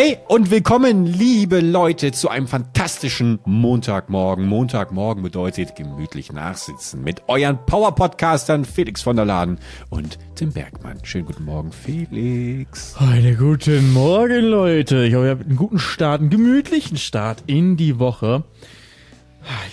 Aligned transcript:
Hey 0.00 0.16
und 0.28 0.52
willkommen, 0.52 1.06
liebe 1.06 1.58
Leute, 1.58 2.12
zu 2.12 2.28
einem 2.28 2.46
fantastischen 2.46 3.40
Montagmorgen. 3.44 4.46
Montagmorgen 4.46 5.24
bedeutet 5.24 5.74
gemütlich 5.74 6.32
nachsitzen 6.32 7.02
mit 7.02 7.22
euren 7.26 7.58
Power-Podcastern 7.66 8.64
Felix 8.64 9.02
von 9.02 9.16
der 9.16 9.24
Laden 9.24 9.58
und 9.90 10.20
Tim 10.36 10.52
Bergmann. 10.52 11.00
Schönen 11.02 11.26
guten 11.26 11.44
Morgen, 11.44 11.72
Felix. 11.72 12.94
Einen 12.96 13.36
guten 13.36 13.92
Morgen, 13.92 14.44
Leute. 14.44 15.02
Ich 15.02 15.16
hoffe, 15.16 15.24
ihr 15.24 15.30
habt 15.32 15.46
einen 15.46 15.56
guten 15.56 15.80
Start, 15.80 16.20
einen 16.20 16.30
gemütlichen 16.30 16.96
Start 16.96 17.42
in 17.48 17.76
die 17.76 17.98
Woche. 17.98 18.44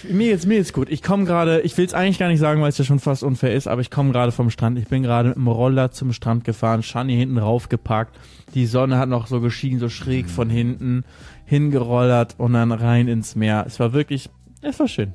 Mir 0.03 0.27
jetzt 0.29 0.45
mir 0.45 0.55
jetzt 0.57 0.73
gut. 0.73 0.89
Ich 0.89 1.01
komme 1.01 1.25
gerade, 1.25 1.61
ich 1.61 1.77
will 1.77 1.85
es 1.85 1.93
eigentlich 1.93 2.19
gar 2.19 2.27
nicht 2.27 2.39
sagen, 2.39 2.61
weil 2.61 2.69
es 2.69 2.77
ja 2.77 2.85
schon 2.85 2.99
fast 2.99 3.23
unfair 3.23 3.53
ist, 3.53 3.67
aber 3.67 3.81
ich 3.81 3.89
komme 3.91 4.11
gerade 4.11 4.31
vom 4.31 4.49
Strand. 4.49 4.77
Ich 4.77 4.87
bin 4.87 5.03
gerade 5.03 5.29
mit 5.29 5.37
dem 5.37 5.47
Roller 5.47 5.91
zum 5.91 6.13
Strand 6.13 6.43
gefahren, 6.43 6.83
Shani 6.83 7.15
hinten 7.15 7.37
raufgepackt. 7.37 8.15
Die 8.53 8.67
Sonne 8.67 8.97
hat 8.97 9.09
noch 9.09 9.27
so 9.27 9.41
geschienen, 9.41 9.79
so 9.79 9.89
schräg 9.89 10.29
von 10.29 10.49
hinten 10.49 11.03
hingerollert 11.45 12.35
und 12.37 12.53
dann 12.53 12.71
rein 12.71 13.07
ins 13.07 13.35
Meer. 13.35 13.63
Es 13.67 13.79
war 13.79 13.93
wirklich, 13.93 14.29
es 14.61 14.79
war 14.79 14.87
schön. 14.87 15.13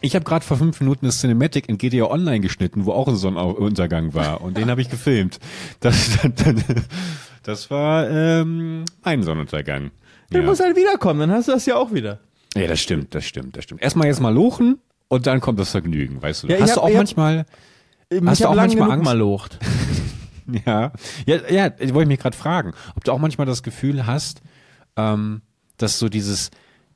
Ich 0.00 0.14
habe 0.16 0.24
gerade 0.24 0.44
vor 0.44 0.56
fünf 0.56 0.80
Minuten 0.80 1.06
das 1.06 1.20
Cinematic 1.20 1.68
in 1.68 1.78
GTA 1.78 2.06
Online 2.06 2.40
geschnitten, 2.40 2.86
wo 2.86 2.92
auch 2.92 3.06
ein 3.08 3.16
Sonnenuntergang 3.16 4.14
war 4.14 4.40
und 4.40 4.56
den 4.56 4.70
habe 4.70 4.80
ich 4.80 4.88
gefilmt. 4.90 5.38
Das, 5.80 6.18
das, 6.36 6.54
das 7.42 7.70
war 7.70 8.08
ähm, 8.10 8.84
ein 9.02 9.22
Sonnenuntergang. 9.22 9.90
Du 10.30 10.38
Ja. 10.38 10.44
musst 10.44 10.60
halt 10.62 10.76
wiederkommen, 10.76 11.20
dann 11.20 11.30
hast 11.32 11.48
du 11.48 11.52
das 11.52 11.66
ja 11.66 11.76
auch 11.76 11.92
wieder. 11.92 12.18
Ja, 12.56 12.66
das 12.66 12.80
stimmt, 12.80 13.14
das 13.14 13.24
stimmt, 13.24 13.56
das 13.56 13.64
stimmt. 13.64 13.82
Erstmal 13.82 14.06
jetzt 14.08 14.20
mal 14.20 14.32
lochen 14.32 14.78
und 15.08 15.26
dann 15.26 15.40
kommt 15.40 15.58
das 15.58 15.70
Vergnügen, 15.70 16.20
weißt 16.22 16.44
du. 16.44 16.46
Ja, 16.48 16.58
Hast 16.60 16.70
hab- 16.70 16.76
du 16.76 16.80
auch 16.82 16.88
hab- 16.88 16.94
manchmal 16.96 17.46
Ich 18.10 18.22
Hast 18.24 18.40
du 18.40 18.44
hab 18.44 18.52
auch 18.52 18.56
manchmal 18.56 18.90
Angst? 18.90 19.04
mal 19.04 19.16
locht. 19.18 19.58
Ja, 20.66 20.92
ja, 21.24 21.36
ja, 21.48 21.70
ich 21.78 21.94
wollte 21.94 22.08
mich 22.08 22.18
gerade 22.18 22.36
fragen, 22.36 22.72
ob 22.96 23.04
du 23.04 23.12
auch 23.12 23.18
manchmal 23.18 23.46
das 23.46 23.62
Gefühl 23.62 24.06
hast, 24.06 24.42
ähm, 24.96 25.40
dass 25.76 26.00
so 26.00 26.08
dieses, 26.08 26.50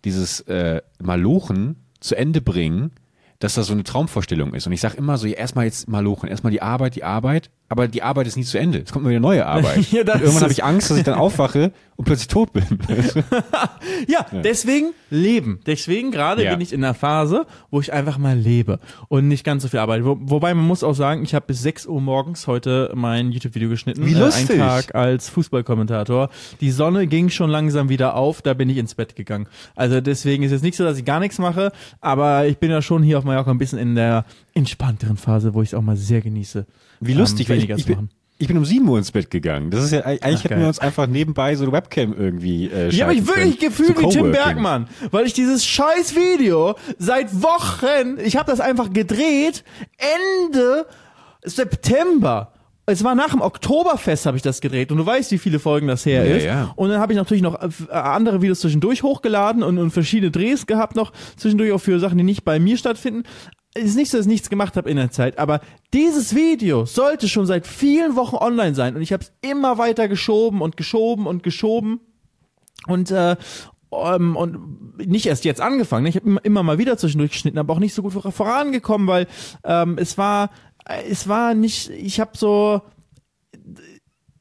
dieses 0.05 0.41
äh, 0.43 0.83
Malochen 1.01 1.77
zu 2.01 2.17
Ende 2.17 2.41
bringen, 2.41 2.91
dass 3.39 3.55
das 3.55 3.69
so 3.69 3.73
eine 3.73 3.85
Traumvorstellung 3.85 4.53
ist. 4.53 4.67
Und 4.67 4.73
ich 4.73 4.81
sage 4.81 4.97
immer 4.97 5.17
so, 5.17 5.29
ja, 5.29 5.35
erstmal 5.37 5.65
jetzt 5.65 5.89
Malochen, 5.89 6.29
erstmal 6.29 6.51
die 6.51 6.61
Arbeit, 6.61 6.97
die 6.97 7.05
Arbeit, 7.05 7.51
aber 7.69 7.89
die 7.89 8.03
Arbeit 8.03 8.27
ist 8.27 8.37
nie 8.37 8.45
zu 8.45 8.59
Ende. 8.59 8.79
Es 8.79 8.93
kommt 8.93 9.03
immer 9.05 9.11
wieder 9.11 9.21
neue 9.21 9.45
Arbeit. 9.47 9.79
Ja, 9.93 10.05
das 10.05 10.21
irgendwann 10.21 10.43
habe 10.45 10.53
ich 10.53 10.63
Angst, 10.65 10.91
dass 10.91 10.99
ich 10.99 11.05
dann 11.05 11.15
aufwache 11.19 11.73
und 11.97 12.05
plötzlich 12.05 12.29
tot 12.29 12.53
bin. 12.53 12.65
Ja, 14.09 14.27
deswegen 14.45 14.93
leben. 15.11 15.61
Deswegen 15.67 16.11
gerade 16.11 16.45
Ja. 16.45 16.53
bin 16.53 16.61
ich 16.61 16.73
in 16.73 16.85
einer 16.85 16.95
Phase, 16.95 17.47
wo 17.71 17.81
ich 17.81 17.93
einfach 17.93 18.19
mal 18.19 18.37
lebe 18.37 18.79
und 19.09 19.29
nicht 19.29 19.45
ganz 19.45 19.63
so 19.63 19.69
viel 19.69 19.79
arbeite. 19.81 20.05
Wo, 20.05 20.17
wobei 20.21 20.55
man 20.55 20.67
muss 20.67 20.83
auch 20.85 20.95
sagen, 20.95 21.23
ich 21.23 21.35
habe 21.35 21.47
bis 21.47 21.63
6 21.63 21.87
Uhr 21.87 22.01
morgens 22.01 22.47
heute 22.47 22.93
mein 22.95 23.33
YouTube-Video 23.33 23.69
geschnitten. 23.69 24.05
Wie 24.07 24.13
Äh, 24.15 24.19
lustig. 24.19 24.51
Ein 24.51 24.59
Tag 24.59 24.95
als 24.95 25.29
Fußballkommentator. 25.29 26.31
Die 26.61 26.71
Sonne 26.71 27.07
ging 27.07 27.31
schon 27.31 27.51
langsam 27.51 27.89
wieder 27.89 28.15
auf, 28.17 28.43
da 28.43 28.55
bin 28.55 28.69
ich 28.71 28.77
ins 28.79 28.95
Bett 28.95 29.17
gegangen. 29.17 29.49
Also 29.75 30.01
deswegen 30.01 30.43
ist 30.43 30.53
es 30.53 30.63
nicht 30.63 30.77
so, 30.77 30.85
dass 30.85 30.99
ich 30.99 31.05
gar 31.05 31.21
nichts 31.21 31.39
mache, 31.39 31.73
aber 32.01 32.47
ich 32.47 32.59
bin 32.59 32.71
ja 32.71 32.83
schon 32.83 33.03
hier 33.03 33.19
auf 33.19 33.25
Mallorca 33.25 33.51
ein 33.51 33.59
bisschen 33.59 33.79
in 33.79 33.95
der 33.95 34.25
entspannteren 34.55 35.17
Phase, 35.17 35.55
wo 35.55 35.63
ich 35.63 35.71
es 35.71 35.75
auch 35.75 35.83
mal 35.83 35.97
sehr 35.97 36.21
genieße. 36.21 36.67
Wie 37.01 37.15
lustig, 37.15 37.49
ähm, 37.49 37.51
weil 37.53 37.59
ich, 37.59 37.63
weniger 37.65 37.77
ich, 37.77 37.83
zu 37.83 37.89
bin, 37.89 37.97
machen. 37.97 38.11
ich 38.39 38.49
bin 38.49 38.57
um 38.59 38.65
7 38.65 38.89
Uhr 38.89 38.99
ins 38.99 39.13
Bett 39.13 39.31
gegangen. 39.31 39.71
Das 39.71 39.85
ist 39.85 39.93
ja, 39.93 40.01
eigentlich 40.05 40.21
Ach, 40.23 40.29
hätten 40.45 40.49
geil. 40.49 40.61
wir 40.61 40.69
uns 40.69 40.79
einfach 40.79 41.07
nebenbei 41.07 41.55
so 41.57 41.65
eine 41.65 41.73
Webcam 41.73 42.15
irgendwie 42.17 42.67
äh, 42.67 42.89
Ich 42.89 43.03
habe 43.03 43.15
mich 43.15 43.27
wirklich 43.27 43.59
gefühlt 43.59 43.99
wie 44.01 44.09
Tim. 44.09 44.33
Bergmann, 44.33 44.89
weil 45.11 45.27
ich 45.27 45.33
dieses 45.33 45.65
scheiß 45.67 46.15
Video 46.15 46.75
seit 46.99 47.43
Wochen, 47.43 48.19
ich 48.25 48.37
habe 48.37 48.51
das 48.51 48.61
einfach 48.61 48.93
gedreht, 48.93 49.65
Ende 50.45 50.87
September. 51.45 52.53
Es 52.89 53.03
war 53.03 53.17
nach 53.17 53.31
dem 53.31 53.41
Oktoberfest 53.41 54.27
habe 54.27 54.37
ich 54.37 54.45
das 54.45 54.61
gedreht 54.61 54.93
und 54.93 54.99
du 54.99 55.05
weißt, 55.07 55.33
wie 55.33 55.39
viele 55.39 55.59
Folgen 55.59 55.89
das 55.89 56.07
her 56.07 56.25
Ja, 56.25 56.37
ist. 56.37 56.45
ja. 56.45 56.73
Und 56.77 56.91
dann 56.91 57.01
habe 57.01 57.13
ich 57.13 57.17
natürlich 57.17 57.43
noch 57.43 57.61
äh, 57.61 57.69
andere 57.93 58.43
Videos 58.43 58.61
zwischendurch 58.61 59.03
hochgeladen 59.03 59.65
und, 59.65 59.79
und 59.79 59.91
verschiedene 59.91 60.31
Drehs 60.31 60.67
gehabt 60.67 60.95
noch 60.95 61.13
zwischendurch 61.37 61.73
auch 61.73 61.81
für 61.81 61.99
Sachen, 61.99 62.17
die 62.17 62.23
nicht 62.23 62.45
bei 62.45 62.61
mir 62.61 62.77
stattfinden. 62.77 63.25
Es 63.79 63.85
ist 63.91 63.97
nicht 63.97 64.11
so, 64.11 64.17
dass 64.19 64.27
ich 64.27 64.33
nichts 64.33 64.51
gemacht 64.51 64.77
habe 64.77 64.91
in 64.91 64.97
der 64.97 65.11
Zeit, 65.11 65.39
aber 65.39 65.61
dieses 65.93 66.35
Video 66.35 66.85
sollte 66.87 67.29
schon 67.29 67.47
seit 67.47 67.67
vielen 67.67 68.17
Wochen 68.17 68.37
online 68.37 68.75
sein 68.75 68.97
und 68.97 69.03
ich 69.03 69.13
habe 69.13 69.23
es 69.25 69.33
immer 69.43 69.79
weiter 69.79 70.09
geschoben 70.09 70.63
und 70.63 70.77
geschoben 70.77 71.27
und 71.27 71.43
geschoben 71.43 72.01
und 72.87 73.11
äh, 73.11 73.37
ähm, 73.93 74.37
und 74.37 74.99
nicht 75.07 75.27
erst 75.27 75.45
jetzt 75.45 75.61
angefangen. 75.61 76.03
ne? 76.05 76.09
Ich 76.09 76.17
habe 76.17 76.27
immer, 76.27 76.45
immer 76.45 76.63
mal 76.63 76.79
wieder 76.79 76.99
zwischendurch 76.99 77.33
geschnitten, 77.33 77.59
aber 77.59 77.73
auch 77.75 77.79
nicht 77.79 77.95
so 77.95 78.03
gut 78.03 78.13
vor- 78.13 78.33
vorangekommen, 78.33 79.07
weil 79.07 79.27
ähm, 79.65 79.97
es 79.99 80.19
war 80.19 80.51
es 81.09 81.27
war 81.29 81.55
nicht. 81.55 81.91
Ich 81.91 82.21
habe 82.21 82.33
so 82.37 82.83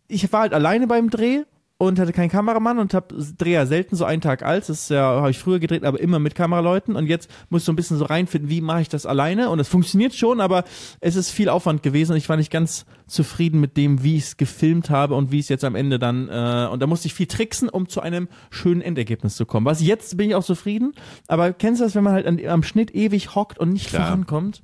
ich 0.08 0.32
war 0.32 0.42
halt 0.42 0.54
alleine 0.54 0.88
beim 0.88 1.10
Dreh 1.10 1.44
und 1.78 2.00
hatte 2.00 2.14
keinen 2.14 2.30
Kameramann 2.30 2.80
und 2.80 2.94
hab 2.94 3.14
Dreh 3.38 3.52
ja 3.52 3.66
selten 3.66 3.96
so 3.96 4.06
einen 4.06 4.22
Tag 4.22 4.44
alt. 4.44 4.64
Das 4.64 4.70
ist 4.70 4.90
ja 4.90 5.02
habe 5.02 5.32
ich 5.32 5.40
früher 5.40 5.60
gedreht, 5.60 5.84
aber 5.84 6.00
immer 6.00 6.20
mit 6.20 6.34
Kameraleuten 6.34 6.96
und 6.96 7.08
jetzt 7.08 7.30
muss 7.50 7.62
ich 7.62 7.66
so 7.66 7.74
ein 7.74 7.76
bisschen 7.76 7.98
so 7.98 8.06
reinfinden, 8.06 8.50
wie 8.50 8.62
mache 8.62 8.82
ich 8.82 8.90
das 8.90 9.06
alleine 9.06 9.50
und 9.50 9.60
es 9.60 9.68
funktioniert 9.68 10.16
schon, 10.16 10.40
aber 10.40 10.64
es 11.02 11.16
ist 11.16 11.32
viel 11.32 11.50
Aufwand 11.50 11.84
gewesen 11.84 12.14
und 12.14 12.18
ich 12.18 12.30
war 12.30 12.38
nicht 12.38 12.52
ganz 12.52 12.86
zufrieden 13.08 13.60
mit 13.60 13.76
dem, 13.76 14.04
wie 14.04 14.16
ich 14.16 14.24
es 14.24 14.38
gefilmt 14.38 14.90
habe 14.90 15.16
und 15.16 15.32
wie 15.32 15.40
es 15.40 15.50
jetzt 15.50 15.66
am 15.66 15.76
Ende 15.76 16.00
dann 16.00 16.30
äh, 16.30 16.70
und 16.72 16.82
da 16.82 16.88
musste 16.88 17.08
ich 17.08 17.14
viel 17.14 17.28
tricksen, 17.28 17.68
um 17.68 17.90
zu 17.90 18.00
einem 18.00 18.30
schönen 18.52 18.82
Endergebnis 18.82 19.36
zu 19.36 19.46
kommen. 19.46 19.66
Was 19.66 19.82
jetzt 19.82 20.16
bin 20.16 20.30
ich 20.30 20.36
auch 20.36 20.46
zufrieden, 20.46 20.94
aber 21.28 21.52
kennst 21.52 21.82
du 21.82 21.86
das, 21.86 21.96
wenn 21.96 22.04
man 22.04 22.14
halt 22.14 22.26
an, 22.26 22.40
am 22.48 22.64
Schnitt 22.64 22.96
ewig 22.96 23.36
hockt 23.36 23.60
und 23.60 23.74
nicht 23.74 23.90
Klar. 23.90 24.08
vorankommt? 24.08 24.62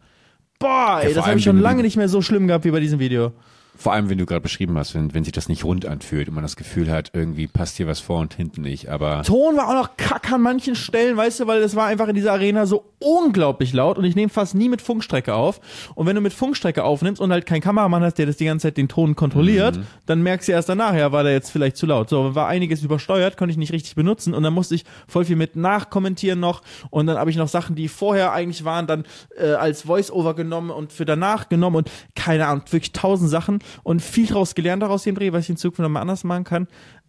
Boah, 0.60 1.00
ey, 1.02 1.08
vor 1.08 1.16
das 1.16 1.28
habe 1.28 1.40
ich 1.40 1.44
schon 1.44 1.60
lange 1.60 1.82
nicht 1.82 1.98
mehr 1.98 2.08
so 2.08 2.22
schlimm 2.22 2.48
gehabt 2.48 2.64
wie 2.64 2.72
bei 2.72 2.80
diesem 2.80 3.00
Video. 3.00 3.34
Vor 3.82 3.94
allem, 3.94 4.10
wenn 4.10 4.20
du 4.20 4.28
gerade 4.28 4.42
beschrieben 4.42 4.78
hast, 4.78 4.94
wenn, 4.94 5.12
wenn 5.16 5.24
sich 5.24 5.34
das 5.34 5.50
nicht 5.50 5.64
rund 5.66 5.88
anfühlt 5.88 6.28
und 6.28 6.36
man 6.36 6.44
das 6.44 6.56
Gefühl 6.56 6.92
hat, 6.92 7.10
irgendwie 7.14 7.48
passt 7.48 7.78
hier 7.78 7.88
was 7.88 8.00
vor 8.00 8.20
und 8.20 8.36
hinten 8.36 8.62
nicht, 8.62 8.90
aber 8.90 9.24
Ton 9.24 9.58
war 9.58 9.70
auch 9.70 9.74
noch 9.74 9.98
kack 9.98 10.32
an 10.32 10.42
manchen 10.42 10.76
Stellen, 10.76 11.18
weißt 11.18 11.40
du, 11.40 11.48
weil 11.48 11.62
das 11.62 11.76
war 11.76 11.88
einfach 11.88 12.08
in 12.08 12.14
dieser 12.14 12.34
Arena 12.34 12.68
so 12.68 12.86
unglaublich 13.00 13.74
laut 13.74 13.98
und 13.98 14.06
ich 14.06 14.16
nehme 14.16 14.30
fast 14.30 14.54
nie 14.54 14.70
mit 14.70 14.82
Funkstrecke 14.82 15.34
auf. 15.34 15.60
Und 15.96 16.06
wenn 16.06 16.16
du 16.16 16.22
mit 16.22 16.34
Funkstrecke 16.34 16.84
aufnimmst 16.84 17.20
und 17.20 17.32
halt 17.32 17.48
keinen 17.48 17.62
Kameramann 17.62 18.04
hast, 18.04 18.20
der 18.20 18.28
das 18.28 18.38
die 18.38 18.46
ganze 18.46 18.68
Zeit 18.68 18.78
den 18.78 18.88
Ton 18.88 19.16
kontrolliert, 19.16 19.78
Mhm. 19.78 19.84
dann 20.06 20.22
merkst 20.22 20.48
du 20.48 20.52
erst 20.52 20.70
danach, 20.70 20.94
ja, 20.96 21.12
war 21.12 21.24
der 21.24 21.32
jetzt 21.34 21.50
vielleicht 21.50 21.78
zu 21.78 21.86
laut. 21.88 22.10
So, 22.10 22.36
war 22.36 22.48
einiges 22.48 22.84
übersteuert, 22.84 23.38
konnte 23.38 23.52
ich 23.52 23.58
nicht 23.58 23.72
richtig 23.74 23.96
benutzen 23.96 24.34
und 24.36 24.44
dann 24.44 24.54
musste 24.54 24.76
ich 24.76 24.84
voll 25.08 25.26
viel 25.26 25.36
mit 25.36 25.56
nachkommentieren 25.56 26.40
noch 26.40 26.62
und 26.92 27.08
dann 27.08 27.18
habe 27.18 27.32
ich 27.32 27.38
noch 27.38 27.48
Sachen, 27.48 27.76
die 27.76 27.88
vorher 27.88 28.32
eigentlich 28.32 28.64
waren, 28.64 28.86
dann 28.86 29.06
äh, 29.38 29.54
als 29.54 29.82
Voice-Over 29.84 30.36
genommen 30.36 30.70
und 30.70 30.94
für 30.94 31.06
danach 31.06 31.50
genommen 31.50 31.78
und 31.78 31.92
keine 32.16 32.46
Ahnung, 32.48 32.64
wirklich 32.70 32.92
tausend 32.92 33.30
Sachen 33.32 33.60
und 33.84 34.02
viel 34.02 34.28
draus 34.28 34.56
gelernt 34.56 34.84
daraus 34.84 35.04
dem 35.04 35.16
Dreh, 35.16 35.32
was 35.34 35.44
ich 35.46 35.50
in 35.52 35.58
Zukunft 35.58 35.80
nochmal 35.80 36.02
anders 36.02 36.24
machen 36.24 36.44
kann. 36.44 36.68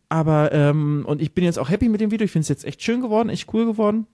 Aber, 0.08 0.52
ähm, 0.52 1.04
und 1.06 1.22
ich 1.22 1.32
bin 1.32 1.44
jetzt 1.44 1.58
auch 1.58 1.70
happy 1.70 1.88
mit 1.88 2.00
dem 2.00 2.10
Video. 2.10 2.24
Ich 2.24 2.32
finde 2.32 2.42
es 2.42 2.48
jetzt 2.48 2.64
echt 2.64 2.82
schön 2.82 3.00
geworden, 3.00 3.30
echt 3.30 3.52
cool 3.54 3.64
geworden. 3.64 4.06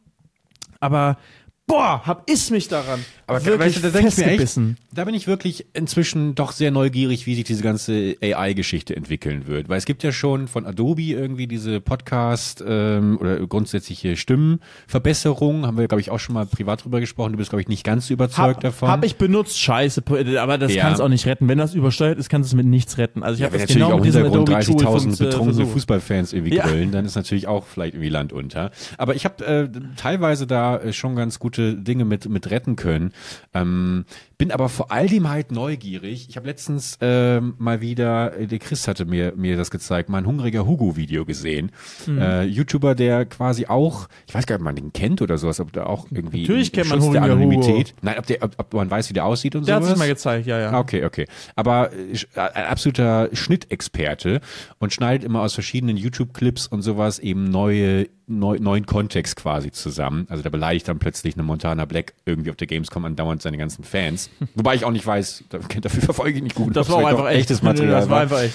Aber, 0.80 1.18
boah, 1.68 2.02
hab 2.04 2.28
ich 2.28 2.50
mich 2.50 2.66
daran. 2.66 3.04
Aber 3.28 3.44
wirklich 3.44 3.74
weißt 3.76 3.84
du, 3.84 3.90
da 3.92 4.00
mir 4.00 4.06
echt, 4.06 4.14
festgebissen. 4.16 4.78
da 4.90 5.04
bin 5.04 5.14
ich 5.14 5.26
wirklich 5.26 5.66
inzwischen 5.74 6.34
doch 6.34 6.52
sehr 6.52 6.70
neugierig, 6.70 7.26
wie 7.26 7.34
sich 7.34 7.44
diese 7.44 7.62
ganze 7.62 8.16
AI-Geschichte 8.22 8.96
entwickeln 8.96 9.46
wird. 9.46 9.68
Weil 9.68 9.76
es 9.76 9.84
gibt 9.84 10.02
ja 10.02 10.10
schon 10.10 10.48
von 10.48 10.64
Adobe 10.64 11.02
irgendwie 11.02 11.46
diese 11.46 11.80
Podcast 11.82 12.64
ähm, 12.66 13.18
oder 13.20 13.46
grundsätzliche 13.46 14.16
Stimmenverbesserung, 14.16 15.66
haben 15.66 15.76
wir, 15.76 15.88
glaube 15.88 16.00
ich, 16.00 16.10
auch 16.10 16.18
schon 16.20 16.34
mal 16.34 16.46
privat 16.46 16.84
drüber 16.84 17.00
gesprochen. 17.00 17.32
Du 17.32 17.38
bist, 17.38 17.50
glaube 17.50 17.60
ich, 17.62 17.68
nicht 17.68 17.84
ganz 17.84 18.06
so 18.06 18.14
überzeugt 18.14 18.56
Hab, 18.56 18.60
davon. 18.62 18.88
hab 18.88 19.04
ich 19.04 19.16
benutzt, 19.16 19.60
scheiße, 19.60 20.02
aber 20.40 20.56
das 20.56 20.74
Ja. 20.74 20.84
kann 20.84 20.94
es 20.94 21.00
auch 21.00 21.08
nicht 21.08 21.26
retten. 21.26 21.48
Wenn 21.48 21.58
das 21.58 21.74
übersteuert 21.74 22.18
ist, 22.18 22.30
kann 22.30 22.40
es 22.40 22.54
mit 22.54 22.66
nichts 22.66 22.96
retten. 22.96 23.22
Also 23.22 23.34
ich 23.34 23.40
ja, 23.40 23.46
habe 23.46 23.58
natürlich 23.58 23.74
genau 23.76 23.88
auch 23.88 23.96
mit 23.96 23.98
im 23.98 24.04
diesem 24.04 24.22
Hintergrund 24.22 24.50
Adobe 24.50 24.64
Tool 24.64 24.86
30.000 24.86 25.00
fun- 25.00 25.26
äh, 25.26 25.30
betrunkene. 25.30 25.66
Fußballfans 25.66 26.32
irgendwie 26.32 26.56
Ja. 26.56 26.66
grölen, 26.66 26.92
dann 26.92 27.04
ist 27.04 27.14
natürlich 27.14 27.46
auch 27.46 27.66
vielleicht 27.66 27.94
irgendwie 27.94 28.08
Land 28.08 28.32
unter. 28.32 28.70
Aber 28.96 29.14
ich 29.14 29.26
habe 29.26 29.44
äh, 29.44 29.68
teilweise 29.96 30.46
da 30.46 30.78
äh, 30.78 30.92
schon 30.94 31.14
ganz 31.14 31.38
gute 31.38 31.57
Dinge 31.58 32.04
mit, 32.04 32.28
mit 32.28 32.50
retten 32.50 32.76
können. 32.76 33.12
Ähm, 33.54 34.04
bin 34.38 34.52
aber 34.52 34.68
vor 34.68 34.92
all 34.92 35.08
dem 35.08 35.28
halt 35.28 35.50
neugierig. 35.50 36.26
Ich 36.28 36.36
habe 36.36 36.46
letztens 36.46 36.96
ähm, 37.00 37.54
mal 37.58 37.80
wieder, 37.80 38.36
äh, 38.38 38.46
der 38.46 38.58
Chris 38.60 38.86
hatte 38.86 39.04
mir, 39.04 39.32
mir 39.36 39.56
das 39.56 39.70
gezeigt, 39.70 40.08
mal 40.08 40.18
ein 40.18 40.26
hungriger 40.26 40.66
Hugo-Video 40.66 41.24
gesehen. 41.24 41.72
Mhm. 42.06 42.18
Äh, 42.18 42.44
YouTuber, 42.44 42.94
der 42.94 43.26
quasi 43.26 43.66
auch, 43.66 44.08
ich 44.26 44.34
weiß 44.34 44.46
gar 44.46 44.56
nicht, 44.56 44.60
ob 44.60 44.64
man 44.64 44.76
den 44.76 44.92
kennt 44.92 45.22
oder 45.22 45.38
sowas, 45.38 45.58
ob 45.60 45.72
der 45.72 45.88
auch 45.88 46.06
irgendwie 46.10 46.42
Natürlich 46.42 46.72
kennt 46.72 46.88
man 46.88 47.00
Schutz 47.00 47.12
der 47.12 47.22
Hungriger 47.22 47.40
Hugo. 47.40 47.52
Anonymität. 47.54 47.94
Nein, 48.02 48.16
ob, 48.18 48.26
der, 48.26 48.42
ob, 48.42 48.54
ob 48.58 48.74
man 48.74 48.90
weiß, 48.90 49.08
wie 49.10 49.14
der 49.14 49.24
aussieht 49.24 49.56
und 49.56 49.66
Der 49.66 49.76
hat 49.76 49.82
sowas. 49.82 49.96
sich 49.96 49.98
mal 49.98 50.08
gezeigt, 50.08 50.46
ja, 50.46 50.58
ja. 50.58 50.78
Okay, 50.78 51.04
okay. 51.04 51.26
Aber 51.56 51.90
äh, 51.92 52.12
äh, 52.34 52.40
ein 52.40 52.66
absoluter 52.66 53.28
Schnittexperte 53.32 54.40
und 54.78 54.92
schneidet 54.92 55.24
immer 55.24 55.42
aus 55.42 55.54
verschiedenen 55.54 55.96
YouTube-Clips 55.96 56.66
und 56.68 56.82
sowas 56.82 57.18
eben 57.18 57.44
neue, 57.44 58.06
neu, 58.28 58.58
neuen 58.60 58.86
Kontext 58.86 59.36
quasi 59.36 59.70
zusammen. 59.72 60.26
Also 60.28 60.42
da 60.42 60.50
beleidigt 60.50 60.86
dann 60.88 60.98
plötzlich 60.98 61.34
eine 61.34 61.42
Montana 61.42 61.84
Black 61.84 62.14
irgendwie 62.26 62.50
auf 62.50 62.56
der 62.56 62.66
Gamescom 62.66 63.04
andauernd 63.04 63.42
seine 63.42 63.56
ganzen 63.58 63.84
Fans. 63.84 64.30
Wobei 64.54 64.74
ich 64.74 64.84
auch 64.84 64.90
nicht 64.90 65.06
weiß, 65.06 65.44
da- 65.48 65.58
dafür 65.80 66.02
verfolge 66.02 66.36
ich 66.38 66.42
nicht 66.42 66.54
gut. 66.54 66.76
Das 66.76 66.88
war 66.88 66.96
auch 66.96 67.06
einfach 67.06 67.28
echt. 67.28 67.40
echtes 67.40 67.62
Material 67.62 68.00
Das 68.00 68.10
war 68.10 68.20
einfach 68.20 68.42
echt. 68.42 68.54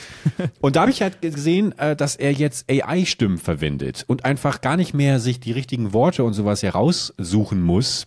und 0.61 0.75
da 0.75 0.81
habe 0.81 0.91
ich 0.91 1.01
halt 1.01 1.21
gesehen, 1.21 1.77
äh, 1.77 1.95
dass 1.95 2.15
er 2.15 2.31
jetzt 2.31 2.69
AI-Stimmen 2.71 3.37
verwendet 3.37 4.05
und 4.07 4.25
einfach 4.25 4.61
gar 4.61 4.77
nicht 4.77 4.93
mehr 4.93 5.19
sich 5.19 5.39
die 5.39 5.51
richtigen 5.51 5.91
Worte 5.93 6.23
und 6.23 6.33
sowas 6.33 6.63
heraussuchen 6.63 7.61
muss, 7.61 8.05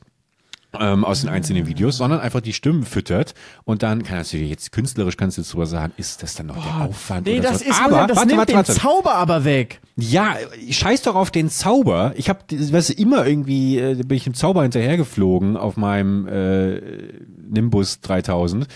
ähm, 0.81 1.05
aus 1.05 1.21
den 1.21 1.31
einzelnen 1.31 1.67
Videos, 1.67 1.97
sondern 1.97 2.21
einfach 2.21 2.41
die 2.41 2.53
Stimmen 2.53 2.85
füttert 2.85 3.35
und 3.65 3.83
dann 3.83 4.03
kannst 4.03 4.33
du 4.33 4.37
dir 4.39 4.47
jetzt 4.47 4.73
künstlerisch 4.73 5.17
kannst 5.17 5.39
du 5.39 5.43
drüber 5.43 5.67
sagen, 5.67 5.93
ist 5.97 6.23
das 6.23 6.35
dann 6.35 6.47
noch 6.47 6.63
der 6.63 6.85
Aufwand 6.87 7.27
Nee, 7.27 7.41
oder 7.41 7.51
das 7.51 7.61
so? 7.61 7.71
ist 7.71 7.81
aber 7.81 8.07
das 8.07 8.17
warte, 8.17 8.29
nimmt 8.29 8.39
warte, 8.39 8.53
den 8.53 8.57
warte. 8.57 8.75
Zauber 8.75 9.15
aber 9.15 9.45
weg. 9.45 9.81
Ja, 9.97 10.37
scheiß 10.71 11.03
doch 11.03 11.15
auf 11.15 11.31
den 11.31 11.49
Zauber. 11.49 12.13
Ich 12.17 12.29
habe, 12.29 12.41
weißt 12.51 12.91
du, 12.91 12.93
immer 12.95 13.27
irgendwie 13.27 13.79
äh, 13.79 13.95
bin 13.95 14.17
ich 14.17 14.25
dem 14.25 14.35
Zauber 14.35 14.63
hinterhergeflogen 14.63 15.57
auf 15.57 15.77
meinem 15.77 16.29
äh, 16.29 16.81
Nimbus 17.49 18.01
3000. 18.01 18.67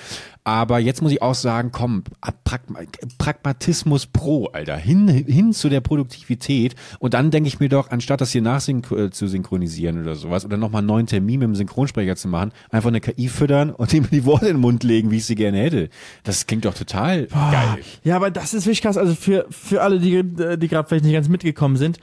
Aber 0.44 0.78
jetzt 0.78 1.02
muss 1.02 1.12
ich 1.12 1.20
auch 1.20 1.34
sagen, 1.34 1.70
komm, 1.70 2.04
Pragma 2.44 2.80
Pragmatismus 3.18 4.06
pro, 4.06 4.46
Alter, 4.46 4.76
hin, 4.76 5.08
hin 5.08 5.52
zu 5.52 5.68
der 5.68 5.80
Produktivität. 5.80 6.74
Und 6.98 7.14
dann 7.14 7.30
denke 7.30 7.48
ich 7.48 7.60
mir 7.60 7.68
doch, 7.68 7.90
anstatt 7.90 8.20
das 8.20 8.32
hier 8.32 8.42
nachsynch 8.42 8.90
äh, 8.92 9.10
zu 9.10 9.28
synchronisieren 9.28 10.00
oder 10.00 10.14
sowas 10.14 10.44
oder 10.44 10.56
nochmal 10.56 10.80
einen 10.80 10.88
neuen 10.88 11.06
Termin 11.06 11.40
mit 11.40 11.48
dem 11.48 11.54
Synchronsprecher 11.54 12.16
zu 12.16 12.28
machen, 12.28 12.52
einfach 12.70 12.88
eine 12.88 13.00
KI 13.00 13.28
füttern 13.28 13.70
und 13.70 13.92
ihm 13.92 14.08
die 14.10 14.24
Worte 14.24 14.46
in 14.46 14.56
den 14.56 14.60
Mund 14.60 14.82
legen, 14.82 15.10
wie 15.10 15.18
ich 15.18 15.26
sie 15.26 15.34
gerne 15.34 15.58
hätte. 15.58 15.90
Das 16.24 16.46
klingt 16.46 16.64
doch 16.64 16.74
total 16.74 17.26
geil. 17.26 17.78
Ja, 18.02 18.16
aber 18.16 18.30
das 18.30 18.54
ist 18.54 18.64
wirklich 18.64 18.82
krass. 18.82 18.96
Also 18.96 19.14
für, 19.14 19.46
für 19.50 19.82
alle, 19.82 19.98
die, 19.98 20.22
die 20.22 20.68
gerade 20.68 20.88
vielleicht 20.88 21.04
nicht 21.04 21.14
ganz 21.14 21.28
mitgekommen 21.28 21.76
sind, 21.76 21.98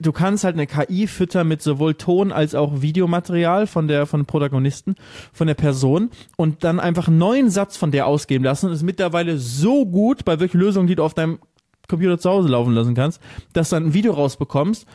du 0.00 0.12
kannst 0.12 0.44
halt 0.44 0.54
eine 0.54 0.66
KI 0.66 1.06
füttern 1.06 1.48
mit 1.48 1.62
sowohl 1.62 1.94
Ton 1.94 2.32
als 2.32 2.54
auch 2.54 2.82
Videomaterial 2.82 3.66
von 3.66 3.88
der 3.88 4.06
von 4.06 4.26
Protagonisten, 4.26 4.94
von 5.32 5.46
der 5.46 5.54
Person 5.54 6.10
und 6.36 6.64
dann 6.64 6.80
einfach 6.80 7.08
einen 7.08 7.18
neuen 7.18 7.50
Satz 7.50 7.76
von 7.76 7.90
der 7.90 8.06
ausgeben 8.06 8.44
lassen 8.44 8.66
und 8.66 8.72
ist 8.72 8.82
mittlerweile 8.82 9.38
so 9.38 9.86
gut 9.86 10.24
bei 10.24 10.40
welchen 10.40 10.58
Lösungen, 10.60 10.86
die 10.86 10.94
du 10.94 11.04
auf 11.04 11.14
deinem 11.14 11.38
Computer 11.88 12.18
zu 12.18 12.30
Hause 12.30 12.48
laufen 12.48 12.72
lassen 12.72 12.94
kannst, 12.94 13.20
dass 13.52 13.70
du 13.70 13.76
dann 13.76 13.86
ein 13.86 13.94
Video 13.94 14.12
rausbekommst, 14.12 14.86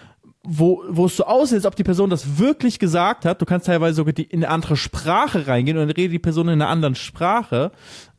wo, 0.44 0.84
wo 0.90 1.06
es 1.06 1.18
so 1.18 1.26
aussieht, 1.26 1.58
als 1.58 1.66
ob 1.66 1.76
die 1.76 1.84
Person 1.84 2.10
das 2.10 2.40
wirklich 2.40 2.80
gesagt 2.80 3.26
hat. 3.26 3.42
Du 3.42 3.46
kannst 3.46 3.68
teilweise 3.68 3.96
sogar 3.96 4.14
die, 4.14 4.24
in 4.24 4.44
eine 4.44 4.54
andere 4.54 4.78
Sprache 4.78 5.48
reingehen 5.48 5.78
und 5.78 5.88
dann 5.88 5.96
redet 5.96 6.14
die 6.14 6.20
Person 6.20 6.48
in 6.48 6.54
einer 6.54 6.70
anderen 6.70 6.96
Sprache. 6.96 7.72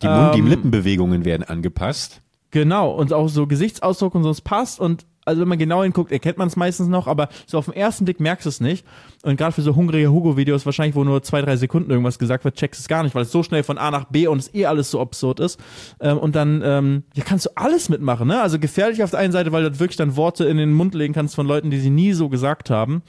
Die, 0.03 0.07
Mund 0.07 0.35
die 0.35 0.41
Ähm, 0.41 0.47
Lippenbewegungen 0.47 1.25
werden 1.25 1.45
angepasst. 1.45 2.23
Genau, 2.51 2.91
und 2.93 3.13
auch 3.13 3.29
so 3.29 3.47
Gesichtsausdruck 3.47 4.15
und 4.15 4.25
so, 4.25 4.31
es 4.31 4.41
passt 4.41 4.81
und 4.81 5.07
also 5.31 5.41
wenn 5.41 5.49
man 5.49 5.59
genau 5.59 5.83
hinguckt, 5.83 6.13
erkennt 6.13 6.39
man 6.39 6.49
es 6.49 6.57
meistens 6.57 6.89
noch, 6.89 7.07
aber 7.07 7.29
so 7.47 7.59
auf 7.59 7.67
den 7.67 7.75
ersten 7.75 8.05
Blick 8.05 8.21
merkst 8.21 8.45
du 8.45 8.49
es 8.49 8.61
nicht. 8.61 8.85
Und 9.23 9.37
gerade 9.37 9.53
für 9.53 9.63
so 9.63 9.75
hungrige 9.75 10.11
Hugo-Videos, 10.11 10.67
wahrscheinlich, 10.67 10.95
wo 10.95 11.05
nur 11.05 11.23
zwei, 11.23 11.41
drei 11.43 11.57
Sekunden 11.57 11.91
irgendwas 11.91 12.19
gesagt 12.19 12.45
wird, 12.45 12.57
checkst 12.57 12.81
du 12.81 12.83
es 12.83 12.89
gar 12.89 13.03
nicht, 13.03 13.15
weil 13.15 13.23
es 13.23 13.33
so 13.33 13.43
schnell 13.43 13.63
von 13.63 13.79
A 13.79 13.91
nach 13.91 14.05
B 14.05 14.27
und 14.27 14.39
es 14.39 14.55
eh 14.55 14.67
alles 14.67 14.91
so 14.91 15.01
absurd 15.01 15.41
ist. 15.41 15.59
Ähm, 16.01 16.19
und 16.19 16.37
dann 16.37 16.63
ähm, 16.65 17.05
ja, 17.15 17.25
kannst 17.25 17.47
du 17.47 17.51
alles 17.55 17.89
mitmachen, 17.89 18.29
ne? 18.29 18.41
Also 18.41 18.59
gefährlich 18.59 19.03
auf 19.03 19.11
der 19.11 19.21
einen 19.21 19.33
Seite, 19.33 19.53
weil 19.53 19.65
du 19.65 19.79
wirklich 19.79 19.97
dann 19.97 20.17
Worte 20.17 20.45
in 20.45 20.57
den 20.57 20.73
Mund 20.73 20.95
legen 20.95 21.15
kannst 21.15 21.35
von 21.35 21.47
Leuten, 21.47 21.71
die 21.71 21.81
sie 21.81 21.91
nie 21.91 22.13
so 22.13 22.29
gesagt 22.29 22.71
haben. 22.71 23.03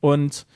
Und 0.00 0.46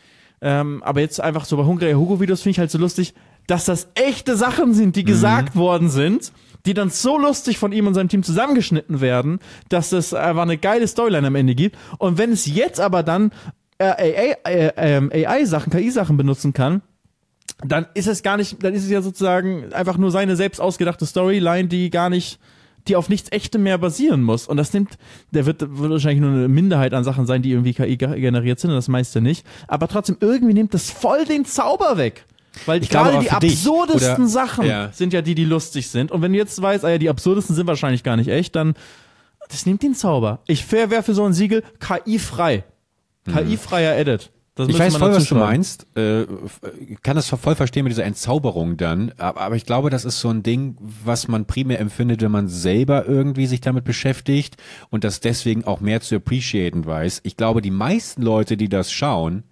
ähm, 0.41 0.83
aber 0.83 1.01
jetzt 1.01 1.21
einfach 1.21 1.45
so 1.45 1.57
bei 1.57 1.65
hungrige 1.65 1.97
Hugo-Videos 1.97 2.43
finde 2.43 2.53
ich 2.53 2.59
halt 2.59 2.71
so 2.71 2.79
lustig, 2.79 3.15
dass 3.47 3.65
das 3.65 3.89
echte 3.95 4.37
Sachen 4.37 4.75
sind, 4.75 4.97
die 4.97 5.05
gesagt 5.05 5.57
worden 5.57 5.89
sind, 5.89 6.33
die 6.67 6.75
dann 6.75 6.91
so 6.91 7.19
lustig 7.19 7.59
von 7.59 7.73
ihm 7.73 7.87
und 7.87 7.95
seinem 7.95 8.09
Team 8.09 8.23
zusammengeschnitten 8.23 9.01
werden, 9.01 9.41
dass 9.69 9.93
es 9.93 10.15
einfach 10.15 10.43
eine 10.43 10.59
geile 10.59 10.87
Storyline 10.87 11.27
am 11.27 11.35
Ende 11.35 11.55
gibt. 11.55 11.77
Und 11.99 12.19
wenn 12.19 12.31
es 12.33 12.47
jetzt 12.47 12.81
aber 12.81 13.03
dann 13.03 13.33
äh, 13.79 14.37
AI, 14.45 14.71
äh, 14.77 15.27
AI-Sachen, 15.27 15.73
KI-Sachen 15.73 16.17
benutzen 16.17 16.53
kann, 16.53 16.83
dann 17.65 17.87
ist 17.95 18.09
es 18.09 18.23
gar 18.23 18.37
nicht, 18.37 18.63
dann 18.63 18.75
ist 18.75 18.85
es 18.85 18.91
ja 18.91 19.03
sozusagen 19.03 19.73
einfach 19.73 19.97
nur 19.97 20.11
seine 20.11 20.37
selbst 20.37 20.61
ausgedachte 20.61 21.07
Storyline, 21.07 21.69
die 21.69 21.91
gar 21.91 22.11
nicht, 22.11 22.39
die 22.89 22.97
auf 22.97 23.09
nichts 23.09 23.31
Echtem 23.31 23.63
mehr 23.63 23.79
basieren 23.79 24.23
muss. 24.23 24.49
Und 24.49 24.57
das 24.57 24.73
nimmt, 24.73 24.99
der 25.31 25.47
wird, 25.47 25.61
wird 25.61 25.91
wahrscheinlich 25.91 26.21
nur 26.21 26.31
eine 26.31 26.49
Minderheit 26.49 26.95
an 26.95 27.05
Sachen 27.05 27.27
sein, 27.27 27.43
die 27.43 27.51
irgendwie 27.53 27.75
KI 27.75 27.97
ge- 27.97 28.21
generiert 28.21 28.59
sind, 28.59 28.71
und 28.71 28.77
das 28.77 28.89
meiste 28.89 29.21
nicht. 29.21 29.47
Aber 29.69 29.87
trotzdem, 29.87 30.17
irgendwie 30.21 30.55
nimmt 30.55 30.75
das 30.75 30.91
voll 30.91 31.25
den 31.25 31.45
Zauber 31.45 31.97
weg. 31.97 32.25
Weil 32.67 32.83
Ich 32.83 32.91
glaube 32.91 33.11
gerade 33.11 33.25
die 33.25 33.31
absurdesten 33.31 34.25
oder- 34.25 34.29
Sachen 34.29 34.67
Ja. 34.67 34.91
sind 34.93 35.13
ja 35.13 35.23
die, 35.23 35.35
die 35.35 35.45
lustig 35.45 35.89
sind. 35.89 36.11
Und 36.13 36.23
wenn 36.23 36.33
du 36.33 36.39
jetzt 36.39 36.61
weißt, 36.61 36.85
ah 36.85 36.91
ja, 36.91 36.99
die 36.99 37.09
absurdesten 37.09 37.57
sind 37.57 37.67
wahrscheinlich 37.67 38.03
gar 38.03 38.17
nicht 38.17 38.29
echt, 38.29 38.55
dann, 38.57 38.75
das 39.49 39.67
nimmt 39.67 39.83
den 39.83 39.95
Zauber. 39.95 40.41
Ich 40.47 40.71
wäre 40.71 41.03
für 41.03 41.15
so 41.15 41.25
ein 41.25 41.33
Siegel 41.33 41.63
KI-frei. 41.81 42.65
KI-freier 43.27 43.97
Edit. 43.97 44.31
Das 44.55 44.69
Ich 44.69 44.79
weiß 44.79 44.93
man 44.93 45.01
voll, 45.01 45.15
was 45.15 45.29
du 45.29 45.35
meinst. 45.35 45.87
Äh, 45.97 46.23
f- 46.25 46.61
kann 47.03 47.17
das 47.17 47.27
voll 47.31 47.55
verstehen 47.55 47.85
mit 47.85 47.93
dieser 47.93 48.05
Entzauberung 48.05 48.77
dann. 48.77 49.11
Aber, 49.17 49.41
aber 49.41 49.57
ich 49.57 49.65
glaube, 49.65 49.89
das 49.89 50.05
ist 50.05 50.21
so 50.21 50.29
ein 50.29 50.43
Ding, 50.43 50.77
was 51.05 51.27
man 51.27 51.47
primär 51.47 51.81
empfindet, 51.81 52.21
wenn 52.21 52.33
man 52.33 52.49
selber 52.49 53.07
irgendwie 53.09 53.47
sich 53.47 53.63
damit 53.63 53.85
beschäftigt 53.85 54.57
und 54.91 55.05
das 55.05 55.21
deswegen 55.21 55.65
auch 55.65 55.81
mehr 55.81 56.03
zu 56.03 56.17
appreciaten 56.17 56.85
weiß. 56.85 57.21
Ich 57.25 57.39
glaube, 57.39 57.63
die 57.63 57.71
meisten 57.71 58.21
Leute, 58.21 58.59
die 58.59 58.69
das 58.69 58.93
schauen, 58.93 59.45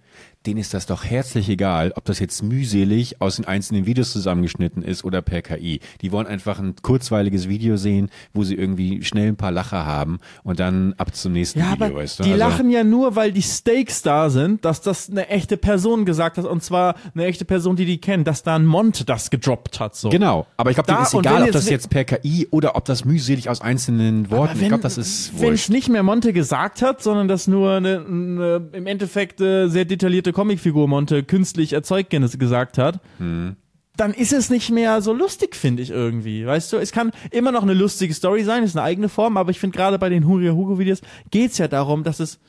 denen 0.45 0.59
ist 0.59 0.73
das 0.73 0.85
doch 0.87 1.03
herzlich 1.05 1.49
egal, 1.49 1.93
ob 1.95 2.05
das 2.05 2.17
jetzt 2.19 2.41
mühselig 2.41 3.21
aus 3.21 3.35
den 3.35 3.45
einzelnen 3.45 3.85
Videos 3.85 4.11
zusammengeschnitten 4.11 4.81
ist 4.81 5.03
oder 5.03 5.21
per 5.21 5.41
KI. 5.43 5.79
Die 6.01 6.11
wollen 6.11 6.25
einfach 6.25 6.57
ein 6.59 6.75
kurzweiliges 6.81 7.47
Video 7.47 7.77
sehen, 7.77 8.09
wo 8.33 8.43
sie 8.43 8.55
irgendwie 8.55 9.03
schnell 9.03 9.27
ein 9.27 9.35
paar 9.35 9.51
Lacher 9.51 9.85
haben 9.85 10.19
und 10.43 10.59
dann 10.59 10.93
ab 10.97 11.15
zum 11.15 11.33
nächsten 11.33 11.59
Ja, 11.59 11.73
Video, 11.73 11.95
weißt 11.95 12.19
du? 12.19 12.23
die 12.23 12.31
Also- 12.33 12.43
lachen 12.43 12.69
ja 12.71 12.83
nur, 12.83 13.15
weil 13.15 13.31
die 13.31 13.41
Stakes 13.43 14.01
da 14.01 14.29
sind, 14.31 14.65
dass 14.65 14.81
das 14.81 15.09
eine 15.09 15.27
echte 15.29 15.57
Person 15.57 16.05
gesagt 16.05 16.37
hat 16.39 16.45
und 16.45 16.63
zwar 16.63 16.95
eine 17.13 17.25
echte 17.25 17.45
Person, 17.45 17.75
die 17.75 17.85
die 17.85 17.99
kennen, 17.99 18.23
dass 18.23 18.41
da 18.41 18.55
ein 18.55 18.65
Mont 18.65 19.07
das 19.09 19.29
gedroppt 19.29 19.79
hat. 19.79 19.95
So. 19.95 20.09
Genau, 20.09 20.47
aber 20.57 20.71
ich 20.71 20.75
glaube, 20.75 20.87
denen 20.91 21.03
ist 21.03 21.13
egal, 21.13 21.43
ob 21.43 21.51
das 21.51 21.69
jetzt 21.69 21.89
per 21.89 22.03
KI 22.03 22.47
oder 22.49 22.75
ob 22.75 22.85
das 22.85 23.05
mühselig 23.05 23.47
aus 23.49 23.61
einzelnen 23.61 24.31
Worten. 24.31 24.55
wenn, 24.55 24.61
ich 24.63 24.67
glaube, 24.69 24.83
das 24.83 24.97
ist 24.97 25.39
wenn 25.39 25.53
es 25.53 25.69
nicht 25.69 25.87
mehr 25.89 26.01
Monte 26.03 26.33
gesagt 26.33 26.81
hat, 26.81 27.03
sondern 27.03 27.27
das 27.27 27.47
nur 27.47 27.73
eine, 27.73 28.03
eine 28.07 28.69
im 28.73 28.87
Endeffekt 28.87 29.39
äh, 29.39 29.67
sehr 29.67 29.85
detaillierte 29.85 30.30
Comicfigur 30.33 30.87
Monte 30.87 31.23
künstlich 31.23 31.73
erzeugt 31.73 32.11
gesagt 32.37 32.77
hat, 32.77 32.99
Hm. 33.17 33.55
dann 33.97 34.13
ist 34.13 34.33
es 34.33 34.49
nicht 34.49 34.69
mehr 34.71 35.01
so 35.01 35.13
lustig, 35.13 35.55
finde 35.55 35.83
ich 35.83 35.89
irgendwie. 35.91 36.45
Weißt 36.45 36.71
du, 36.73 36.77
es 36.77 36.91
kann 36.91 37.11
immer 37.31 37.51
noch 37.51 37.63
eine 37.63 37.73
lustige 37.73 38.13
Story 38.13 38.43
sein, 38.43 38.63
ist 38.63 38.75
eine 38.75 38.83
eigene 38.85 39.09
Form, 39.09 39.37
aber 39.37 39.51
ich 39.51 39.59
finde 39.59 39.77
gerade 39.77 39.99
bei 39.99 40.09
den 40.09 40.27
Huria 40.27 40.53
Hugo 40.53 40.79
Videos 40.79 41.01
geht's 41.29 41.57
ja 41.57 41.67
darum, 41.67 42.03
dass 42.03 42.19
es 42.19 42.39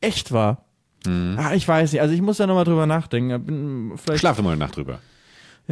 echt 0.00 0.32
war. 0.32 0.64
Hm. 1.06 1.36
Ah, 1.38 1.54
ich 1.54 1.66
weiß 1.66 1.92
nicht, 1.92 2.00
also 2.00 2.14
ich 2.14 2.22
muss 2.22 2.36
da 2.36 2.46
nochmal 2.46 2.64
drüber 2.64 2.86
nachdenken. 2.86 3.44
Bin, 3.44 3.92
vielleicht 3.96 4.20
Schlaf 4.20 4.40
mal 4.40 4.50
eine 4.50 4.58
Nacht 4.58 4.76
drüber. 4.76 5.00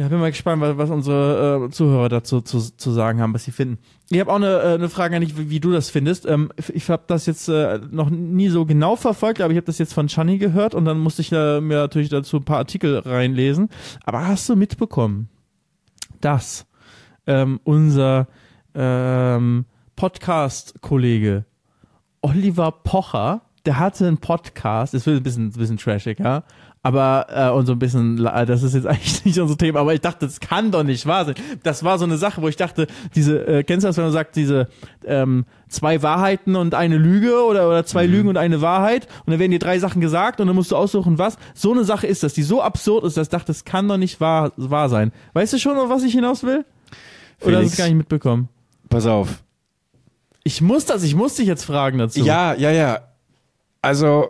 Ja, 0.01 0.07
bin 0.07 0.19
mal 0.19 0.31
gespannt, 0.31 0.63
was, 0.63 0.77
was 0.77 0.89
unsere 0.89 1.67
äh, 1.67 1.69
Zuhörer 1.69 2.09
dazu 2.09 2.41
zu, 2.41 2.59
zu 2.59 2.91
sagen 2.91 3.21
haben, 3.21 3.35
was 3.35 3.43
sie 3.43 3.51
finden. 3.51 3.77
Ich 4.09 4.19
habe 4.19 4.31
auch 4.31 4.37
eine, 4.37 4.59
äh, 4.59 4.73
eine 4.73 4.89
Frage 4.89 5.15
an 5.15 5.21
dich, 5.21 5.37
wie, 5.37 5.51
wie 5.51 5.59
du 5.59 5.71
das 5.71 5.91
findest. 5.91 6.25
Ähm, 6.25 6.51
ich 6.73 6.89
habe 6.89 7.03
das 7.05 7.27
jetzt 7.27 7.47
äh, 7.49 7.79
noch 7.91 8.09
nie 8.09 8.49
so 8.49 8.65
genau 8.65 8.95
verfolgt, 8.95 9.41
aber 9.41 9.51
ich 9.53 9.57
habe 9.57 9.67
das 9.67 9.77
jetzt 9.77 9.93
von 9.93 10.07
Chani 10.07 10.39
gehört 10.39 10.73
und 10.73 10.85
dann 10.85 10.97
musste 10.97 11.21
ich 11.21 11.31
äh, 11.31 11.61
mir 11.61 11.77
natürlich 11.77 12.09
dazu 12.09 12.37
ein 12.37 12.43
paar 12.43 12.57
Artikel 12.57 12.97
reinlesen. 12.97 13.69
Aber 14.03 14.27
hast 14.27 14.49
du 14.49 14.55
mitbekommen, 14.55 15.29
dass 16.19 16.65
ähm, 17.27 17.59
unser 17.63 18.27
ähm, 18.73 19.65
Podcast-Kollege 19.97 21.45
Oliver 22.23 22.71
Pocher, 22.71 23.41
der 23.67 23.77
hatte 23.77 24.07
einen 24.07 24.17
Podcast, 24.17 24.95
es 24.95 25.05
wird 25.05 25.17
ein 25.17 25.23
bisschen, 25.23 25.49
ein 25.49 25.51
bisschen 25.51 25.77
trashig, 25.77 26.19
ja, 26.19 26.43
aber 26.83 27.27
äh, 27.29 27.49
und 27.51 27.67
so 27.67 27.73
ein 27.73 27.79
bisschen, 27.79 28.17
la- 28.17 28.43
das 28.45 28.63
ist 28.63 28.73
jetzt 28.73 28.87
eigentlich 28.87 29.23
nicht 29.25 29.39
unser 29.39 29.57
Thema, 29.57 29.81
aber 29.81 29.93
ich 29.93 30.01
dachte, 30.01 30.25
das 30.25 30.39
kann 30.39 30.71
doch 30.71 30.83
nicht 30.83 31.05
wahr 31.05 31.25
sein. 31.25 31.35
Das 31.63 31.83
war 31.83 31.99
so 31.99 32.05
eine 32.05 32.17
Sache, 32.17 32.41
wo 32.41 32.47
ich 32.47 32.55
dachte, 32.55 32.87
diese, 33.13 33.45
äh, 33.47 33.63
kennst 33.63 33.83
du 33.83 33.89
das, 33.89 33.97
wenn 33.97 34.05
man 34.05 34.13
sagt, 34.13 34.35
diese 34.35 34.67
ähm, 35.05 35.45
zwei 35.69 36.01
Wahrheiten 36.01 36.55
und 36.55 36.73
eine 36.73 36.97
Lüge 36.97 37.43
oder, 37.45 37.67
oder 37.67 37.85
zwei 37.85 38.05
Lügen 38.07 38.29
und 38.29 38.37
eine 38.37 38.61
Wahrheit 38.61 39.07
und 39.25 39.31
dann 39.31 39.39
werden 39.39 39.51
dir 39.51 39.59
drei 39.59 39.77
Sachen 39.77 40.01
gesagt 40.01 40.39
und 40.41 40.47
dann 40.47 40.55
musst 40.55 40.71
du 40.71 40.75
aussuchen, 40.75 41.17
was. 41.19 41.37
So 41.53 41.71
eine 41.71 41.83
Sache 41.83 42.07
ist 42.07 42.23
das, 42.23 42.33
die 42.33 42.43
so 42.43 42.61
absurd 42.63 43.03
ist, 43.05 43.15
dass 43.17 43.27
ich 43.27 43.31
dachte, 43.31 43.47
das 43.47 43.63
kann 43.63 43.87
doch 43.87 43.97
nicht 43.97 44.19
wahr, 44.19 44.51
wahr 44.57 44.89
sein. 44.89 45.11
Weißt 45.33 45.53
du 45.53 45.59
schon, 45.59 45.77
auf 45.77 45.89
was 45.89 46.03
ich 46.03 46.13
hinaus 46.13 46.43
will? 46.43 46.65
Oder 47.41 47.45
hast 47.45 47.45
du 47.45 47.49
Felix. 47.57 47.71
es 47.73 47.77
gar 47.77 47.85
nicht 47.85 47.95
mitbekommen? 47.97 48.49
Pass 48.89 49.05
auf. 49.05 49.43
Ich 50.43 50.61
muss 50.61 50.85
das, 50.85 51.03
ich 51.03 51.13
muss 51.15 51.35
dich 51.35 51.45
jetzt 51.47 51.63
fragen 51.63 51.99
dazu. 51.99 52.25
Ja, 52.25 52.53
ja, 52.55 52.71
ja. 52.71 52.99
Also, 53.83 54.29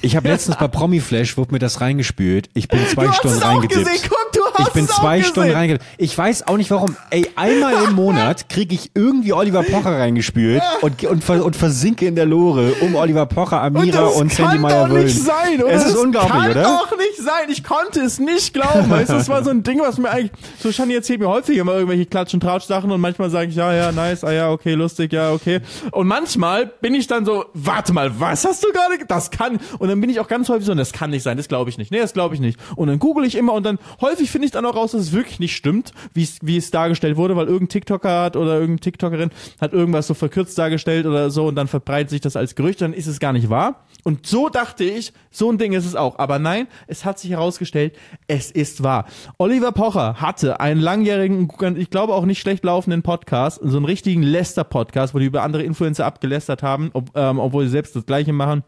ich 0.00 0.16
habe 0.16 0.28
letztens 0.28 0.56
bei 0.56 0.68
Promiflash, 0.68 1.36
wurde 1.36 1.52
mir 1.52 1.58
das 1.58 1.80
reingespült. 1.80 2.48
Ich 2.54 2.68
bin 2.68 2.86
zwei 2.86 3.04
du 3.04 3.08
hast 3.10 3.18
Stunden 3.18 3.36
es 3.36 3.42
auch 3.42 3.48
reingedippt. 3.48 3.84
gesehen, 3.84 4.00
guck, 4.08 4.18
hast 4.18 4.27
Ich 4.60 4.72
bin 4.72 4.88
zwei 4.88 5.22
Stunden 5.22 5.52
reingedippt. 5.52 5.84
Ich 5.98 6.16
weiß 6.16 6.46
auch 6.48 6.56
nicht 6.56 6.70
warum. 6.70 6.96
Ey, 7.10 7.28
einmal 7.36 7.84
im 7.84 7.94
Monat 7.94 8.48
kriege 8.48 8.74
ich 8.74 8.90
irgendwie 8.94 9.32
Oliver 9.32 9.62
Pocher 9.62 9.98
reingespült 9.98 10.62
und, 10.80 11.04
und, 11.04 11.28
und 11.28 11.56
versinke 11.56 12.06
in 12.06 12.14
der 12.16 12.26
Lore 12.26 12.72
um 12.80 12.94
Oliver 12.96 13.26
Pocher, 13.26 13.62
Amira 13.62 14.02
das 14.02 14.14
und, 14.16 14.28
kann 14.28 14.46
Sandy 14.48 14.54
doch 14.56 14.62
Meyer-Wöllen. 14.62 15.04
nicht 15.04 15.22
sein, 15.22 15.62
oder? 15.62 15.72
Es 15.72 15.84
ist 15.86 15.94
das 15.94 16.00
unglaublich, 16.02 16.32
kann 16.32 16.50
oder? 16.50 16.62
doch 16.62 16.96
nicht 16.98 17.16
sein. 17.18 17.48
Ich 17.50 17.64
konnte 17.64 18.00
es 18.00 18.18
nicht 18.18 18.52
glauben. 18.54 18.90
Weißt 18.90 19.10
du, 19.10 19.14
das 19.14 19.28
war 19.28 19.44
so 19.44 19.50
ein 19.50 19.62
Ding, 19.62 19.80
was 19.80 19.98
mir 19.98 20.10
eigentlich, 20.10 20.32
so 20.60 20.72
Shani 20.72 20.94
erzählt 20.94 21.20
mir 21.20 21.28
häufig 21.28 21.56
immer 21.58 21.74
irgendwelche 21.74 22.04
Klatsch- 22.04 22.34
und 22.34 22.40
Tratsch-Sachen 22.40 22.90
und 22.90 23.00
manchmal 23.00 23.30
sage 23.30 23.50
ich, 23.50 23.56
ja, 23.56 23.72
ja, 23.72 23.92
nice, 23.92 24.24
ah 24.24 24.32
ja, 24.32 24.50
okay, 24.50 24.74
lustig, 24.74 25.12
ja, 25.12 25.32
okay. 25.32 25.60
Und 25.92 26.06
manchmal 26.06 26.66
bin 26.66 26.94
ich 26.94 27.06
dann 27.06 27.24
so, 27.24 27.44
warte 27.54 27.92
mal, 27.92 28.18
was 28.20 28.44
hast 28.44 28.64
du 28.64 28.72
gerade, 28.72 28.98
ge- 28.98 29.06
das 29.08 29.30
kann, 29.30 29.58
und 29.78 29.88
dann 29.88 30.00
bin 30.00 30.10
ich 30.10 30.20
auch 30.20 30.28
ganz 30.28 30.48
häufig 30.48 30.66
so, 30.66 30.74
das 30.74 30.92
kann 30.92 31.10
nicht 31.10 31.22
sein, 31.22 31.36
das 31.36 31.48
glaube 31.48 31.70
ich 31.70 31.78
nicht, 31.78 31.90
nee, 31.90 31.98
das 32.00 32.12
glaube 32.12 32.34
ich 32.34 32.40
nicht. 32.40 32.58
Und 32.76 32.88
dann 32.88 32.98
google 32.98 33.24
ich 33.24 33.34
immer 33.36 33.52
und 33.52 33.64
dann 33.64 33.78
häufig 34.00 34.30
finde 34.30 34.46
ich 34.46 34.47
dann 34.50 34.66
auch 34.66 34.76
raus, 34.76 34.92
dass 34.92 35.02
es 35.02 35.12
wirklich 35.12 35.40
nicht 35.40 35.56
stimmt, 35.56 35.92
wie 36.14 36.22
es, 36.22 36.38
wie 36.42 36.56
es 36.56 36.70
dargestellt 36.70 37.16
wurde, 37.16 37.36
weil 37.36 37.46
irgendein 37.46 37.68
TikToker 37.68 38.22
hat 38.22 38.36
oder 38.36 38.54
irgendeine 38.54 38.80
TikTokerin 38.80 39.30
hat 39.60 39.72
irgendwas 39.72 40.06
so 40.06 40.14
verkürzt 40.14 40.58
dargestellt 40.58 41.06
oder 41.06 41.30
so 41.30 41.46
und 41.46 41.54
dann 41.56 41.68
verbreitet 41.68 42.10
sich 42.10 42.20
das 42.20 42.36
als 42.36 42.54
Gerücht, 42.54 42.80
dann 42.80 42.92
ist 42.92 43.06
es 43.06 43.20
gar 43.20 43.32
nicht 43.32 43.50
wahr. 43.50 43.84
Und 44.04 44.26
so 44.26 44.48
dachte 44.48 44.84
ich, 44.84 45.12
so 45.30 45.50
ein 45.50 45.58
Ding 45.58 45.72
ist 45.72 45.84
es 45.84 45.94
auch. 45.94 46.18
Aber 46.18 46.38
nein, 46.38 46.68
es 46.86 47.04
hat 47.04 47.18
sich 47.18 47.30
herausgestellt, 47.30 47.96
es 48.26 48.50
ist 48.50 48.82
wahr. 48.82 49.06
Oliver 49.38 49.72
Pocher 49.72 50.20
hatte 50.20 50.60
einen 50.60 50.80
langjährigen, 50.80 51.48
ich 51.76 51.90
glaube 51.90 52.14
auch 52.14 52.24
nicht 52.24 52.40
schlecht 52.40 52.64
laufenden 52.64 53.02
Podcast, 53.02 53.60
so 53.62 53.76
einen 53.76 53.86
richtigen 53.86 54.22
Lester-Podcast, 54.22 55.14
wo 55.14 55.18
die 55.18 55.26
über 55.26 55.42
andere 55.42 55.62
Influencer 55.62 56.06
abgelästert 56.06 56.62
haben, 56.62 56.90
ob, 56.92 57.10
ähm, 57.14 57.38
obwohl 57.38 57.64
sie 57.64 57.70
selbst 57.70 57.96
das 57.96 58.06
Gleiche 58.06 58.32
machen. 58.32 58.62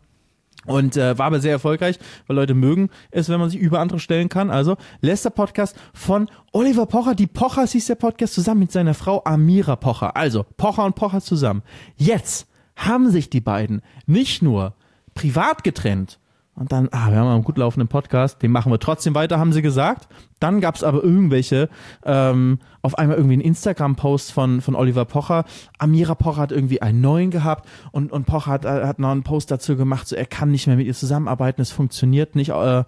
Und 0.66 0.96
äh, 0.96 1.16
war 1.18 1.26
aber 1.26 1.40
sehr 1.40 1.52
erfolgreich, 1.52 1.98
weil 2.26 2.36
Leute 2.36 2.54
mögen 2.54 2.90
es, 3.10 3.28
wenn 3.28 3.40
man 3.40 3.48
sich 3.48 3.58
über 3.58 3.80
andere 3.80 3.98
stellen 3.98 4.28
kann. 4.28 4.50
Also 4.50 4.76
Lester 5.00 5.30
Podcast 5.30 5.74
von 5.94 6.28
Oliver 6.52 6.86
Pocher. 6.86 7.14
Die 7.14 7.26
Pochers 7.26 7.72
hieß 7.72 7.86
der 7.86 7.94
Podcast 7.94 8.34
zusammen 8.34 8.60
mit 8.60 8.72
seiner 8.72 8.94
Frau 8.94 9.22
Amira 9.24 9.76
Pocher. 9.76 10.16
Also 10.16 10.44
Pocher 10.58 10.84
und 10.84 10.96
Pocher 10.96 11.22
zusammen. 11.22 11.62
Jetzt 11.96 12.46
haben 12.76 13.10
sich 13.10 13.30
die 13.30 13.40
beiden 13.40 13.80
nicht 14.06 14.42
nur 14.42 14.74
privat 15.14 15.64
getrennt, 15.64 16.19
und 16.60 16.72
dann, 16.72 16.90
ah, 16.92 17.10
wir 17.10 17.16
haben 17.16 17.26
einen 17.26 17.42
gut 17.42 17.56
laufenden 17.56 17.88
Podcast, 17.88 18.42
den 18.42 18.52
machen 18.52 18.70
wir 18.70 18.78
trotzdem 18.78 19.14
weiter, 19.14 19.38
haben 19.38 19.54
sie 19.54 19.62
gesagt. 19.62 20.08
Dann 20.40 20.60
gab's 20.60 20.84
aber 20.84 21.02
irgendwelche, 21.02 21.70
ähm, 22.04 22.58
auf 22.82 22.98
einmal 22.98 23.16
irgendwie 23.16 23.32
einen 23.32 23.42
Instagram-Post 23.42 24.30
von, 24.30 24.60
von 24.60 24.74
Oliver 24.74 25.06
Pocher. 25.06 25.46
Amira 25.78 26.14
Pocher 26.14 26.42
hat 26.42 26.52
irgendwie 26.52 26.82
einen 26.82 27.00
neuen 27.00 27.30
gehabt 27.30 27.66
und, 27.92 28.12
und 28.12 28.26
Pocher 28.26 28.50
hat, 28.50 28.66
hat 28.66 28.98
noch 28.98 29.10
einen 29.10 29.22
Post 29.22 29.50
dazu 29.50 29.74
gemacht, 29.74 30.06
so 30.06 30.16
er 30.16 30.26
kann 30.26 30.50
nicht 30.50 30.66
mehr 30.66 30.76
mit 30.76 30.86
ihr 30.86 30.92
zusammenarbeiten, 30.92 31.62
es 31.62 31.72
funktioniert 31.72 32.36
nicht. 32.36 32.50
Äh, 32.50 32.84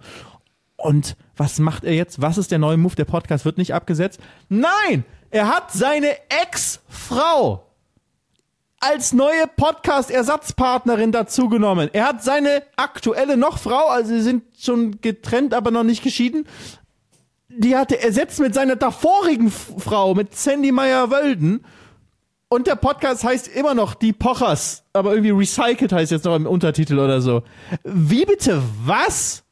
und 0.77 1.17
was 1.35 1.57
macht 1.57 1.83
er 1.83 1.95
jetzt? 1.95 2.21
Was 2.21 2.37
ist 2.37 2.51
der 2.51 2.59
neue 2.59 2.77
Move? 2.77 2.95
Der 2.95 3.05
Podcast 3.05 3.43
wird 3.43 3.57
nicht 3.57 3.73
abgesetzt. 3.73 4.19
Nein! 4.49 5.03
Er 5.31 5.47
hat 5.47 5.71
seine 5.71 6.11
Ex-Frau 6.43 7.72
als 8.83 9.13
neue 9.13 9.47
Podcast-Ersatzpartnerin 9.55 11.13
dazugenommen. 11.13 11.89
Er 11.93 12.05
hat 12.05 12.23
seine 12.23 12.63
aktuelle 12.75 13.37
noch 13.37 13.57
Frau, 13.57 13.87
also 13.87 14.13
sie 14.13 14.21
sind 14.21 14.43
schon 14.59 14.99
getrennt, 14.99 15.53
aber 15.53 15.71
noch 15.71 15.83
nicht 15.83 16.03
geschieden. 16.03 16.45
Die 17.47 17.77
hat 17.77 17.91
er 17.93 18.03
ersetzt 18.03 18.39
mit 18.39 18.53
seiner 18.53 18.75
davorigen 18.75 19.51
Frau, 19.51 20.15
mit 20.15 20.35
Sandy 20.35 20.71
Meyer-Wölden. 20.71 21.63
Und 22.49 22.67
der 22.67 22.75
Podcast 22.75 23.23
heißt 23.23 23.47
immer 23.47 23.73
noch 23.73 23.93
Die 23.93 24.11
Pochers, 24.11 24.83
aber 24.91 25.13
irgendwie 25.15 25.31
recycelt 25.31 25.93
heißt 25.93 26.11
jetzt 26.11 26.25
noch 26.25 26.35
im 26.35 26.45
Untertitel 26.45 26.99
oder 26.99 27.21
so. 27.21 27.43
Wie 27.83 28.25
bitte 28.25 28.61
was? 28.85 29.43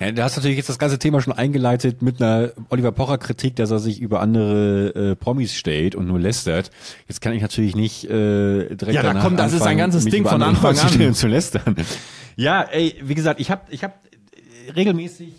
Ja, 0.00 0.10
du 0.10 0.22
hast 0.22 0.36
natürlich 0.36 0.56
jetzt 0.56 0.70
das 0.70 0.78
ganze 0.78 0.98
Thema 0.98 1.20
schon 1.20 1.34
eingeleitet 1.34 2.00
mit 2.00 2.22
einer 2.22 2.52
Oliver 2.70 2.90
Pocher 2.90 3.18
Kritik, 3.18 3.56
dass 3.56 3.70
er 3.70 3.78
sich 3.78 4.00
über 4.00 4.20
andere 4.20 5.10
äh, 5.10 5.14
Promis 5.14 5.54
stellt 5.54 5.94
und 5.94 6.06
nur 6.06 6.18
lästert. 6.18 6.70
Jetzt 7.06 7.20
kann 7.20 7.34
ich 7.34 7.42
natürlich 7.42 7.76
nicht 7.76 8.04
äh, 8.04 8.74
direkt 8.74 8.94
Ja, 8.94 9.02
da 9.02 9.20
kommt, 9.20 9.38
das 9.38 9.52
ist 9.52 9.62
ein 9.62 9.76
ganzes 9.76 10.06
Ding 10.06 10.26
von 10.26 10.42
Anfang 10.42 10.78
an. 10.78 11.14
Zu 11.14 11.28
lästern. 11.28 11.76
Ja, 12.36 12.62
ey, 12.62 12.94
wie 13.02 13.14
gesagt, 13.14 13.40
ich 13.40 13.50
habe 13.50 13.62
ich 13.68 13.84
hab 13.84 14.00
regelmäßig 14.74 15.34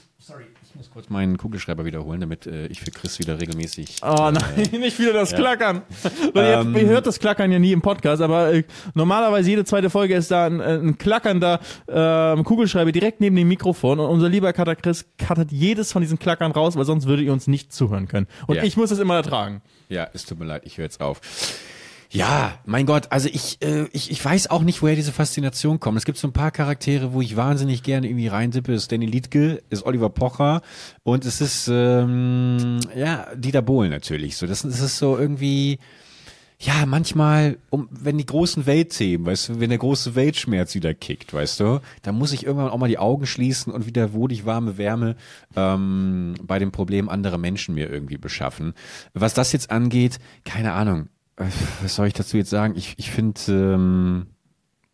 muss 0.75 0.89
kurz 0.91 1.09
meinen 1.09 1.37
Kugelschreiber 1.37 1.85
wiederholen, 1.85 2.21
damit 2.21 2.47
äh, 2.47 2.67
ich 2.67 2.81
für 2.81 2.91
Chris 2.91 3.19
wieder 3.19 3.39
regelmäßig. 3.39 3.97
Oh 4.01 4.31
nein, 4.31 4.43
äh, 4.71 4.77
nicht 4.77 4.99
wieder 4.99 5.13
das 5.13 5.31
ja. 5.31 5.37
Klackern. 5.37 5.81
Weil 6.33 6.61
ähm, 6.61 6.75
ihr 6.75 6.87
hört 6.87 7.07
das 7.07 7.19
Klackern 7.19 7.51
ja 7.51 7.59
nie 7.59 7.71
im 7.71 7.81
Podcast, 7.81 8.21
aber 8.21 8.53
äh, 8.53 8.63
normalerweise 8.93 9.49
jede 9.49 9.65
zweite 9.65 9.89
Folge 9.89 10.15
ist 10.15 10.31
da 10.31 10.45
ein, 10.45 10.59
äh, 10.59 10.75
ein 10.75 10.97
klackernder 10.97 11.59
äh, 11.87 12.43
Kugelschreiber 12.43 12.91
direkt 12.91 13.21
neben 13.21 13.35
dem 13.35 13.47
Mikrofon 13.47 13.99
und 13.99 14.09
unser 14.09 14.29
lieber 14.29 14.53
Cutter 14.53 14.75
Chris 14.75 15.05
cuttert 15.17 15.51
jedes 15.51 15.91
von 15.91 16.01
diesen 16.01 16.19
Klackern 16.19 16.51
raus, 16.51 16.75
weil 16.75 16.85
sonst 16.85 17.07
würdet 17.07 17.25
ihr 17.25 17.33
uns 17.33 17.47
nicht 17.47 17.73
zuhören 17.73 18.07
können. 18.07 18.27
Und 18.47 18.55
ja. 18.55 18.63
ich 18.63 18.77
muss 18.77 18.91
es 18.91 18.99
immer 18.99 19.15
ertragen. 19.15 19.61
Ja, 19.89 20.07
es 20.13 20.25
tut 20.25 20.39
mir 20.39 20.45
leid, 20.45 20.63
ich 20.65 20.77
höre 20.77 20.85
jetzt 20.85 21.01
auf. 21.01 21.21
Ja, 22.13 22.59
mein 22.65 22.85
Gott, 22.85 23.07
also 23.09 23.29
ich, 23.31 23.61
äh, 23.61 23.85
ich, 23.93 24.11
ich 24.11 24.23
weiß 24.23 24.51
auch 24.51 24.63
nicht, 24.63 24.81
woher 24.81 24.97
diese 24.97 25.13
Faszination 25.13 25.79
kommt. 25.79 25.97
Es 25.97 26.03
gibt 26.03 26.17
so 26.17 26.27
ein 26.27 26.33
paar 26.33 26.51
Charaktere, 26.51 27.13
wo 27.13 27.21
ich 27.21 27.37
wahnsinnig 27.37 27.83
gerne 27.83 28.05
irgendwie 28.07 28.27
reintippe. 28.27 28.73
Es 28.73 28.83
ist 28.83 28.91
Danny 28.91 29.05
Liedke, 29.05 29.63
ist 29.69 29.85
Oliver 29.85 30.09
Pocher 30.09 30.61
und 31.03 31.23
es 31.23 31.39
ist, 31.39 31.69
ähm, 31.71 32.81
ja, 32.97 33.27
Dieter 33.35 33.61
Bohlen 33.61 33.91
natürlich. 33.91 34.35
So, 34.35 34.45
das, 34.45 34.63
das 34.63 34.81
ist 34.81 34.97
so 34.97 35.17
irgendwie, 35.17 35.79
ja, 36.59 36.85
manchmal, 36.85 37.59
um, 37.69 37.87
wenn 37.89 38.17
die 38.17 38.25
großen 38.25 38.65
Weltthemen, 38.65 39.25
weißt 39.25 39.47
du, 39.47 39.59
wenn 39.61 39.69
der 39.69 39.79
große 39.79 40.13
Weltschmerz 40.13 40.75
wieder 40.75 40.93
kickt, 40.93 41.33
weißt 41.33 41.61
du, 41.61 41.79
dann 42.01 42.15
muss 42.15 42.33
ich 42.33 42.45
irgendwann 42.45 42.71
auch 42.71 42.77
mal 42.77 42.89
die 42.89 42.99
Augen 42.99 43.25
schließen 43.25 43.71
und 43.71 43.85
wieder 43.85 44.11
wohlig 44.11 44.45
warme 44.45 44.77
Wärme 44.77 45.15
ähm, 45.55 46.35
bei 46.43 46.59
dem 46.59 46.73
Problem 46.73 47.07
anderer 47.07 47.37
Menschen 47.37 47.73
mir 47.73 47.89
irgendwie 47.89 48.17
beschaffen. 48.17 48.73
Was 49.13 49.33
das 49.33 49.53
jetzt 49.53 49.71
angeht, 49.71 50.19
keine 50.43 50.73
Ahnung 50.73 51.07
was 51.37 51.95
soll 51.95 52.07
ich 52.07 52.13
dazu 52.13 52.37
jetzt 52.37 52.49
sagen? 52.49 52.75
Ich, 52.75 52.95
ich 52.97 53.11
finde, 53.11 53.39
ähm, 53.49 54.27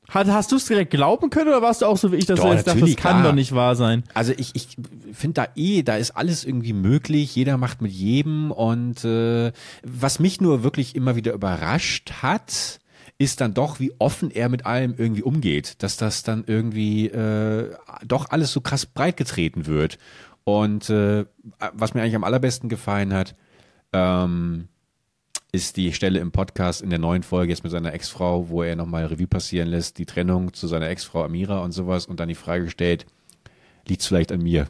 Hast, 0.10 0.32
hast 0.32 0.51
du 0.53 0.56
es 0.56 0.65
direkt 0.65 0.91
glauben 0.91 1.29
können 1.29 1.50
oder 1.50 1.62
warst 1.62 1.82
du 1.82 1.86
auch 1.86 1.98
so 1.98 2.12
wie 2.12 2.15
ich, 2.15 2.25
dass 2.25 2.39
Doch, 2.39 2.46
du 2.46 2.53
jetzt 2.53 2.65
dachtest, 2.65 2.84
das 2.84 2.96
kann 2.96 3.17
klar. 3.17 3.24
doch 3.24 3.34
nicht 3.34 3.53
wahr 3.53 3.75
sein? 3.75 4.03
Also 4.13 4.32
ich, 4.38 4.51
ich 4.56 4.77
finde 5.12 5.34
da 5.34 5.48
eh, 5.56 5.84
da 5.84 5.98
ist 5.98 6.12
alles 6.12 6.46
irgendwie 6.46 6.72
möglich, 6.72 7.36
jeder 7.36 7.58
macht 7.58 7.82
mit 7.82 7.91
jedem 7.91 8.51
und 8.51 9.03
äh, 9.03 9.51
was 9.84 10.20
mich 10.20 10.39
nur 10.39 10.63
wirklich 10.63 10.96
immer 10.96 11.17
wieder 11.17 11.34
überrascht 11.34 12.13
hat, 12.22 12.79
ist 13.17 13.41
dann 13.41 13.53
doch, 13.53 13.79
wie 13.82 13.91
offen 14.00 14.32
er 14.32 14.48
mit 14.48 14.65
allem 14.65 14.96
irgendwie 14.98 15.24
umgeht, 15.24 15.84
dass 15.84 15.98
das 15.98 16.24
dann 16.24 16.46
irgendwie 16.48 17.08
äh, 17.08 17.75
doch 18.06 18.29
alles 18.29 18.53
so 18.53 18.62
krass 18.62 18.86
breit 18.86 19.17
getreten 19.17 19.65
wird. 19.65 19.98
Und 20.46 20.89
äh, 20.89 21.25
was 21.74 21.94
mir 21.94 22.01
eigentlich 22.01 22.15
am 22.15 22.24
allerbesten 22.24 22.70
gefallen 22.70 23.13
hat, 23.13 23.36
ähm, 23.91 24.70
ist 25.51 25.77
die 25.77 25.94
Stelle 25.94 26.20
im 26.20 26.32
Podcast 26.32 26.82
in 26.82 26.89
der 26.89 27.00
neuen 27.00 27.24
Folge 27.24 27.51
jetzt 27.51 27.63
mit 27.63 27.72
seiner 27.72 27.94
Ex-Frau, 27.94 28.50
wo 28.50 28.63
er 28.63 28.75
nochmal 28.75 29.06
Revue 29.06 29.27
passieren 29.27 29.70
lässt, 29.70 29.98
die 29.98 30.06
Trennung 30.06 30.54
zu 30.54 30.68
seiner 30.68 30.89
Ex-Frau 30.89 31.24
Amira 31.24 31.60
und 31.60 31.72
sowas 31.72 32.06
und 32.06 32.20
dann 32.20 32.27
die 32.27 32.36
Frage 32.36 32.70
stellt, 32.70 33.06
liegt 33.88 34.01
es 34.01 34.08
vielleicht 34.08 34.32
an 34.32 34.42
mir? 34.42 34.68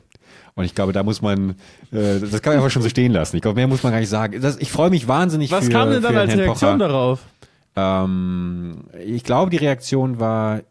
Und 0.55 0.65
ich 0.65 0.75
glaube, 0.75 0.93
da 0.93 1.03
muss 1.03 1.21
man, 1.21 1.51
äh, 1.91 2.19
das 2.19 2.41
kann 2.41 2.51
man 2.53 2.59
einfach 2.59 2.71
schon 2.71 2.81
so 2.81 2.89
stehen 2.89 3.11
lassen. 3.11 3.35
Ich 3.35 3.41
glaube, 3.41 3.55
mehr 3.55 3.67
muss 3.67 3.83
man 3.83 3.91
gar 3.91 3.99
nicht 3.99 4.09
sagen. 4.09 4.41
Das, 4.41 4.57
ich 4.57 4.71
freue 4.71 4.89
mich 4.89 5.07
wahnsinnig 5.07 5.51
Was 5.51 5.65
für, 5.65 5.71
kam 5.71 5.89
denn 5.89 6.01
dann 6.01 6.15
als 6.15 6.31
Herrn 6.31 6.39
Reaktion 6.41 6.77
Pocher. 6.77 6.87
darauf? 6.87 7.19
Ähm, 7.75 8.83
ich 9.05 9.23
glaube, 9.23 9.51
die 9.51 9.57
Reaktion 9.57 10.19
war, 10.19 10.61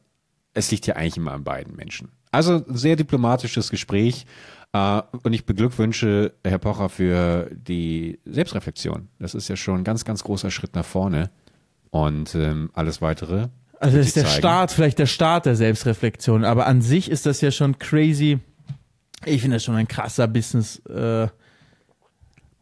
es 0.55 0.71
liegt 0.71 0.87
ja 0.87 0.97
eigentlich 0.97 1.17
immer 1.17 1.33
an 1.33 1.45
beiden 1.45 1.77
Menschen. 1.77 2.11
Also 2.33 2.65
ein 2.69 2.77
sehr 2.77 2.97
diplomatisches 2.97 3.71
Gespräch 3.71 4.27
Uh, 4.77 5.01
und 5.23 5.33
ich 5.33 5.47
beglückwünsche 5.47 6.35
Herr 6.45 6.59
Pocher 6.59 6.89
für 6.89 7.51
die 7.51 8.19
Selbstreflexion. 8.27 9.09
Das 9.19 9.35
ist 9.35 9.49
ja 9.49 9.57
schon 9.57 9.79
ein 9.79 9.85
ganz, 9.85 10.05
ganz 10.05 10.23
großer 10.23 10.51
Schritt 10.51 10.75
nach 10.75 10.85
vorne. 10.85 11.31
Und 11.91 12.35
ähm, 12.35 12.71
alles 12.75 13.01
weitere. 13.01 13.49
Also 13.81 13.97
das 13.97 14.09
ist 14.09 14.17
der 14.17 14.25
zeigen. 14.25 14.39
Start, 14.39 14.73
vielleicht 14.73 14.99
der 14.99 15.07
Start 15.07 15.47
der 15.47 15.57
Selbstreflexion. 15.57 16.45
Aber 16.45 16.67
an 16.67 16.83
sich 16.83 17.11
ist 17.11 17.25
das 17.25 17.41
ja 17.41 17.51
schon 17.51 17.79
crazy. 17.79 18.39
Ich 19.25 19.41
finde 19.41 19.57
das 19.57 19.65
schon 19.65 19.77
ein 19.77 19.89
krasser 19.89 20.29
Business-Move. 20.29 21.33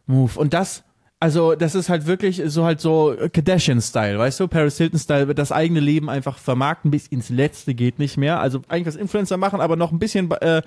Äh, 0.06 0.38
und 0.38 0.54
das 0.54 0.85
also, 1.21 1.54
das 1.54 1.75
ist 1.75 1.88
halt 1.88 2.06
wirklich 2.06 2.42
so 2.47 2.64
halt 2.64 2.80
so 2.80 3.16
Kardashian-Style, 3.33 4.18
weißt 4.18 4.40
du? 4.40 4.49
Paris 4.49 4.76
Hilton-Style, 4.76 5.35
das 5.35 5.52
eigene 5.52 5.80
Leben 5.80 6.11
einfach 6.11 6.38
vermarkten 6.38 6.90
bis 6.90 7.06
ins 7.06 7.30
Letzte 7.30 7.75
geht 7.75 7.99
nicht 7.99 8.16
mehr. 8.16 8.40
Also 8.40 8.61
eigentlich 8.68 8.87
was 8.87 8.97
Influencer 8.97 9.37
machen, 9.37 9.61
aber 9.61 9.76
noch 9.76 9.90
ein 9.90 9.99
bisschen 9.99 10.30
äh, 10.30 10.59
äh, 10.59 10.62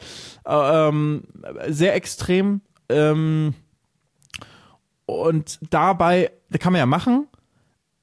ähm, 0.45 1.23
sehr 1.67 1.95
extrem. 1.95 2.61
Ähm, 2.89 3.53
und 5.05 5.59
dabei, 5.69 6.31
da 6.49 6.57
kann 6.57 6.73
man 6.73 6.79
ja 6.79 6.85
machen, 6.85 7.27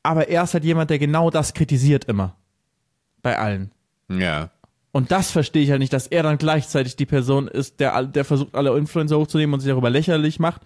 aber 0.03 0.29
er 0.29 0.45
ist 0.45 0.55
halt 0.55 0.65
jemand, 0.65 0.91
der 0.91 0.99
genau 0.99 1.31
das 1.31 1.55
kritisiert 1.55 2.05
immer. 2.05 2.37
Bei 3.23 3.39
allen. 3.39 3.73
Ja. 4.09 4.51
Und 4.95 5.11
das 5.11 5.33
verstehe 5.33 5.65
ich 5.65 5.71
halt 5.71 5.81
nicht, 5.81 5.93
dass 5.93 6.07
er 6.07 6.23
dann 6.23 6.39
gleichzeitig 6.39 6.95
die 6.95 7.05
Person 7.05 7.49
ist, 7.49 7.81
der, 7.81 8.05
der 8.05 8.25
versucht, 8.25 8.55
alle 8.55 8.79
Influencer 8.79 9.19
hochzunehmen 9.19 9.53
und 9.53 9.59
sich 9.59 9.69
darüber 9.69 9.91
lächerlich 9.91 10.39
macht, 10.39 10.63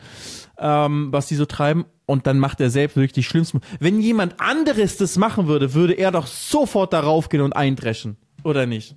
ähm, 0.58 1.08
was 1.10 1.28
die 1.28 1.34
so 1.34 1.46
treiben. 1.46 1.86
Und 2.04 2.26
dann 2.26 2.38
macht 2.38 2.60
er 2.60 2.68
selbst 2.68 2.96
wirklich 2.96 3.14
die 3.14 3.22
schlimmsten. 3.22 3.62
Wenn 3.80 4.02
jemand 4.02 4.38
anderes 4.38 4.98
das 4.98 5.16
machen 5.16 5.46
würde, 5.46 5.72
würde 5.72 5.94
er 5.94 6.10
doch 6.10 6.26
sofort 6.26 6.92
darauf 6.92 7.30
gehen 7.30 7.40
und 7.40 7.54
eindreschen. 7.54 8.18
Oder 8.44 8.66
nicht? 8.66 8.96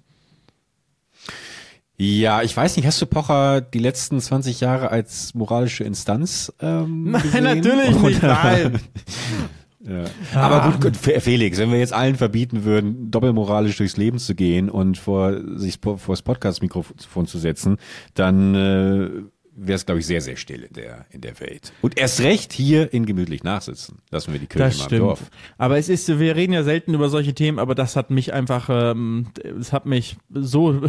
Ja, 1.96 2.42
ich 2.42 2.58
weiß 2.58 2.76
nicht, 2.76 2.86
hast 2.86 3.02
du 3.02 3.06
Pocher 3.06 3.62
die 3.62 3.80
letzten 3.80 4.20
20 4.20 4.60
Jahre 4.60 4.92
als 4.92 5.34
moralische 5.34 5.86
Instanz 5.86 6.52
ähm, 6.60 7.04
Nein, 7.12 7.22
gesehen? 7.22 7.44
natürlich 7.46 7.96
nicht, 8.02 8.22
nein. 8.22 8.82
Ja. 9.84 10.04
Aber 10.36 10.72
gut, 10.72 10.82
gut, 10.82 10.98
Felix, 10.98 11.58
wenn 11.58 11.72
wir 11.72 11.80
jetzt 11.80 11.94
allen 11.94 12.16
verbieten 12.16 12.64
würden, 12.64 13.10
doppelmoralisch 13.10 13.78
durchs 13.78 13.98
Leben 13.98 14.20
zu 14.20 14.36
gehen 14.36 14.70
und 14.70 14.98
vor 14.98 15.42
sich 15.58 15.80
vor 15.82 16.00
das 16.08 16.22
Podcast-Mikrofon 16.22 17.26
zu 17.26 17.38
setzen, 17.38 17.78
dann 18.14 18.56
äh, 18.56 19.10
wäre 19.56 19.76
es, 19.76 19.86
glaube 19.86 20.00
ich, 20.00 20.06
sehr, 20.06 20.22
sehr 20.22 20.38
still 20.38 20.64
in 20.64 20.74
der, 20.74 21.06
in 21.10 21.22
der 21.22 21.40
Welt. 21.40 21.74
Und 21.82 21.98
erst 21.98 22.22
recht 22.22 22.54
hier 22.54 22.94
in 22.94 23.06
gemütlich 23.06 23.44
nachsitzen. 23.44 24.00
Lassen 24.10 24.34
wir 24.34 24.40
die 24.40 24.48
Kirche 24.48 24.66
das 24.66 24.78
mal 24.78 24.86
stimmt. 24.86 25.02
im 25.02 25.08
Dorf. 25.08 25.32
Aber 25.58 25.78
es 25.78 25.90
ist, 25.90 26.20
wir 26.20 26.36
reden 26.36 26.54
ja 26.54 26.64
selten 26.64 26.94
über 26.94 27.10
solche 27.10 27.34
Themen, 27.34 27.60
aber 27.60 27.76
das 27.76 27.96
hat 27.96 28.12
mich 28.12 28.34
einfach, 28.34 28.70
ähm, 28.72 29.28
es 29.60 29.74
hat 29.74 29.86
mich 29.86 30.18
so 30.30 30.82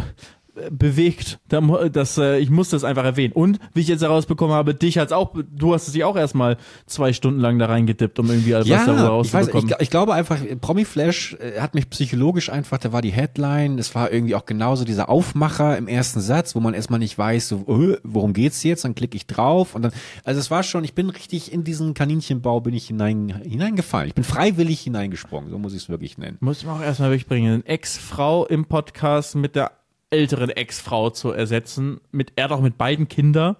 bewegt, 0.69 1.39
da 1.49 1.61
dass 1.61 2.17
äh, 2.17 2.37
ich 2.37 2.49
muss 2.49 2.69
das 2.69 2.83
einfach 2.83 3.03
erwähnen. 3.03 3.33
Und 3.33 3.59
wie 3.73 3.81
ich 3.81 3.87
jetzt 3.87 4.01
herausbekommen 4.01 4.55
habe, 4.55 4.75
dich 4.75 4.97
hat's 4.97 5.11
auch, 5.11 5.33
du 5.51 5.73
hast 5.73 5.87
es 5.87 5.93
dich 5.93 6.03
auch 6.03 6.15
erstmal 6.15 6.57
zwei 6.85 7.13
Stunden 7.13 7.39
lang 7.39 7.57
da 7.59 7.65
reingedippt, 7.65 8.19
um 8.19 8.29
irgendwie 8.29 8.53
alles 8.53 8.69
was 8.69 8.85
darüber 8.85 9.21
ich, 9.23 9.33
weiß, 9.33 9.47
ich, 9.47 9.53
rauszubekommen. 9.53 9.69
gl- 9.71 9.81
ich 9.81 9.89
glaube 9.89 10.13
einfach, 10.13 10.37
Promi 10.61 10.85
Flash 10.85 11.35
äh, 11.39 11.59
hat 11.59 11.73
mich 11.73 11.89
psychologisch 11.89 12.49
einfach, 12.49 12.77
da 12.77 12.93
war 12.93 13.01
die 13.01 13.11
Headline, 13.11 13.79
es 13.79 13.95
war 13.95 14.11
irgendwie 14.11 14.35
auch 14.35 14.45
genauso 14.45 14.85
dieser 14.85 15.09
Aufmacher 15.09 15.77
im 15.77 15.87
ersten 15.87 16.21
Satz, 16.21 16.55
wo 16.55 16.59
man 16.59 16.73
erstmal 16.73 16.99
nicht 16.99 17.17
weiß, 17.17 17.49
so, 17.49 17.65
äh, 17.67 17.97
worum 18.03 18.33
geht's 18.33 18.63
jetzt, 18.63 18.85
dann 18.85 18.95
klicke 18.95 19.17
ich 19.17 19.25
drauf 19.25 19.75
und 19.75 19.81
dann, 19.81 19.91
also 20.23 20.39
es 20.39 20.51
war 20.51 20.63
schon, 20.63 20.83
ich 20.83 20.93
bin 20.93 21.09
richtig 21.09 21.51
in 21.51 21.63
diesen 21.63 21.93
Kaninchenbau 21.93 22.61
bin 22.61 22.73
ich 22.73 22.87
hinein, 22.87 23.41
hineingefallen. 23.43 24.09
Ich 24.09 24.15
bin 24.15 24.23
freiwillig 24.23 24.81
hineingesprungen, 24.81 25.49
so 25.49 25.57
muss 25.57 25.73
ich 25.73 25.83
es 25.83 25.89
wirklich 25.89 26.17
nennen. 26.17 26.37
Muss 26.41 26.63
man 26.63 26.77
auch 26.77 26.83
erstmal 26.83 27.11
wegbringen. 27.11 27.53
Eine 27.53 27.65
Ex-Frau 27.65 28.45
im 28.45 28.65
Podcast 28.65 29.35
mit 29.35 29.55
der 29.55 29.71
älteren 30.13 30.49
Ex-Frau 30.49 31.09
zu 31.09 31.31
ersetzen. 31.31 31.99
Mit, 32.11 32.33
er 32.35 32.45
hat 32.45 32.51
auch 32.51 32.61
mit 32.61 32.77
beiden 32.77 33.07
Kinder. 33.09 33.57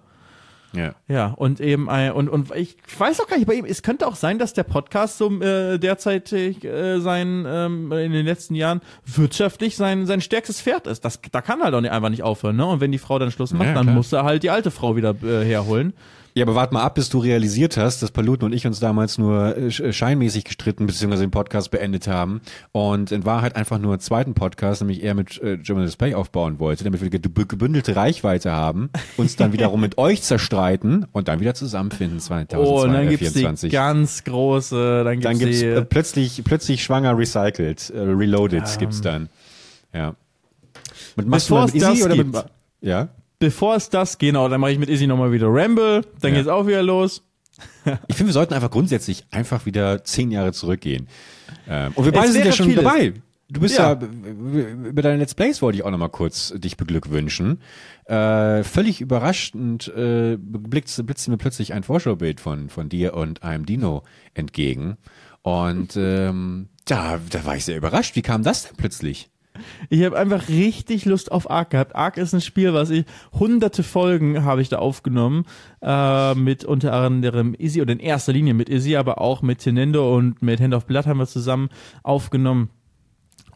Ja. 0.75 0.95
Ja, 1.07 1.27
und 1.27 1.59
eben, 1.59 1.87
ein, 1.89 2.13
und, 2.13 2.29
und 2.29 2.53
ich 2.55 2.77
weiß 2.97 3.19
auch 3.21 3.27
gar 3.27 3.37
nicht 3.37 3.45
bei 3.45 3.53
ihm, 3.53 3.65
es 3.65 3.83
könnte 3.83 4.07
auch 4.07 4.15
sein, 4.15 4.39
dass 4.39 4.53
der 4.53 4.63
Podcast 4.63 5.19
so 5.19 5.29
äh, 5.39 5.77
derzeitig 5.77 6.63
äh, 6.63 6.99
sein, 6.99 7.45
ähm, 7.47 7.91
in 7.91 8.11
den 8.11 8.25
letzten 8.25 8.55
Jahren 8.55 8.81
wirtschaftlich 9.05 9.75
sein, 9.75 10.07
sein 10.07 10.19
stärkstes 10.19 10.61
Pferd 10.61 10.87
ist. 10.87 11.05
Das, 11.05 11.19
da 11.31 11.41
kann 11.41 11.59
er 11.59 11.65
halt 11.65 11.75
auch 11.75 11.81
nicht, 11.81 11.91
einfach 11.91 12.09
nicht 12.09 12.23
aufhören, 12.23 12.55
ne? 12.55 12.65
Und 12.65 12.81
wenn 12.81 12.91
die 12.91 12.97
Frau 12.97 13.19
dann 13.19 13.29
Schluss 13.29 13.53
macht, 13.53 13.67
Ja, 13.67 13.73
dann 13.75 13.93
muss 13.93 14.11
er 14.13 14.23
halt 14.23 14.41
die 14.41 14.49
alte 14.49 14.71
Frau 14.71 14.95
wieder 14.95 15.15
äh, 15.23 15.45
herholen. 15.45 15.93
Ja, 16.35 16.45
aber 16.45 16.55
warte 16.55 16.73
mal 16.73 16.81
ab, 16.81 16.95
bis 16.95 17.09
du 17.09 17.19
realisiert 17.19 17.77
hast, 17.77 18.01
dass 18.01 18.09
Paluten 18.09 18.45
und 18.45 18.53
ich 18.53 18.65
uns 18.65 18.79
damals 18.79 19.19
nur 19.19 19.55
äh, 19.55 19.67
sch- 19.67 19.93
scheinmäßig 19.93 20.45
gestritten 20.45 20.87
bzw. 20.87 21.17
den 21.17 21.29
Podcast 21.29 21.69
beendet 21.69 22.07
haben 22.07 22.41
und 22.71 23.11
in 23.11 23.23
Wahrheit 23.23 23.55
einfach 23.55 23.77
nur 23.77 23.91
einen 23.93 23.99
zweiten 23.99 24.33
Podcast, 24.33 24.81
nämlich 24.81 25.03
er 25.03 25.13
mit 25.13 25.39
äh, 25.43 25.57
German 25.57 25.85
Display 25.85 26.15
aufbauen 26.15 26.57
wollte, 26.57 26.83
damit 26.83 27.01
wir 27.01 27.11
ge- 27.11 27.21
gebündelte 27.21 27.95
Reichweite 27.95 28.51
haben, 28.51 28.89
uns 29.17 29.35
dann 29.35 29.53
wiederum 29.53 29.79
mit 29.81 29.99
euch 29.99 30.23
zerstreiten 30.23 31.05
und 31.11 31.27
dann 31.27 31.39
wieder 31.39 31.53
zusammenfinden 31.53 32.19
Oh, 32.67 32.81
und 32.81 32.93
dann 32.93 33.09
gibt's 33.09 33.33
die 33.33 33.41
2024. 33.41 33.71
ganz 33.71 34.23
große, 34.23 35.03
dann 35.03 35.19
gibt's, 35.19 35.23
dann 35.29 35.37
gibt's 35.39 35.59
die, 35.59 35.65
äh, 35.67 35.81
plötzlich 35.85 36.41
plötzlich 36.43 36.83
schwanger 36.83 37.15
recycelt, 37.15 37.91
äh, 37.91 37.99
reloaded 37.99 38.79
gibt's 38.79 39.01
dann. 39.01 39.29
Ja. 39.93 40.15
Mit 41.15 41.27
es 41.69 41.75
Izzy 41.75 41.85
das 41.85 42.01
oder 42.05 42.15
gibt. 42.15 42.33
mit 42.33 42.45
Ja? 42.81 43.09
Bevor 43.43 43.75
es 43.75 43.89
das, 43.89 44.17
genau, 44.17 44.47
dann 44.47 44.61
mache 44.61 44.71
ich 44.71 44.79
mit 44.79 44.87
Izzy 44.89 45.05
nochmal 45.05 45.33
wieder 45.33 45.47
Ramble, 45.49 46.01
dann 46.21 46.31
Ja. 46.31 46.37
geht's 46.37 46.47
auch 46.49 46.65
wieder 46.65 46.81
los. 46.81 47.21
Ich 48.07 48.15
finde, 48.15 48.29
wir 48.29 48.33
sollten 48.33 48.53
einfach 48.53 48.71
grundsätzlich 48.71 49.25
einfach 49.31 49.65
wieder 49.65 50.03
zehn 50.05 50.31
Jahre 50.31 50.53
zurückgehen. 50.53 51.07
Ähm, 51.67 51.91
und 51.95 52.05
wir 52.05 52.13
beide 52.13 52.27
Es 52.27 52.33
sind 52.33 52.45
ja 52.45 52.51
schon 52.53 52.67
vieles. 52.67 52.83
dabei. 52.83 53.13
Du 53.49 53.59
bist 53.59 53.77
ja. 53.77 53.93
Ja. 53.93 53.99
über 54.89 55.01
deine 55.01 55.17
Let's 55.17 55.35
Plays 55.35 55.61
wollte 55.61 55.77
ich 55.77 55.83
auch 55.83 55.91
nochmal 55.91 56.09
kurz 56.09 56.53
dich 56.57 56.77
beglückwünschen. 56.77 57.59
Äh, 58.05 58.63
völlig 58.63 59.01
überraschend 59.01 59.89
äh, 59.89 60.37
blitzt, 60.39 61.05
blitzt 61.05 61.27
mir 61.27 61.37
plötzlich 61.37 61.73
ein 61.73 61.83
Vorschaubild 61.83 62.39
von, 62.39 62.69
von 62.69 62.87
dir 62.89 63.13
und 63.13 63.43
einem 63.43 63.65
Dino 63.65 64.03
entgegen. 64.33 64.95
Und 65.43 65.95
ähm, 65.97 66.69
da, 66.85 67.19
da 67.29 67.45
war 67.45 67.57
ich 67.57 67.65
sehr 67.65 67.77
überrascht. 67.77 68.15
Wie 68.15 68.21
kam 68.23 68.41
das 68.43 68.63
denn 68.63 68.77
plötzlich? 68.77 69.29
Ich 69.89 70.03
habe 70.03 70.17
einfach 70.17 70.49
richtig 70.49 71.05
Lust 71.05 71.31
auf 71.31 71.49
Ark 71.49 71.71
gehabt. 71.71 71.95
Ark 71.95 72.17
ist 72.17 72.33
ein 72.33 72.41
Spiel, 72.41 72.73
was 72.73 72.89
ich 72.89 73.05
hunderte 73.31 73.83
Folgen 73.83 74.43
habe 74.43 74.61
ich 74.61 74.69
da 74.69 74.79
aufgenommen 74.79 75.45
äh, 75.81 76.33
mit 76.35 76.65
unter 76.65 76.93
anderem 76.93 77.53
Izzy 77.57 77.81
oder 77.81 77.93
in 77.93 77.99
erster 77.99 78.33
Linie 78.33 78.53
mit 78.53 78.69
Izzy, 78.69 78.95
aber 78.95 79.21
auch 79.21 79.41
mit 79.41 79.59
Tenendo 79.59 80.15
und 80.15 80.41
mit 80.41 80.59
Hand 80.59 80.73
of 80.73 80.85
Blood 80.85 81.05
haben 81.05 81.19
wir 81.19 81.27
zusammen 81.27 81.69
aufgenommen. 82.03 82.69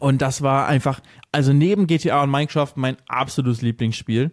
Und 0.00 0.22
das 0.22 0.42
war 0.42 0.66
einfach, 0.66 1.00
also 1.32 1.52
neben 1.52 1.86
GTA 1.86 2.22
und 2.22 2.30
Minecraft 2.30 2.72
mein 2.76 2.96
absolutes 3.08 3.62
Lieblingsspiel. 3.62 4.30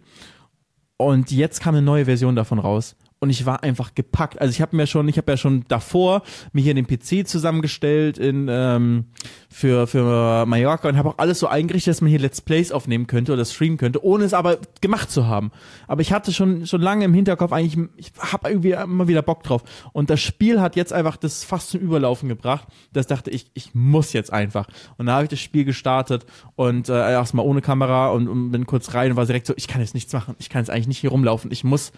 Und 0.96 1.30
jetzt 1.30 1.60
kam 1.60 1.74
eine 1.74 1.84
neue 1.84 2.06
Version 2.06 2.36
davon 2.36 2.58
raus. 2.58 2.96
Und 3.18 3.30
ich 3.30 3.46
war 3.46 3.62
einfach 3.62 3.94
gepackt. 3.94 4.40
Also 4.40 4.52
ich 4.52 4.60
habe 4.60 4.76
mir 4.76 4.86
schon, 4.86 5.08
ich 5.08 5.16
habe 5.16 5.32
ja 5.32 5.36
schon 5.38 5.64
davor 5.68 6.22
mir 6.52 6.62
hier 6.62 6.74
den 6.74 6.86
PC 6.86 7.26
zusammengestellt 7.26 8.18
in 8.18 8.46
ähm, 8.50 9.06
für 9.48 9.86
für 9.86 10.44
Mallorca 10.44 10.88
und 10.88 10.98
habe 10.98 11.08
auch 11.08 11.18
alles 11.18 11.38
so 11.38 11.46
eingerichtet, 11.46 11.92
dass 11.92 12.00
man 12.02 12.10
hier 12.10 12.18
Let's 12.18 12.42
Plays 12.42 12.72
aufnehmen 12.72 13.06
könnte 13.06 13.32
oder 13.32 13.44
streamen 13.46 13.78
könnte, 13.78 14.04
ohne 14.04 14.24
es 14.24 14.34
aber 14.34 14.58
gemacht 14.82 15.10
zu 15.10 15.26
haben. 15.26 15.50
Aber 15.88 16.02
ich 16.02 16.12
hatte 16.12 16.30
schon 16.30 16.66
schon 16.66 16.82
lange 16.82 17.06
im 17.06 17.14
Hinterkopf 17.14 17.52
eigentlich, 17.52 17.88
ich 17.96 18.12
habe 18.18 18.50
irgendwie 18.50 18.72
immer 18.72 19.08
wieder 19.08 19.22
Bock 19.22 19.42
drauf. 19.42 19.62
Und 19.94 20.10
das 20.10 20.20
Spiel 20.20 20.60
hat 20.60 20.76
jetzt 20.76 20.92
einfach 20.92 21.16
das 21.16 21.42
fast 21.42 21.70
zum 21.70 21.80
Überlaufen 21.80 22.28
gebracht. 22.28 22.68
Das 22.92 23.06
dachte 23.06 23.30
ich, 23.30 23.46
ich 23.54 23.74
muss 23.74 24.12
jetzt 24.12 24.30
einfach. 24.30 24.68
Und 24.98 25.06
da 25.06 25.14
habe 25.14 25.24
ich 25.24 25.30
das 25.30 25.40
Spiel 25.40 25.64
gestartet 25.64 26.26
und 26.54 26.90
äh, 26.90 26.92
erstmal 26.92 27.46
ohne 27.46 27.62
Kamera 27.62 28.10
und, 28.10 28.28
und 28.28 28.50
bin 28.50 28.66
kurz 28.66 28.92
rein 28.92 29.12
und 29.12 29.16
war 29.16 29.24
direkt 29.24 29.46
so, 29.46 29.54
ich 29.56 29.68
kann 29.68 29.80
jetzt 29.80 29.94
nichts 29.94 30.12
machen, 30.12 30.36
ich 30.38 30.50
kann 30.50 30.60
jetzt 30.60 30.70
eigentlich 30.70 30.88
nicht 30.88 30.98
hier 30.98 31.10
rumlaufen, 31.10 31.50
ich 31.50 31.64
muss 31.64 31.92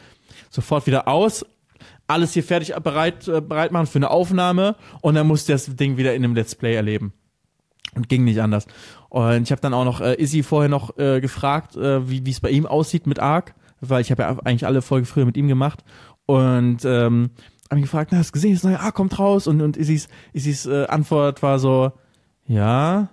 sofort 0.51 0.87
wieder 0.87 1.09
aus, 1.09 1.45
alles 2.07 2.33
hier 2.33 2.43
fertig 2.43 2.75
bereit, 2.77 3.29
äh, 3.29 3.41
bereit 3.41 3.73
machen 3.73 3.87
für 3.87 3.99
eine 3.99 4.11
Aufnahme 4.11 4.77
und 5.03 5.15
dann 5.15 5.27
musste 5.27 5.53
das 5.53 5.67
Ding 5.77 5.97
wieder 5.97 6.15
in 6.15 6.25
einem 6.25 6.35
Let's 6.35 6.55
Play 6.55 6.75
erleben. 6.75 7.13
Und 7.95 8.09
ging 8.09 8.25
nicht 8.25 8.41
anders. 8.41 8.67
Und 9.09 9.43
ich 9.43 9.51
habe 9.51 9.63
dann 9.63 9.75
auch 9.75 9.85
noch 9.85 10.01
äh, 10.01 10.15
Izzy 10.23 10.43
vorher 10.43 10.69
noch 10.69 10.99
äh, 10.99 11.21
gefragt, 11.21 11.75
äh, 11.77 12.09
wie 12.09 12.31
es 12.31 12.41
bei 12.41 12.51
ihm 12.51 12.67
aussieht 12.67 13.07
mit 13.07 13.19
Ark, 13.19 13.55
weil 13.81 14.03
ich 14.03 14.11
habe 14.11 14.23
ja 14.23 14.39
eigentlich 14.45 14.67
alle 14.67 14.83
Folgen 14.83 15.07
früher 15.07 15.25
mit 15.25 15.37
ihm 15.37 15.49
gemacht. 15.49 15.85
Und 16.27 16.85
ähm, 16.85 17.31
habe 17.71 17.81
ihn 17.81 17.83
gefragt, 17.83 18.11
na, 18.13 18.19
hast 18.19 18.29
du 18.29 18.33
gesehen, 18.33 18.55
das 18.55 18.63
neue 18.63 18.81
Ark 18.81 18.95
kommt 18.95 19.19
raus? 19.19 19.47
Und, 19.47 19.63
und 19.63 19.77
Izzys, 19.77 20.09
Izzys 20.33 20.67
äh, 20.67 20.87
Antwort 20.87 21.43
war 21.43 21.59
so, 21.59 21.93
ja, 22.47 23.09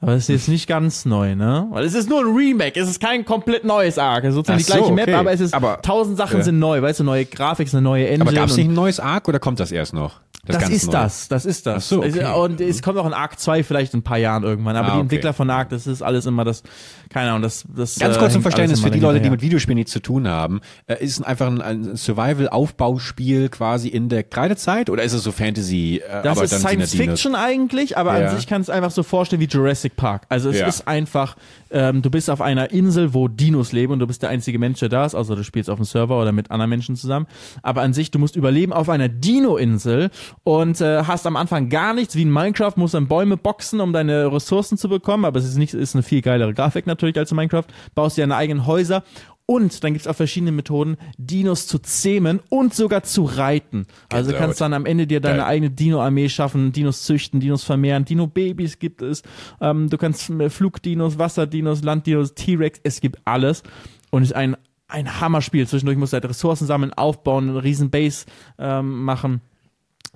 aber 0.00 0.12
es 0.12 0.24
ist 0.24 0.28
jetzt 0.28 0.48
nicht 0.48 0.66
ganz 0.66 1.04
neu, 1.04 1.34
ne? 1.34 1.66
Weil 1.70 1.84
es 1.84 1.94
ist 1.94 2.08
nur 2.08 2.20
ein 2.20 2.34
Remake, 2.34 2.78
es 2.78 2.88
ist 2.88 3.00
kein 3.00 3.24
komplett 3.24 3.64
neues 3.64 3.98
Ark. 3.98 4.24
Es 4.24 4.30
ist 4.30 4.34
sozusagen 4.36 4.60
Ach 4.60 4.64
die 4.66 4.70
gleiche 4.72 4.86
so, 4.86 4.92
Map, 4.92 5.08
okay. 5.08 5.14
aber 5.14 5.32
es 5.32 5.40
ist 5.40 5.54
Aber- 5.54 5.82
tausend 5.82 6.16
Sachen 6.16 6.38
ja. 6.38 6.44
sind 6.44 6.58
neu, 6.58 6.80
weißt 6.82 7.00
du, 7.00 7.04
neue 7.04 7.24
Grafik, 7.24 7.68
eine 7.72 7.82
neue 7.82 8.06
Engine. 8.06 8.22
Aber 8.22 8.32
gab 8.32 8.48
es 8.48 8.56
nicht 8.56 8.68
ein 8.68 8.74
neues 8.74 9.00
Arc 9.00 9.28
oder 9.28 9.38
kommt 9.40 9.58
das 9.60 9.72
erst 9.72 9.94
noch? 9.94 10.20
das 10.46 10.60
ganz 10.60 10.72
ist 10.74 10.86
neue? 10.86 10.92
das, 11.02 11.28
das 11.28 11.44
ist 11.44 11.66
das. 11.66 11.76
Ach 11.76 11.88
so, 11.88 11.98
okay. 11.98 12.24
Und 12.40 12.60
es 12.60 12.80
kommt 12.80 12.96
auch 12.96 13.04
ein 13.04 13.12
Arc 13.12 13.38
2 13.38 13.62
vielleicht 13.64 13.92
in 13.92 14.00
ein 14.00 14.02
paar 14.02 14.16
Jahren 14.18 14.44
irgendwann. 14.44 14.76
Aber 14.76 14.86
Ah, 14.86 14.90
die 14.92 14.94
okay. 14.96 15.00
Entwickler 15.02 15.32
von 15.34 15.50
Arc, 15.50 15.68
das 15.70 15.86
ist 15.86 16.00
alles 16.00 16.24
immer 16.26 16.44
das, 16.44 16.62
keine 17.10 17.30
Ahnung, 17.30 17.42
das, 17.42 17.64
das 17.74 17.98
Ganz 17.98 18.16
äh, 18.16 18.18
kurz 18.18 18.32
zum 18.32 18.42
Verständnis 18.42 18.80
für 18.80 18.90
die 18.90 19.00
Leute, 19.00 19.20
die 19.20 19.30
mit 19.30 19.42
Videospielen 19.42 19.76
nichts 19.76 19.92
zu 19.92 20.00
tun 20.00 20.28
haben. 20.28 20.60
Äh, 20.86 21.02
ist 21.04 21.18
es 21.18 21.22
einfach 21.22 21.46
ein, 21.46 21.60
ein 21.62 21.96
Survival-Aufbauspiel 21.96 23.48
quasi 23.48 23.88
in 23.88 24.08
der 24.08 24.22
Kreidezeit 24.24 24.90
oder 24.90 25.02
ist 25.02 25.12
es 25.12 25.22
so 25.22 25.32
Fantasy? 25.32 26.02
Äh, 26.06 26.22
Das 26.22 26.40
ist 26.40 26.58
Science? 26.58 26.94
Fiction 26.94 27.34
eigentlich, 27.34 27.96
aber 27.96 28.18
Ja. 28.18 28.28
an 28.30 28.36
sich 28.36 28.46
kannst 28.46 28.68
du 28.68 28.72
einfach 28.72 28.90
so 28.90 29.02
vorstellen 29.02 29.40
wie 29.40 29.46
Jurassic 29.46 29.96
Park. 29.96 30.26
Also 30.28 30.50
es 30.50 30.58
Ja. 30.58 30.66
ist 30.66 30.86
einfach, 30.88 31.36
ähm, 31.70 32.02
du 32.02 32.10
bist 32.10 32.30
auf 32.30 32.40
einer 32.40 32.70
Insel, 32.70 33.14
wo 33.14 33.28
Dinos 33.28 33.72
leben 33.72 33.92
und 33.92 33.98
du 34.00 34.06
bist 34.06 34.22
der 34.22 34.30
einzige 34.30 34.58
Mensch, 34.58 34.80
der 34.80 34.88
da 34.88 35.04
ist, 35.06 35.14
also 35.14 35.34
du 35.34 35.42
spielst 35.44 35.70
auf 35.70 35.76
dem 35.78 35.84
Server 35.84 36.20
oder 36.20 36.32
mit 36.32 36.50
anderen 36.50 36.70
Menschen 36.70 36.96
zusammen. 36.96 37.26
Aber 37.62 37.82
an 37.82 37.92
sich, 37.92 38.10
du 38.10 38.18
musst 38.18 38.36
überleben 38.36 38.72
auf 38.72 38.88
einer 38.88 39.08
Dino-Insel 39.08 40.10
und 40.44 40.80
äh, 40.80 41.04
hast 41.04 41.26
am 41.26 41.36
Anfang 41.36 41.68
gar 41.68 41.94
nichts, 41.94 42.16
wie 42.16 42.22
in 42.22 42.30
Minecraft, 42.30 42.72
musst 42.76 42.94
dann 42.94 43.08
Bäume 43.08 43.36
boxen, 43.36 43.80
um 43.80 43.92
deine 43.92 44.30
Ressourcen 44.32 44.76
zu 44.78 44.88
bekommen, 44.88 45.24
aber 45.24 45.38
es 45.38 45.44
ist 45.46 45.56
nicht, 45.56 45.74
ist 45.74 45.94
eine 45.94 46.02
viel 46.02 46.22
geilere 46.22 46.52
Grafik 46.54 46.86
natürlich 46.86 46.97
als 47.02 47.30
in 47.30 47.36
Minecraft. 47.36 47.64
Baust 47.94 48.16
dir 48.16 48.22
deine 48.22 48.36
eigenen 48.36 48.66
Häuser 48.66 49.04
und 49.50 49.82
dann 49.82 49.94
gibt's 49.94 50.06
auch 50.06 50.14
verschiedene 50.14 50.52
Methoden, 50.52 50.98
Dinos 51.16 51.66
zu 51.66 51.78
zähmen 51.78 52.40
und 52.50 52.74
sogar 52.74 53.02
zu 53.02 53.24
reiten. 53.24 53.86
Also 54.10 54.26
du 54.26 54.32
Gänsehaut. 54.32 54.38
kannst 54.38 54.60
dann 54.60 54.74
am 54.74 54.84
Ende 54.84 55.06
dir 55.06 55.20
deine 55.20 55.38
Geil. 55.38 55.46
eigene 55.46 55.70
Dino-Armee 55.70 56.28
schaffen, 56.28 56.70
Dinos 56.72 57.04
züchten, 57.04 57.40
Dinos 57.40 57.64
vermehren, 57.64 58.04
Dino-Babys 58.04 58.78
gibt 58.78 59.00
es. 59.00 59.22
Ähm, 59.62 59.88
du 59.88 59.96
kannst 59.96 60.30
Flugdinos, 60.50 61.18
Wasserdinos, 61.18 61.82
Landdinos, 61.82 62.34
T-Rex, 62.34 62.80
es 62.82 63.00
gibt 63.00 63.20
alles. 63.24 63.62
Und 64.10 64.22
es 64.22 64.30
ist 64.30 64.36
ein, 64.36 64.54
ein 64.86 65.18
Hammerspiel. 65.18 65.66
Zwischendurch 65.66 65.96
musst 65.96 66.12
du 66.12 66.16
halt 66.16 66.26
Ressourcen 66.26 66.66
sammeln, 66.66 66.92
aufbauen, 66.92 67.48
eine 67.48 67.64
riesen 67.64 67.88
Base 67.88 68.26
ähm, 68.58 69.02
machen. 69.04 69.40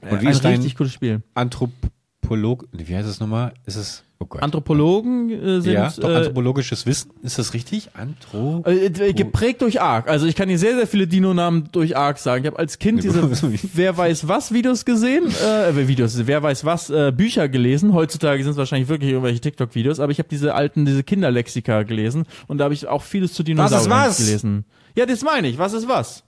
Und 0.03 0.21
wie 0.21 0.27
ein 0.27 0.33
ist 0.33 0.45
richtig 0.45 0.77
cooles 0.77 0.92
Spiel. 0.92 1.23
Anthropolog, 1.33 2.68
wie 2.73 2.95
heißt 2.95 3.09
es 3.09 3.18
nochmal? 3.18 3.55
Ist 3.64 3.77
es, 3.77 4.05
oh. 4.30 4.38
Anthropologen 4.38 5.30
äh, 5.30 5.61
sind 5.61 5.72
ja, 5.72 5.92
doch, 5.96 6.08
äh, 6.08 6.16
anthropologisches 6.16 6.87
Wissen, 6.87 7.11
ist 7.22 7.38
das 7.38 7.54
richtig? 7.54 7.90
Antro... 7.94 8.62
Äh, 8.66 8.87
äh, 8.87 9.12
geprägt 9.12 9.62
durch 9.62 9.80
Ark. 9.80 10.08
Also 10.08 10.26
ich 10.26 10.37
kann 10.37 10.48
dir 10.48 10.58
sehr, 10.58 10.76
sehr 10.76 10.87
viele 10.87 11.06
Dino-Namen 11.06 11.68
durch 11.72 11.96
Ark 11.96 12.18
sagen. 12.18 12.44
Ich 12.44 12.50
habe 12.50 12.58
als 12.58 12.78
Kind 12.78 13.02
diese 13.02 13.22
Wer 13.74 13.96
weiß 13.96 14.28
was 14.28 14.52
Videos 14.52 14.85
gesehen, 14.85 15.24
äh, 15.26 15.88
Videos, 15.88 16.26
wer 16.26 16.42
weiß 16.42 16.64
was 16.64 16.90
äh, 16.90 17.12
Bücher 17.14 17.48
gelesen. 17.48 17.94
Heutzutage 17.94 18.42
sind 18.42 18.52
es 18.52 18.58
wahrscheinlich 18.58 18.88
wirklich 18.88 19.11
irgendwelche 19.11 19.40
TikTok-Videos, 19.40 20.00
aber 20.00 20.12
ich 20.12 20.18
habe 20.18 20.28
diese 20.28 20.54
alten, 20.54 20.85
diese 20.85 21.02
Kinderlexika 21.02 21.82
gelesen 21.82 22.24
und 22.46 22.58
da 22.58 22.64
habe 22.64 22.74
ich 22.74 22.87
auch 22.87 23.02
vieles 23.02 23.32
zu 23.32 23.42
Dinosauriern 23.42 23.90
was? 23.90 24.18
gelesen. 24.18 24.64
Ja, 24.94 25.06
das 25.06 25.22
meine 25.22 25.48
ich. 25.48 25.58
Was 25.58 25.72
ist 25.72 25.88
was? 25.88 26.24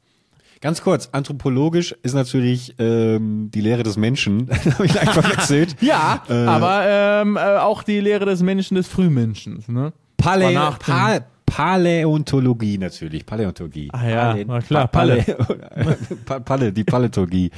Ganz 0.64 0.81
kurz, 0.81 1.11
anthropologisch 1.12 1.94
ist 2.03 2.14
natürlich 2.14 2.74
ähm, 2.79 3.50
die 3.53 3.61
Lehre 3.61 3.83
des 3.83 3.98
Menschen. 3.98 4.48
Habe 4.72 4.87
ich 4.87 4.98
einfach 4.98 5.22
verwechselt. 5.22 5.77
Ja, 5.83 6.22
Äh. 6.27 6.33
aber 6.46 6.85
ähm, 6.87 7.37
äh, 7.37 7.59
auch 7.59 7.83
die 7.83 8.00
Lehre 8.00 8.24
des 8.24 8.40
Menschen, 8.42 8.74
des 8.77 8.88
Frühmenschen. 8.88 9.62
Ne? 9.68 9.92
Nachdenken. 10.24 10.81
pa 10.87 11.20
Paläontologie 11.44 12.79
natürlich, 12.79 13.27
Paläontologie. 13.27 13.90
Ah 13.92 14.09
ja, 14.09 14.33
Pale- 14.33 14.44
na 14.46 14.61
klar, 14.62 14.88
Pa- 14.88 14.98
Palle. 15.00 15.22
Pa- 16.24 16.40
Palle, 16.40 16.72
die 16.72 16.83
Paläontologie. 16.85 17.50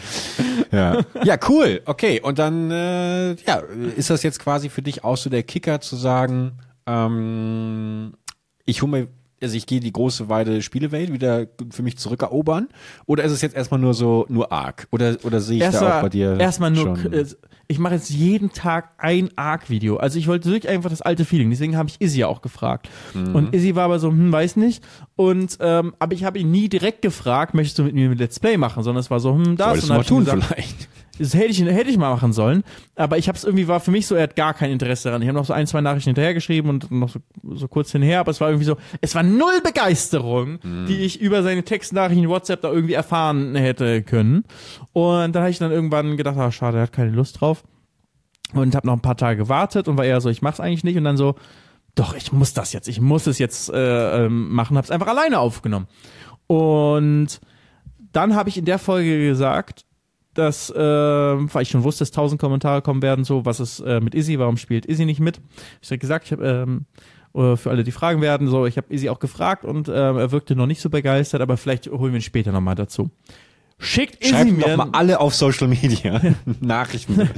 Ja. 0.73 0.99
ja, 1.23 1.37
cool. 1.49 1.81
Okay, 1.85 2.21
und 2.21 2.40
dann 2.40 2.73
äh, 2.73 3.35
ja, 3.47 3.62
ist 3.97 4.11
das 4.11 4.25
jetzt 4.25 4.40
quasi 4.40 4.69
für 4.69 4.83
dich 4.83 5.05
auch 5.05 5.16
so 5.16 5.31
der 5.31 5.45
Kicker 5.45 5.81
zu 5.81 5.95
sagen, 5.95 6.59
ähm, 6.87 8.14
ich 8.64 8.83
hole 8.83 8.90
mir 8.90 9.09
also 9.42 9.57
ich 9.57 9.66
gehe 9.66 9.81
die 9.81 9.92
große 9.92 10.29
weite 10.29 10.62
Spielewelt 10.62 11.12
wieder 11.12 11.46
für 11.70 11.83
mich 11.83 11.99
zurückerobern? 11.99 12.68
Oder 13.07 13.25
ist 13.25 13.33
es 13.33 13.42
jetzt 13.42 13.55
erstmal 13.55 13.81
nur 13.81 13.94
so, 13.94 14.27
nur 14.29 14.51
Arc? 14.53 14.88
Oder, 14.90 15.16
oder 15.25 15.40
sehe 15.40 15.57
ich 15.57 15.61
da 15.61 15.66
Erstmal, 15.66 15.92
auch 15.92 16.03
bei 16.03 16.09
dir 16.09 16.40
erstmal 16.40 16.70
nur, 16.70 16.96
schon? 16.96 17.12
äh, 17.12 17.25
ich 17.68 17.79
mache 17.79 17.94
jetzt 17.94 18.11
jeden 18.11 18.53
Tag 18.53 18.90
ein 18.99 19.31
Arc-Video. 19.37 19.96
Also 19.96 20.18
ich 20.18 20.29
wollte 20.29 20.49
wirklich 20.49 20.70
einfach 20.70 20.90
das 20.90 21.03
alte 21.03 21.25
Feeling. 21.25 21.51
Deswegen 21.51 21.77
habe 21.77 21.88
ich 21.88 22.01
Izzy 22.01 22.25
auch 22.25 22.40
gefragt. 22.40 22.88
Mhm. 23.12 23.35
Und 23.35 23.55
Izzy 23.55 23.75
war 23.75 23.85
aber 23.85 23.99
so, 23.99 24.09
hm, 24.09 24.33
weiß 24.33 24.57
nicht. 24.57 24.85
Und 25.16 25.59
ähm, 25.61 25.94
aber 25.99 26.14
ich 26.14 26.25
habe 26.25 26.38
ihn 26.38 26.51
nie 26.51 26.68
direkt 26.68 27.03
gefragt, 27.03 27.55
möchtest 27.55 27.79
du 27.79 27.83
mit 27.83 27.94
mir 27.94 28.11
ein 28.11 28.16
Let's 28.16 28.40
Play 28.40 28.57
machen, 28.57 28.83
sondern 28.83 29.01
es 29.01 29.11
war 29.11 29.20
so, 29.20 29.35
hm, 29.35 29.57
das. 29.57 29.81
Solltest 29.81 29.85
und 29.85 29.88
du 29.88 29.88
dann 29.88 29.96
mal 29.96 30.05
tun 30.05 30.25
gesagt, 30.25 30.44
vielleicht. 30.44 30.88
Das 31.18 31.35
hätte 31.35 31.46
ich, 31.46 31.64
hätte 31.64 31.90
ich 31.90 31.98
mal 31.98 32.11
machen 32.11 32.33
sollen. 32.33 32.62
Aber 32.94 33.18
ich 33.18 33.29
habe 33.29 33.37
es 33.37 33.44
irgendwie, 33.44 33.68
war 33.68 33.81
für 33.81 33.90
mich 33.90 34.07
so, 34.07 34.14
er 34.14 34.24
hat 34.24 34.37
gar 34.37 34.55
kein 34.55 34.70
Interesse 34.70 35.09
daran. 35.09 35.22
Ich 35.22 35.29
habe 35.29 35.38
noch 35.38 35.44
so 35.44 35.52
ein, 35.52 35.66
zwei 35.66 35.81
Nachrichten 35.81 36.11
hinterhergeschrieben 36.11 36.70
und 36.70 36.90
noch 36.90 37.09
so, 37.09 37.20
so 37.55 37.68
kurz 37.68 37.92
hinher, 37.92 38.20
aber 38.20 38.31
es 38.31 38.40
war 38.40 38.48
irgendwie 38.48 38.66
so, 38.66 38.76
es 39.00 39.14
war 39.14 39.22
null 39.22 39.61
Begeisterung, 39.62 40.59
die 40.87 40.98
ich 40.98 41.20
über 41.20 41.42
seine 41.42 41.62
Textnachrichten 41.62 42.24
in 42.24 42.31
WhatsApp 42.31 42.61
da 42.62 42.70
irgendwie 42.70 42.94
erfahren 42.94 43.55
hätte 43.55 44.02
können. 44.02 44.44
Und 44.92 45.35
dann 45.35 45.42
habe 45.42 45.50
ich 45.50 45.59
dann 45.59 45.72
irgendwann 45.72 46.16
gedacht, 46.16 46.37
ah, 46.37 46.52
schade, 46.52 46.79
er 46.79 46.83
hat 46.85 46.92
keine 46.92 47.11
Lust 47.11 47.40
drauf. 47.40 47.64
Und 48.52 48.74
habe 48.76 48.87
noch 48.87 48.94
ein 48.94 49.00
paar 49.00 49.16
Tage 49.16 49.38
gewartet 49.38 49.88
und 49.88 49.96
war 49.98 50.05
eher 50.05 50.20
so, 50.20 50.29
ich 50.29 50.42
mach's 50.42 50.61
eigentlich 50.61 50.85
nicht. 50.85 50.96
Und 50.96 51.05
dann 51.05 51.16
so, 51.16 51.35
doch, 51.94 52.14
ich 52.14 52.31
muss 52.33 52.52
das 52.52 52.72
jetzt, 52.72 52.88
ich 52.88 53.00
muss 53.00 53.26
es 53.26 53.38
jetzt 53.38 53.70
äh, 53.70 54.26
ähm, 54.26 54.50
machen. 54.52 54.76
Hab's 54.76 54.90
einfach 54.90 55.09
alleine 55.09 55.40
aufgenommen. 55.40 55.88
Und 56.46 57.40
dann 58.12 58.37
habe 58.37 58.48
ich 58.48 58.59
in 58.59 58.66
der 58.66 58.79
Folge 58.79 59.26
gesagt, 59.26 59.86
dass, 60.38 60.70
äh, 60.70 60.77
weil 60.79 61.62
ich 61.62 61.70
schon 61.70 61.85
wusste, 61.85 62.03
dass 62.03 62.11
tausend 62.11 62.40
Kommentare 62.40 62.83
kommen 62.83 63.03
werden, 63.03 63.25
so, 63.25 63.44
was 63.44 63.61
ist 63.61 63.81
äh, 63.81 64.01
mit 64.01 64.14
Izzy, 64.14 64.38
warum 64.38 64.57
spielt 64.57 64.87
Izzy 64.87 65.05
nicht 65.05 65.20
mit? 65.20 65.40
Ich 65.83 65.90
habe 65.90 65.99
gesagt, 65.99 66.27
ich 66.27 66.33
habe 66.33 66.46
ähm, 66.46 66.87
äh, 67.35 67.57
für 67.57 67.70
alle, 67.70 67.85
die 67.85 67.92
fragen 67.92 68.20
werden, 68.20 68.49
so, 68.49 68.66
ich 68.66 68.77
habe 68.77 68.92
Izzy 68.92 69.09
auch 69.09 69.18
gefragt 69.18 69.64
und 69.64 69.88
äh, 69.88 69.92
er 69.92 70.33
wirkte 70.33 70.57
noch 70.57 70.66
nicht 70.66 70.81
so 70.81 70.90
begeistert, 70.90 71.40
aber 71.40 71.57
vielleicht 71.57 71.87
holen 71.88 72.12
wir 72.12 72.18
ihn 72.18 72.22
später 72.22 72.53
nochmal 72.53 72.75
dazu. 72.75 73.11
Schickt 73.79 74.22
Izzy 74.25 74.33
Schreibt 74.33 74.53
mir 74.53 74.77
mal 74.77 74.88
alle 74.92 75.20
auf 75.20 75.35
Social 75.35 75.68
Media 75.68 76.18
Nachrichten. 76.61 77.29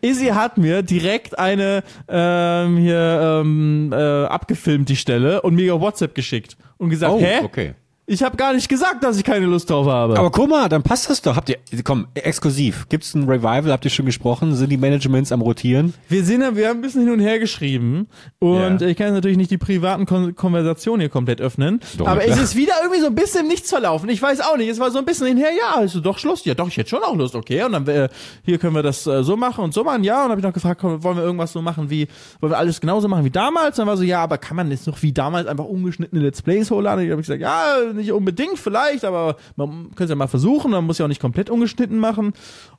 Izzy 0.00 0.26
hat 0.26 0.58
mir 0.58 0.82
direkt 0.84 1.38
eine 1.40 1.82
ähm, 2.06 2.76
hier 2.76 3.40
ähm, 3.42 3.92
äh, 3.92 3.96
abgefilmt 4.26 4.88
die 4.88 4.94
Stelle 4.96 5.42
und 5.42 5.56
mir 5.56 5.80
WhatsApp 5.80 6.14
geschickt 6.14 6.56
und 6.76 6.90
gesagt, 6.90 7.12
Oh, 7.12 7.20
hä? 7.20 7.40
okay. 7.42 7.74
Ich 8.08 8.22
habe 8.22 8.36
gar 8.36 8.52
nicht 8.52 8.68
gesagt, 8.68 9.02
dass 9.02 9.16
ich 9.18 9.24
keine 9.24 9.46
Lust 9.46 9.68
drauf 9.68 9.86
habe. 9.88 10.16
Aber 10.16 10.30
guck 10.30 10.48
mal, 10.48 10.68
dann 10.68 10.84
passt 10.84 11.10
das 11.10 11.20
doch. 11.22 11.34
Habt 11.34 11.48
ihr, 11.48 11.56
komm, 11.82 12.06
exklusiv. 12.14 12.88
Gibt's 12.88 13.14
ein 13.14 13.24
Revival? 13.28 13.72
Habt 13.72 13.84
ihr 13.84 13.90
schon 13.90 14.06
gesprochen? 14.06 14.54
Sind 14.54 14.70
die 14.70 14.76
Managements 14.76 15.32
am 15.32 15.42
rotieren? 15.42 15.92
wir 16.08 16.24
sind, 16.24 16.54
wir 16.54 16.68
haben 16.68 16.78
ein 16.78 16.82
bisschen 16.82 17.02
hin 17.02 17.10
und 17.12 17.18
her 17.18 17.40
geschrieben 17.40 18.06
und 18.38 18.80
Ja. 18.80 18.86
ich 18.86 18.96
kann 18.96 19.08
jetzt 19.08 19.14
natürlich 19.14 19.36
nicht 19.36 19.50
die 19.50 19.58
privaten 19.58 20.06
Kon 20.06 20.36
Konversationen 20.36 21.00
hier 21.00 21.08
komplett 21.08 21.40
öffnen. 21.40 21.80
Doch, 21.98 22.06
aber 22.06 22.24
es 22.24 22.38
ist 22.38 22.54
wieder 22.54 22.74
irgendwie 22.82 23.00
so 23.00 23.06
ein 23.08 23.14
bisschen 23.16 23.40
im 23.40 23.48
Nichts 23.48 23.70
verlaufen. 23.70 24.08
Ich 24.08 24.22
weiß 24.22 24.40
auch 24.40 24.56
nicht. 24.56 24.68
Es 24.68 24.78
war 24.78 24.92
so 24.92 24.98
ein 24.98 25.04
bisschen 25.04 25.26
hinher, 25.26 25.48
ja, 25.58 25.74
also 25.76 26.00
doch 26.00 26.18
Schluss. 26.18 26.44
Ja, 26.44 26.54
doch, 26.54 26.68
ich 26.68 26.76
hätte 26.76 26.90
schon 26.90 27.02
auch 27.02 27.16
Lust, 27.16 27.34
okay. 27.34 27.64
Und 27.64 27.72
dann 27.72 27.88
äh, 27.88 28.08
hier 28.44 28.58
können 28.58 28.74
wir 28.76 28.84
das 28.84 29.04
äh, 29.08 29.24
so 29.24 29.36
machen 29.36 29.64
und 29.64 29.74
so 29.74 29.82
machen. 29.82 30.04
Ja, 30.04 30.24
und 30.24 30.30
habe 30.30 30.40
ich 30.40 30.44
noch 30.46 30.52
gefragt, 30.52 30.80
komm, 30.80 31.02
wollen 31.02 31.16
wir 31.16 31.24
irgendwas 31.24 31.52
so 31.52 31.60
machen 31.60 31.90
wie, 31.90 32.06
wollen 32.40 32.52
wir 32.52 32.58
alles 32.58 32.80
genauso 32.80 33.08
machen 33.08 33.24
wie 33.24 33.30
damals? 33.30 33.70
Und 33.78 33.82
dann 33.82 33.88
war 33.88 33.96
so, 33.96 34.04
ja, 34.04 34.22
aber 34.22 34.38
kann 34.38 34.56
man 34.56 34.70
jetzt 34.70 34.86
noch 34.86 35.02
wie 35.02 35.12
damals 35.12 35.48
einfach 35.48 35.64
ungeschnittene 35.64 36.22
Let's 36.22 36.40
Plays 36.40 36.70
hochladen? 36.70 37.00
Und 37.00 37.06
ich 37.06 37.10
habe 37.10 37.22
gesagt, 37.22 37.40
ja, 37.40 37.64
nicht 37.96 38.12
unbedingt 38.12 38.58
vielleicht, 38.58 39.04
aber 39.04 39.36
man 39.56 39.86
könnte 39.90 40.04
es 40.04 40.10
ja 40.10 40.16
mal 40.16 40.26
versuchen. 40.28 40.70
Man 40.70 40.84
muss 40.84 40.98
ja 40.98 41.04
auch 41.04 41.08
nicht 41.08 41.20
komplett 41.20 41.50
ungeschnitten 41.50 41.98
machen. 41.98 42.32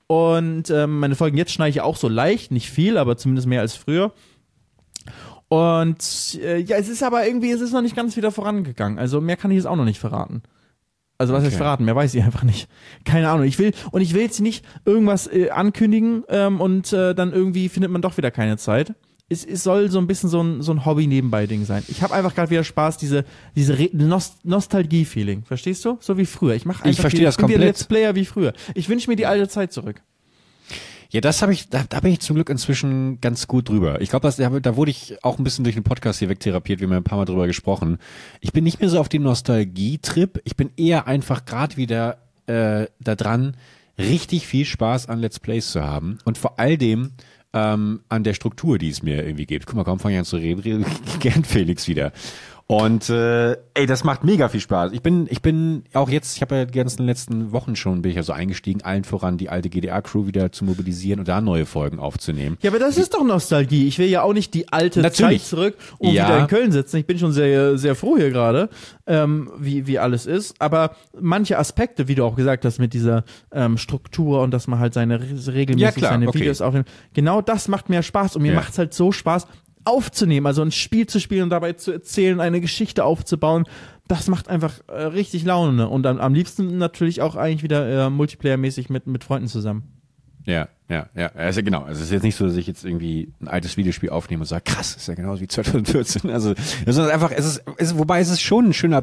Und 0.07 0.69
ähm, 0.69 0.99
meine 0.99 1.15
Folgen 1.15 1.37
jetzt 1.37 1.51
schneide 1.51 1.71
ich 1.71 1.81
auch 1.81 1.97
so 1.97 2.07
leicht, 2.07 2.51
nicht 2.51 2.69
viel, 2.69 2.97
aber 2.97 3.17
zumindest 3.17 3.47
mehr 3.47 3.61
als 3.61 3.75
früher. 3.75 4.13
Und 5.49 6.39
äh, 6.41 6.57
ja, 6.59 6.77
es 6.77 6.89
ist 6.89 7.03
aber 7.03 7.25
irgendwie, 7.25 7.51
es 7.51 7.61
ist 7.61 7.71
noch 7.73 7.81
nicht 7.81 7.95
ganz 7.95 8.17
wieder 8.17 8.31
vorangegangen. 8.31 8.99
Also 8.99 9.21
mehr 9.21 9.37
kann 9.37 9.51
ich 9.51 9.55
jetzt 9.57 9.67
auch 9.67 9.75
noch 9.75 9.85
nicht 9.85 9.99
verraten. 9.99 10.43
Also 11.17 11.33
was 11.33 11.43
Okay. 11.43 11.55
verraten? 11.55 11.85
Mehr 11.85 11.95
weiß 11.95 12.13
ich 12.13 12.23
einfach 12.23 12.43
nicht. 12.43 12.69
Keine 13.05 13.29
Ahnung. 13.29 13.45
Ich 13.45 13.57
will 13.57 13.71
und 13.91 14.01
ich 14.01 14.13
will 14.13 14.21
jetzt 14.21 14.39
nicht 14.39 14.65
irgendwas 14.85 15.27
äh, 15.27 15.49
ankündigen 15.49 16.23
ähm, 16.29 16.61
und 16.61 16.93
äh, 16.93 17.15
dann 17.15 17.33
irgendwie 17.33 17.69
findet 17.69 17.91
man 17.91 18.01
doch 18.01 18.17
wieder 18.17 18.29
keine 18.29 18.57
Zeit. 18.57 18.93
Es, 19.29 19.43
es 19.43 19.63
soll 19.63 19.91
so 19.91 19.99
ein 19.99 20.07
bisschen 20.07 20.29
so 20.29 20.41
ein, 20.41 20.61
so 20.61 20.71
ein 20.71 20.85
Hobby-Nebenbei-Ding 20.85 21.65
sein. 21.65 21.83
Ich 21.89 22.01
habe 22.01 22.13
einfach 22.13 22.33
gerade 22.33 22.49
wieder 22.49 22.63
Spaß, 22.63 22.97
diese, 22.97 23.25
diese 23.55 23.77
Re- 23.77 23.89
Nost 23.91 24.45
Nostalgie-Feeling. 24.45 25.43
Verstehst 25.43 25.83
du? 25.83 25.97
So 25.99 26.17
wie 26.17 26.25
früher. 26.25 26.55
Ich 26.55 26.65
mache 26.65 26.85
einfach 26.85 27.01
verstehe 27.01 27.21
wieder, 27.21 27.27
das 27.27 27.35
ich 27.35 27.41
bin 27.41 27.49
wieder 27.49 27.57
komplett. 27.57 27.75
Let's 27.75 27.83
Player 27.83 28.15
wie 28.15 28.25
früher. 28.25 28.53
Ich 28.73 28.87
wünsche 28.87 29.09
mir 29.09 29.17
die 29.17 29.25
alte 29.25 29.49
Zeit 29.49 29.73
zurück. 29.73 30.01
Ja, 31.09 31.21
das 31.21 31.41
habe 31.41 31.53
ich, 31.53 31.69
da, 31.69 31.85
da 31.87 32.01
bin 32.01 32.11
ich 32.11 32.19
zum 32.19 32.35
Glück 32.35 32.49
inzwischen 32.49 33.21
ganz 33.21 33.47
gut 33.47 33.69
drüber. 33.69 34.01
Ich 34.01 34.09
glaube, 34.09 34.29
da, 34.37 34.75
wurde 34.75 34.91
ich 34.91 35.23
auch 35.23 35.37
ein 35.37 35.43
bisschen 35.43 35.63
durch 35.63 35.75
den 35.75 35.83
Podcast 35.83 36.19
hier 36.19 36.27
wegtherapiert, 36.27 36.81
wir 36.81 36.87
haben 36.87 36.95
ein 36.95 37.03
paar 37.03 37.17
Mal 37.17 37.25
drüber 37.25 37.47
gesprochen. 37.47 37.97
Ich 38.41 38.51
bin 38.51 38.65
nicht 38.65 38.81
mehr 38.81 38.89
so 38.89 38.99
auf 38.99 39.07
dem 39.07 39.23
Nostalgie-Trip. 39.23 40.41
Ich 40.43 40.57
bin 40.57 40.69
eher 40.75 41.07
einfach 41.07 41.45
gerade 41.45 41.77
wieder 41.77 42.17
äh, 42.47 42.87
da 42.99 43.15
dran, 43.15 43.55
richtig 43.97 44.47
viel 44.47 44.65
Spaß 44.65 45.07
an 45.07 45.19
Let's 45.19 45.39
Plays 45.39 45.71
zu 45.71 45.81
haben. 45.81 46.17
Und 46.25 46.37
vor 46.37 46.59
all 46.59 46.77
dem 46.77 47.11
ähm, 47.53 48.01
an 48.09 48.23
der 48.23 48.33
Struktur, 48.33 48.77
die 48.77 48.89
es 48.89 49.03
mir 49.03 49.23
irgendwie 49.25 49.45
gibt. 49.45 49.65
Guck 49.65 49.75
mal, 49.75 49.83
kaum 49.83 49.99
fange 49.99 50.15
ich 50.15 50.19
an 50.19 50.25
zu 50.25 50.37
reden, 50.37 50.85
gern 51.19 51.43
Felix 51.43 51.87
wieder. 51.87 52.11
Und 52.69 53.09
äh, 53.09 53.53
ey, 53.75 53.85
das 53.85 54.03
macht 54.03 54.25
mega 54.25 54.49
viel 54.49 54.59
Spaß. 54.59 54.91
Ich 54.91 55.01
bin, 55.01 55.25
ich 55.29 55.41
bin 55.41 55.83
auch 55.93 56.09
jetzt, 56.09 56.35
ich 56.35 56.41
habe 56.41 56.55
ja 56.57 56.65
die 56.65 56.77
ganzen 56.77 57.05
letzten 57.05 57.53
Wochen 57.53 57.77
schon 57.77 58.01
bin 58.01 58.09
ich 58.09 58.17
ja 58.17 58.23
so 58.23 58.33
eingestiegen, 58.33 58.81
allen 58.83 59.05
voran 59.05 59.37
die 59.37 59.47
alte 59.49 59.69
GDR-Crew 59.69 60.27
wieder 60.27 60.51
zu 60.51 60.65
mobilisieren 60.65 61.19
und 61.21 61.29
da 61.29 61.39
neue 61.39 61.65
Folgen 61.65 61.97
aufzunehmen. 61.97 62.57
Ja, 62.61 62.69
aber 62.71 62.79
das 62.79 62.97
ist 62.97 63.13
doch 63.13 63.23
Nostalgie. 63.23 63.87
Ich 63.87 63.99
will 63.99 64.09
ja 64.09 64.21
auch 64.21 64.33
nicht 64.33 64.53
die 64.53 64.67
alte 64.67 64.99
Natürlich. 65.01 65.43
Zeit 65.43 65.47
zurück 65.49 65.77
und 65.97 66.11
Ja. 66.11 66.25
wieder 66.27 66.39
in 66.39 66.47
Köln 66.47 66.71
sitzen. 66.73 66.97
Ich 66.97 67.05
bin 67.05 67.17
schon 67.17 67.31
sehr, 67.31 67.77
sehr 67.77 67.95
froh 67.95 68.17
hier 68.17 68.31
gerade, 68.31 68.67
ähm, 69.05 69.49
wie, 69.57 69.87
wie 69.87 69.97
alles 69.97 70.25
ist. 70.25 70.59
Aber 70.59 70.91
manche 71.17 71.57
Aspekte, 71.57 72.09
wie 72.09 72.15
du 72.15 72.25
auch 72.25 72.35
gesagt 72.35 72.65
hast, 72.65 72.79
mit 72.79 72.93
dieser 72.93 73.23
ähm, 73.53 73.77
Struktur 73.77 74.41
und 74.41 74.51
dass 74.51 74.67
man 74.67 74.79
halt 74.79 74.93
seine 74.93 75.21
re- 75.21 75.53
regelmäßig 75.53 75.79
Ja, 75.79 75.91
klar, 75.91 76.11
seine 76.11 76.27
okay. 76.27 76.39
Videos 76.41 76.59
aufnimmt, 76.59 76.89
genau 77.13 77.41
das 77.41 77.69
macht 77.69 77.87
mir 77.87 78.03
Spaß 78.03 78.35
und 78.35 78.41
mir 78.41 78.49
Ja. 78.51 78.55
macht's 78.55 78.77
halt 78.77 78.93
so 78.93 79.13
Spaß 79.13 79.47
aufzunehmen, 79.87 80.45
also 80.45 80.61
ein 80.61 80.71
Spiel 80.71 81.07
zu 81.07 81.19
spielen 81.19 81.43
und 81.43 81.49
dabei 81.49 81.73
zu 81.73 81.91
erzählen, 81.91 82.39
eine 82.39 82.61
Geschichte 82.61 83.03
aufzubauen. 83.03 83.65
Das 84.07 84.27
macht 84.27 84.47
einfach 84.47 84.79
äh, 84.87 85.03
richtig 85.03 85.43
Laune. 85.43 85.89
Und 85.89 86.05
am, 86.05 86.19
am 86.19 86.33
liebsten 86.33 86.77
natürlich 86.77 87.21
auch 87.21 87.35
eigentlich 87.35 87.63
wieder 87.63 88.07
äh, 88.07 88.09
multiplayer-mäßig 88.09 88.89
mit, 88.89 89.07
mit 89.07 89.23
Freunden 89.23 89.47
zusammen. 89.47 89.83
Ja, 90.45 90.69
ja, 90.89 91.07
ja. 91.13 91.27
Also 91.35 91.61
genau. 91.61 91.81
Also 91.81 91.99
es 91.99 92.07
ist 92.07 92.13
jetzt 92.13 92.23
nicht 92.23 92.35
so, 92.35 92.45
dass 92.47 92.55
ich 92.55 92.67
jetzt 92.67 92.85
irgendwie 92.85 93.33
ein 93.41 93.49
altes 93.49 93.75
Videospiel 93.75 94.09
aufnehme 94.09 94.41
und 94.41 94.47
sage, 94.47 94.63
krass, 94.63 94.95
ist 94.95 95.07
ja 95.07 95.13
genauso 95.13 95.41
wie 95.41 95.47
2014. 95.47 96.31
Also 96.31 96.53
es 96.85 96.97
ist 96.97 96.99
einfach, 96.99 97.31
es 97.31 97.45
ist, 97.45 97.63
es 97.77 97.91
ist 97.91 97.97
wobei 97.97 98.21
es 98.21 98.29
ist 98.29 98.41
schon 98.41 98.67
ein 98.67 98.73
schöner 98.73 99.01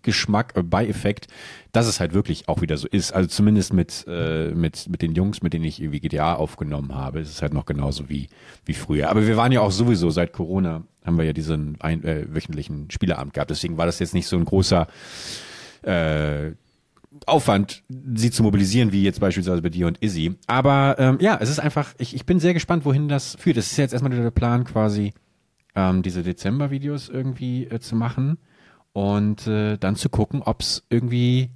Beigeschmack, 0.00 0.56
äh, 0.56 0.62
Beieffekt, 0.62 1.28
dass 1.72 1.86
es 1.86 2.00
halt 2.00 2.12
wirklich 2.14 2.48
auch 2.48 2.60
wieder 2.62 2.76
so 2.76 2.88
ist. 2.88 3.12
Also 3.12 3.28
zumindest 3.28 3.72
mit 3.72 4.04
äh, 4.08 4.50
mit 4.50 4.88
mit 4.88 5.02
den 5.02 5.14
Jungs, 5.14 5.42
mit 5.42 5.52
denen 5.52 5.64
ich 5.64 5.80
irgendwie 5.80 6.00
GTA 6.00 6.34
aufgenommen 6.34 6.94
habe, 6.94 7.20
ist 7.20 7.30
es 7.30 7.42
halt 7.42 7.54
noch 7.54 7.66
genauso 7.66 8.08
wie 8.08 8.28
wie 8.64 8.74
früher. 8.74 9.10
Aber 9.10 9.26
wir 9.26 9.36
waren 9.36 9.52
ja 9.52 9.60
auch 9.60 9.72
sowieso 9.72 10.10
seit 10.10 10.32
Corona 10.32 10.84
haben 11.04 11.16
wir 11.16 11.24
ja 11.24 11.32
diesen 11.32 11.80
ein, 11.80 12.04
äh, 12.04 12.26
wöchentlichen 12.28 12.90
Spieleabend 12.90 13.34
gehabt. 13.34 13.50
Deswegen 13.50 13.78
war 13.78 13.86
das 13.86 13.98
jetzt 14.00 14.14
nicht 14.14 14.26
so 14.26 14.36
ein 14.36 14.44
großer 14.44 14.86
äh, 15.82 16.52
Aufwand, 17.26 17.82
sie 18.14 18.30
zu 18.30 18.42
mobilisieren, 18.42 18.92
wie 18.92 19.02
jetzt 19.02 19.18
beispielsweise 19.18 19.62
bei 19.62 19.70
dir 19.70 19.86
und 19.86 20.02
Izzy. 20.02 20.36
Aber 20.46 20.96
ähm, 20.98 21.18
ja, 21.20 21.38
es 21.40 21.48
ist 21.48 21.58
einfach, 21.58 21.94
ich, 21.98 22.14
ich 22.14 22.26
bin 22.26 22.38
sehr 22.38 22.54
gespannt, 22.54 22.84
wohin 22.84 23.08
das 23.08 23.36
führt. 23.40 23.56
Es 23.56 23.72
ist 23.72 23.78
jetzt 23.78 23.92
erstmal 23.92 24.12
der 24.12 24.30
Plan, 24.30 24.64
quasi 24.64 25.12
ähm, 25.74 26.02
diese 26.02 26.22
Dezember-Videos 26.22 27.08
irgendwie 27.08 27.64
äh, 27.64 27.80
zu 27.80 27.96
machen 27.96 28.38
und 28.92 29.46
äh, 29.46 29.76
dann 29.78 29.96
zu 29.96 30.08
gucken, 30.08 30.42
ob 30.42 30.60
es 30.60 30.84
irgendwie 30.90 31.50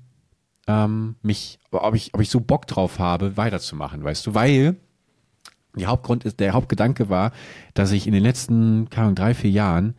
ähm, 0.66 1.16
mich, 1.23 1.59
ob 1.70 1.94
ich, 1.94 2.14
ob 2.14 2.20
ich 2.20 2.31
so 2.31 2.40
Bock 2.40 2.66
drauf 2.66 2.99
habe, 2.99 3.37
weiterzumachen, 3.37 4.03
weißt 4.03 4.27
du, 4.27 4.35
weil 4.35 4.77
der 5.77 5.88
Hauptgrund 5.88 6.25
ist, 6.25 6.40
der 6.40 6.53
Hauptgedanke 6.53 7.09
war, 7.09 7.33
dass 7.75 7.92
ich 7.92 8.07
in 8.07 8.12
den 8.12 8.23
letzten, 8.23 8.88
keine 8.90 9.07
Ahnung, 9.07 9.16
drei, 9.16 9.35
vier 9.35 9.51
Jahren 9.51 9.94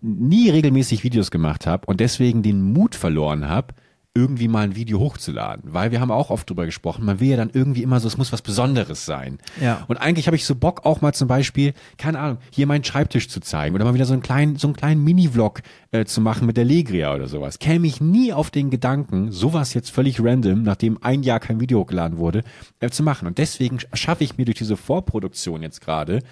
nie 0.00 0.50
regelmäßig 0.50 1.04
Videos 1.04 1.30
gemacht 1.30 1.66
habe 1.66 1.86
und 1.86 2.00
deswegen 2.00 2.42
den 2.42 2.60
Mut 2.60 2.94
verloren 2.94 3.48
habe, 3.48 3.74
irgendwie 4.18 4.48
mal 4.48 4.64
ein 4.64 4.74
Video 4.74 4.98
hochzuladen. 4.98 5.72
Weil 5.72 5.92
wir 5.92 6.00
haben 6.00 6.10
auch 6.10 6.30
oft 6.30 6.50
drüber 6.50 6.66
gesprochen, 6.66 7.04
man 7.04 7.20
will 7.20 7.28
ja 7.28 7.36
dann 7.36 7.50
irgendwie 7.52 7.84
immer 7.84 8.00
so, 8.00 8.08
es 8.08 8.18
muss 8.18 8.32
was 8.32 8.42
Besonderes 8.42 9.06
sein. 9.06 9.38
Ja. 9.60 9.84
Und 9.86 9.98
eigentlich 9.98 10.26
habe 10.26 10.36
ich 10.36 10.44
so 10.44 10.56
Bock 10.56 10.84
auch 10.84 11.00
mal 11.00 11.12
zum 11.12 11.28
Beispiel, 11.28 11.72
keine 11.96 12.18
Ahnung, 12.18 12.38
hier 12.50 12.66
meinen 12.66 12.82
Schreibtisch 12.82 13.28
zu 13.28 13.40
zeigen 13.40 13.76
oder 13.76 13.84
mal 13.84 13.94
wieder 13.94 14.06
so 14.06 14.12
einen 14.12 14.22
kleinen, 14.22 14.56
so 14.56 14.66
einen 14.66 14.74
kleinen 14.74 15.04
Mini-Vlog 15.04 15.62
äh, 15.92 16.04
zu 16.04 16.20
machen 16.20 16.46
mit 16.46 16.56
der 16.56 16.64
Legria 16.64 17.14
oder 17.14 17.28
sowas. 17.28 17.60
Käme 17.60 17.86
ich 17.86 18.00
nie 18.00 18.32
auf 18.32 18.50
den 18.50 18.70
Gedanken, 18.70 19.30
sowas 19.30 19.72
jetzt 19.74 19.90
völlig 19.90 20.20
random, 20.20 20.62
nachdem 20.64 20.98
ein 21.02 21.22
Jahr 21.22 21.38
kein 21.38 21.60
Video 21.60 21.78
hochgeladen 21.78 22.18
wurde, 22.18 22.42
äh, 22.80 22.90
zu 22.90 23.04
machen. 23.04 23.28
Und 23.28 23.38
deswegen 23.38 23.78
schaffe 23.92 24.24
ich 24.24 24.36
mir 24.36 24.46
durch 24.46 24.58
diese 24.58 24.76
Vorproduktion 24.76 25.62
jetzt 25.62 25.80
gerade, 25.80 26.22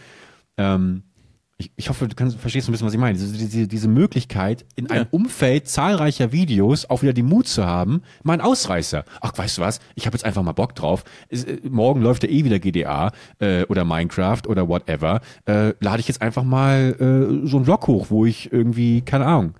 ähm, 0.57 1.05
ich, 1.59 1.73
ich 1.77 1.89
hoffe, 1.89 2.07
du 2.07 2.15
kannst, 2.15 2.39
verstehst 2.39 2.69
ein 2.69 2.73
bisschen, 2.73 2.87
was 2.87 2.93
ich 2.93 3.01
meine. 3.01 3.17
Diese, 3.17 3.33
diese, 3.33 3.67
diese 3.67 3.89
Möglichkeit, 3.89 4.67
in 4.75 4.91
einem 4.91 5.05
Ja. 5.05 5.09
Umfeld 5.11 5.69
zahlreicher 5.69 6.31
Videos 6.31 6.89
auch 6.91 7.01
wieder 7.03 7.15
den 7.15 7.27
Mut 7.27 7.49
zu 7.49 7.65
haben, 7.65 8.03
mal 8.23 8.35
ein 8.35 8.41
Ausreißer. 8.43 9.05
Ach, 9.23 9.33
weißt 9.37 9.59
du 9.59 9.63
was? 9.63 9.81
Ich 9.95 10.07
habe 10.07 10.15
jetzt 10.17 10.25
einfach 10.25 10.43
mal 10.43 10.53
Bock 10.53 10.75
drauf. 10.75 11.05
Es, 11.31 11.45
äh, 11.45 11.61
morgen 11.69 12.03
läuft 12.03 12.25
ja 12.25 12.29
eh 12.29 12.45
wieder 12.45 12.59
GDA 12.59 13.11
äh, 13.39 13.65
oder 13.65 13.85
Minecraft 13.87 14.43
oder 14.47 14.69
whatever. 14.69 15.21
Äh, 15.47 15.73
lade 15.81 16.01
ich 16.01 16.09
jetzt 16.09 16.21
einfach 16.21 16.45
mal 16.45 16.95
äh, 16.99 17.47
so 17.47 17.57
einen 17.57 17.65
Vlog 17.65 17.87
hoch, 17.87 18.07
wo 18.11 18.27
ich 18.27 18.53
irgendwie, 18.53 19.01
keine 19.01 19.25
Ahnung, 19.25 19.55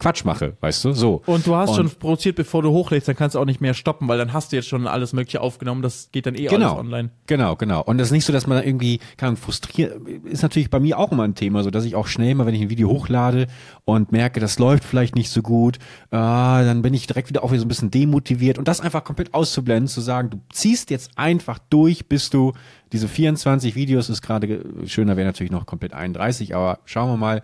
Quatsch 0.00 0.24
mache, 0.24 0.56
weißt 0.60 0.84
du? 0.86 0.92
So. 0.92 1.22
Und 1.26 1.46
du 1.46 1.54
hast 1.54 1.70
Und- 1.70 1.76
schon 1.76 1.90
produziert, 1.90 2.34
bevor 2.34 2.62
du 2.62 2.70
hochlädst, 2.70 3.06
dann 3.06 3.14
kannst 3.16 3.34
du 3.36 3.38
auch 3.38 3.44
nicht 3.44 3.60
mehr 3.60 3.74
stoppen, 3.74 4.08
weil 4.08 4.18
dann 4.18 4.32
hast 4.32 4.50
du 4.50 4.56
jetzt 4.56 4.66
schon 4.68 4.86
alles 4.86 5.12
Mögliche 5.12 5.40
aufgenommen. 5.42 5.82
Das 5.82 6.08
geht 6.10 6.24
dann 6.26 6.34
eh 6.34 6.46
Genau. 6.46 6.70
alles 6.70 6.78
online. 6.80 7.10
Genau, 7.26 7.54
genau. 7.54 7.82
Und 7.84 7.98
das 7.98 8.08
ist 8.08 8.12
nicht 8.12 8.24
so, 8.24 8.32
dass 8.32 8.46
man 8.46 8.58
da 8.58 8.64
irgendwie, 8.64 8.98
keine 9.18 9.28
Ahnung, 9.32 9.36
frustriert, 9.42 9.94
ist 10.24 10.42
natürlich 10.42 10.70
bei 10.70 10.80
mir 10.80 10.98
auch 10.98 11.12
immer 11.12 11.24
ein 11.24 11.34
Thema, 11.34 11.62
so 11.62 11.70
dass 11.70 11.84
ich 11.84 11.94
auch 11.94 12.06
schnell 12.06 12.34
mal, 12.34 12.46
wenn 12.46 12.54
ich 12.54 12.62
ein 12.62 12.70
Video 12.70 12.88
hochlade 12.88 13.46
und 13.84 14.10
merke, 14.10 14.40
das 14.40 14.58
läuft 14.58 14.84
vielleicht 14.84 15.14
nicht 15.14 15.30
so 15.30 15.42
gut, 15.42 15.78
ah, 16.10 16.62
dann 16.64 16.80
bin 16.82 16.94
ich 16.94 17.06
direkt 17.06 17.28
wieder 17.28 17.44
auch 17.44 17.50
wieder 17.50 17.60
so 17.60 17.66
ein 17.66 17.68
bisschen 17.68 17.90
demotiviert 17.90 18.58
und 18.58 18.66
das 18.68 18.80
einfach 18.80 19.04
komplett 19.04 19.34
auszublenden, 19.34 19.86
zu 19.88 20.00
sagen, 20.00 20.30
du 20.30 20.40
ziehst 20.50 20.90
jetzt 20.90 21.10
einfach 21.16 21.58
durch, 21.68 22.06
bis 22.08 22.30
du 22.30 22.54
diese 22.92 23.06
24 23.06 23.74
Videos 23.76 24.08
ist 24.08 24.22
gerade, 24.22 24.46
ge- 24.48 24.64
schöner 24.86 25.16
wäre 25.18 25.26
natürlich 25.28 25.52
noch 25.52 25.66
komplett 25.66 25.92
31, 25.92 26.54
aber 26.56 26.78
schauen 26.86 27.10
wir 27.10 27.16
mal, 27.18 27.42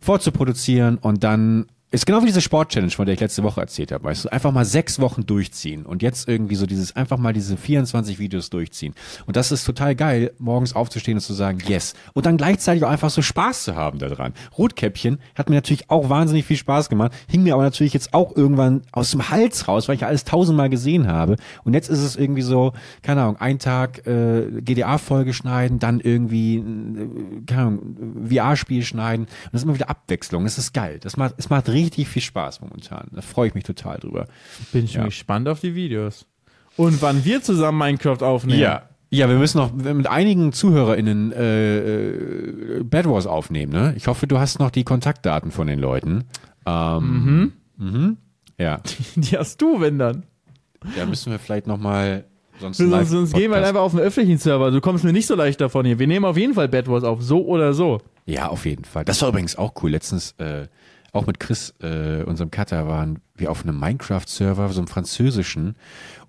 vorzuproduzieren 0.00 0.98
und 0.98 1.24
dann 1.24 1.66
ist 1.90 2.04
genau 2.04 2.20
wie 2.20 2.26
diese 2.26 2.42
Sport-Challenge, 2.42 2.90
von 2.90 3.06
der 3.06 3.14
ich 3.14 3.20
letzte 3.20 3.42
Woche 3.42 3.62
erzählt 3.62 3.92
habe, 3.92 4.04
weißt 4.04 4.26
du, 4.26 4.28
einfach 4.28 4.52
mal 4.52 4.66
sechs 4.66 5.00
Wochen 5.00 5.24
durchziehen 5.24 5.86
und 5.86 6.02
jetzt 6.02 6.28
irgendwie 6.28 6.54
so 6.54 6.66
dieses, 6.66 6.94
einfach 6.94 7.16
mal 7.16 7.32
diese 7.32 7.56
24 7.56 8.18
Videos 8.18 8.50
durchziehen. 8.50 8.94
Und 9.24 9.36
das 9.36 9.50
ist 9.50 9.64
total 9.64 9.94
geil, 9.94 10.32
morgens 10.38 10.74
aufzustehen 10.74 11.16
und 11.16 11.22
zu 11.22 11.32
sagen, 11.32 11.60
yes. 11.66 11.94
Und 12.12 12.26
dann 12.26 12.36
gleichzeitig 12.36 12.84
auch 12.84 12.90
einfach 12.90 13.08
so 13.08 13.22
Spaß 13.22 13.64
zu 13.64 13.74
haben 13.74 13.98
daran. 13.98 14.34
Rotkäppchen 14.58 15.18
hat 15.34 15.48
mir 15.48 15.54
natürlich 15.54 15.88
auch 15.88 16.10
wahnsinnig 16.10 16.44
viel 16.44 16.58
Spaß 16.58 16.90
gemacht, 16.90 17.12
hing 17.26 17.42
mir 17.42 17.54
aber 17.54 17.62
natürlich 17.62 17.94
jetzt 17.94 18.12
auch 18.12 18.36
irgendwann 18.36 18.82
aus 18.92 19.12
dem 19.12 19.30
Hals 19.30 19.66
raus, 19.66 19.88
weil 19.88 19.94
ich 19.94 20.02
ja 20.02 20.08
alles 20.08 20.24
tausendmal 20.24 20.68
gesehen 20.68 21.06
habe. 21.06 21.36
Und 21.64 21.72
jetzt 21.72 21.88
ist 21.88 22.00
es 22.00 22.16
irgendwie 22.16 22.42
so, 22.42 22.74
keine 23.00 23.22
Ahnung, 23.22 23.36
ein 23.38 23.58
Tag 23.58 24.06
äh, 24.06 24.60
GDA-Folge 24.60 25.32
schneiden, 25.32 25.78
dann 25.78 26.00
irgendwie, 26.00 26.56
äh, 26.56 27.44
keine 27.46 27.62
Ahnung, 27.62 28.26
VR-Spiel 28.28 28.84
schneiden. 28.84 29.24
Und 29.24 29.52
das 29.52 29.62
ist 29.62 29.64
immer 29.64 29.74
wieder 29.74 29.88
Abwechslung. 29.88 30.44
Das 30.44 30.58
ist 30.58 30.74
geil. 30.74 30.98
Das 31.00 31.16
macht, 31.16 31.34
es 31.38 31.48
macht 31.48 31.66
richtig 31.70 31.77
viel 31.86 32.22
Spaß 32.22 32.60
momentan. 32.60 33.08
Da 33.12 33.20
freue 33.22 33.48
ich 33.48 33.54
mich 33.54 33.64
total 33.64 33.98
drüber. 33.98 34.26
Bin 34.72 34.84
ich 34.84 34.92
schon 34.92 35.02
Ja. 35.02 35.06
gespannt 35.06 35.48
auf 35.48 35.60
die 35.60 35.74
Videos. 35.74 36.26
Und 36.76 37.00
wann 37.02 37.24
wir 37.24 37.42
zusammen 37.42 37.78
Minecraft 37.78 38.22
aufnehmen. 38.22 38.60
Ja. 38.60 38.82
Ja, 39.10 39.26
wir 39.30 39.36
müssen 39.38 39.56
noch 39.56 39.72
mit 39.72 40.06
einigen 40.06 40.52
ZuhörerInnen 40.52 41.32
äh, 41.32 41.78
äh, 41.78 42.82
Bad 42.84 43.06
Wars 43.08 43.26
aufnehmen, 43.26 43.72
ne? 43.72 43.94
Ich 43.96 44.06
hoffe, 44.06 44.26
du 44.26 44.38
hast 44.38 44.58
noch 44.58 44.70
die 44.70 44.84
Kontaktdaten 44.84 45.50
von 45.50 45.66
den 45.66 45.78
Leuten. 45.78 46.24
Ähm, 46.66 47.52
mhm. 47.78 48.16
Ja, 48.58 48.80
Die 49.16 49.38
hast 49.38 49.62
du, 49.62 49.80
wenn 49.80 49.98
dann. 49.98 50.24
da 50.96 51.06
müssen 51.06 51.32
wir 51.32 51.38
vielleicht 51.38 51.66
noch 51.66 51.78
mal 51.78 52.24
sonst 52.60 52.76
Sonst, 52.78 53.08
sonst 53.08 53.32
gehen 53.32 53.50
wir 53.50 53.56
halt 53.56 53.66
einfach 53.66 53.80
auf 53.80 53.92
den 53.92 54.00
öffentlichen 54.00 54.38
Server. 54.38 54.70
Du 54.70 54.80
kommst 54.82 55.04
mir 55.04 55.12
nicht 55.14 55.26
so 55.26 55.34
leicht 55.36 55.60
davon 55.62 55.86
hier. 55.86 55.98
Wir 55.98 56.06
nehmen 56.06 56.26
auf 56.26 56.36
jeden 56.36 56.52
Fall 56.52 56.68
Bad 56.68 56.86
Wars 56.88 57.04
auf. 57.04 57.22
So 57.22 57.46
oder 57.46 57.72
so. 57.72 58.02
Ja, 58.26 58.48
auf 58.48 58.66
jeden 58.66 58.84
Fall. 58.84 59.06
Das 59.06 59.22
war 59.22 59.30
übrigens 59.30 59.56
auch 59.56 59.72
cool. 59.82 59.90
Letztens, 59.92 60.32
äh, 60.38 60.66
auch 61.12 61.26
mit 61.26 61.40
Chris, 61.40 61.74
äh, 61.80 62.22
unserem 62.24 62.50
Cutter, 62.50 62.86
waren 62.86 63.20
wir 63.36 63.50
auf 63.50 63.62
einem 63.62 63.78
Minecraft-Server, 63.78 64.68
so 64.70 64.80
einem 64.80 64.88
französischen. 64.88 65.76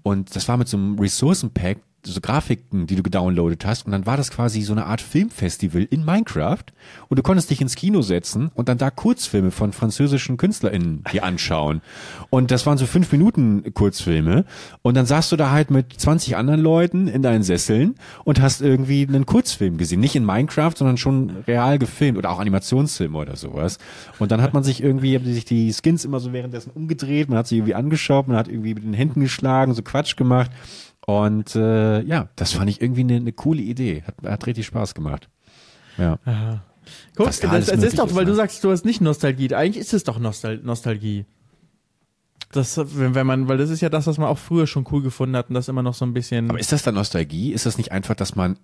Und 0.03 0.35
das 0.35 0.47
war 0.47 0.57
mit 0.57 0.67
so 0.67 0.77
einem 0.77 0.97
Ressourcen-Pack, 0.99 1.79
so 2.05 2.21
Grafiken, 2.21 2.87
die 2.87 2.95
du 2.95 3.03
gedownloadet 3.03 3.65
hast. 3.65 3.85
Und 3.85 3.91
dann 3.91 4.05
war 4.05 4.17
das 4.17 4.31
quasi 4.31 4.61
so 4.61 4.73
eine 4.73 4.85
Art 4.85 5.01
Filmfestival 5.01 5.83
in 5.89 6.05
Minecraft. 6.05 6.63
Und 7.07 7.19
du 7.19 7.23
konntest 7.23 7.49
dich 7.49 7.61
ins 7.61 7.75
Kino 7.75 8.01
setzen 8.01 8.51
und 8.55 8.69
dann 8.69 8.77
da 8.77 8.89
Kurzfilme 8.89 9.51
von 9.51 9.73
französischen 9.73 10.37
KünstlerInnen 10.37 11.03
dir 11.11 11.23
anschauen. 11.23 11.81
Und 12.29 12.51
das 12.51 12.65
waren 12.65 12.77
so 12.77 12.85
fünf 12.85 13.11
Minuten 13.11 13.73
Kurzfilme. 13.73 14.45
Und 14.81 14.95
dann 14.95 15.05
saßt 15.05 15.31
du 15.31 15.35
da 15.35 15.51
halt 15.51 15.71
mit 15.71 15.93
20 15.99 16.37
anderen 16.37 16.61
Leuten 16.61 17.07
in 17.07 17.21
deinen 17.21 17.43
Sesseln 17.43 17.95
und 18.23 18.41
hast 18.41 18.61
irgendwie 18.61 19.07
einen 19.07 19.25
Kurzfilm 19.25 19.77
gesehen. 19.77 19.99
Nicht 19.99 20.15
in 20.15 20.25
Minecraft, 20.25 20.73
sondern 20.75 20.97
schon 20.97 21.29
real 21.47 21.79
gefilmt 21.79 22.17
oder 22.17 22.31
auch 22.31 22.39
Animationsfilme 22.39 23.17
oder 23.17 23.35
sowas. 23.35 23.77
Und 24.19 24.31
dann 24.31 24.41
hat 24.41 24.53
man 24.53 24.63
sich 24.63 24.81
irgendwie, 24.81 25.15
haben 25.15 25.25
sich 25.25 25.45
die 25.45 25.73
Skins 25.73 26.05
immer 26.05 26.19
so 26.19 26.33
währenddessen 26.33 26.71
umgedreht, 26.71 27.29
man 27.29 27.37
hat 27.37 27.47
sie 27.47 27.57
irgendwie 27.57 27.75
angeschaut, 27.75 28.27
man 28.27 28.37
hat 28.37 28.47
irgendwie 28.47 28.73
mit 28.73 28.83
den 28.83 28.93
Händen 28.93 29.21
geschlagen, 29.21 29.73
so 29.73 29.81
Quatsch 29.81 30.15
gemacht. 30.15 30.51
Und 31.09 31.55
äh, 31.55 32.01
ja, 32.03 32.29
das 32.35 32.53
fand 32.53 32.69
ich 32.69 32.81
irgendwie 32.81 33.01
eine, 33.01 33.15
eine 33.15 33.31
coole 33.31 33.63
Idee. 33.63 34.03
Hat, 34.05 34.15
hat 34.23 34.45
richtig 34.45 34.67
Spaß 34.67 34.93
gemacht. 34.93 35.27
Ja. 35.97 36.19
Guck, 37.15 37.25
Was 37.25 37.39
da 37.39 37.47
das, 37.47 37.65
das 37.65 37.81
ist 37.81 37.97
doch, 37.97 38.07
ist, 38.07 38.15
weil 38.15 38.25
ne? 38.25 38.31
du 38.31 38.35
sagst, 38.35 38.63
du 38.63 38.69
hast 38.69 38.85
nicht 38.85 39.01
Nostalgie. 39.01 39.51
Eigentlich 39.55 39.81
ist 39.81 39.91
es 39.93 40.03
doch 40.03 40.19
Nostal 40.19 40.57
Nostalgie. 40.57 41.25
Das, 42.51 42.77
wenn, 42.77 43.15
wenn 43.15 43.25
man, 43.25 43.47
weil 43.47 43.57
das 43.57 43.71
ist 43.71 43.81
ja 43.81 43.89
das, 43.89 44.05
was 44.05 44.19
man 44.19 44.27
auch 44.27 44.37
früher 44.37 44.67
schon 44.67 44.85
cool 44.91 45.01
gefunden 45.01 45.35
hat 45.35 45.49
und 45.49 45.55
das 45.55 45.67
immer 45.67 45.81
noch 45.81 45.95
so 45.95 46.05
ein 46.05 46.13
bisschen 46.13 46.47
Aber 46.47 46.59
ist 46.59 46.71
das 46.71 46.83
dann 46.83 46.93
Nostalgie? 46.93 47.53
Ist 47.53 47.65
das 47.65 47.79
nicht 47.79 47.91
einfach, 47.91 48.13
dass 48.13 48.35
man 48.35 48.59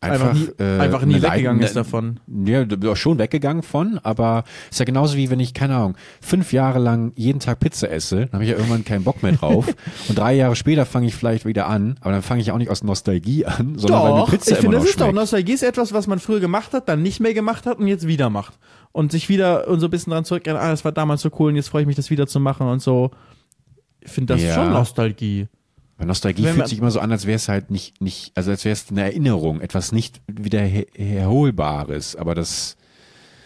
einfach, 0.00 0.28
einfach, 0.30 0.34
nie, 0.34 0.64
äh, 0.64 0.78
einfach 0.80 1.02
nie 1.04 1.14
weggegangen 1.14 1.44
Leiden- 1.44 1.60
ist 1.62 1.76
davon. 1.76 2.20
Ja, 2.44 2.64
du 2.64 2.76
bist 2.76 2.98
schon 2.98 3.18
weggegangen 3.18 3.62
von, 3.62 3.98
aber 4.02 4.44
ist 4.70 4.78
ja 4.78 4.84
genauso 4.84 5.16
wie 5.16 5.30
wenn 5.30 5.40
ich, 5.40 5.54
keine 5.54 5.76
Ahnung, 5.76 5.96
fünf 6.20 6.52
Jahre 6.52 6.78
lang 6.78 7.12
jeden 7.16 7.40
Tag 7.40 7.60
Pizza 7.60 7.90
esse, 7.90 8.26
dann 8.26 8.32
habe 8.34 8.44
ich 8.44 8.50
ja 8.50 8.56
irgendwann 8.56 8.84
keinen 8.84 9.04
Bock 9.04 9.22
mehr 9.22 9.32
drauf. 9.32 9.66
und 10.08 10.18
drei 10.18 10.34
Jahre 10.34 10.56
später 10.56 10.84
fange 10.86 11.06
ich 11.06 11.14
vielleicht 11.14 11.46
wieder 11.46 11.66
an, 11.66 11.96
aber 12.00 12.12
dann 12.12 12.22
fange 12.22 12.40
ich 12.42 12.50
auch 12.52 12.58
nicht 12.58 12.70
aus 12.70 12.82
Nostalgie 12.84 13.46
an, 13.46 13.78
sondern 13.78 14.02
weil 14.02 14.12
mir 14.12 14.18
Doch, 14.20 14.30
Pizza 14.30 14.52
ich 14.52 14.58
finde, 14.58 14.76
das 14.78 14.86
ist 14.86 15.00
doch. 15.00 15.12
Nostalgie 15.12 15.52
ist 15.52 15.62
etwas, 15.62 15.92
was 15.92 16.06
man 16.06 16.18
früher 16.18 16.40
gemacht 16.40 16.72
hat, 16.72 16.88
dann 16.88 17.02
nicht 17.02 17.20
mehr 17.20 17.34
gemacht 17.34 17.66
hat 17.66 17.78
und 17.78 17.86
jetzt 17.88 18.06
wieder 18.06 18.30
macht. 18.30 18.58
Und 18.92 19.10
sich 19.10 19.28
wieder 19.28 19.66
und 19.68 19.80
so 19.80 19.88
ein 19.88 19.90
bisschen 19.90 20.12
dran 20.12 20.24
zurückerinnern, 20.24 20.62
ah, 20.62 20.70
das 20.70 20.84
war 20.84 20.92
damals 20.92 21.22
so 21.22 21.30
cool 21.38 21.48
und 21.50 21.56
jetzt 21.56 21.68
freue 21.68 21.82
ich 21.82 21.86
mich, 21.86 21.96
das 21.96 22.10
wieder 22.10 22.26
zu 22.26 22.38
machen 22.38 22.66
und 22.68 22.80
so. 22.80 23.10
Ich 24.00 24.10
finde 24.12 24.34
das 24.34 24.42
Ja. 24.42 24.54
schon 24.54 24.70
Nostalgie. 24.72 25.48
Weil 25.96 26.06
Nostalgie 26.06 26.46
fühlt 26.46 26.68
sich 26.68 26.78
immer 26.78 26.90
so 26.90 27.00
an, 27.00 27.12
als 27.12 27.26
wäre 27.26 27.36
es 27.36 27.48
halt 27.48 27.70
nicht, 27.70 28.00
nicht, 28.00 28.32
also 28.36 28.50
als 28.50 28.64
wäre 28.64 28.72
es 28.72 28.86
eine 28.90 29.02
Erinnerung, 29.02 29.60
etwas 29.60 29.92
nicht 29.92 30.20
wieder 30.26 30.60
her 30.60 30.86
herholbares, 30.94 32.16
aber 32.16 32.34
das, 32.34 32.76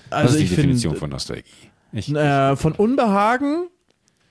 das 0.08 0.22
Also 0.22 0.38
ist 0.38 0.44
die 0.44 0.56
Definition 0.56 0.92
finde, 0.92 1.00
von 1.00 1.10
Nostalgie. 1.10 1.44
Ich, 1.92 2.14
äh, 2.14 2.56
von 2.56 2.72
Unbehagen 2.72 3.68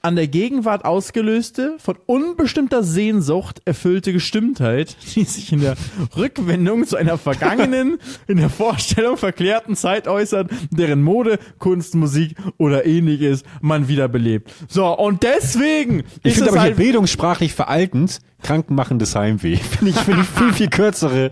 an 0.01 0.15
der 0.15 0.27
Gegenwart 0.27 0.85
ausgelöste, 0.85 1.75
von 1.79 1.97
unbestimmter 2.05 2.83
Sehnsucht 2.83 3.61
erfüllte 3.65 4.13
Gestimmtheit, 4.13 4.95
die 5.15 5.23
sich 5.23 5.51
in 5.51 5.61
der 5.61 5.75
Rückwendung 6.15 6.85
zu 6.85 6.95
einer 6.95 7.17
vergangenen, 7.17 7.99
in 8.27 8.37
der 8.37 8.49
Vorstellung 8.49 9.17
verklärten 9.17 9.75
Zeit 9.75 10.07
äußert, 10.07 10.49
deren 10.71 11.01
Mode, 11.01 11.39
Kunst, 11.59 11.95
Musik 11.95 12.35
oder 12.57 12.85
ähnliches 12.85 13.43
man 13.61 13.87
wiederbelebt. 13.87 14.53
So, 14.67 14.87
und 14.97 15.23
deswegen 15.23 16.03
Ich 16.23 16.35
finde 16.35 16.49
aber 16.49 16.59
hier 16.59 16.69
halt, 16.69 16.77
bildungssprachlich 16.77 17.53
veraltend, 17.53 18.19
krankmachendes 18.43 19.15
Heimweh. 19.15 19.55
Finde 19.77 19.91
ich, 19.91 19.97
finde 19.97 20.21
ich 20.21 20.27
viel, 20.27 20.53
viel 20.53 20.69
kürzere. 20.69 21.31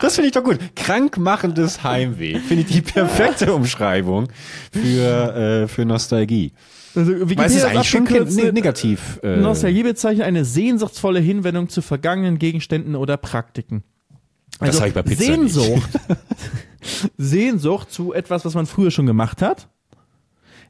Das 0.00 0.14
finde 0.14 0.28
ich 0.28 0.32
doch 0.32 0.44
gut. 0.44 0.58
Krankmachendes 0.76 1.82
Heimweh. 1.82 2.38
Finde 2.38 2.62
ich 2.62 2.72
die 2.72 2.82
perfekte 2.82 3.52
Umschreibung 3.52 4.28
für, 4.72 5.64
äh, 5.64 5.68
für 5.68 5.84
Nostalgie. 5.84 6.52
Also 6.96 7.12
Weil 7.36 7.46
es 7.46 7.54
ist 7.54 7.64
eigentlich 7.64 7.88
schon 7.88 8.04
ne 8.04 8.52
negativ. 8.52 9.20
Äh, 9.22 9.36
Nostalgie 9.36 9.82
bezeichnet 9.82 10.26
eine 10.26 10.44
sehnsuchtsvolle 10.44 11.20
Hinwendung 11.20 11.68
zu 11.68 11.82
vergangenen 11.82 12.38
Gegenständen 12.38 12.94
oder 12.96 13.16
Praktiken. 13.16 13.82
Das 14.58 14.68
Also 14.68 14.78
habe 14.80 14.88
ich 14.88 14.94
bei 14.94 15.02
Pizza 15.02 15.24
Sehnsucht. 15.24 15.90
Sehnsucht 17.18 17.92
zu 17.92 18.12
etwas, 18.12 18.44
was 18.44 18.54
man 18.54 18.66
früher 18.66 18.90
schon 18.90 19.06
gemacht 19.06 19.42
hat. 19.42 19.68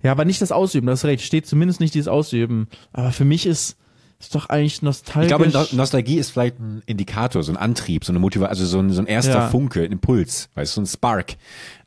Ja, 0.02 0.12
aber 0.12 0.24
nicht 0.24 0.40
das 0.42 0.52
Ausüben, 0.52 0.86
das 0.86 1.00
ist 1.00 1.04
recht. 1.04 1.24
Steht 1.24 1.46
zumindest 1.46 1.80
nicht 1.80 1.94
dieses 1.94 2.08
Ausüben. 2.08 2.68
Aber 2.92 3.12
für 3.12 3.24
mich 3.24 3.46
ist, 3.46 3.76
ist 4.20 4.34
doch 4.34 4.48
eigentlich 4.48 4.82
nostalgisch. 4.82 5.30
Ich 5.32 5.36
glaube, 5.36 5.48
No- 5.50 5.66
Nostalgie 5.76 6.18
ist 6.18 6.30
vielleicht 6.30 6.58
ein 6.58 6.82
Indikator, 6.86 7.42
so 7.42 7.52
ein 7.52 7.56
Antrieb, 7.56 8.04
so 8.04 8.12
eine 8.12 8.18
Motivation, 8.18 8.48
also 8.50 8.64
so 8.66 8.78
ein, 8.78 8.90
so 8.90 9.00
ein 9.00 9.06
erster 9.06 9.32
Ja. 9.34 9.48
Funke, 9.48 9.82
ein 9.82 9.92
Impuls, 9.92 10.48
weißt 10.54 10.72
du, 10.72 10.74
so 10.76 10.80
ein 10.82 10.86
Spark. 10.86 11.36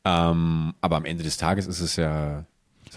Ähm, 0.05 0.73
aber 0.81 0.97
am 0.97 1.05
Ende 1.05 1.23
des 1.23 1.37
Tages 1.37 1.67
ist 1.67 1.79
es 1.81 1.95
ja. 1.95 2.45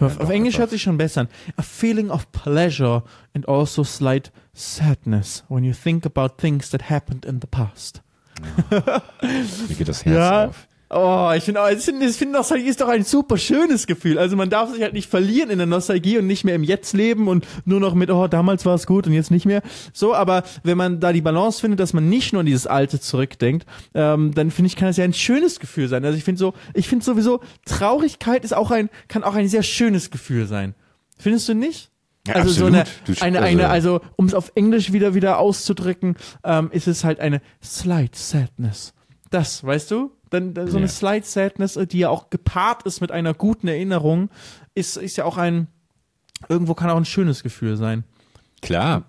Auf, 0.03 0.21
auf 0.21 0.31
Englisch 0.31 0.59
hört 0.59 0.71
sich 0.71 0.83
schon 0.83 0.99
besser 0.99 1.23
an. 1.23 1.29
A 1.57 1.63
feeling 1.63 2.11
of 2.11 2.31
pleasure 2.33 3.03
and 3.35 3.49
also 3.49 3.85
slight 3.85 4.33
sadness 4.55 5.45
when 5.49 5.65
you 5.65 5.73
think 5.73 6.05
about 6.07 6.37
things 6.39 6.71
that 6.71 6.91
happened 6.91 7.25
in 7.25 7.41
the 7.41 7.47
past. 7.47 8.03
Mir 8.71 9.75
geht 9.77 9.89
das 9.89 10.05
Herz 10.05 10.15
Ja. 10.17 10.47
auf. 10.47 10.67
Oh, 10.95 11.33
ich 11.35 11.45
finde, 11.45 11.61
ich 11.75 11.83
finde, 11.83 12.05
ich 12.07 12.17
finde, 12.17 12.35
Nostalgie 12.37 12.67
ist 12.67 12.81
doch 12.83 12.89
ein 12.89 13.03
super 13.03 13.39
schönes 13.39 13.87
Gefühl. 13.87 14.19
Also 14.19 14.37
man 14.37 14.51
darf 14.51 14.71
sich 14.73 14.83
halt 14.83 14.93
nicht 14.93 15.09
verlieren 15.09 15.49
in 15.49 15.57
der 15.57 15.67
Nostalgie 15.67 16.19
und 16.19 16.27
nicht 16.27 16.45
mehr 16.45 16.55
im 16.55 16.65
Jetzt 16.65 16.93
leben 16.93 17.29
und 17.29 17.47
nur 17.65 17.81
noch 17.81 17.95
mit, 17.95 18.11
oh, 18.11 18.29
damals 18.29 18.67
war 18.67 18.75
es 18.75 18.87
gut 18.87 19.07
und 19.07 19.15
jetzt 19.15 19.31
nicht 19.31 19.47
mehr. 19.47 19.63
So, 19.95 20.15
aber 20.15 20.43
wenn 20.65 20.77
man 20.77 21.01
da 21.01 21.15
die 21.15 21.23
Balance 21.23 21.61
findet, 21.61 21.81
dass 21.81 21.95
man 21.95 22.11
nicht 22.11 22.33
nur 22.35 22.41
an 22.41 22.47
dieses 22.47 22.67
Alte 22.67 23.01
zurückdenkt, 23.01 23.65
ähm, 23.95 24.35
dann 24.35 24.51
finde 24.51 24.67
ich, 24.67 24.77
kann 24.77 24.89
es 24.89 24.99
ja 24.99 25.05
ein 25.05 25.15
schönes 25.15 25.61
Gefühl 25.61 25.89
sein. 25.89 26.05
Also 26.05 26.19
ich 26.19 26.25
finde 26.25 26.39
so, 26.39 26.53
ich 26.75 26.89
finde 26.89 27.05
sowieso, 27.05 27.41
Traurigkeit 27.65 28.45
ist 28.45 28.53
auch 28.55 28.71
ein, 28.71 28.91
kann 29.09 29.25
auch 29.25 29.35
ein 29.35 29.49
sehr 29.49 29.63
schönes 29.63 30.11
Gefühl 30.11 30.47
sein. 30.47 30.75
Findest 31.19 31.49
du 31.49 31.55
nicht? 31.55 31.91
Ja, 32.27 32.35
also 32.35 32.51
so 32.51 32.67
absolut. 32.67 32.75
eine, 32.75 32.85
Du- 33.07 33.23
eine, 33.25 33.41
eine, 33.41 33.69
also 33.71 34.01
um 34.17 34.27
es 34.27 34.35
auf 34.35 34.53
Englisch 34.55 34.93
wieder 34.93 35.15
wieder 35.15 35.39
auszudrücken, 35.39 36.17
ähm, 36.45 36.69
ist 36.71 36.87
es 36.87 37.03
halt 37.03 37.19
eine 37.19 37.41
slight 37.63 38.15
sadness. 38.15 38.93
Das, 39.31 39.65
weißt 39.65 39.91
du? 39.91 40.11
Dann, 40.33 40.55
dann 40.55 40.69
so 40.69 40.79
eine 40.79 40.87
Ja. 40.87 40.93
slight 40.93 41.27
sadness, 41.27 41.77
äh, 41.77 41.87
die 41.87 41.99
ja 42.01 42.09
auch 42.09 42.31
gepaart 42.31 42.85
ist 42.85 43.01
mit 43.03 43.13
einer 43.13 43.35
guten 43.35 43.69
Erinnerung, 43.69 44.31
ist, 44.75 44.97
ist 44.97 45.17
ja 45.19 45.25
auch 45.27 45.37
ein, 45.37 45.69
irgendwo 46.49 46.73
kann 46.75 46.89
auch 46.91 46.97
ein 46.97 47.05
schönes 47.05 47.43
Gefühl 47.43 47.77
sein. 47.77 48.05
Klar. 48.63 49.05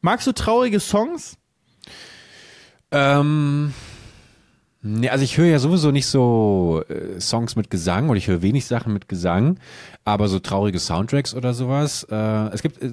Magst 0.00 0.26
du 0.26 0.32
traurige 0.32 0.80
Songs? 0.80 1.36
Ähm, 2.90 3.74
Nee, 4.82 5.10
also 5.10 5.22
ich 5.24 5.36
höre 5.36 5.46
ja 5.46 5.58
sowieso 5.58 5.90
nicht 5.90 6.06
so 6.06 6.82
äh, 6.88 7.20
Songs 7.20 7.54
mit 7.54 7.68
Gesang 7.68 8.08
oder 8.08 8.16
ich 8.16 8.28
höre 8.28 8.40
wenig 8.40 8.64
Sachen 8.64 8.94
mit 8.94 9.08
Gesang, 9.08 9.58
aber 10.06 10.26
so 10.28 10.38
traurige 10.38 10.78
Soundtracks 10.78 11.34
oder 11.34 11.52
sowas. 11.52 12.04
Äh, 12.10 12.14
es 12.54 12.62
gibt 12.62 12.80
äh, 12.82 12.86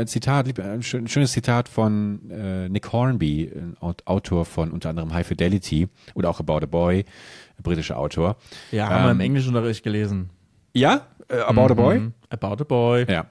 ein 0.00 0.06
Zitat, 0.06 0.46
lieb- 0.46 0.58
ein 0.60 0.82
schön- 0.82 1.06
schönes 1.06 1.32
Zitat 1.32 1.68
von 1.68 2.30
äh, 2.30 2.68
Nick 2.70 2.90
Hornby, 2.92 3.52
Autor 4.06 4.46
von 4.46 4.70
unter 4.70 4.88
anderem 4.88 5.12
High 5.12 5.26
Fidelity 5.26 5.88
oder 6.14 6.30
auch 6.30 6.40
About 6.40 6.62
a 6.62 6.66
Boy, 6.66 7.04
britischer 7.62 7.98
Autor. 7.98 8.36
Ja, 8.72 8.88
haben 8.88 9.04
wir 9.04 9.10
Ähm, 9.10 9.16
im 9.16 9.20
Englischunterricht 9.20 9.82
gelesen. 9.84 10.30
Ja, 10.72 11.02
äh, 11.28 11.40
About 11.40 11.72
a 11.72 11.74
Boy. 11.74 11.98
Mhm. 12.00 12.12
About 12.30 12.62
a 12.62 12.64
Boy. 12.64 13.04
Ja. 13.06 13.26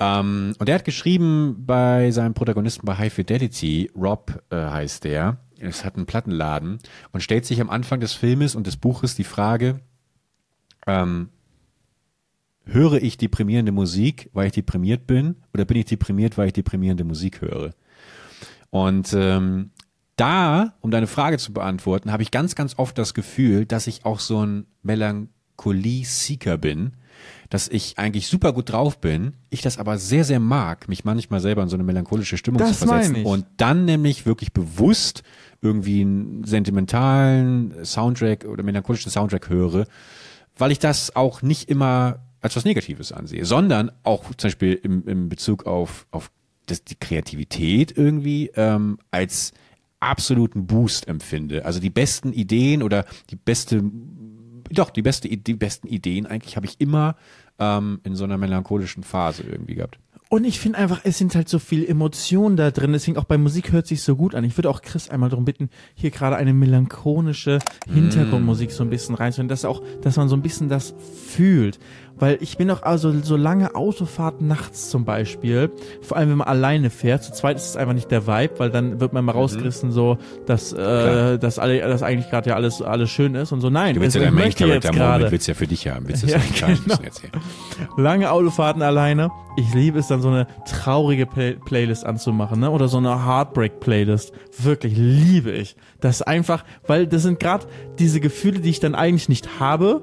Ähm, 0.00 0.54
und 0.58 0.68
er 0.68 0.74
hat 0.74 0.84
geschrieben 0.84 1.62
bei 1.64 2.10
seinem 2.10 2.34
Protagonisten 2.34 2.84
bei 2.86 2.96
High 2.96 3.12
Fidelity, 3.12 3.88
Rob 3.96 4.42
äh, 4.50 4.56
heißt 4.56 5.04
der, 5.04 5.36
es 5.62 5.84
hat 5.84 5.96
einen 5.96 6.06
Plattenladen 6.06 6.78
und 7.12 7.22
stellt 7.22 7.46
sich 7.46 7.60
am 7.60 7.70
Anfang 7.70 8.00
des 8.00 8.12
Filmes 8.12 8.54
und 8.54 8.66
des 8.66 8.76
Buches 8.76 9.14
die 9.14 9.24
Frage, 9.24 9.80
ähm, 10.86 11.28
höre 12.64 13.02
ich 13.02 13.16
deprimierende 13.16 13.72
Musik, 13.72 14.30
weil 14.32 14.46
ich 14.46 14.52
deprimiert 14.52 15.06
bin, 15.06 15.36
oder 15.52 15.64
bin 15.64 15.76
ich 15.76 15.86
deprimiert, 15.86 16.38
weil 16.38 16.48
ich 16.48 16.52
deprimierende 16.52 17.04
Musik 17.04 17.40
höre? 17.40 17.70
Und 18.70 19.12
ähm, 19.12 19.70
da, 20.16 20.74
um 20.80 20.90
deine 20.90 21.06
Frage 21.06 21.38
zu 21.38 21.52
beantworten, 21.52 22.12
habe 22.12 22.22
ich 22.22 22.30
ganz, 22.30 22.54
ganz 22.54 22.78
oft 22.78 22.96
das 22.98 23.14
Gefühl, 23.14 23.66
dass 23.66 23.86
ich 23.86 24.04
auch 24.04 24.20
so 24.20 24.44
ein 24.44 24.66
Melancholie-Seeker 24.82 26.58
bin, 26.58 26.92
dass 27.50 27.68
ich 27.68 27.98
eigentlich 27.98 28.28
super 28.28 28.52
gut 28.52 28.72
drauf 28.72 29.00
bin, 29.00 29.34
ich 29.50 29.62
das 29.62 29.78
aber 29.78 29.98
sehr, 29.98 30.24
sehr 30.24 30.40
mag, 30.40 30.88
mich 30.88 31.04
manchmal 31.04 31.40
selber 31.40 31.62
in 31.62 31.68
so 31.68 31.76
eine 31.76 31.84
melancholische 31.84 32.36
Stimmung 32.36 32.60
Das 32.60 32.78
zu 32.78 32.86
versetzen 32.86 33.24
und 33.24 33.44
dann 33.58 33.84
nämlich 33.84 34.24
wirklich 34.26 34.52
bewusst 34.52 35.22
irgendwie 35.62 36.02
einen 36.02 36.44
sentimentalen 36.44 37.84
Soundtrack 37.84 38.44
oder 38.44 38.62
melancholischen 38.62 39.10
Soundtrack 39.10 39.48
höre, 39.48 39.86
weil 40.58 40.72
ich 40.72 40.78
das 40.78 41.16
auch 41.16 41.40
nicht 41.40 41.70
immer 41.70 42.18
als 42.40 42.56
was 42.56 42.64
Negatives 42.64 43.12
ansehe, 43.12 43.44
sondern 43.44 43.92
auch 44.02 44.24
zum 44.34 44.48
Beispiel 44.48 44.74
im, 44.82 45.06
im 45.06 45.28
Bezug 45.28 45.64
auf, 45.66 46.06
auf 46.10 46.30
das, 46.66 46.84
die 46.84 46.96
Kreativität 46.96 47.96
irgendwie 47.96 48.50
ähm, 48.56 48.98
als 49.10 49.52
absoluten 50.00 50.66
Boost 50.66 51.06
empfinde. 51.06 51.64
Also 51.64 51.78
die 51.78 51.90
besten 51.90 52.32
Ideen 52.32 52.82
oder 52.82 53.04
die 53.30 53.36
beste, 53.36 53.82
doch 54.70 54.90
die 54.90 55.02
beste, 55.02 55.28
die 55.28 55.54
besten 55.54 55.86
Ideen 55.86 56.26
eigentlich 56.26 56.56
habe 56.56 56.66
ich 56.66 56.80
immer 56.80 57.16
ähm, 57.60 58.00
in 58.02 58.16
so 58.16 58.24
einer 58.24 58.36
melancholischen 58.36 59.04
Phase 59.04 59.44
irgendwie 59.44 59.76
gehabt. 59.76 60.00
Und 60.32 60.46
ich 60.46 60.60
finde 60.60 60.78
einfach, 60.78 61.02
es 61.04 61.18
sind 61.18 61.34
halt 61.34 61.50
so 61.50 61.58
viele 61.58 61.86
Emotionen 61.86 62.56
da 62.56 62.70
drin. 62.70 62.94
Deswegen 62.94 63.18
auch 63.18 63.24
bei 63.24 63.36
Musik 63.36 63.70
hört 63.70 63.86
sich 63.86 64.02
so 64.02 64.16
gut 64.16 64.34
an. 64.34 64.44
Ich 64.44 64.56
würde 64.56 64.70
auch 64.70 64.80
Chris 64.80 65.10
einmal 65.10 65.28
darum 65.28 65.44
bitten, 65.44 65.68
hier 65.94 66.10
gerade 66.10 66.36
eine 66.36 66.54
melancholische 66.54 67.58
Hintergrundmusik 67.92 68.72
so 68.72 68.82
ein 68.82 68.88
bisschen 68.88 69.14
reinzuhören, 69.14 69.50
dass 69.50 69.66
auch, 69.66 69.82
dass 70.00 70.16
man 70.16 70.30
so 70.30 70.36
ein 70.36 70.40
bisschen 70.40 70.70
das 70.70 70.94
fühlt. 71.26 71.78
Weil 72.16 72.38
ich 72.40 72.56
bin 72.56 72.70
auch 72.70 72.82
also 72.82 73.12
so 73.22 73.36
lange 73.36 73.74
Autofahrten 73.74 74.46
nachts 74.46 74.90
zum 74.90 75.04
Beispiel, 75.04 75.70
vor 76.02 76.16
allem 76.16 76.30
wenn 76.30 76.38
man 76.38 76.48
alleine 76.48 76.90
fährt. 76.90 77.24
Zu 77.24 77.32
zweit 77.32 77.56
ist 77.56 77.70
es 77.70 77.76
einfach 77.76 77.94
nicht 77.94 78.10
der 78.10 78.26
Vibe, 78.26 78.54
weil 78.58 78.70
dann 78.70 79.00
wird 79.00 79.12
man 79.12 79.24
mal 79.24 79.32
rausgerissen 79.32 79.90
so, 79.90 80.18
dass, 80.46 80.72
äh, 80.72 81.38
dass 81.38 81.58
alle, 81.58 81.80
dass 81.80 82.02
eigentlich 82.02 82.30
gerade 82.30 82.50
ja 82.50 82.56
alles, 82.56 82.80
alles 82.82 83.10
schön 83.10 83.34
ist 83.34 83.52
und 83.52 83.60
so. 83.60 83.70
Nein, 83.70 83.94
Du 83.94 84.00
willst 84.00 84.16
ja 84.16 84.22
ich 84.22 84.30
möchte 84.30 84.66
jetzt 84.66 84.90
gerade 84.92 85.30
willst 85.30 85.48
ja 85.48 85.54
für 85.54 85.66
dich 85.66 85.88
haben, 85.88 86.06
willst 86.08 86.22
das 86.22 86.30
Ja, 86.30 86.38
ja, 86.38 86.74
genau. 86.74 86.98
jetzt 87.02 87.20
hier. 87.20 87.30
lange 87.96 88.30
Autofahrten 88.30 88.82
alleine. 88.82 89.30
Ich 89.56 89.74
liebe 89.74 89.98
es 89.98 90.06
dann 90.06 90.22
so 90.22 90.28
eine 90.28 90.46
traurige 90.66 91.26
Play 91.26 91.56
Playlist 91.64 92.06
anzumachen, 92.06 92.60
ne? 92.60 92.70
Oder 92.70 92.88
so 92.88 92.98
eine 92.98 93.26
Heartbreak 93.26 93.80
Playlist. 93.80 94.32
Wirklich 94.58 94.94
liebe 94.96 95.50
ich. 95.50 95.76
Das 96.00 96.16
ist 96.16 96.22
einfach, 96.22 96.64
weil 96.86 97.06
das 97.06 97.22
sind 97.22 97.38
gerade 97.40 97.66
diese 97.98 98.20
Gefühle, 98.20 98.60
die 98.60 98.70
ich 98.70 98.80
dann 98.80 98.94
eigentlich 98.94 99.28
nicht 99.28 99.60
habe 99.60 100.02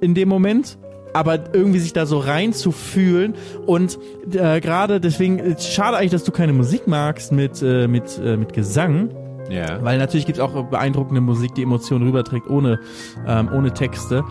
in 0.00 0.14
dem 0.14 0.28
Moment. 0.28 0.78
Aber 1.14 1.38
irgendwie 1.54 1.78
sich 1.78 1.92
da 1.92 2.06
so 2.06 2.18
rein 2.18 2.52
zu 2.52 2.70
fühlen 2.72 3.34
und 3.66 3.98
äh, 4.32 4.60
gerade 4.60 5.00
deswegen 5.00 5.38
äh, 5.38 5.58
schade 5.60 5.96
eigentlich, 5.96 6.12
dass 6.12 6.24
du 6.24 6.32
keine 6.32 6.52
Musik 6.52 6.86
magst 6.86 7.32
mit 7.32 7.62
äh, 7.62 7.88
mit 7.88 8.18
äh, 8.22 8.36
mit 8.36 8.52
Gesang, 8.52 9.10
Ja. 9.50 9.82
weil 9.82 9.98
natürlich 9.98 10.26
gibt 10.26 10.38
es 10.38 10.44
auch 10.44 10.64
beeindruckende 10.64 11.20
Musik, 11.20 11.54
die 11.54 11.62
Emotionen 11.62 12.06
rüberträgt, 12.06 12.48
ohne, 12.50 12.78
ähm, 13.26 13.48
ohne 13.54 13.72
Texte. 13.72 14.22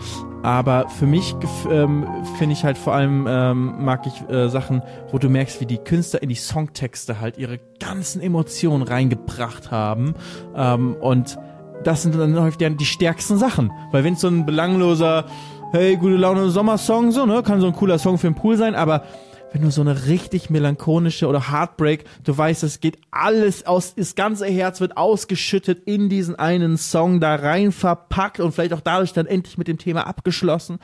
Aber 0.44 0.88
für 0.88 1.06
mich 1.06 1.34
ähm, 1.68 2.06
finde 2.38 2.52
ich 2.52 2.62
halt 2.62 2.78
vor 2.78 2.94
allem, 2.94 3.26
ähm, 3.28 3.84
mag 3.84 4.06
ich 4.06 4.32
äh, 4.32 4.48
Sachen, 4.48 4.82
wo 5.10 5.18
du 5.18 5.28
merkst, 5.28 5.60
wie 5.60 5.66
die 5.66 5.78
Künstler 5.78 6.22
in 6.22 6.28
die 6.28 6.36
Songtexte 6.36 7.20
halt 7.20 7.38
ihre 7.38 7.58
ganzen 7.80 8.22
Emotionen 8.22 8.84
reingebracht 8.84 9.72
haben. 9.72 10.14
Ähm, 10.54 10.94
und 11.00 11.36
das 11.82 12.02
sind 12.02 12.14
dann 12.16 12.40
häufig 12.40 12.58
die, 12.58 12.76
die 12.76 12.84
stärksten 12.84 13.36
Sachen. 13.36 13.72
Weil 13.90 14.04
wenn 14.04 14.14
es 14.14 14.20
so 14.20 14.28
ein 14.28 14.46
belangloser, 14.46 15.24
hey, 15.72 15.96
gute 15.96 16.16
Laune 16.16 16.50
Sommersong, 16.50 17.12
so, 17.12 17.26
ne, 17.26 17.42
kann 17.42 17.60
so 17.60 17.66
ein 17.66 17.74
cooler 17.74 17.98
Song 17.98 18.18
für 18.18 18.28
den 18.28 18.34
Pool 18.34 18.56
sein, 18.56 18.74
aber 18.74 19.04
wenn 19.52 19.62
du 19.62 19.70
so 19.70 19.80
eine 19.80 20.06
richtig 20.06 20.50
melancholische 20.50 21.26
oder 21.26 21.50
Heartbreak, 21.50 22.04
du 22.24 22.36
weißt, 22.36 22.62
es 22.64 22.80
geht 22.80 22.98
alles 23.10 23.66
aus, 23.66 23.94
das 23.94 24.14
ganze 24.14 24.46
Herz 24.46 24.80
wird 24.80 24.96
ausgeschüttet 24.96 25.80
in 25.86 26.08
diesen 26.08 26.36
einen 26.36 26.76
Song 26.76 27.20
da 27.20 27.34
rein 27.34 27.72
verpackt 27.72 28.40
und 28.40 28.52
vielleicht 28.52 28.74
auch 28.74 28.80
dadurch 28.80 29.12
dann 29.12 29.26
endlich 29.26 29.56
mit 29.56 29.68
dem 29.68 29.78
Thema 29.78 30.06
abgeschlossen. 30.06 30.78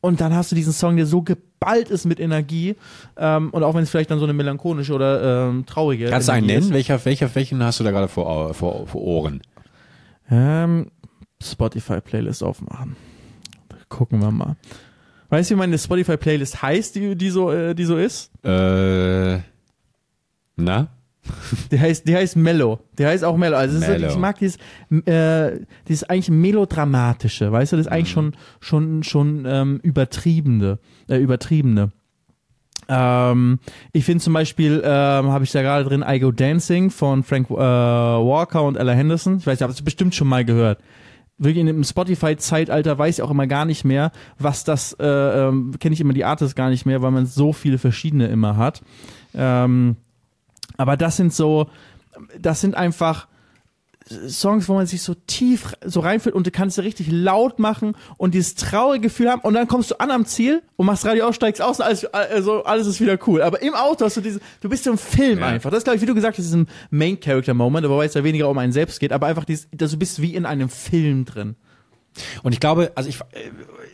Und 0.00 0.20
dann 0.20 0.34
hast 0.34 0.50
du 0.50 0.56
diesen 0.56 0.72
Song, 0.72 0.96
der 0.96 1.06
so 1.06 1.22
geballt 1.22 1.88
ist 1.88 2.04
mit 2.06 2.18
Energie. 2.18 2.74
Ähm, 3.16 3.50
und 3.50 3.62
auch 3.62 3.74
wenn 3.74 3.84
es 3.84 3.90
vielleicht 3.90 4.10
dann 4.10 4.18
so 4.18 4.24
eine 4.24 4.32
melancholische 4.32 4.92
oder 4.92 5.48
ähm, 5.48 5.64
traurige 5.64 6.06
Kannst 6.06 6.28
du 6.28 6.32
einen 6.32 6.48
nennen? 6.48 6.70
Welcher, 6.70 7.02
welcher, 7.04 7.32
welchen 7.34 7.62
hast 7.62 7.80
du 7.80 7.84
da 7.84 7.92
gerade 7.92 8.08
vor, 8.08 8.52
vor, 8.52 8.86
vor 8.88 9.00
Ohren? 9.00 9.36
Ist. 9.36 9.42
Ähm, 10.30 10.90
Spotify-Playlist 11.40 12.42
aufmachen. 12.42 12.96
Gucken 13.92 14.20
wir 14.20 14.30
mal. 14.30 14.56
Weißt 15.28 15.50
du, 15.50 15.54
wie 15.54 15.58
meine 15.58 15.78
Spotify-Playlist 15.78 16.62
heißt, 16.62 16.94
die, 16.94 17.14
die, 17.14 17.28
so, 17.28 17.52
äh, 17.52 17.74
die 17.74 17.84
so 17.84 17.98
ist? 17.98 18.30
Äh, 18.42 19.40
na? 20.56 20.88
Die 21.70 21.78
heißt, 21.78 22.08
die 22.08 22.16
heißt 22.16 22.34
Mellow. 22.34 22.80
Die 22.98 23.06
heißt 23.06 23.22
auch 23.22 23.36
Mellow. 23.36 23.56
Also 23.56 23.76
es 23.76 23.84
ist, 23.84 23.88
Mellow. 23.88 24.08
ich 24.08 24.16
mag 24.16 24.38
dieses, 24.38 24.58
äh, 25.06 25.60
dieses 25.86 26.02
eigentlich 26.02 26.30
melodramatische, 26.30 27.52
weißt 27.52 27.72
du, 27.72 27.76
das 27.76 27.86
ist 27.86 27.92
eigentlich 27.92 28.10
schon, 28.10 28.32
schon, 28.58 29.04
schon 29.04 29.44
ähm, 29.46 29.78
übertriebene, 29.84 30.80
äh, 31.08 31.18
übertriebene. 31.18 31.92
Ähm, 32.88 33.60
ich 33.92 34.04
finde 34.04 34.24
zum 34.24 34.32
Beispiel, 34.32 34.82
ähm, 34.84 35.30
habe 35.30 35.44
ich 35.44 35.52
da 35.52 35.62
gerade 35.62 35.84
drin, 35.84 36.04
I 36.04 36.18
Go 36.18 36.32
Dancing 36.32 36.90
von 36.90 37.22
Frank 37.22 37.48
äh, 37.50 37.54
Walker 37.54 38.64
und 38.64 38.76
Ella 38.76 38.92
Henderson. 38.92 39.36
Ich 39.36 39.46
weiß 39.46 39.60
nicht, 39.60 39.62
habe 39.62 39.72
es 39.72 39.82
bestimmt 39.82 40.16
schon 40.16 40.26
mal 40.26 40.44
gehört. 40.44 40.80
Wirklich 41.38 41.60
in 41.60 41.66
dem 41.66 41.84
Spotify-Zeitalter 41.84 42.98
weiß 42.98 43.18
ich 43.18 43.22
auch 43.22 43.30
immer 43.30 43.46
gar 43.46 43.64
nicht 43.64 43.84
mehr, 43.84 44.12
was 44.38 44.64
das, 44.64 44.92
äh, 45.00 45.06
ähm, 45.06 45.74
kenne 45.80 45.94
ich 45.94 46.00
immer 46.00 46.12
die 46.12 46.24
Artists 46.24 46.54
gar 46.54 46.70
nicht 46.70 46.86
mehr, 46.86 47.02
weil 47.02 47.10
man 47.10 47.26
so 47.26 47.52
viele 47.52 47.78
verschiedene 47.78 48.28
immer 48.28 48.56
hat. 48.56 48.82
Ähm, 49.34 49.96
aber 50.76 50.96
das 50.96 51.16
sind 51.16 51.32
so, 51.32 51.68
das 52.38 52.60
sind 52.60 52.74
einfach 52.74 53.26
Songs, 54.28 54.68
wo 54.68 54.74
man 54.74 54.86
sich 54.86 55.02
so 55.02 55.14
tief 55.26 55.74
so 55.84 56.00
reinfühlt 56.00 56.34
und 56.34 56.46
du 56.46 56.50
kannst 56.50 56.76
sie 56.76 56.82
richtig 56.82 57.08
laut 57.10 57.58
machen 57.58 57.94
und 58.16 58.34
dieses 58.34 58.54
traurige 58.54 59.08
Gefühl 59.08 59.30
haben 59.30 59.40
und 59.42 59.54
dann 59.54 59.68
kommst 59.68 59.90
du 59.90 60.00
an 60.00 60.10
am 60.10 60.24
Ziel 60.26 60.62
und 60.76 60.86
machst 60.86 61.04
Radio 61.04 61.26
aus, 61.26 61.34
steigst 61.36 61.60
aus 61.62 61.78
und 61.80 61.86
alles, 61.86 62.04
also 62.06 62.64
alles 62.64 62.86
ist 62.86 63.00
wieder 63.00 63.18
cool. 63.26 63.42
Aber 63.42 63.62
im 63.62 63.74
Auto 63.74 64.04
hast 64.04 64.16
du 64.16 64.20
diese, 64.20 64.40
du 64.60 64.68
bist 64.68 64.86
im 64.86 64.98
Film 64.98 65.38
Ja. 65.40 65.46
einfach. 65.46 65.70
Das 65.70 65.78
ist, 65.78 65.84
glaube 65.84 65.96
ich, 65.96 66.02
wie 66.02 66.06
du 66.06 66.14
gesagt 66.14 66.38
hast, 66.38 66.44
ist 66.44 66.54
ein 66.54 66.68
Main-Character-Moment, 66.90 67.84
aber 67.84 67.98
weil 67.98 68.06
es 68.08 68.14
ja 68.14 68.24
weniger 68.24 68.48
um 68.48 68.58
einen 68.58 68.72
selbst 68.72 69.00
geht, 69.00 69.12
aber 69.12 69.26
einfach 69.26 69.44
dieses, 69.44 69.68
dass 69.72 69.90
du 69.90 69.96
bist 69.98 70.22
wie 70.22 70.34
in 70.34 70.46
einem 70.46 70.68
Film 70.68 71.24
drin. 71.24 71.56
Und 72.42 72.52
ich 72.52 72.60
glaube, 72.60 72.92
also 72.94 73.08
ich, 73.08 73.18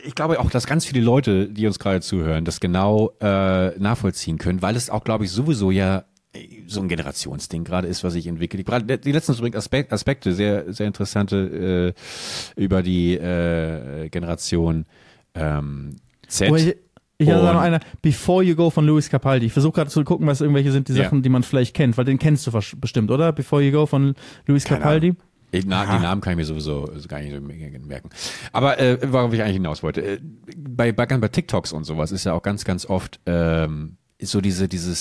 ich 0.03 0.13
glaube 0.13 0.41
auch, 0.41 0.49
dass 0.51 0.67
ganz 0.67 0.85
viele 0.85 0.99
Leute, 0.99 1.47
die 1.47 1.65
uns 1.65 1.79
gerade 1.79 2.01
zuhören, 2.01 2.43
das 2.43 2.59
genau 2.59 3.13
äh, 3.21 3.69
nachvollziehen 3.79 4.37
können, 4.37 4.61
weil 4.61 4.75
es 4.75 4.89
auch, 4.89 5.05
glaube 5.05 5.23
ich, 5.23 5.31
sowieso 5.31 5.71
ja 5.71 6.03
so 6.67 6.81
ein 6.81 6.87
Generationsding 6.87 7.63
gerade 7.63 7.87
ist, 7.87 8.03
was 8.03 8.13
sich 8.13 8.27
entwickelt. 8.27 8.65
Die 9.03 9.11
letzten 9.11 9.33
übrigens 9.33 9.57
Aspekt, 9.57 9.91
Aspekte, 9.91 10.33
sehr, 10.33 10.71
sehr 10.71 10.87
interessante 10.87 11.95
äh, 12.55 12.61
über 12.61 12.83
die 12.83 13.15
äh, 13.15 14.09
Generation 14.09 14.85
ähm, 15.33 15.95
Z. 16.27 16.51
Oh, 16.51 16.55
ich 16.55 16.75
ich 17.21 17.29
habe 17.29 17.41
da 17.41 17.53
noch 17.53 17.59
einer, 17.59 17.81
Before 18.01 18.41
You 18.41 18.55
Go 18.55 18.69
von 18.69 18.85
Louis 18.87 19.09
Capaldi. 19.09 19.47
Ich 19.47 19.51
versuche 19.51 19.73
gerade 19.73 19.89
zu 19.89 20.05
gucken, 20.05 20.25
was 20.25 20.39
irgendwelche 20.39 20.71
sind 20.71 20.87
die 20.87 20.93
Ja. 20.93 21.03
Sachen, 21.03 21.21
die 21.21 21.27
man 21.27 21.43
vielleicht 21.43 21.75
kennt, 21.75 21.97
weil 21.97 22.05
den 22.05 22.17
kennst 22.17 22.47
du 22.47 22.51
bestimmt, 22.77 23.11
oder? 23.11 23.33
Before 23.33 23.61
You 23.61 23.71
Go 23.71 23.85
von 23.85 24.15
Louis 24.45 24.63
Keine 24.63 24.79
Capaldi. 24.79 25.15
Ich, 25.51 25.65
na, 25.65 25.83
die 25.83 26.01
Namen 26.01 26.21
kann 26.21 26.31
ich 26.33 26.37
mir 26.37 26.45
sowieso 26.45 26.89
gar 27.09 27.19
nicht 27.19 27.33
so 27.33 27.41
merken. 27.41 28.09
Aber 28.53 28.79
äh, 28.79 28.99
worauf 29.11 29.33
ich 29.33 29.41
eigentlich 29.41 29.55
hinaus 29.55 29.83
wollte, 29.83 30.01
äh, 30.01 30.19
bei, 30.57 30.93
bei, 30.93 31.05
bei 31.07 31.27
TikToks 31.27 31.73
und 31.73 31.83
sowas 31.83 32.13
ist 32.13 32.23
ja 32.23 32.33
auch 32.33 32.43
ganz, 32.43 32.63
ganz 32.63 32.85
oft 32.85 33.19
ähm, 33.25 33.97
ist 34.17 34.31
so 34.31 34.39
diese, 34.39 34.69
diese 34.69 34.95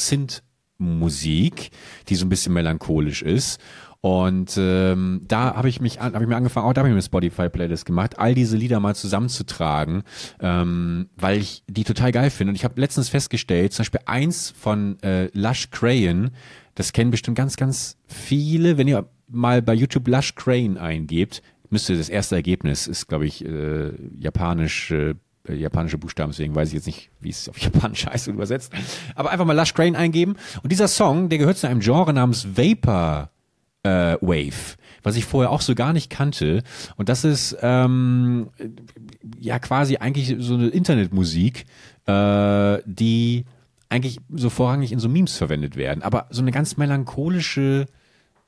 Synth-Musik, 0.78 1.70
die 2.08 2.14
so 2.14 2.24
ein 2.24 2.28
bisschen 2.28 2.52
melancholisch 2.52 3.22
ist. 3.22 3.60
Und 4.00 4.56
ähm, 4.56 5.22
da 5.26 5.56
habe 5.56 5.68
ich 5.68 5.80
mich 5.80 6.00
an, 6.00 6.14
habe 6.14 6.22
ich 6.22 6.28
mir 6.28 6.36
angefangen, 6.36 6.66
auch 6.66 6.72
da 6.72 6.82
habe 6.82 6.88
ich 6.88 6.94
mir 6.94 7.02
Spotify-Playlist 7.02 7.84
gemacht, 7.84 8.18
all 8.18 8.32
diese 8.32 8.56
Lieder 8.56 8.78
mal 8.78 8.94
zusammenzutragen, 8.94 10.04
ähm, 10.40 11.08
weil 11.16 11.38
ich 11.38 11.64
die 11.66 11.82
total 11.82 12.12
geil 12.12 12.30
finde. 12.30 12.52
Und 12.52 12.54
ich 12.54 12.64
habe 12.64 12.80
letztens 12.80 13.08
festgestellt, 13.08 13.72
zum 13.72 13.82
Beispiel 13.82 14.00
eins 14.06 14.50
von 14.50 15.02
äh, 15.02 15.28
Lush 15.32 15.70
Crayon, 15.72 16.30
das 16.76 16.92
kennen 16.92 17.10
bestimmt 17.10 17.36
ganz, 17.36 17.56
ganz 17.56 17.96
viele, 18.06 18.78
wenn 18.78 18.86
ihr 18.86 19.08
mal 19.26 19.62
bei 19.62 19.74
YouTube 19.74 20.06
Lush 20.06 20.36
Crane 20.36 20.78
eingebt, 20.78 21.42
müsste 21.68 21.96
das 21.96 22.08
erste 22.08 22.36
Ergebnis 22.36 22.86
ist, 22.86 23.08
glaube 23.08 23.26
ich, 23.26 23.44
äh, 23.44 23.90
japanisch, 24.16 24.92
äh, 24.92 25.14
japanische 25.54 25.98
Buchstaben, 25.98 26.32
deswegen 26.32 26.54
weiß 26.54 26.68
ich 26.68 26.74
jetzt 26.74 26.86
nicht, 26.86 27.10
wie 27.20 27.30
es 27.30 27.48
auf 27.48 27.58
Japanisch 27.62 28.06
heißt 28.06 28.28
und 28.28 28.34
übersetzt. 28.34 28.72
Aber 29.14 29.30
einfach 29.30 29.44
mal 29.44 29.56
Lush 29.56 29.74
Crane 29.74 29.96
eingeben. 29.96 30.36
Und 30.62 30.72
dieser 30.72 30.88
Song, 30.88 31.28
der 31.28 31.38
gehört 31.38 31.58
zu 31.58 31.68
einem 31.68 31.80
Genre 31.80 32.12
namens 32.12 32.56
Vapor 32.56 33.30
äh, 33.82 34.16
Wave, 34.20 34.76
was 35.02 35.16
ich 35.16 35.24
vorher 35.24 35.50
auch 35.50 35.60
so 35.60 35.74
gar 35.74 35.92
nicht 35.92 36.10
kannte. 36.10 36.62
Und 36.96 37.08
das 37.08 37.24
ist 37.24 37.56
ähm, 37.62 38.50
ja 39.38 39.58
quasi 39.58 39.96
eigentlich 39.96 40.36
so 40.38 40.54
eine 40.54 40.68
Internetmusik, 40.68 41.64
äh, 42.06 42.78
die 42.84 43.44
eigentlich 43.88 44.20
so 44.30 44.50
vorrangig 44.50 44.92
in 44.92 44.98
so 44.98 45.08
Memes 45.08 45.36
verwendet 45.36 45.76
werden, 45.76 46.02
aber 46.02 46.26
so 46.30 46.42
eine 46.42 46.50
ganz 46.50 46.76
melancholische, 46.76 47.86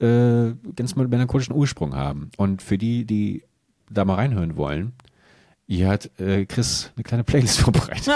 äh, 0.01 0.53
ganz 0.77 0.97
melancholischen 0.97 1.55
Ursprung 1.55 1.95
haben. 1.95 2.31
Und 2.37 2.63
für 2.63 2.77
die, 2.77 3.07
die 3.07 3.45
da 3.91 4.05
mal 4.05 4.15
reinhören 4.15 4.57
wollen, 4.57 4.93
hier 5.77 5.89
hat 5.89 6.11
äh, 6.21 6.45
Chris 6.47 6.91
eine 6.97 7.05
kleine 7.05 7.25
Playlist 7.25 7.59
vorbereitet. 7.61 8.12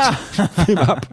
Film 0.66 0.78
ab. 0.78 1.06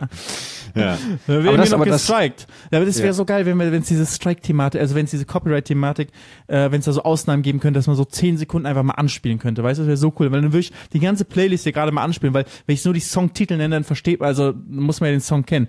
Ja. 0.73 0.97
Wir 1.27 1.35
Aber 1.35 1.43
werden 1.43 1.57
das- 1.57 1.67
hier 1.69 1.77
noch 1.77 1.81
aber 1.83 1.85
das- 1.91 2.07
gestrikt. 2.07 2.47
Ja, 2.71 2.77
aber 2.79 2.85
das 2.85 2.97
wäre 2.97 3.07
Ja. 3.07 3.13
so 3.13 3.25
geil, 3.25 3.45
wenn 3.45 3.57
wir, 3.57 3.71
wenn 3.71 3.81
es 3.81 3.87
diese 3.89 4.05
Strike-Thematik, 4.05 4.79
also 4.79 4.95
wenn 4.95 5.05
es 5.05 5.11
diese 5.11 5.25
Copyright-Thematik, 5.25 6.09
äh, 6.47 6.71
wenn 6.71 6.79
es 6.79 6.85
da 6.85 6.93
so 6.93 7.03
Ausnahmen 7.03 7.43
geben 7.43 7.59
könnte, 7.59 7.77
dass 7.77 7.87
man 7.87 7.95
so 7.95 8.05
zehn 8.05 8.37
Sekunden 8.37 8.65
einfach 8.65 8.83
mal 8.83 8.93
anspielen 8.93 9.37
könnte. 9.37 9.63
Weißt 9.63 9.79
du, 9.79 9.83
das 9.83 9.87
wäre 9.87 9.97
so 9.97 10.13
cool, 10.19 10.31
weil 10.31 10.41
dann 10.41 10.51
würde 10.53 10.59
ich 10.61 10.71
die 10.93 10.99
ganze 10.99 11.25
Playlist 11.25 11.63
hier 11.63 11.73
gerade 11.73 11.91
mal 11.91 12.03
anspielen, 12.03 12.33
weil 12.33 12.45
wenn 12.65 12.73
ich 12.75 12.85
nur 12.85 12.93
die 12.93 13.01
Songtitel 13.01 13.57
nenne, 13.57 13.75
dann 13.75 13.83
versteht 13.83 14.19
man, 14.21 14.27
also 14.27 14.53
muss 14.67 15.01
man 15.01 15.09
ja 15.09 15.15
den 15.15 15.21
Song 15.21 15.45
kennen. 15.45 15.67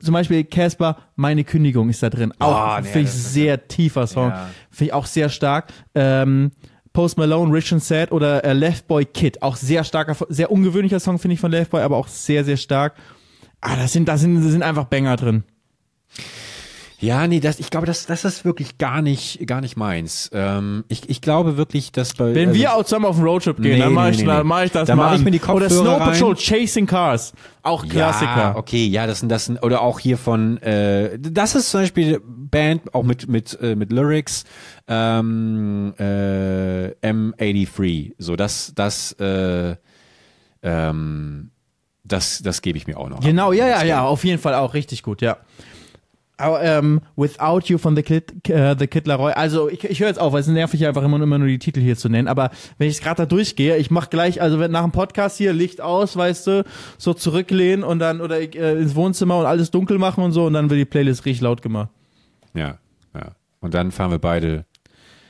Zum 0.00 0.12
Beispiel 0.14 0.42
Casper, 0.44 0.96
meine 1.14 1.44
Kündigung 1.44 1.88
ist 1.88 2.02
da 2.02 2.10
drin. 2.10 2.32
Auch 2.40 2.76
Oh, 2.76 2.80
nee, 2.80 2.88
finde 2.88 3.00
ich 3.08 3.14
das 3.14 3.32
sehr 3.32 3.68
tiefer 3.68 4.06
Song. 4.08 4.30
Ja. 4.30 4.50
Finde 4.68 4.84
ich 4.88 4.92
auch 4.92 5.06
sehr 5.06 5.28
stark. 5.28 5.72
Ähm, 5.94 6.50
Post 6.92 7.18
Malone, 7.18 7.52
Rich 7.52 7.72
and 7.72 7.82
Sad 7.82 8.12
oder 8.12 8.44
äh, 8.44 8.52
Left 8.52 8.86
Boy 8.86 9.04
Kid. 9.04 9.42
Auch 9.42 9.56
sehr 9.56 9.84
starker, 9.84 10.16
sehr 10.28 10.50
ungewöhnlicher 10.50 11.00
Song, 11.00 11.18
finde 11.18 11.34
ich, 11.34 11.40
von 11.40 11.50
Left 11.50 11.70
Boy, 11.70 11.82
aber 11.82 11.96
auch 11.96 12.08
sehr, 12.08 12.44
sehr 12.44 12.56
stark. 12.56 12.94
Ah, 13.60 13.76
da 13.76 13.88
sind, 13.88 14.08
da 14.08 14.18
sind, 14.18 14.42
sind 14.42 14.62
einfach 14.62 14.84
Banger 14.84 15.16
drin. 15.16 15.44
Ja, 17.02 17.26
nee, 17.26 17.40
das, 17.40 17.58
ich 17.58 17.68
glaube, 17.70 17.86
das, 17.86 18.06
das 18.06 18.24
ist 18.24 18.44
wirklich 18.44 18.78
gar 18.78 19.02
nicht, 19.02 19.44
gar 19.48 19.60
nicht 19.60 19.76
meins. 19.76 20.30
Ähm, 20.32 20.84
ich, 20.86 21.10
ich 21.10 21.20
glaube 21.20 21.56
wirklich, 21.56 21.90
dass 21.90 22.14
bei. 22.14 22.32
Wenn 22.32 22.50
also, 22.50 22.60
wir 22.60 22.74
auch 22.74 22.84
zusammen 22.84 23.06
auf 23.06 23.16
den 23.16 23.24
Roadtrip 23.24 23.56
gehen, 23.56 23.72
Nee, 23.72 23.78
dann 23.80 23.92
mache 23.92 24.10
nee, 24.10 24.10
ich, 24.12 24.20
nee, 24.20 24.26
dann 24.26 24.46
mach 24.46 24.62
ich 24.62 24.70
das 24.70 24.86
Da 24.86 24.94
mal 24.94 25.10
mach 25.10 25.18
ich 25.18 25.24
mir 25.24 25.32
die 25.32 25.40
Oder 25.40 25.66
Kopfhörer 25.66 25.70
Snow 25.70 26.00
rein. 26.00 26.12
Patrol, 26.12 26.36
Chasing 26.36 26.86
Cars. 26.86 27.32
Auch 27.64 27.88
Klassiker. 27.88 28.36
Ja, 28.36 28.56
okay, 28.56 28.86
ja, 28.86 29.08
das 29.08 29.18
sind 29.18 29.30
das 29.30 29.46
sind, 29.46 29.60
oder 29.64 29.82
auch 29.82 29.98
hier 29.98 30.16
von 30.16 30.58
äh, 30.58 31.18
das 31.18 31.56
ist 31.56 31.70
zum 31.70 31.80
Beispiel 31.80 32.20
Band 32.24 32.94
auch 32.94 33.02
mit 33.02 33.28
mit 33.28 33.58
äh, 33.60 33.74
mit 33.74 33.90
Lyrics 33.90 34.44
ähm, 34.86 35.94
äh, 35.98 36.90
M83 37.04 38.14
so 38.18 38.36
das 38.36 38.74
das 38.76 39.12
äh, 39.18 39.74
ähm, 40.62 41.50
das 42.04 42.42
das 42.42 42.62
gebe 42.62 42.78
ich 42.78 42.86
mir 42.86 42.96
auch 42.96 43.08
noch 43.08 43.18
ab. 43.18 43.24
Genau, 43.24 43.52
ja, 43.52 43.66
ja, 43.66 43.82
ja, 43.82 44.02
auf 44.04 44.24
jeden 44.24 44.40
Fall 44.40 44.54
auch 44.54 44.74
richtig 44.74 45.02
gut, 45.02 45.20
ja. 45.20 45.38
Aber, 46.42 46.62
ähm, 46.62 47.00
Without 47.14 47.60
You 47.66 47.78
von 47.78 47.94
The 47.94 48.02
Kid, 48.02 48.48
äh, 48.48 48.74
The 48.76 48.88
Kid 48.88 49.06
Laroi. 49.06 49.32
Also 49.32 49.68
ich, 49.68 49.84
ich 49.84 50.00
höre 50.00 50.08
jetzt 50.08 50.20
auf, 50.20 50.32
weil 50.32 50.40
es 50.40 50.48
nervt 50.48 50.72
mich 50.72 50.84
einfach 50.86 51.04
immer, 51.04 51.22
immer 51.22 51.38
nur 51.38 51.46
die 51.46 51.60
Titel 51.60 51.80
hier 51.80 51.96
zu 51.96 52.08
nennen. 52.08 52.26
Aber 52.26 52.50
wenn 52.78 52.88
ich 52.88 53.00
gerade 53.00 53.18
da 53.18 53.26
durchgehe, 53.26 53.76
ich 53.76 53.92
mach 53.92 54.10
gleich, 54.10 54.42
also 54.42 54.58
wenn 54.58 54.72
nach 54.72 54.82
dem 54.82 54.90
Podcast 54.90 55.38
hier 55.38 55.52
Licht 55.52 55.80
aus, 55.80 56.16
weißt 56.16 56.46
du, 56.48 56.64
so 56.98 57.14
zurücklehnen 57.14 57.84
und 57.84 58.00
dann 58.00 58.20
oder 58.20 58.40
äh, 58.40 58.80
ins 58.80 58.96
Wohnzimmer 58.96 59.38
und 59.38 59.46
alles 59.46 59.70
dunkel 59.70 59.98
machen 59.98 60.24
und 60.24 60.32
so 60.32 60.46
und 60.46 60.54
dann 60.54 60.68
wird 60.68 60.80
die 60.80 60.84
Playlist 60.84 61.24
richtig 61.24 61.42
laut 61.42 61.62
gemacht. 61.62 61.90
Ja, 62.54 62.78
ja. 63.14 63.36
Und 63.60 63.74
dann 63.74 63.92
fahren 63.92 64.10
wir 64.10 64.18
beide 64.18 64.64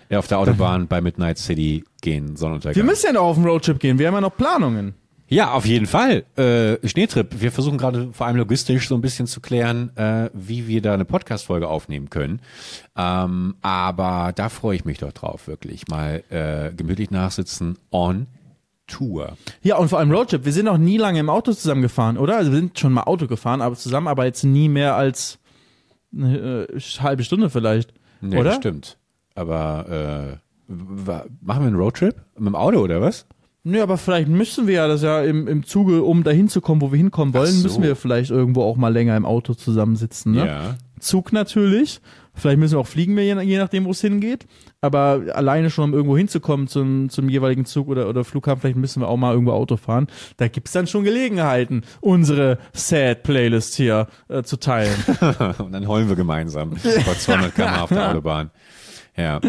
ja, 0.08 0.18
auf 0.18 0.28
der 0.28 0.38
Autobahn 0.38 0.86
bei 0.88 1.02
Midnight 1.02 1.36
City 1.36 1.84
gehen 2.00 2.36
Sonnenuntergang. 2.36 2.76
Wir 2.76 2.84
müssen 2.84 3.06
ja 3.06 3.12
noch 3.12 3.24
auf 3.24 3.36
den 3.36 3.44
Roadtrip 3.44 3.78
gehen, 3.78 3.98
wir 3.98 4.06
haben 4.06 4.14
ja 4.14 4.22
noch 4.22 4.36
Planungen. 4.36 4.94
Ja, 5.32 5.52
auf 5.52 5.64
jeden 5.64 5.86
Fall. 5.86 6.24
Äh, 6.36 6.86
Schneetrip. 6.86 7.40
Wir 7.40 7.52
versuchen 7.52 7.78
gerade 7.78 8.12
vor 8.12 8.26
allem 8.26 8.36
logistisch 8.36 8.86
so 8.86 8.94
ein 8.94 9.00
bisschen 9.00 9.26
zu 9.26 9.40
klären, 9.40 9.90
äh, 9.96 10.28
wie 10.34 10.66
wir 10.68 10.82
da 10.82 10.92
eine 10.92 11.06
Podcast-Folge 11.06 11.68
aufnehmen 11.68 12.10
können. 12.10 12.42
Ähm, 12.98 13.54
aber 13.62 14.32
da 14.36 14.50
freue 14.50 14.76
ich 14.76 14.84
mich 14.84 14.98
doch 14.98 15.12
drauf, 15.12 15.48
wirklich. 15.48 15.88
Mal 15.88 16.22
äh, 16.28 16.74
gemütlich 16.74 17.10
nachsitzen 17.10 17.78
on 17.90 18.26
Tour. 18.86 19.38
Ja, 19.62 19.78
und 19.78 19.88
vor 19.88 20.00
allem 20.00 20.12
Roadtrip. 20.12 20.44
Wir 20.44 20.52
sind 20.52 20.66
noch 20.66 20.76
nie 20.76 20.98
lange 20.98 21.20
im 21.20 21.30
Auto 21.30 21.54
zusammen 21.54 21.80
gefahren, 21.80 22.18
oder? 22.18 22.36
Also 22.36 22.52
wir 22.52 22.58
sind 22.58 22.78
schon 22.78 22.92
mal 22.92 23.04
Auto 23.04 23.26
gefahren, 23.26 23.62
aber 23.62 23.74
zusammen, 23.74 24.08
aber 24.08 24.26
jetzt 24.26 24.44
nie 24.44 24.68
mehr 24.68 24.96
als 24.96 25.38
eine 26.14 26.66
äh, 26.68 26.78
halbe 26.78 27.24
Stunde 27.24 27.48
vielleicht. 27.48 27.94
Nee, 28.20 28.36
oder? 28.36 28.50
das 28.50 28.56
stimmt. 28.56 28.98
Aber 29.34 30.38
äh, 30.68 30.72
machen 31.40 31.62
wir 31.62 31.68
einen 31.68 31.76
Roadtrip? 31.76 32.16
Mit 32.36 32.48
dem 32.48 32.54
Auto 32.54 32.80
oder 32.80 33.00
was? 33.00 33.24
Nö, 33.64 33.80
aber 33.80 33.96
vielleicht 33.96 34.28
müssen 34.28 34.66
wir 34.66 34.74
ja 34.74 34.88
das 34.88 35.02
ja 35.02 35.22
im, 35.22 35.46
im 35.46 35.64
Zuge, 35.64 36.02
um 36.02 36.24
dahin 36.24 36.48
zu 36.48 36.60
kommen, 36.60 36.80
wo 36.80 36.90
wir 36.90 36.96
hinkommen 36.96 37.32
wollen, 37.32 37.52
so. 37.52 37.62
müssen 37.62 37.82
wir 37.82 37.94
vielleicht 37.94 38.30
irgendwo 38.30 38.62
auch 38.62 38.76
mal 38.76 38.92
länger 38.92 39.16
im 39.16 39.24
Auto 39.24 39.54
zusammensitzen. 39.54 40.32
Ne? 40.32 40.46
Ja. 40.46 40.76
Zug 40.98 41.32
natürlich. 41.32 42.00
Vielleicht 42.34 42.58
müssen 42.58 42.74
wir 42.74 42.80
auch 42.80 42.86
fliegen, 42.86 43.16
je, 43.18 43.40
je 43.42 43.58
nachdem, 43.58 43.84
wo 43.84 43.90
es 43.90 44.00
hingeht. 44.00 44.46
Aber 44.80 45.22
alleine 45.34 45.70
schon, 45.70 45.90
um 45.90 45.94
irgendwo 45.94 46.16
hinzukommen 46.16 46.66
zum, 46.66 47.10
zum 47.10 47.28
jeweiligen 47.28 47.66
Zug 47.66 47.88
oder, 47.88 48.08
oder 48.08 48.24
Flughafen, 48.24 48.62
vielleicht 48.62 48.78
müssen 48.78 49.00
wir 49.02 49.08
auch 49.08 49.16
mal 49.16 49.32
irgendwo 49.32 49.52
Auto 49.52 49.76
fahren. 49.76 50.06
Da 50.38 50.48
gibt's 50.48 50.72
dann 50.72 50.86
schon 50.86 51.04
Gelegenheiten, 51.04 51.82
unsere 52.00 52.58
Sad-Playlist 52.72 53.74
hier 53.74 54.08
äh, 54.28 54.42
zu 54.42 54.56
teilen. 54.56 54.96
Und 55.58 55.72
dann 55.72 55.86
heulen 55.86 56.08
wir 56.08 56.16
gemeinsam 56.16 56.70
bei 56.70 57.14
200 57.14 57.54
km 57.54 57.74
auf 57.82 57.90
der 57.90 58.08
Autobahn. 58.10 58.50
Ja. 59.16 59.40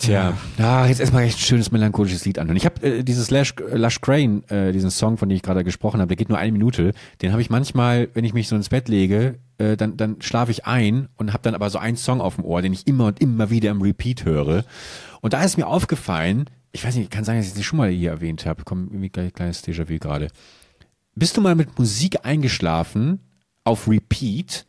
Tja, 0.00 0.32
ah, 0.56 0.86
jetzt 0.86 0.98
erstmal 0.98 1.24
echt 1.24 1.36
ein 1.36 1.42
schönes 1.42 1.72
melancholisches 1.72 2.24
Lied 2.24 2.38
anhören. 2.38 2.56
Ich 2.56 2.64
habe 2.64 2.82
äh, 2.82 3.02
dieses 3.04 3.30
Lush, 3.30 3.54
Lush 3.70 4.00
Crane, 4.00 4.42
äh, 4.48 4.72
diesen 4.72 4.90
Song, 4.90 5.18
von 5.18 5.28
dem 5.28 5.36
ich 5.36 5.42
gerade 5.42 5.62
gesprochen 5.62 6.00
habe, 6.00 6.08
der 6.08 6.16
geht 6.16 6.30
nur 6.30 6.38
eine 6.38 6.52
Minute. 6.52 6.94
Den 7.20 7.32
habe 7.32 7.42
ich 7.42 7.50
manchmal, 7.50 8.08
wenn 8.14 8.24
ich 8.24 8.32
mich 8.32 8.48
so 8.48 8.56
ins 8.56 8.70
Bett 8.70 8.88
lege, 8.88 9.38
äh, 9.58 9.76
dann, 9.76 9.98
dann 9.98 10.22
schlafe 10.22 10.52
ich 10.52 10.64
ein 10.64 11.08
und 11.18 11.34
habe 11.34 11.42
dann 11.42 11.54
aber 11.54 11.68
so 11.68 11.78
einen 11.78 11.98
Song 11.98 12.22
auf 12.22 12.36
dem 12.36 12.46
Ohr, 12.46 12.62
den 12.62 12.72
ich 12.72 12.86
immer 12.86 13.08
und 13.08 13.20
immer 13.20 13.50
wieder 13.50 13.70
im 13.70 13.82
Repeat 13.82 14.24
höre. 14.24 14.64
Und 15.20 15.34
da 15.34 15.42
ist 15.42 15.58
mir 15.58 15.66
aufgefallen, 15.66 16.46
ich 16.72 16.82
weiß 16.82 16.96
nicht, 16.96 17.10
kann 17.10 17.24
sein, 17.24 17.36
dass 17.36 17.48
ich 17.48 17.52
das 17.52 17.64
schon 17.64 17.76
mal 17.76 17.90
hier 17.90 18.08
erwähnt 18.08 18.46
habe, 18.46 18.62
komm, 18.64 18.88
irgendwie 18.88 19.10
gleich 19.10 19.34
kleines 19.34 19.62
Déjà-vu 19.62 19.98
gerade. 19.98 20.28
Bist 21.14 21.36
du 21.36 21.42
mal 21.42 21.54
mit 21.54 21.78
Musik 21.78 22.24
eingeschlafen 22.24 23.20
auf 23.64 23.86
Repeat? 23.86 24.64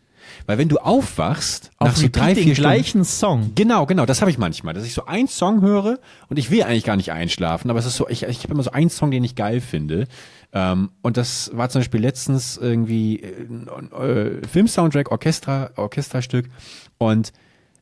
Weil 0.46 0.58
wenn 0.58 0.70
du 0.70 0.78
aufwachst, 0.78 1.72
nach 1.80 1.90
Auf 1.90 1.98
so 1.98 2.04
Repeat 2.04 2.22
drei, 2.22 2.34
den 2.34 2.44
vier 2.44 2.56
Stunden, 2.56 2.70
gleichen 2.72 3.04
Song. 3.04 3.52
Genau, 3.56 3.86
genau, 3.86 4.06
das 4.06 4.22
habe 4.22 4.32
ich 4.32 4.38
manchmal, 4.38 4.74
dass 4.74 4.86
ich 4.86 4.94
so 4.94 5.06
einen 5.06 5.28
Song 5.28 5.62
höre 5.62 6.00
und 6.30 6.38
ich 6.38 6.52
will 6.52 6.64
eigentlich 6.64 6.84
gar 6.84 6.96
nicht 6.96 7.12
einschlafen, 7.12 7.70
aber 7.70 7.80
es 7.80 7.86
ist 7.86 7.96
so, 7.96 8.08
ich, 8.10 8.24
ich 8.24 8.44
habe 8.44 8.54
immer 8.54 8.64
so 8.64 8.72
einen 8.72 8.90
Song, 8.90 9.12
den 9.12 9.24
ich 9.24 9.36
geil 9.36 9.62
finde. 9.62 10.08
Ähm, 10.54 10.92
und 11.02 11.18
das 11.18 11.52
war 11.54 11.70
zum 11.70 11.80
Beispiel 11.80 12.02
letztens 12.02 12.58
irgendwie 12.58 13.22
äh, 13.22 14.04
äh, 14.04 14.48
Filmsoundtrack, 14.48 15.12
Orchester, 15.12 15.72
Orchesterstück 15.76 16.50
und 16.98 17.32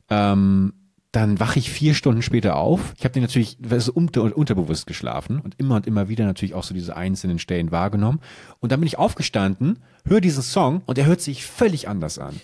ähm, 0.08 0.72
dann 1.12 1.40
wache 1.40 1.58
ich 1.58 1.70
vier 1.70 1.94
Stunden 1.94 2.22
später 2.22 2.56
auf. 2.56 2.94
Ich 2.96 3.04
habe 3.04 3.12
den 3.12 3.22
natürlich 3.22 3.58
das 3.60 3.84
ist 3.84 3.88
unter, 3.88 4.36
unterbewusst 4.36 4.86
geschlafen 4.86 5.40
und 5.40 5.54
immer 5.58 5.76
und 5.76 5.86
immer 5.86 6.08
wieder 6.08 6.24
natürlich 6.24 6.54
auch 6.54 6.62
so 6.62 6.72
diese 6.72 6.96
einzelnen 6.96 7.38
Stellen 7.38 7.72
wahrgenommen. 7.72 8.20
Und 8.60 8.70
dann 8.70 8.80
bin 8.80 8.86
ich 8.86 8.98
aufgestanden, 8.98 9.80
höre 10.06 10.20
diesen 10.20 10.42
Song 10.42 10.82
und 10.86 10.98
er 10.98 11.06
hört 11.06 11.20
sich 11.20 11.44
völlig 11.46 11.88
anders 11.88 12.18
an. 12.18 12.40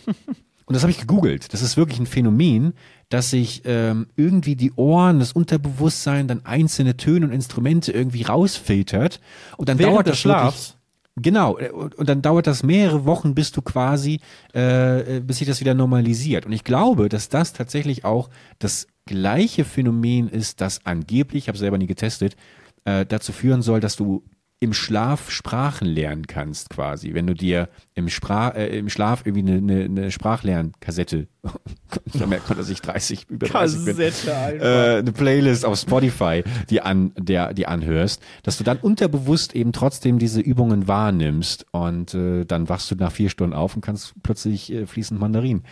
Und 0.69 0.75
das 0.75 0.83
habe 0.83 0.91
ich 0.91 0.99
gegoogelt. 0.99 1.53
Das 1.53 1.63
ist 1.63 1.77
wirklich 1.77 2.01
ein 2.01 2.07
Phänomen, 2.07 2.75
dass 3.09 3.31
sich 3.31 3.63
ähm, 3.67 4.09
irgendwie 4.17 4.57
die 4.57 4.73
Ohren, 4.73 5.21
das 5.21 5.31
Unterbewusstsein, 5.31 6.27
dann 6.27 6.45
einzelne 6.45 6.97
Töne 6.97 7.27
und 7.27 7.33
Instrumente 7.33 7.93
irgendwie 7.93 8.23
rausfiltert. 8.23 9.21
Und 9.59 9.69
dann 9.69 9.79
Während 9.79 9.95
dauert 9.95 10.09
das 10.09 10.19
Schlafs? 10.19 10.76
Genau, 11.19 11.59
äh, 11.59 11.71
und 11.71 12.09
dann 12.09 12.21
dauert 12.23 12.47
das 12.47 12.63
mehrere 12.63 13.07
Wochen, 13.07 13.35
bis 13.35 13.51
du 13.51 13.63
quasi, 13.63 14.21
äh, 14.55 15.17
äh, 15.17 15.21
bis 15.21 15.39
sich 15.39 15.49
das 15.49 15.61
wieder 15.61 15.75
normalisiert. 15.75 16.45
Und 16.47 16.53
ich 16.53 16.63
glaube, 16.65 17.09
dass 17.09 17.29
das 17.29 17.53
tatsächlich 17.55 18.05
auch 18.05 18.29
das 18.59 18.87
gleiche 19.07 19.65
Phänomen 19.65 20.29
ist, 20.29 20.61
das 20.61 20.85
angeblich, 20.85 21.45
ich 21.45 21.49
habe 21.49 21.59
selber 21.59 21.79
nie 21.79 21.87
getestet, 21.87 22.37
äh, 22.85 23.07
dazu 23.07 23.33
führen 23.33 23.63
soll, 23.63 23.81
dass 23.81 23.97
du 23.97 24.25
im 24.59 24.73
Schlaf 24.73 25.31
Sprachen 25.31 25.87
lernen 25.87 26.27
kannst, 26.27 26.71
quasi. 26.71 27.13
Wenn 27.13 27.27
du 27.27 27.35
dir 27.35 27.69
im, 27.95 28.09
Sprach, 28.09 28.55
äh, 28.55 28.79
im 28.79 28.89
Schlaf 28.89 29.27
irgendwie 29.27 29.53
eine, 29.53 29.59
eine, 29.59 29.85
eine 29.85 30.11
Sprachlernkassette, 30.11 31.29
da 32.15 32.27
merkt 32.27 32.49
man, 32.49 32.57
dass 32.57 32.71
ich 32.71 32.81
30, 32.81 33.29
über 33.29 33.47
30 33.47 33.85
bin, 33.85 33.97
Kassette 33.97 34.35
einfach. 34.35 34.67
äh, 34.67 34.99
eine 34.99 35.13
Playlist 35.13 35.67
auf 35.67 35.79
Spotify, 35.79 36.43
die 36.71 36.81
an, 36.81 37.13
der, 37.19 37.53
die 37.53 37.67
anhörst, 37.67 38.23
dass 38.45 38.57
du 38.57 38.65
dann 38.65 38.79
unterbewusst 38.79 39.55
eben 39.55 39.73
trotzdem 39.73 40.19
diese 40.19 40.41
Übungen 40.41 40.89
wahrnimmst 40.89 41.67
und 41.73 42.15
äh, 42.15 42.47
dann 42.47 42.71
wachst 42.71 42.91
du 42.91 42.95
nach 42.95 43.13
vier 43.13 43.29
Stunden 43.29 43.55
auf 43.55 43.77
und 43.77 43.83
kannst 43.83 44.15
plötzlich 44.23 44.73
äh, 44.73 44.87
fließend 44.87 45.21
Mandarin. 45.21 45.65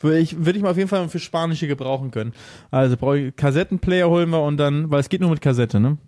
Würde 0.00 0.18
ich, 0.18 0.44
würde 0.44 0.58
ich 0.58 0.62
mal 0.62 0.70
auf 0.70 0.76
jeden 0.76 0.88
Fall 0.88 1.08
für 1.08 1.18
Spanische 1.18 1.68
gebrauche 1.68 2.08
können. 2.10 2.32
Also 2.70 2.96
brauche 2.96 3.18
ich 3.18 3.36
Kassettenplayer 3.36 4.08
holen 4.08 4.30
wir 4.30 4.42
und 4.42 4.56
dann, 4.56 4.90
weil 4.90 5.00
es 5.00 5.08
geht 5.08 5.20
nur 5.20 5.30
mit 5.30 5.40
Kassette, 5.40 5.78
ne? 5.78 5.98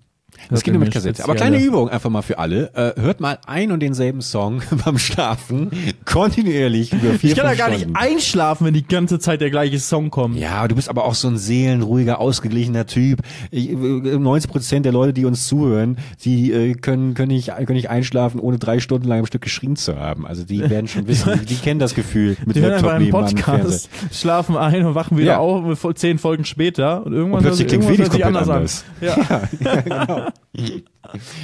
Das 0.51 0.65
nur 0.67 0.79
mit 0.79 0.93
Kassette. 0.93 1.25
Aber 1.25 1.35
kleine 1.35 1.59
Übung 1.63 1.89
einfach 1.91 2.11
mal 2.11 2.23
für 2.23 2.39
alle. 2.39 2.71
Äh, 2.75 3.01
hört 3.01 3.21
mal 3.21 3.39
ein 3.47 3.73
und 3.73 3.81
denselben 3.81 4.23
Song 4.23 4.63
beim 4.85 4.97
Schlafen 4.97 5.71
kontinuierlich 6.05 6.93
über 6.93 7.15
vier, 7.15 7.31
Ich 7.33 7.37
kann 7.37 7.45
ja 7.47 7.51
fünf 7.51 7.59
gar 7.59 7.71
Stunden. 7.73 7.93
nicht 7.93 8.01
einschlafen, 8.01 8.67
wenn 8.67 8.73
die 8.75 8.87
ganze 8.87 9.19
Zeit 9.19 9.41
der 9.41 9.51
gleiche 9.51 9.79
Song 9.79 10.11
kommt. 10.11 10.37
Ja, 10.39 10.67
du 10.69 10.75
bist 10.75 10.89
aber 10.89 11.05
auch 11.05 11.15
so 11.15 11.29
ein 11.29 11.37
seelenruhiger, 11.39 12.21
ausgeglichener 12.21 12.87
Typ. 12.87 13.21
Ich, 13.51 13.71
äh, 13.71 13.75
90 13.75 14.51
Prozent 14.51 14.85
der 14.87 14.93
Leute, 14.93 15.13
die 15.13 15.25
uns 15.25 15.47
zuhören, 15.49 15.99
die 16.25 16.53
äh, 16.53 16.75
können, 16.75 17.15
können, 17.15 17.29
nicht, 17.29 17.49
können 17.49 17.73
nicht 17.75 17.91
einschlafen, 17.91 18.39
ohne 18.41 18.59
drei 18.59 18.79
Stunden 18.81 19.09
lang 19.09 19.21
am 19.21 19.27
Stück 19.27 19.43
geschrien 19.43 19.77
zu 19.77 19.97
haben. 19.99 20.27
Also 20.27 20.45
die 20.45 20.61
werden 20.71 20.89
schon 20.89 21.07
wissen, 21.09 21.45
die, 21.47 21.57
kennen 21.57 21.81
das 21.81 21.95
Gefühl 21.95 22.37
mit 22.47 22.57
Die 22.57 22.61
hören 22.61 22.75
einfach 22.75 22.93
einen 22.93 23.05
nebenan 23.05 23.29
im 23.31 23.37
Podcast, 23.37 23.91
schlafen 24.13 24.57
ein 24.57 24.85
und 24.87 24.95
wachen 24.95 25.19
wieder 25.19 25.33
Ja. 25.33 25.39
auf 25.39 25.87
zehn 25.95 26.19
Folgen 26.19 26.45
später 26.45 27.05
und 27.05 27.13
irgendwann 27.13 27.39
Und 27.41 27.45
plötzlich 27.45 27.69
klingt 27.69 27.85
irgendwann 27.85 28.09
Felix 28.09 28.25
hört 28.25 28.35
sich 28.49 28.49
komplett 28.49 28.49
anders 28.49 28.85
anders. 29.01 29.49
an. 30.09 30.18
Ja. 30.19 30.33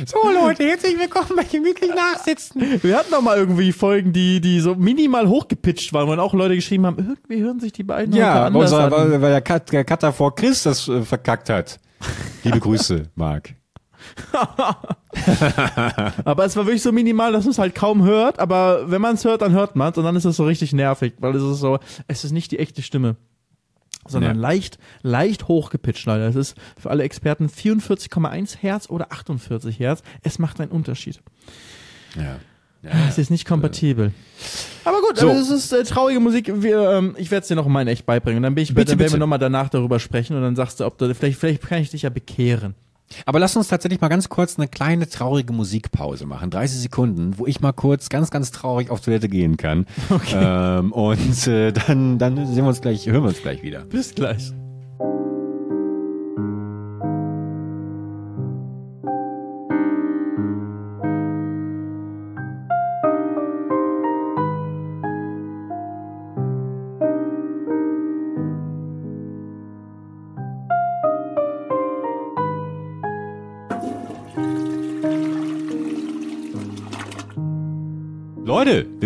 So 0.05 0.19
Leute, 0.31 0.65
herzlich 0.65 0.99
willkommen 0.99 1.31
bei 1.37 1.45
gemütlich 1.45 1.91
nachsitzen. 1.95 2.83
Wir 2.83 2.99
hatten 2.99 3.11
doch 3.13 3.23
mal 3.23 3.39
irgendwie 3.39 3.73
Folgen, 3.73 4.13
die, 4.13 4.43
die 4.43 4.61
so 4.61 4.75
minimal 4.75 5.27
hochgepitcht 5.27 5.95
waren, 5.95 6.07
wo 6.07 6.21
auch 6.21 6.35
Leute 6.35 6.55
geschrieben 6.55 6.85
haben, 6.85 6.99
irgendwie 6.99 7.43
hören 7.43 7.61
sich 7.61 7.73
die 7.73 7.83
beiden 7.85 8.15
Ja, 8.15 8.45
anders 8.47 8.73
unser, 8.73 8.85
an. 8.85 8.91
weil, 8.91 9.23
weil 9.23 9.31
der, 9.31 9.41
Cut, 9.41 9.73
der 9.73 9.85
Cutter 9.85 10.13
vor 10.13 10.35
Chris 10.35 10.65
das 10.65 10.87
äh, 10.89 11.01
verkackt 11.03 11.49
hat. 11.49 11.81
Liebe 12.43 12.61
Grüße, 12.61 13.05
Marc. 13.15 13.55
Aber 16.25 16.45
es 16.45 16.57
war 16.57 16.67
wirklich 16.67 16.83
so 16.83 16.93
minimal, 16.93 17.33
dass 17.33 17.45
man 17.45 17.53
es 17.53 17.59
halt 17.59 17.75
kaum 17.75 18.03
hört, 18.03 18.39
aber 18.41 18.91
wenn 18.91 19.01
man 19.01 19.15
es 19.15 19.25
hört, 19.25 19.41
dann 19.43 19.53
hört 19.53 19.77
man 19.77 19.93
es 19.93 19.99
und 19.99 20.05
dann 20.05 20.17
ist 20.17 20.25
es 20.27 20.37
so 20.37 20.45
richtig 20.45 20.73
nervig, 20.75 21.15
weil 21.21 21.35
es 21.35 21.43
ist 21.43 21.61
so, 21.61 21.79
es 22.07 22.25
ist 22.25 22.33
nicht 22.33 22.51
die 22.53 22.59
echte 22.59 22.83
Stimme. 22.83 23.17
Sondern 24.07 24.37
Ja. 24.37 24.41
leicht, 24.43 24.79
leicht 25.03 25.49
hochgepitcht, 25.49 26.05
leider. 26.07 26.27
Es 26.29 26.37
ist 26.37 26.57
für 26.79 26.91
alle 26.91 27.05
Experten 27.05 27.49
44,1 27.49 28.59
Hertz 28.61 28.91
oder 28.91 29.13
48 29.13 29.79
Hertz. 29.79 30.03
Es 30.23 30.39
macht 30.39 30.61
einen 30.61 30.71
Unterschied. 30.71 31.21
Ja. 32.17 32.37
Es 33.09 33.17
ist 33.17 33.31
nicht 33.31 33.47
kompatibel. 33.47 34.13
Aber 34.85 35.01
gut, 35.01 35.17
So. 35.17 35.31
also 35.31 35.55
es 35.55 35.65
ist 35.65 35.73
äh, 35.73 35.85
traurige 35.85 36.21
Musik. 36.21 36.53
Wir, 36.63 36.91
ähm, 36.91 37.15
ich 37.17 37.31
werde 37.31 37.43
es 37.43 37.49
dir 37.49 37.55
noch 37.55 37.67
mal 37.67 37.81
in 37.81 37.89
echt 37.89 38.05
beibringen. 38.05 38.37
Und 38.39 38.43
dann, 38.43 38.55
bin 38.55 38.63
ich, 38.63 38.75
Bitte, 38.75 38.91
dann 38.93 38.99
werden 38.99 39.07
bitte. 39.07 39.13
wir 39.15 39.21
noch 39.21 39.27
mal 39.27 39.39
danach 39.39 39.71
darüber 39.71 39.99
sprechen 39.99 40.37
und 40.37 40.43
dann 40.43 40.55
sagst 40.55 40.81
du, 40.81 40.85
ob 40.85 40.99
du, 40.99 41.15
vielleicht, 41.15 41.39
vielleicht 41.39 41.63
kann 41.63 41.81
ich 41.81 41.91
dich 41.91 42.03
ja 42.03 42.11
bekehren. 42.11 42.75
Aber 43.27 43.39
lass 43.39 43.57
uns 43.57 43.69
tatsächlich 43.69 44.01
mal 44.01 44.09
ganz 44.09 44.29
kurz 44.29 44.59
eine 44.59 44.69
kleine 44.69 45.09
traurige 45.09 45.53
Musikpause 45.53 46.27
machen. 46.27 46.51
30 46.51 46.81
Sekunden, 46.81 47.39
wo 47.39 47.47
ich 47.47 47.61
mal 47.61 47.73
kurz 47.73 48.09
ganz, 48.09 48.31
ganz 48.31 48.51
traurig 48.51 48.91
auf 48.91 49.01
Toilette 49.01 49.29
gehen 49.29 49.57
kann. 49.57 49.87
Okay. 50.11 50.41
Ähm, 50.79 50.93
und 50.93 51.47
äh, 51.47 51.73
dann, 51.73 52.19
dann 52.19 52.37
sehen 52.47 52.65
wir 52.65 52.69
uns 52.69 52.81
gleich, 52.81 53.07
hören 53.07 53.23
wir 53.23 53.29
uns 53.29 53.43
gleich 53.43 53.63
wieder. 53.63 53.81
Bis 53.85 54.15
gleich. 54.15 54.53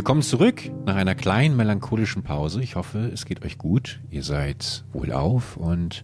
Willkommen 0.08 0.22
zurück 0.22 0.62
nach 0.86 0.96
einer 0.96 1.14
kleinen 1.14 1.54
melancholischen 1.54 2.22
Pause. 2.22 2.62
Ich 2.62 2.76
hoffe, 2.76 3.10
es 3.12 3.26
geht 3.26 3.44
euch 3.44 3.58
gut. 3.58 4.00
Ihr 4.08 4.22
seid 4.22 4.86
wohlauf 4.90 5.58
und 5.58 6.02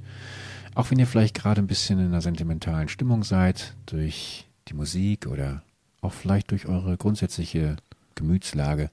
auch 0.74 0.90
wenn 0.90 0.98
ihr 0.98 1.06
vielleicht 1.06 1.34
gerade 1.34 1.62
ein 1.62 1.66
bisschen 1.66 1.98
in 1.98 2.08
einer 2.08 2.20
sentimentalen 2.20 2.88
Stimmung 2.88 3.24
seid, 3.24 3.74
durch 3.86 4.46
die 4.68 4.74
Musik 4.74 5.26
oder 5.26 5.62
auch 6.02 6.12
vielleicht 6.12 6.50
durch 6.50 6.66
eure 6.66 6.98
grundsätzliche 6.98 7.76
Gemütslage, 8.14 8.90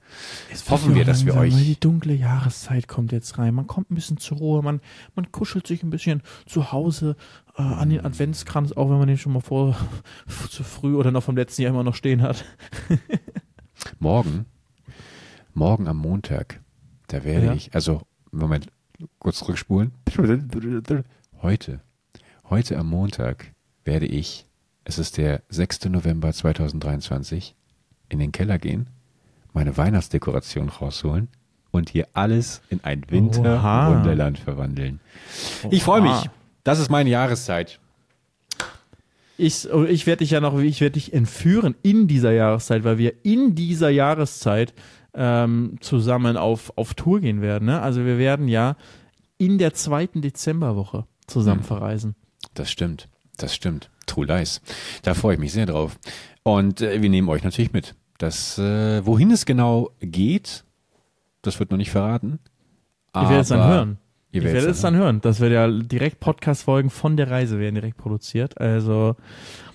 hoffen 0.70 0.94
wir, 0.94 1.04
dass 1.04 1.26
wir 1.26 1.36
euch 1.36 1.52
weil 1.52 1.62
Die 1.62 1.78
dunkle 1.78 2.14
Jahreszeit 2.14 2.88
kommt 2.88 3.12
jetzt 3.12 3.36
rein. 3.36 3.54
Man 3.54 3.66
kommt 3.66 3.90
ein 3.90 3.96
bisschen 3.96 4.16
zur 4.16 4.38
Ruhe. 4.38 4.62
Man, 4.62 4.80
man 5.14 5.30
kuschelt 5.30 5.66
sich 5.66 5.82
ein 5.82 5.90
bisschen 5.90 6.22
zu 6.46 6.72
Hause 6.72 7.16
äh, 7.58 7.60
an 7.60 7.90
den 7.90 8.02
Adventskranz, 8.02 8.72
auch 8.72 8.88
wenn 8.88 8.96
man 8.96 9.08
den 9.08 9.18
schon 9.18 9.34
mal 9.34 9.40
vor 9.40 9.76
zu 10.48 10.64
früh 10.64 10.96
oder 10.96 11.10
noch 11.10 11.22
vom 11.22 11.36
letzten 11.36 11.60
Jahr 11.60 11.74
immer 11.74 11.84
noch 11.84 11.96
stehen 11.96 12.22
hat. 12.22 12.46
morgen, 13.98 14.46
morgen 15.54 15.88
am 15.88 15.98
Montag, 15.98 16.60
da 17.08 17.24
werde 17.24 17.46
Ja. 17.46 17.52
ich, 17.54 17.74
also, 17.74 18.02
Moment, 18.30 18.66
kurz 19.18 19.38
zurückspulen. 19.38 19.92
Heute, 21.42 21.80
heute 22.48 22.78
am 22.78 22.88
Montag 22.88 23.52
werde 23.84 24.06
ich, 24.06 24.46
es 24.84 24.98
ist 24.98 25.16
der 25.16 25.42
6. 25.48 25.86
November 25.86 26.32
2023, 26.32 27.54
in 28.08 28.18
den 28.18 28.32
Keller 28.32 28.58
gehen, 28.58 28.88
meine 29.52 29.76
Weihnachtsdekoration 29.76 30.68
rausholen 30.68 31.28
und 31.70 31.90
hier 31.90 32.06
alles 32.12 32.62
in 32.70 32.80
ein. 32.84 33.02
Winterwunderland 33.08 34.38
verwandeln. 34.38 35.00
Ich 35.70 35.82
freue 35.82 36.02
mich. 36.02 36.28
Das 36.64 36.78
ist 36.78 36.90
meine 36.90 37.10
Jahreszeit. 37.10 37.80
Ich, 39.38 39.68
ich 39.68 40.06
werde 40.06 40.18
dich 40.18 40.30
ja 40.30 40.40
noch, 40.40 40.58
ich 40.58 40.80
werde 40.80 40.92
dich 40.94 41.12
entführen 41.12 41.74
in 41.82 42.06
dieser 42.06 42.32
Jahreszeit, 42.32 42.84
weil 42.84 42.98
wir 42.98 43.14
in 43.24 43.54
dieser 43.54 43.90
Jahreszeit 43.90 44.72
ähm, 45.14 45.76
zusammen 45.80 46.36
auf, 46.36 46.72
auf 46.76 46.94
Tour 46.94 47.20
gehen 47.20 47.40
werden. 47.42 47.66
Ne? 47.66 47.80
Also 47.80 48.04
wir 48.04 48.18
werden 48.18 48.48
ja 48.48 48.76
in 49.38 49.58
der 49.58 49.74
zweiten 49.74 50.22
Dezemberwoche 50.22 51.06
zusammen 51.26 51.60
Hm. 51.60 51.66
verreisen. 51.66 52.14
Das 52.54 52.70
stimmt. 52.70 53.08
Das 53.36 53.54
stimmt. 53.54 53.90
True 54.06 54.26
Lies. 54.26 54.60
Da 55.02 55.14
freue 55.14 55.34
ich 55.34 55.40
mich 55.40 55.52
sehr 55.52 55.66
drauf. 55.66 55.98
Und 56.42 56.80
äh, 56.80 57.00
wir 57.02 57.08
nehmen 57.10 57.28
euch 57.28 57.44
natürlich 57.44 57.72
mit. 57.72 57.94
Das, 58.18 58.58
äh, 58.58 59.04
wohin 59.06 59.30
es 59.30 59.46
genau 59.46 59.90
geht, 60.00 60.64
das 61.42 61.58
wird 61.58 61.70
noch 61.70 61.78
nicht 61.78 61.90
verraten. 61.90 62.38
Ihr 63.14 63.22
werdet 63.22 63.42
es 63.42 63.48
dann 63.48 63.68
hören. 63.68 63.98
Ihr 64.30 64.40
Ich 64.40 64.44
werdet 64.44 64.62
werde 64.62 64.70
es 64.72 64.80
dann 64.80 64.94
hören. 64.96 65.20
Das 65.20 65.40
wird 65.40 65.52
ja 65.52 65.68
direkt 65.68 66.20
Podcast-Folgen 66.20 66.88
von 66.90 67.16
der 67.16 67.30
Reise 67.30 67.58
werden 67.58 67.74
direkt 67.74 67.96
produziert. 67.98 68.60
Also, 68.60 69.16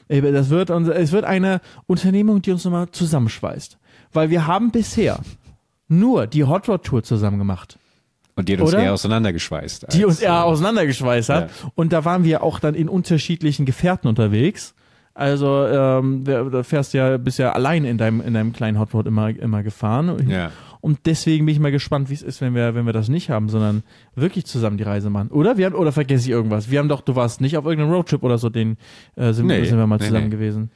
ey, 0.08 0.22
das 0.22 0.50
wird, 0.50 0.70
es 0.70 1.12
wird 1.12 1.26
eine 1.26 1.62
Unternehmung, 1.86 2.42
die 2.42 2.52
uns 2.52 2.64
nochmal 2.66 2.90
zusammenschweißt. 2.90 3.78
Weil 4.18 4.32
wir 4.32 4.48
haben 4.48 4.72
bisher 4.72 5.20
nur 5.88 6.26
die 6.26 6.44
Hot 6.44 6.68
Rod 6.68 6.84
Tour 6.84 7.04
zusammen 7.04 7.38
gemacht. 7.38 7.78
Und 8.36 8.50
die 8.50 8.54
hat 8.54 8.62
uns 8.62 8.74
Oder? 8.74 8.82
eher 8.82 8.94
auseinandergeschweißt. 8.94 9.94
die 9.94 10.06
uns 10.06 10.22
eher 10.22 10.32
äh, 10.32 10.42
auseinandergeschweißt 10.42 11.30
hat. 11.30 11.52
Und 11.76 11.94
da 11.94 12.04
waren 12.04 12.24
wir 12.24 12.42
auch 12.42 12.60
dann 12.60 12.74
in 12.74 12.90
unterschiedlichen 12.90 13.68
Gefährten 13.68 14.08
unterwegs. 14.08 14.74
Also 15.14 15.68
ähm, 15.68 16.24
da 16.24 16.64
fährst 16.64 16.96
du 16.96 16.98
ja 16.98 17.18
bist 17.18 17.38
ja 17.38 17.52
allein 17.54 17.86
in 17.86 18.00
deinem 18.00 18.22
in 18.22 18.34
deinem 18.34 18.54
kleinen 18.54 18.80
Hot 18.80 18.96
Rod 18.96 19.06
immer 19.06 19.30
immer 19.30 19.62
gefahren. 19.62 20.28
Ja. 20.28 20.50
Und 20.82 21.06
deswegen 21.06 21.46
bin 21.46 21.54
ich 21.54 21.60
mal 21.60 21.72
gespannt, 21.72 22.10
wie 22.10 22.16
es 22.16 22.24
ist, 22.24 22.42
wenn 22.42 22.56
wir 22.56 22.74
wenn 22.74 22.88
wir 22.88 22.94
das 22.94 23.10
nicht 23.10 23.30
haben, 23.30 23.50
sondern 23.50 23.84
wirklich 24.16 24.48
zusammen 24.48 24.78
die 24.78 24.84
Reise 24.84 25.12
machen. 25.12 25.30
Oder 25.30 25.58
wir 25.58 25.68
haben 25.68 25.76
oder 25.76 25.92
vergesse 25.92 26.26
ich 26.26 26.32
irgendwas? 26.32 26.72
Wir 26.72 26.80
haben 26.80 26.90
doch, 26.90 27.02
du 27.02 27.16
warst 27.16 27.40
nicht 27.40 27.56
auf 27.56 27.66
irgendeinem 27.66 27.94
Roadtrip 27.94 28.24
oder 28.24 28.40
so, 28.40 28.50
den 28.50 28.78
äh, 29.16 29.32
sind, 29.34 29.46
Nee, 29.46 29.64
sind 29.64 29.78
wir 29.78 29.86
mal 29.86 29.98
nee, 29.98 30.06
zusammen 30.06 30.26
nee. 30.26 30.32
gewesen. 30.32 30.72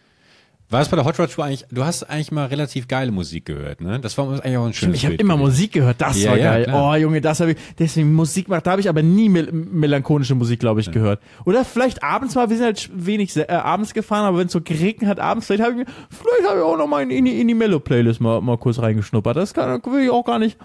War 0.71 0.81
es 0.81 0.87
bei 0.89 0.95
der 0.95 1.03
Hot 1.05 1.19
Rod 1.19 1.29
Tour 1.31 1.43
eigentlich, 1.45 1.65
du 1.69 1.83
hast 1.83 2.03
eigentlich 2.09 2.31
mal 2.31 2.45
relativ 2.45 2.87
geile 2.87 3.11
Musik 3.11 3.45
gehört, 3.45 3.81
ne? 3.81 3.99
Das 3.99 4.17
war 4.17 4.27
eigentlich 4.31 4.55
auch 4.57 4.65
ein 4.65 4.73
schönes 4.73 4.95
Ich 4.97 5.05
habe 5.05 5.15
immer 5.15 5.33
gewesen. 5.35 5.49
Musik 5.49 5.73
gehört, 5.73 5.99
das 5.99 6.23
Ja, 6.23 6.31
war 6.31 6.37
ja, 6.37 6.51
geil. 6.53 6.63
klar. 6.63 6.91
oh 6.91 6.95
Junge, 6.95 7.19
das 7.19 7.41
habe 7.41 7.51
ich, 7.51 7.57
deswegen 7.77 8.13
Musik 8.13 8.47
macht, 8.47 8.65
da 8.65 8.71
habe 8.71 8.81
ich 8.81 8.87
aber 8.87 9.03
nie 9.03 9.27
mel 9.27 9.51
melancholische 9.51 10.33
Musik, 10.33 10.61
glaube 10.61 10.79
ich, 10.79 10.89
gehört. 10.91 11.21
Oder 11.45 11.65
vielleicht 11.65 12.03
abends 12.03 12.35
mal, 12.35 12.49
wir 12.49 12.55
sind 12.55 12.65
halt 12.65 12.89
wenig 12.93 13.35
äh, 13.35 13.47
abends 13.51 13.93
gefahren, 13.93 14.23
aber 14.25 14.37
wenn 14.37 14.47
es 14.47 14.53
so 14.53 14.61
geregnet 14.61 15.09
hat 15.09 15.19
abends, 15.19 15.45
vielleicht 15.47 15.61
habe 15.61 15.73
ich, 15.73 15.77
mir- 15.79 15.93
vielleicht 16.09 16.49
habe 16.49 16.59
ich 16.59 16.63
auch 16.65 16.77
noch 16.77 16.87
mal 16.87 17.03
in, 17.03 17.11
in, 17.11 17.25
die- 17.25 17.41
in 17.41 17.47
die 17.49 17.53
Mellow-Playlist 17.53 18.21
mal, 18.21 18.39
mal 18.41 18.57
kurz 18.57 18.79
reingeschnuppert. 18.79 19.35
Das 19.35 19.53
kann, 19.53 19.81
will 19.85 20.05
ich 20.05 20.09
auch 20.09 20.23
gar 20.23 20.39
nicht, 20.39 20.57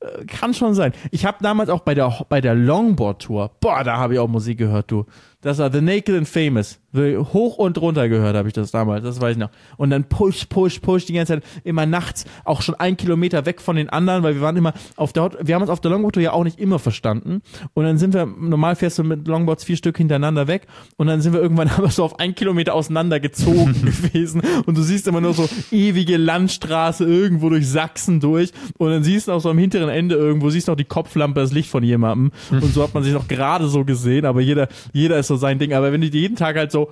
äh, 0.00 0.26
kann 0.26 0.52
schon 0.52 0.74
sein. 0.74 0.92
Ich 1.10 1.24
habe 1.24 1.38
damals 1.40 1.70
auch 1.70 1.80
bei 1.80 1.94
der, 1.94 2.26
bei 2.28 2.42
der 2.42 2.54
Longboard-Tour, 2.54 3.50
boah, 3.60 3.82
da 3.82 3.96
habe 3.96 4.12
ich 4.12 4.18
auch 4.20 4.28
Musik 4.28 4.58
gehört, 4.58 4.90
du. 4.90 5.06
Das 5.40 5.58
war 5.58 5.70
The 5.70 5.80
Naked 5.80 6.16
and 6.16 6.28
Famous. 6.28 6.80
Hoch 6.94 7.58
und 7.58 7.78
runter 7.78 8.08
gehört 8.08 8.34
habe 8.34 8.48
ich 8.48 8.54
das 8.54 8.70
damals, 8.70 9.04
das 9.04 9.20
weiß 9.20 9.32
ich 9.32 9.38
noch. 9.38 9.50
Und 9.76 9.90
dann 9.90 10.04
push, 10.04 10.46
push, 10.46 10.78
push 10.80 11.04
die 11.04 11.12
ganze 11.12 11.34
Zeit, 11.34 11.44
immer 11.62 11.84
nachts, 11.84 12.24
auch 12.44 12.62
schon 12.62 12.74
ein 12.76 12.96
Kilometer 12.96 13.44
weg 13.44 13.60
von 13.60 13.76
den 13.76 13.90
anderen, 13.90 14.22
weil 14.22 14.34
wir 14.34 14.40
waren 14.40 14.56
immer 14.56 14.72
auf 14.96 15.12
der, 15.12 15.30
wir 15.42 15.54
haben 15.54 15.62
uns 15.62 15.70
auf 15.70 15.80
der 15.80 15.90
Longboard 15.90 16.14
Tour 16.14 16.22
ja 16.22 16.32
auch 16.32 16.44
nicht 16.44 16.58
immer 16.58 16.78
verstanden. 16.78 17.42
Und 17.74 17.84
dann 17.84 17.98
sind 17.98 18.14
wir, 18.14 18.24
normal 18.24 18.74
fährst 18.74 18.98
du 18.98 19.04
mit 19.04 19.28
Longboards 19.28 19.64
vier 19.64 19.76
Stück 19.76 19.98
hintereinander 19.98 20.48
weg. 20.48 20.66
Und 20.96 21.08
dann 21.08 21.20
sind 21.20 21.34
wir 21.34 21.42
irgendwann 21.42 21.68
aber 21.76 21.90
so 21.90 22.04
auf 22.04 22.18
ein 22.18 22.34
Kilometer 22.34 22.74
auseinandergezogen 22.74 23.74
gewesen. 23.84 24.40
Und 24.64 24.78
du 24.78 24.82
siehst 24.82 25.06
immer 25.06 25.20
nur 25.20 25.34
so 25.34 25.46
ewige 25.70 26.16
Landstraße 26.16 27.04
irgendwo 27.04 27.50
durch 27.50 27.68
Sachsen 27.68 28.18
durch. 28.20 28.50
Und 28.78 28.90
dann 28.90 29.02
siehst 29.04 29.28
du 29.28 29.32
auch 29.32 29.40
so 29.40 29.50
am 29.50 29.58
hinteren 29.58 29.90
Ende 29.90 30.14
irgendwo, 30.14 30.48
siehst 30.48 30.68
du 30.68 30.72
auch 30.72 30.76
die 30.76 30.84
Kopflampe, 30.84 31.40
das 31.40 31.52
Licht 31.52 31.68
von 31.68 31.82
jemandem. 31.82 32.32
Und 32.50 32.72
so 32.72 32.82
hat 32.82 32.94
man 32.94 33.02
sich 33.02 33.12
noch 33.12 33.28
gerade 33.28 33.68
so 33.68 33.84
gesehen. 33.84 34.24
Aber 34.24 34.40
jeder, 34.40 34.68
jeder 34.92 35.18
ist 35.18 35.27
so 35.28 35.36
sein 35.36 35.58
Ding. 35.58 35.72
Aber 35.72 35.92
wenn 35.92 36.00
du 36.00 36.08
jeden 36.08 36.36
Tag 36.36 36.56
halt 36.56 36.72
so 36.72 36.90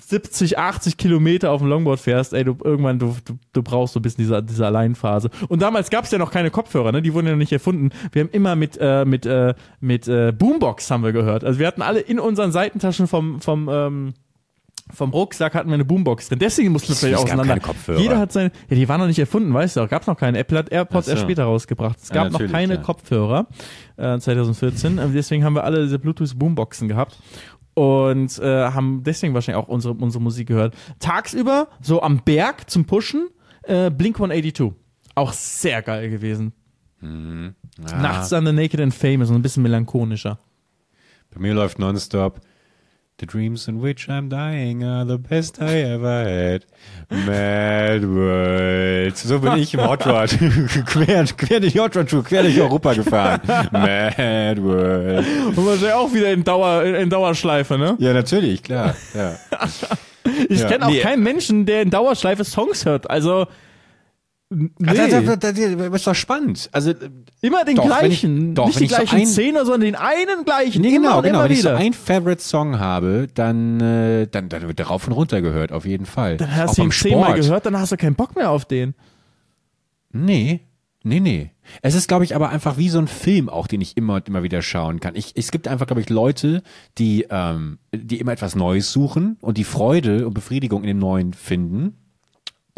70, 0.00 0.58
80 0.58 0.98
Kilometer 0.98 1.50
auf 1.50 1.60
dem 1.60 1.68
Longboard 1.68 1.98
fährst, 1.98 2.34
ey, 2.34 2.44
du 2.44 2.56
irgendwann, 2.62 2.98
du, 2.98 3.16
du, 3.24 3.38
du 3.52 3.62
brauchst 3.62 3.94
so 3.94 4.00
ein 4.00 4.02
bisschen 4.02 4.24
diese, 4.24 4.42
diese 4.42 4.66
Alleinphase. 4.66 5.30
Und 5.48 5.62
damals 5.62 5.88
gab 5.90 6.04
es 6.04 6.10
ja 6.10 6.18
noch 6.18 6.30
keine 6.30 6.50
Kopfhörer, 6.50 6.92
ne? 6.92 7.00
Die 7.00 7.14
wurden 7.14 7.26
ja 7.26 7.32
noch 7.32 7.38
nicht 7.38 7.52
erfunden. 7.52 7.90
Wir 8.12 8.22
haben 8.22 8.30
immer 8.30 8.56
mit, 8.56 8.76
äh, 8.78 9.04
mit, 9.04 9.24
äh, 9.24 9.54
mit 9.80 10.06
äh, 10.06 10.32
Boombox 10.32 10.90
haben 10.90 11.02
wir 11.02 11.12
gehört. 11.12 11.44
Also 11.44 11.58
wir 11.58 11.66
hatten 11.66 11.82
alle 11.82 12.00
in 12.00 12.20
unseren 12.20 12.52
Seitentaschen 12.52 13.06
vom, 13.06 13.40
vom, 13.40 13.68
ähm, 13.72 14.14
vom 14.92 15.10
Rucksack 15.10 15.54
hatten 15.54 15.68
wir 15.68 15.74
eine 15.74 15.84
Boombox 15.84 16.28
drin. 16.28 16.38
Deswegen 16.38 16.72
mussten 16.72 16.88
wir 16.88 16.92
Es 16.94 17.00
vielleicht 17.00 17.18
auseinander. 17.24 17.58
Jeder 17.96 18.18
hat 18.18 18.32
seine, 18.32 18.52
ja, 18.68 18.76
die 18.76 18.88
waren 18.88 19.00
noch 19.00 19.08
nicht 19.08 19.18
erfunden, 19.18 19.52
weißt 19.52 19.76
du, 19.76 19.88
gab 19.88 20.02
es 20.02 20.08
noch 20.08 20.16
keine. 20.16 20.38
Apple 20.38 20.58
hat 20.58 20.70
AirPods 20.70 21.06
so. 21.06 21.12
erst 21.12 21.22
später 21.22 21.44
rausgebracht. 21.44 21.98
Es 22.00 22.08
Ja, 22.10 22.14
gab 22.14 22.24
noch 22.26 22.32
natürlich, 22.32 22.52
keine 22.52 22.74
ja. 22.74 22.80
Kopfhörer 22.80 23.46
äh, 23.96 24.18
2014. 24.18 24.98
Und 24.98 25.12
Deswegen 25.14 25.44
haben 25.44 25.54
wir 25.54 25.64
alle 25.64 25.82
diese 25.82 25.98
Bluetooth 25.98 26.38
Boomboxen 26.38 26.86
gehabt 26.88 27.18
und 27.74 28.38
äh, 28.38 28.68
haben 28.70 29.02
deswegen 29.02 29.34
wahrscheinlich 29.34 29.62
auch 29.62 29.68
unsere, 29.68 29.94
unsere 29.94 30.22
Musik 30.22 30.48
gehört. 30.48 30.74
Tagsüber, 30.98 31.68
so 31.80 32.00
am 32.02 32.22
Berg 32.24 32.70
zum 32.70 32.84
Pushen, 32.86 33.28
äh, 33.64 33.90
Blink 33.90 34.16
182. 34.16 34.72
Auch 35.14 35.32
sehr 35.32 35.82
geil 35.82 36.10
gewesen. 36.10 36.52
Ah, 37.02 37.96
Nachts 38.00 38.30
dann 38.30 38.46
The 38.46 38.52
Naked 38.52 38.80
and 38.80 38.94
Famous, 38.94 39.28
so 39.28 39.34
ein 39.34 39.42
bisschen 39.42 39.62
melancholischer. 39.62 40.38
Bei 41.34 41.40
mir 41.40 41.54
läuft 41.54 41.78
nonstop 41.78 42.40
The 43.18 43.24
dreams 43.26 43.66
in 43.66 43.80
which 43.80 44.10
I'm 44.10 44.28
dying 44.28 44.84
are 44.84 45.06
the 45.06 45.16
best 45.16 45.58
I 45.58 45.80
ever 45.90 46.22
had. 46.28 46.66
Mad 47.10 48.04
World. 48.04 49.16
So 49.16 49.38
bin 49.38 49.56
ich 49.56 49.72
im 49.72 49.80
Hot 49.80 50.06
Rod. 50.06 50.28
quer, 50.86 51.24
quer 51.24 51.60
durch 51.60 51.78
Hot 51.78 51.96
Rod 51.96 52.10
Tour, 52.10 52.22
quer 52.22 52.42
durch 52.42 52.60
Europa 52.60 52.92
gefahren. 52.92 53.40
Mad 53.72 54.62
World. 54.62 55.24
Und 55.46 55.56
wahrscheinlich 55.56 55.92
auch 55.94 56.12
wieder 56.12 56.30
in, 56.30 56.44
Dauer, 56.44 56.84
in 56.84 57.08
Dauerschleife, 57.08 57.78
ne? 57.78 57.96
Ja, 58.00 58.12
natürlich, 58.12 58.62
klar. 58.62 58.94
Ja. 59.14 59.36
Ich 60.50 60.60
Ja. 60.60 60.66
kenne 60.68 60.84
auch 60.86 60.90
Nee. 60.90 61.00
keinen 61.00 61.22
Menschen, 61.22 61.66
der 61.66 61.82
in 61.82 61.90
Dauerschleife 61.90 62.44
Songs 62.44 62.84
hört. 62.84 63.08
Also, 63.08 63.46
nee. 64.50 64.70
Das, 64.78 65.38
das, 65.40 65.58
ist 65.58 66.06
doch 66.06 66.14
spannend. 66.14 66.68
Also, 66.72 66.92
immer 67.40 67.64
den 67.64 67.76
Doch, 67.76 67.84
wenn 68.00 68.10
ich- 68.10 68.20
gleichen. 68.20 68.54
doch, 68.54 68.66
nicht 68.66 68.76
wenn 68.76 68.80
die 68.80 68.84
ich 68.86 68.90
so 68.90 68.96
gleichen 68.96 69.16
ein- 69.18 69.26
Zehner, 69.26 69.64
sondern 69.64 69.80
den 69.82 69.94
einen 69.96 70.44
gleichen. 70.44 70.82
nee, 70.82 70.90
genau, 70.92 71.20
genau. 71.22 71.38
Immer 71.40 71.44
Wenn 71.44 71.52
ich 71.52 71.62
so 71.62 71.68
wieder. 71.70 71.78
einen 71.78 71.92
Favorite 71.94 72.42
Song 72.42 72.78
habe, 72.78 73.26
dann, 73.34 73.80
äh, 73.80 74.26
dann, 74.28 74.48
dann 74.48 74.62
wird 74.68 74.78
der 74.78 74.86
rauf 74.86 75.06
und 75.06 75.12
runter 75.14 75.42
gehört, 75.42 75.72
auf 75.72 75.84
jeden 75.84 76.06
Fall. 76.06 76.36
dann 76.36 76.54
hast 76.54 76.70
Auch 76.70 76.74
du 76.76 76.82
ihn 76.84 76.90
zehnmal 76.92 77.34
gehört, 77.40 77.66
dann 77.66 77.78
hast 77.78 77.92
du 77.92 77.96
keinen 77.96 78.14
Bock 78.14 78.36
mehr 78.36 78.50
auf 78.50 78.64
den. 78.64 78.94
Nee, 80.12 80.60
nee, 81.02 81.20
nee. 81.20 81.50
Es 81.82 81.94
ist, 81.94 82.06
glaube 82.08 82.24
ich, 82.24 82.34
aber 82.36 82.50
einfach 82.50 82.78
wie 82.78 82.88
so 82.88 82.98
ein 82.98 83.08
Film 83.08 83.48
auch, 83.48 83.66
den 83.66 83.80
ich 83.80 83.96
immer 83.96 84.14
und 84.14 84.28
immer 84.28 84.42
wieder 84.44 84.62
schauen 84.62 85.00
kann. 85.00 85.16
Ich, 85.16 85.32
es 85.34 85.50
gibt 85.50 85.66
einfach, 85.68 85.86
glaube 85.86 86.00
ich, 86.00 86.08
Leute, 86.08 86.62
die, 86.98 87.26
ähm, 87.28 87.78
die 87.94 88.20
immer 88.20 88.32
etwas 88.32 88.54
Neues 88.54 88.92
suchen 88.92 89.36
und 89.40 89.58
die 89.58 89.64
Freude 89.64 90.26
und 90.26 90.34
Befriedigung 90.34 90.82
in 90.82 90.88
dem 90.88 90.98
Neuen 90.98 91.32
finden. 91.32 91.96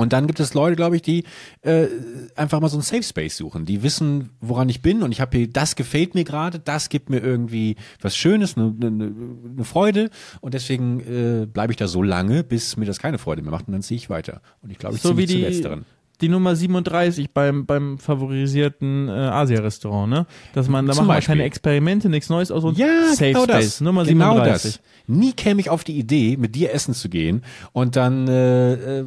Und 0.01 0.13
dann 0.13 0.29
gibt 0.29 0.39
es 0.39 0.55
Leute, 0.55 0.77
glaube 0.77 0.95
ich, 0.95 1.03
die 1.03 1.25
äh, 1.63 1.89
einfach 2.37 2.61
mal 2.61 2.69
so 2.69 2.77
einen 2.77 2.85
Safe 2.85 3.03
Space 3.03 3.37
suchen. 3.37 3.65
Die 3.65 3.83
wissen, 3.83 4.31
woran 4.41 4.69
ich 4.69 4.81
bin 4.81 5.03
und 5.03 5.11
ich 5.11 5.21
habe 5.21 5.37
hier, 5.37 5.49
das 5.49 5.75
gefällt 5.75 6.15
mir 6.15 6.23
gerade, 6.23 6.61
das 6.61 6.89
gibt 6.89 7.11
mir 7.11 7.19
irgendwie 7.19 7.75
was 8.01 8.17
Schönes, 8.17 8.57
eine, 8.57 8.73
eine, 8.81 9.13
eine 9.55 9.65
Freude 9.65 10.11
und 10.41 10.55
deswegen 10.55 11.01
äh, 11.01 11.47
bleibe 11.47 11.73
ich 11.73 11.77
da 11.79 11.89
so 11.89 12.01
lange, 12.01 12.45
bis 12.45 12.77
mir 12.77 12.87
das 12.87 13.01
keine 13.01 13.19
Freude 13.19 13.43
mehr 13.43 13.51
macht 13.51 13.67
und 13.67 13.73
dann 13.73 13.83
ziehe 13.83 13.97
ich 13.97 14.09
weiter. 14.09 14.41
Und 14.63 14.71
ich 14.71 14.79
glaube, 14.79 14.95
ich 14.95 15.03
So 15.03 15.09
ziehe 15.09 15.17
mich 15.17 15.31
zu 15.31 15.39
letzteren. 15.39 15.85
Die 16.21 16.29
Nummer 16.29 16.57
37 16.57 17.31
beim, 17.33 17.65
beim 17.67 17.99
favorisierten 17.99 19.09
äh, 19.09 19.13
Asia-Restaurant, 19.13 20.11
ne? 20.11 20.27
Dass 20.53 20.69
man, 20.69 20.87
da 20.87 20.93
Zum 20.93 21.07
machen 21.07 21.17
wir 21.17 21.27
keine 21.27 21.45
Experimente, 21.45 22.09
nichts 22.09 22.29
Neues 22.29 22.51
aus 22.51 22.65
und 22.65 22.77
Ja, 22.77 23.11
Safe 23.11 23.33
genau 23.33 23.45
Space. 23.45 23.65
das. 23.65 23.81
Nummer 23.81 24.05
genau 24.05 24.35
37. 24.35 24.73
das. 24.75 24.81
Nie 25.07 25.33
käme 25.33 25.61
ich 25.61 25.71
auf 25.71 25.85
die 25.85 25.97
Idee, 25.99 26.37
mit 26.37 26.55
dir 26.55 26.73
essen 26.75 26.93
zu 26.95 27.09
gehen 27.09 27.43
und 27.73 27.97
dann 27.97 28.27
äh, 28.29 28.73
äh, 29.01 29.05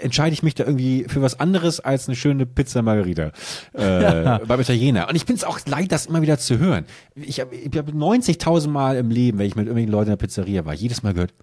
entscheide 0.00 0.32
ich 0.32 0.42
mich 0.42 0.54
da 0.54 0.64
irgendwie 0.64 1.04
für 1.08 1.22
was 1.22 1.38
anderes 1.38 1.80
als 1.80 2.08
eine 2.08 2.16
schöne 2.16 2.46
Pizza 2.46 2.82
Margarita 2.82 3.30
äh, 3.74 4.38
beim 4.46 4.60
Italiener. 4.60 5.08
Und 5.08 5.16
ich 5.16 5.26
bin 5.26 5.36
es 5.36 5.44
auch 5.44 5.58
leid, 5.66 5.92
das 5.92 6.06
immer 6.06 6.22
wieder 6.22 6.38
zu 6.38 6.58
hören. 6.58 6.86
Ich 7.14 7.40
habe 7.40 7.54
ich 7.54 7.76
hab 7.76 7.88
90.000 7.88 8.68
Mal 8.68 8.96
im 8.96 9.10
Leben, 9.10 9.38
wenn 9.38 9.46
ich 9.46 9.54
mit 9.56 9.66
irgendwelchen 9.66 9.92
Leuten 9.92 10.10
in 10.10 10.16
der 10.18 10.24
Pizzeria 10.24 10.64
war, 10.64 10.74
jedes 10.74 11.02
Mal 11.02 11.14
gehört, 11.14 11.34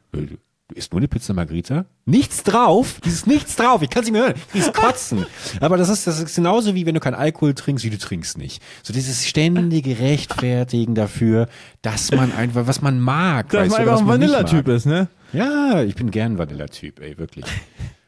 du 0.70 0.76
isst 0.76 0.92
nur 0.92 1.00
eine 1.00 1.08
Pizza 1.08 1.34
Margarita? 1.34 1.86
Nichts 2.06 2.44
drauf? 2.44 3.00
Dieses 3.04 3.26
nichts 3.26 3.56
drauf. 3.56 3.82
Ich 3.82 3.90
kann 3.90 4.04
es 4.04 4.10
nicht 4.10 4.14
mehr 4.14 4.30
hören. 4.30 4.42
Dieses 4.54 4.74
Kotzen. 4.74 5.26
Aber 5.60 5.78
das 5.78 5.90
ist, 5.90 6.08
das 6.08 6.20
ist 6.20 6.36
genauso 6.36 6.76
wie 6.76 6.86
wenn 6.86 6.94
du 6.94 7.00
keinen 7.00 7.16
Alkohol 7.16 7.54
trinkst, 7.54 7.84
wie 7.86 7.90
du 7.90 7.98
trinkst 7.98 8.38
nicht. 8.38 8.62
So 8.82 8.94
dieses 8.94 9.26
ständige 9.26 10.00
Rechtfertigen 10.00 10.96
dafür, 10.96 11.48
dass 11.82 12.12
man 12.12 12.32
einfach, 12.34 12.68
was 12.68 12.82
man 12.82 13.00
mag. 13.00 13.50
Dass 13.50 13.62
weißt 13.62 13.72
man 13.72 13.82
einfach 13.82 13.94
was 13.94 14.02
ein 14.02 14.08
Vanilla-Typ 14.08 14.68
ist, 14.68 14.86
ne? 14.86 15.08
Ja, 15.34 15.82
ich 15.82 15.96
bin 15.96 16.12
gern 16.12 16.38
Vanilla-Typ, 16.38 17.00
ey, 17.02 17.18
wirklich. 17.18 17.46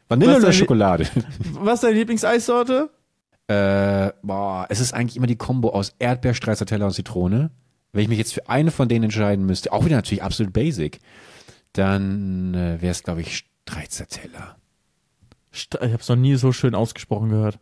Vanille 0.08 0.34
Was 0.34 0.42
oder 0.42 0.52
Schokolade? 0.52 1.06
Was 1.52 1.74
ist 1.74 1.84
deine 1.84 1.96
Lieblingseissorte? 1.96 2.90
Äh, 3.48 4.12
boah, 4.22 4.66
es 4.68 4.80
ist 4.80 4.92
eigentlich 4.92 5.16
immer 5.16 5.26
die 5.26 5.36
Kombo 5.36 5.70
aus 5.70 5.94
Erdbeer, 5.98 6.34
Stracciatella 6.34 6.86
und 6.86 6.92
Zitrone. 6.92 7.50
Wenn 7.92 8.02
ich 8.02 8.08
mich 8.08 8.18
jetzt 8.18 8.34
für 8.34 8.48
eine 8.48 8.70
von 8.70 8.88
denen 8.88 9.04
entscheiden 9.04 9.46
müsste, 9.46 9.72
auch 9.72 9.84
wieder 9.84 9.96
natürlich 9.96 10.22
absolut 10.22 10.52
basic, 10.52 11.00
dann 11.78 12.54
äh, 12.54 12.80
wäre 12.80 12.92
es, 12.92 13.02
glaube 13.02 13.20
ich, 13.22 13.44
Stracciatella. 13.66 14.56
St- 15.54 15.76
Ich 15.84 15.92
habe 15.92 16.02
es 16.02 16.08
noch 16.08 16.16
nie 16.16 16.36
so 16.36 16.52
schön 16.52 16.74
ausgesprochen 16.74 17.30
gehört. 17.30 17.58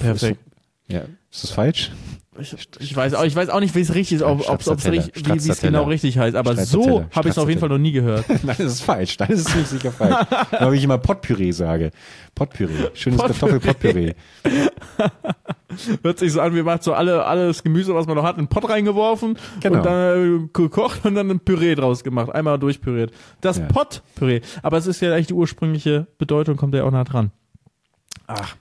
Perfekt. 0.00 0.40
Ist, 0.90 0.94
ja, 0.94 1.00
ist 1.30 1.44
das 1.44 1.50
falsch? 1.50 1.90
Ich, 2.38 2.56
ich, 2.78 2.96
weiß 2.96 3.14
auch, 3.14 3.24
ich 3.24 3.36
weiß 3.36 3.50
auch 3.50 3.60
nicht, 3.60 3.74
wie 3.74 3.80
es 3.80 3.92
richtig 3.94 4.16
ist, 4.16 4.22
ob 4.22 4.48
ob's, 4.48 4.66
ob's 4.68 4.82
Stracciatella. 4.82 5.02
richtig, 5.34 5.46
wie 5.46 5.50
es 5.50 5.60
genau 5.60 5.82
richtig 5.84 6.16
heißt, 6.16 6.36
aber 6.36 6.56
so 6.56 7.04
habe 7.14 7.28
ich 7.28 7.32
es 7.34 7.38
auf 7.38 7.48
jeden 7.48 7.60
Fall 7.60 7.68
noch 7.68 7.76
nie 7.76 7.92
gehört. 7.92 8.24
Nein, 8.28 8.56
das 8.56 8.60
ist 8.60 8.80
falsch. 8.82 9.18
Nein, 9.18 9.28
das 9.30 9.40
ist 9.40 9.48
ziemlich 9.48 9.68
sicher 9.68 9.92
falsch. 9.92 10.14
Aber 10.52 10.72
wie 10.72 10.76
ich 10.76 10.84
immer 10.84 10.96
Potpüree 10.96 11.50
sage. 11.50 11.90
Potpüree. 12.34 12.88
Schönes 12.94 13.20
Potpüree. 13.20 13.58
Kartoffelpotpüree. 13.60 14.14
Hört 16.02 16.18
sich 16.18 16.32
so 16.32 16.40
an, 16.40 16.54
wie 16.54 16.62
macht 16.62 16.82
so 16.82 16.94
alle, 16.94 17.24
alles 17.26 17.62
Gemüse, 17.62 17.94
was 17.94 18.06
man 18.06 18.16
noch 18.16 18.24
hat, 18.24 18.38
in 18.38 18.44
den 18.44 18.48
Pott 18.48 18.68
reingeworfen 18.70 19.36
Genau. 19.60 19.78
und 19.78 19.84
dann 19.86 20.44
äh, 20.44 20.48
gekocht 20.52 21.04
und 21.04 21.14
dann 21.16 21.30
ein 21.30 21.40
Püree 21.40 21.74
draus 21.74 22.02
gemacht. 22.04 22.30
Einmal 22.34 22.58
durchpüriert. 22.58 23.12
Das 23.40 23.58
Ja. 23.58 23.66
Pottpüree. 23.66 24.40
Aber 24.62 24.78
es 24.78 24.86
ist 24.86 25.00
ja 25.02 25.12
eigentlich 25.12 25.26
die 25.26 25.34
ursprüngliche 25.34 26.06
Bedeutung, 26.16 26.56
kommt 26.56 26.74
ja 26.74 26.84
auch 26.84 26.90
nah 26.90 27.04
dran. 27.04 27.32
Ach. 28.26 28.56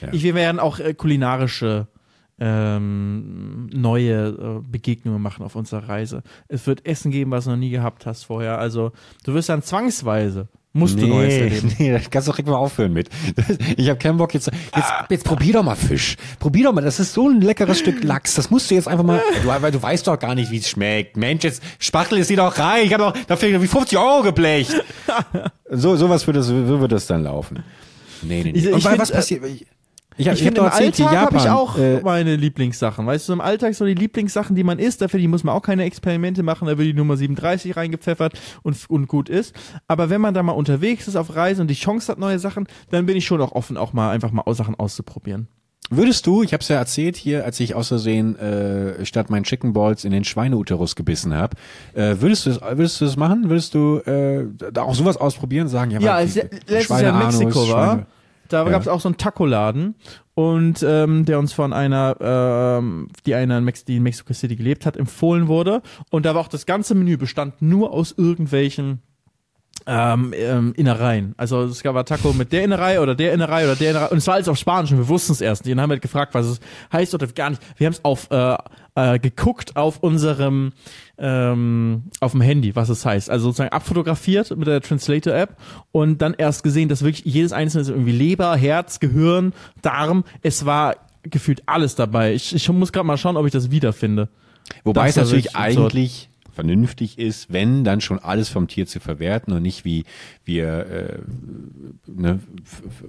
Ja. 0.00 0.08
Ich, 0.12 0.22
wir 0.22 0.34
werden 0.34 0.58
auch 0.60 0.78
äh, 0.80 0.94
kulinarische 0.94 1.86
ähm, 2.38 3.68
neue 3.72 4.28
äh, 4.28 4.60
Begegnungen 4.66 5.20
machen 5.20 5.44
auf 5.44 5.56
unserer 5.56 5.88
Reise. 5.88 6.22
Es 6.48 6.66
wird 6.66 6.86
Essen 6.86 7.10
geben, 7.10 7.30
was 7.30 7.44
du 7.44 7.50
noch 7.50 7.56
nie 7.58 7.70
gehabt 7.70 8.06
hast 8.06 8.24
vorher. 8.24 8.58
Also 8.58 8.92
du 9.24 9.34
wirst 9.34 9.50
dann 9.50 9.62
zwangsweise, 9.62 10.48
musst 10.72 10.98
du 10.98 11.06
Neues 11.06 11.34
erleben. 11.38 11.74
nee, 11.78 11.92
das 11.92 12.08
kannst 12.08 12.28
du 12.28 12.32
direkt 12.32 12.48
mal 12.48 12.56
aufhören 12.56 12.92
mit. 12.94 13.10
Ich 13.76 13.88
habe 13.90 13.98
keinen 13.98 14.16
Bock 14.18 14.32
jetzt, 14.34 14.46
jetzt. 14.74 14.92
Jetzt 15.10 15.24
probier 15.24 15.52
doch 15.54 15.62
mal 15.62 15.74
Fisch. 15.76 16.16
Probier 16.38 16.64
doch 16.64 16.72
mal. 16.72 16.80
Das 16.82 16.98
ist 17.00 17.12
so 17.12 17.28
ein 17.28 17.40
leckeres 17.42 17.78
Stück 17.78 18.02
Lachs. 18.04 18.34
Das 18.34 18.50
musst 18.50 18.70
du 18.70 18.74
jetzt 18.74 18.88
einfach 18.88 19.04
mal. 19.04 19.20
Du, 19.42 19.48
weil 19.48 19.72
du 19.72 19.82
weißt 19.82 20.06
doch 20.06 20.18
gar 20.18 20.34
nicht, 20.34 20.50
wie 20.50 20.58
es 20.58 20.68
schmeckt. 20.68 21.16
Mensch, 21.18 21.44
jetzt 21.44 21.62
Spachtel 21.78 22.18
ist 22.18 22.28
hier 22.28 22.36
doch 22.38 22.58
rein. 22.58 22.86
Ich 22.86 22.92
habe 22.94 23.04
doch 23.04 23.16
dafür 23.26 23.60
wie 23.60 23.66
50 23.66 23.98
Euro 23.98 24.22
geblecht. 24.22 24.72
So, 25.72 25.94
sowas 25.94 26.26
würde 26.26 26.40
das, 26.40 26.48
wird 26.50 26.90
das 26.90 27.06
dann 27.06 27.22
laufen. 27.22 27.62
Nee, 28.22 28.42
nee, 28.42 28.50
nee. 28.52 28.58
Ich- 28.58 28.64
ich 28.66 28.72
Und 28.72 28.82
find, 28.82 28.98
was 28.98 29.10
äh, 29.10 29.14
passiert? 29.14 29.44
Ich, 29.44 29.66
ich, 30.20 30.26
hab- 30.28 30.34
Ich 30.34 30.40
ich 30.40 30.46
finde, 30.46 30.60
im 30.60 30.66
Alltag 30.66 31.16
habe 31.16 31.36
ich 31.36 31.48
auch 31.48 31.76
äh, 31.78 32.00
meine 32.02 32.36
Lieblingssachen. 32.36 33.06
Weißt 33.06 33.28
du, 33.28 33.32
im 33.32 33.40
Alltag 33.40 33.74
so 33.74 33.84
die 33.84 33.94
Lieblingssachen, 33.94 34.54
die 34.56 34.64
man 34.64 34.78
isst, 34.78 35.00
dafür 35.02 35.18
die 35.20 35.28
muss 35.28 35.44
man 35.44 35.54
auch 35.54 35.62
keine 35.62 35.84
Experimente 35.84 36.42
machen, 36.42 36.66
da 36.68 36.76
wird 36.78 36.88
die 36.88 36.94
Nummer 36.94 37.16
37 37.16 37.76
reingepfeffert 37.76 38.34
und, 38.62 38.76
und 38.88 39.06
gut 39.08 39.28
ist. 39.28 39.54
Aber 39.88 40.10
wenn 40.10 40.20
man 40.20 40.34
da 40.34 40.42
mal 40.42 40.52
unterwegs 40.52 41.08
ist 41.08 41.16
auf 41.16 41.34
Reisen 41.34 41.62
und 41.62 41.68
die 41.68 41.74
Chance 41.74 42.12
hat, 42.12 42.18
neue 42.18 42.38
Sachen, 42.38 42.66
dann 42.90 43.06
bin 43.06 43.16
ich 43.16 43.24
schon 43.26 43.40
auch 43.40 43.52
offen, 43.52 43.76
auch 43.76 43.92
mal 43.92 44.10
einfach 44.10 44.30
mal 44.30 44.44
Sachen 44.54 44.74
auszuprobieren. 44.74 45.48
Würdest 45.92 46.24
du, 46.28 46.44
ich 46.44 46.52
habe 46.52 46.60
es 46.60 46.68
ja 46.68 46.76
erzählt 46.76 47.16
hier, 47.16 47.44
als 47.44 47.58
ich 47.58 47.74
aus 47.74 47.88
Versehen 47.88 48.36
äh, 48.38 49.04
statt 49.04 49.28
meinen 49.28 49.42
Chicken 49.42 49.72
Balls 49.72 50.04
in 50.04 50.12
den 50.12 50.22
Schweineuterus 50.22 50.94
gebissen 50.94 51.34
habe, 51.34 51.56
äh, 51.94 52.14
würdest 52.20 52.46
du 52.46 52.50
das, 52.50 52.60
würdest 52.60 53.00
du 53.00 53.06
das 53.06 53.16
machen? 53.16 53.48
Würdest 53.48 53.74
du 53.74 53.96
äh, 54.06 54.44
da 54.72 54.82
auch 54.82 54.94
sowas 54.94 55.16
ausprobieren? 55.16 55.66
Sagen 55.66 55.90
ja, 55.90 56.00
Ja, 56.00 56.14
als 56.14 56.36
letztes 56.36 56.88
Jahr 57.00 57.20
in 57.32 57.38
Mexiko 57.38 57.68
war, 57.70 58.06
da 58.52 58.64
Ja. 58.64 58.70
gab 58.70 58.82
es 58.82 58.88
auch 58.88 59.00
so 59.00 59.08
einen 59.08 59.16
Taco-Laden 59.16 59.94
und 60.34 60.84
ähm, 60.86 61.24
der 61.24 61.38
uns 61.38 61.52
von 61.52 61.72
einer, 61.72 62.16
ähm, 62.20 63.08
die 63.26 63.34
einer 63.34 63.58
in 63.58 63.64
Mex 63.64 63.84
die 63.84 63.96
in 63.96 64.02
Mexico 64.02 64.32
City 64.32 64.56
gelebt 64.56 64.86
hat, 64.86 64.96
empfohlen 64.96 65.48
wurde. 65.48 65.82
Und 66.10 66.26
da 66.26 66.34
war 66.34 66.40
auch 66.42 66.48
das 66.48 66.66
ganze 66.66 66.94
Menü 66.94 67.16
bestand 67.16 67.62
nur 67.62 67.92
aus 67.92 68.12
irgendwelchen 68.16 69.00
ähm, 69.86 70.32
ähm, 70.36 70.72
Innereien. 70.76 71.34
Also 71.36 71.62
es 71.64 71.82
gab 71.82 72.04
Taco 72.06 72.32
mit 72.32 72.52
der 72.52 72.64
Innerei 72.64 73.00
oder 73.00 73.14
der 73.14 73.32
Innerei 73.32 73.64
oder 73.64 73.76
der 73.76 73.90
Innerei. 73.90 74.06
Und 74.08 74.18
es 74.18 74.26
war 74.26 74.34
alles 74.34 74.48
auf 74.48 74.56
Spanisch 74.58 74.92
und 74.92 74.98
wir 74.98 75.08
wussten 75.08 75.32
es 75.32 75.40
erst 75.40 75.64
nicht. 75.64 75.72
Und 75.72 75.78
dann 75.78 75.84
haben 75.84 75.90
halt 75.90 76.02
gefragt, 76.02 76.34
was 76.34 76.46
es 76.46 76.60
heißt 76.92 77.14
oder 77.14 77.26
gar 77.28 77.50
nicht. 77.50 77.62
Wir 77.76 77.86
haben 77.86 77.94
es 77.94 78.04
auf 78.04 78.30
äh, 78.30 78.56
äh, 78.94 79.18
geguckt 79.18 79.76
auf 79.76 79.98
unserem 79.98 80.72
ähm, 81.18 82.04
auf 82.20 82.32
dem 82.32 82.40
Handy, 82.40 82.74
was 82.76 82.88
es 82.88 83.04
heißt. 83.04 83.30
Also 83.30 83.46
sozusagen 83.46 83.72
abfotografiert 83.72 84.56
mit 84.56 84.66
der 84.66 84.80
Translator-App 84.80 85.56
und 85.92 86.22
dann 86.22 86.34
erst 86.34 86.62
gesehen, 86.62 86.88
dass 86.88 87.02
wirklich 87.02 87.24
jedes 87.24 87.52
einzelne 87.52 87.82
ist 87.82 87.88
irgendwie 87.88 88.12
Leber, 88.12 88.56
Herz, 88.56 89.00
Gehirn, 89.00 89.52
Darm. 89.82 90.24
Es 90.42 90.66
war 90.66 90.96
gefühlt 91.22 91.62
alles 91.66 91.94
dabei. 91.94 92.32
Ich, 92.34 92.54
ich 92.54 92.68
muss 92.70 92.92
gerade 92.92 93.06
mal 93.06 93.18
schauen, 93.18 93.36
ob 93.36 93.46
ich 93.46 93.52
das 93.52 93.70
wiederfinde. 93.70 94.28
Wobei 94.84 95.06
Das 95.06 95.16
es 95.16 95.24
natürlich 95.24 95.56
absurd. 95.56 95.92
eigentlich 95.92 96.29
vernünftig 96.60 97.18
ist, 97.18 97.52
wenn 97.52 97.84
dann 97.84 98.00
schon 98.00 98.18
alles 98.18 98.50
vom 98.50 98.68
Tier 98.68 98.86
zu 98.86 99.00
verwerten 99.00 99.52
und 99.54 99.62
nicht 99.62 99.84
wie 99.84 100.04
wir 100.44 100.86
äh, 100.86 101.18
ne, 102.06 102.40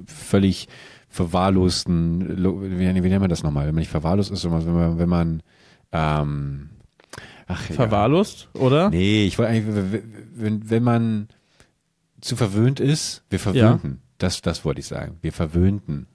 völlig 0.08 0.68
verwahrlosten, 1.10 2.38
lo- 2.38 2.62
wie, 2.64 2.80
wie 2.80 3.10
nennt 3.10 3.20
man 3.20 3.30
das 3.30 3.44
nochmal? 3.44 3.68
Wenn 3.68 3.76
man 3.76 3.82
nicht 3.82 3.92
verwahrlost 3.92 4.32
ist, 4.32 4.42
sondern 4.42 4.66
wenn 4.66 4.74
man, 4.74 4.98
wenn 5.00 5.10
man 5.10 5.44
ähm, 5.92 6.70
ach, 7.48 7.68
ja. 7.70 7.76
Verwahrlost, 7.76 8.50
oder? 8.54 8.90
Nee, 8.90 9.26
ich 9.26 9.38
wollte 9.38 9.52
eigentlich, 9.52 10.02
wenn, 10.34 10.70
wenn 10.70 10.84
man 10.84 11.28
zu 12.22 12.38
verwöhnt 12.38 12.80
ist. 12.80 13.24
Wir 13.30 13.40
verwöhnten. 13.40 14.02
Das, 14.18 14.42
das 14.42 14.64
wollte 14.64 14.80
ich 14.80 14.88
sagen. 14.88 15.18
Wir 15.22 15.34
verwöhnten. 15.34 16.08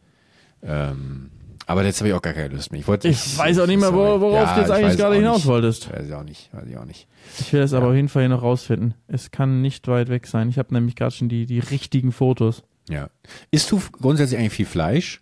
Ähm, 0.62 1.30
aber 1.66 1.84
jetzt 1.84 2.00
habe 2.00 2.08
ich 2.08 2.14
auch 2.14 2.22
gar 2.22 2.32
keine 2.32 2.54
Lust 2.54 2.70
mehr. 2.72 2.80
Ich, 2.80 2.88
wollte, 2.88 3.08
Ich 3.08 3.36
weiß 3.36 3.58
auch 3.58 3.66
nicht 3.66 3.80
mehr, 3.80 3.92
wo- 3.92 4.20
worauf 4.20 4.34
Ja, 4.48 4.54
du 4.54 4.60
jetzt 4.60 4.68
ich 4.70 4.74
eigentlich 4.74 4.96
gerade 4.96 5.16
hinaus 5.16 5.38
nicht. 5.38 5.46
wolltest. 5.46 5.92
Weiß 5.92 6.06
ich 6.06 6.14
auch 6.14 6.22
nicht. 6.22 6.48
Weiß 6.52 6.66
ich 6.68 6.76
auch 6.76 6.84
nicht. 6.84 7.06
Ich 7.40 7.52
will 7.52 7.60
es 7.60 7.72
aber 7.74 7.88
auf 7.88 7.94
jeden 7.94 8.08
Fall 8.08 8.22
hier 8.22 8.28
noch 8.30 8.42
rausfinden. 8.42 8.94
Es 9.08 9.30
kann 9.30 9.60
nicht 9.62 9.86
weit 9.88 10.08
weg 10.08 10.26
sein. 10.26 10.48
Ich 10.48 10.58
habe 10.58 10.72
nämlich 10.72 10.94
gerade 10.96 11.10
schon 11.14 11.28
die, 11.28 11.44
die 11.46 11.58
richtigen 11.58 12.12
Fotos. 12.12 12.62
Ja. 12.88 13.08
Isst 13.50 13.70
du 13.72 13.80
grundsätzlich 13.92 14.38
eigentlich 14.38 14.52
viel 14.52 14.66
Fleisch? 14.66 15.20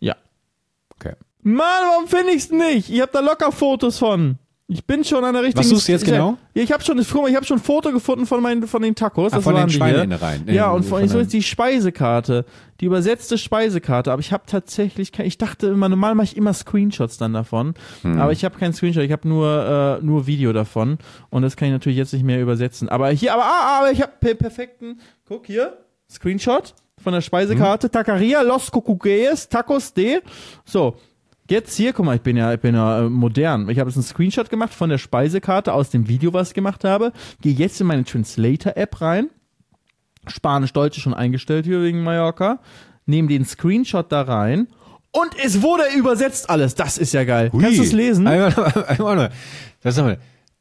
Ja. 0.00 0.16
Okay. 0.94 1.14
Mann, 1.42 1.58
warum 1.92 2.08
finde 2.08 2.32
ich's 2.34 2.50
nicht? 2.50 2.90
Ich 2.90 3.00
habe 3.00 3.10
da 3.12 3.20
locker 3.20 3.50
Fotos 3.52 3.98
von. 3.98 4.38
Ich 4.70 4.84
bin 4.84 5.02
schon 5.02 5.24
an 5.24 5.32
der 5.32 5.42
richtigen. 5.44 5.60
Was 5.60 5.70
suchst 5.70 5.88
du 5.88 5.92
jetzt 5.92 6.02
ich, 6.02 6.10
genau? 6.10 6.36
Ja, 6.52 6.62
ich 6.62 6.70
habe 6.72 6.84
schon, 6.84 6.98
ich 6.98 7.10
habe 7.14 7.46
schon 7.46 7.56
ein 7.56 7.62
Foto 7.62 7.90
gefunden 7.90 8.26
von 8.26 8.42
meinen, 8.42 8.66
von 8.66 8.82
den 8.82 8.94
Tacos. 8.94 9.32
Ah, 9.32 9.36
das 9.36 9.44
von 9.44 9.54
den 9.54 9.60
waren 9.62 9.68
hier. 9.70 9.78
Schweineinnereien. 9.78 10.46
Ja, 10.52 10.70
Äh, 10.70 10.76
und 10.76 10.82
von, 10.82 11.02
ich 11.02 11.08
suche 11.08 11.20
den- 11.20 11.22
jetzt 11.22 11.32
die 11.32 11.42
Speisekarte, 11.42 12.44
die 12.78 12.84
übersetzte 12.84 13.38
Speisekarte. 13.38 14.12
Aber 14.12 14.20
ich 14.20 14.30
habe 14.30 14.42
tatsächlich, 14.46 15.10
kein, 15.12 15.24
ich 15.24 15.38
dachte 15.38 15.68
immer, 15.68 15.88
normal 15.88 16.14
mache 16.14 16.26
ich 16.26 16.36
immer 16.36 16.52
Screenshots 16.52 17.16
dann 17.16 17.32
davon, 17.32 17.72
Hm. 18.02 18.20
aber 18.20 18.32
ich 18.32 18.44
habe 18.44 18.58
keinen 18.58 18.74
Screenshot. 18.74 19.04
Ich 19.04 19.12
habe 19.12 19.26
nur, 19.26 19.98
äh, 20.02 20.04
nur 20.04 20.26
Video 20.26 20.52
davon 20.52 20.98
und 21.30 21.40
das 21.40 21.56
kann 21.56 21.68
ich 21.68 21.72
natürlich 21.72 21.96
jetzt 21.96 22.12
nicht 22.12 22.24
mehr 22.24 22.42
übersetzen. 22.42 22.90
Aber 22.90 23.08
hier, 23.08 23.32
aber, 23.32 23.44
ah, 23.44 23.78
aber 23.78 23.90
ich 23.90 24.02
habe 24.02 24.12
per 24.20 24.34
perfekten. 24.34 25.00
Guck 25.26 25.46
hier, 25.46 25.78
Screenshot 26.10 26.74
von 27.02 27.14
der 27.14 27.22
Speisekarte. 27.22 27.86
Hm. 27.86 27.92
Tacaria 27.92 28.42
Los 28.42 28.70
Cocugues 28.70 29.48
Tacos 29.48 29.94
de. 29.94 30.20
So. 30.66 30.94
Jetzt 31.50 31.74
hier, 31.76 31.94
guck 31.94 32.04
mal, 32.04 32.16
ich 32.16 32.22
bin 32.22 32.36
ja, 32.36 32.52
ich 32.52 32.60
bin 32.60 32.74
ja 32.74 33.06
äh, 33.06 33.08
modern. 33.08 33.70
Ich 33.70 33.78
habe 33.78 33.88
jetzt 33.88 33.96
einen 33.96 34.04
Screenshot 34.04 34.50
gemacht 34.50 34.74
von 34.74 34.90
der 34.90 34.98
Speisekarte 34.98 35.72
aus 35.72 35.88
dem 35.88 36.06
Video, 36.06 36.34
was 36.34 36.48
ich 36.48 36.54
gemacht 36.54 36.84
habe. 36.84 37.12
Gehe 37.40 37.54
jetzt 37.54 37.80
in 37.80 37.86
meine 37.86 38.04
Translator-App 38.04 39.00
rein. 39.00 39.30
Spanisch-Deutsch 40.26 41.00
schon 41.00 41.14
eingestellt 41.14 41.64
hier 41.64 41.82
wegen 41.82 42.02
Mallorca. 42.02 42.60
Nehme 43.06 43.28
den 43.28 43.46
Screenshot 43.46 44.12
da 44.12 44.22
rein. 44.22 44.68
Und 45.10 45.30
es 45.42 45.62
wurde 45.62 45.84
übersetzt 45.96 46.50
alles. 46.50 46.74
Das 46.74 46.98
ist 46.98 47.14
ja 47.14 47.24
geil. 47.24 47.50
Hui. 47.50 47.62
Kannst 47.62 47.78
du 47.78 47.82
es 47.82 47.92
lesen? 47.92 48.26
Einmal, 48.26 48.84
einmal, 48.88 49.16
noch. 49.16 49.28
das 49.82 49.96
haben 49.96 50.08
wir. 50.08 50.18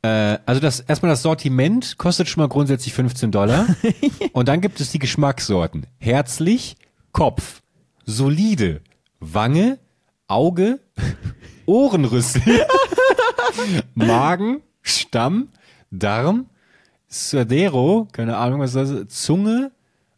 Äh, 0.09 0.39
also 0.45 0.61
das 0.61 0.79
erstmal 0.79 1.11
das 1.11 1.21
Sortiment 1.21 1.97
kostet 1.97 2.29
schon 2.29 2.41
mal 2.41 2.47
grundsätzlich 2.47 2.93
15 2.93 3.31
Dollar. 3.31 3.67
und 4.31 4.47
dann 4.47 4.61
gibt 4.61 4.79
es 4.79 4.91
die 4.91 4.99
Geschmackssorten. 4.99 5.85
Herzlich, 5.99 6.77
Kopf, 7.11 7.61
solide, 8.05 8.79
Wange, 9.19 9.79
Auge, 10.27 10.79
Ohrenrüssel, 11.65 12.41
Magen, 13.95 14.61
Stamm, 14.81 15.49
Darm, 15.91 16.47
Serdero, 17.07 18.07
keine 18.11 18.37
Ahnung 18.37 18.59
was 18.59 18.73
das 18.73 18.89
ist, 18.89 19.11
Zunge 19.23 19.71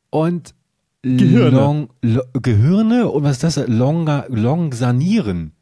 und 0.10 0.54
Gehirne. 1.02 1.52
Long, 1.58 1.90
Lo, 2.02 2.22
Gehirne 2.34 3.10
und 3.10 3.24
was 3.24 3.42
ist 3.42 3.44
das? 3.58 3.68
Longa, 3.68 4.26
Longsanieren. 4.28 5.54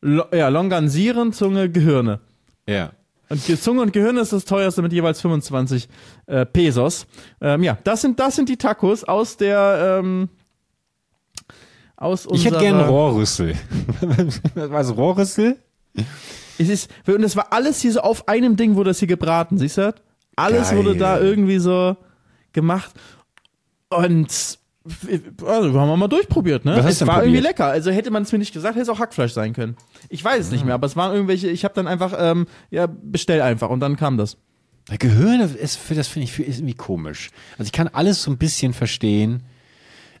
Lo 0.00 0.24
ja, 0.32 0.48
Longansieren, 0.48 1.32
Zunge, 1.32 1.68
Gehirne. 1.68 2.20
Ja. 2.66 2.92
Und 3.28 3.44
Ge- 3.44 3.58
Zunge 3.58 3.82
und 3.82 3.92
Gehirn 3.92 4.16
ist 4.16 4.32
das 4.32 4.46
teuerste 4.46 4.80
mit 4.80 4.92
jeweils 4.92 5.20
25 5.20 5.88
äh, 6.26 6.46
Pesos. 6.46 7.06
Ähm, 7.42 7.62
ja, 7.62 7.76
das 7.84 8.00
sind, 8.00 8.18
das 8.18 8.36
sind 8.36 8.48
die 8.48 8.56
Tacos 8.56 9.04
aus 9.04 9.36
der, 9.36 9.98
ähm, 10.02 10.30
aus 11.98 12.26
unserer... 12.26 12.38
Ich 12.38 12.44
hätte 12.46 12.64
gerne 12.64 12.86
Rohrrüssel. 12.88 13.54
Was, 14.54 14.96
Rohrrüssel? 14.96 15.58
Es 16.58 16.68
ist, 16.68 16.90
und 17.06 17.22
das 17.22 17.36
war 17.36 17.52
alles 17.52 17.80
hier 17.82 17.92
so 17.92 18.00
auf 18.00 18.28
einem 18.28 18.56
Ding, 18.56 18.74
wurde 18.76 18.90
das 18.90 18.98
hier 18.98 19.08
gebraten, 19.08 19.58
siehst 19.58 19.78
du? 19.78 19.94
Alles 20.36 20.70
Geil. 20.70 20.78
wurde 20.78 20.96
da 20.96 21.20
irgendwie 21.20 21.58
so 21.58 21.96
gemacht. 22.52 22.92
Und 23.90 24.58
also, 25.44 25.74
wir 25.74 25.80
haben 25.80 25.88
wir 25.90 25.96
mal 25.96 26.08
durchprobiert, 26.08 26.64
ne? 26.64 26.78
Es 26.78 27.00
war 27.06 27.16
irgendwie 27.22 27.38
probiert? 27.38 27.42
lecker. 27.42 27.66
Also 27.66 27.90
hätte 27.90 28.10
man 28.10 28.22
es 28.22 28.32
mir 28.32 28.38
nicht 28.38 28.54
gesagt, 28.54 28.74
hätte 28.74 28.82
es 28.84 28.88
auch 28.88 29.00
Hackfleisch 29.00 29.32
sein 29.32 29.52
können. 29.52 29.76
Ich 30.08 30.24
weiß 30.24 30.46
es 30.46 30.50
nicht 30.50 30.62
Ah. 30.62 30.66
mehr, 30.66 30.74
aber 30.74 30.86
es 30.86 30.96
waren 30.96 31.12
irgendwelche, 31.12 31.48
ich 31.48 31.64
habe 31.64 31.74
dann 31.74 31.86
einfach, 31.86 32.14
ähm, 32.18 32.46
ja, 32.70 32.86
bestell 32.86 33.42
einfach 33.42 33.68
und 33.68 33.80
dann 33.80 33.96
kam 33.96 34.16
das. 34.16 34.38
Gehirn 34.98 35.40
ist, 35.40 35.78
das 35.94 36.08
finde 36.08 36.24
ich 36.24 36.38
ist 36.38 36.58
irgendwie 36.60 36.74
komisch. 36.74 37.30
Also 37.58 37.64
ich 37.66 37.72
kann 37.72 37.88
alles 37.88 38.22
so 38.22 38.30
ein 38.30 38.38
bisschen 38.38 38.72
verstehen, 38.72 39.42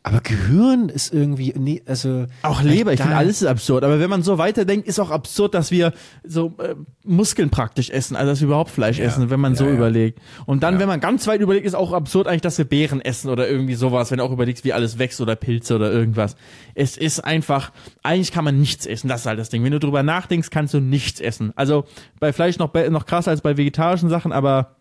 aber 0.08 0.20
Gehirn 0.20 0.88
ist 0.88 1.12
irgendwie, 1.12 1.52
nee, 1.56 1.82
also. 1.86 2.26
Auch 2.42 2.62
Leber, 2.62 2.92
ich 2.94 3.00
finde 3.00 3.16
alles 3.16 3.42
ist 3.42 3.48
absurd. 3.48 3.84
Aber 3.84 4.00
wenn 4.00 4.08
man 4.08 4.22
so 4.22 4.38
weiterdenkt, 4.38 4.88
ist 4.88 4.98
auch 4.98 5.10
absurd, 5.10 5.54
dass 5.54 5.70
wir 5.70 5.92
so 6.24 6.54
äh, 6.58 6.74
Muskeln 7.04 7.50
praktisch 7.50 7.90
essen, 7.90 8.16
also 8.16 8.32
dass 8.32 8.40
wir 8.40 8.46
überhaupt 8.46 8.70
Fleisch 8.70 8.98
Ja. 8.98 9.04
essen, 9.04 9.28
wenn 9.30 9.38
man 9.38 9.52
Ja, 9.52 9.58
so 9.58 9.66
ja. 9.66 9.72
überlegt. 9.72 10.20
Und 10.46 10.62
dann, 10.62 10.78
wenn 10.78 10.88
man 10.88 11.00
ganz 11.00 11.26
weit 11.26 11.40
überlegt, 11.40 11.66
ist 11.66 11.74
auch 11.74 11.92
absurd 11.92 12.26
eigentlich, 12.26 12.40
dass 12.40 12.56
wir 12.58 12.64
Beeren 12.64 13.00
essen 13.00 13.28
oder 13.30 13.48
irgendwie 13.48 13.74
sowas, 13.74 14.10
wenn 14.10 14.18
du 14.18 14.24
auch 14.24 14.32
überlegst, 14.32 14.64
wie 14.64 14.72
alles 14.72 14.98
wächst 14.98 15.20
oder 15.20 15.36
Pilze 15.36 15.76
oder 15.76 15.92
irgendwas. 15.92 16.36
Es 16.74 16.96
ist 16.96 17.20
einfach, 17.20 17.70
eigentlich 18.02 18.32
kann 18.32 18.44
man 18.44 18.58
nichts 18.58 18.86
essen, 18.86 19.08
das 19.08 19.20
ist 19.20 19.26
halt 19.26 19.38
das 19.38 19.50
Ding. 19.50 19.62
Wenn 19.62 19.72
du 19.72 19.78
drüber 19.80 20.02
nachdenkst, 20.02 20.50
kannst 20.50 20.72
du 20.74 20.80
nichts 20.80 21.20
essen. 21.20 21.52
Also 21.54 21.84
bei 22.18 22.32
Fleisch 22.32 22.58
noch, 22.58 22.72
noch 22.90 23.04
krasser 23.06 23.30
als 23.30 23.42
bei 23.42 23.56
vegetarischen 23.56 24.08
Sachen, 24.08 24.32
aber 24.32 24.76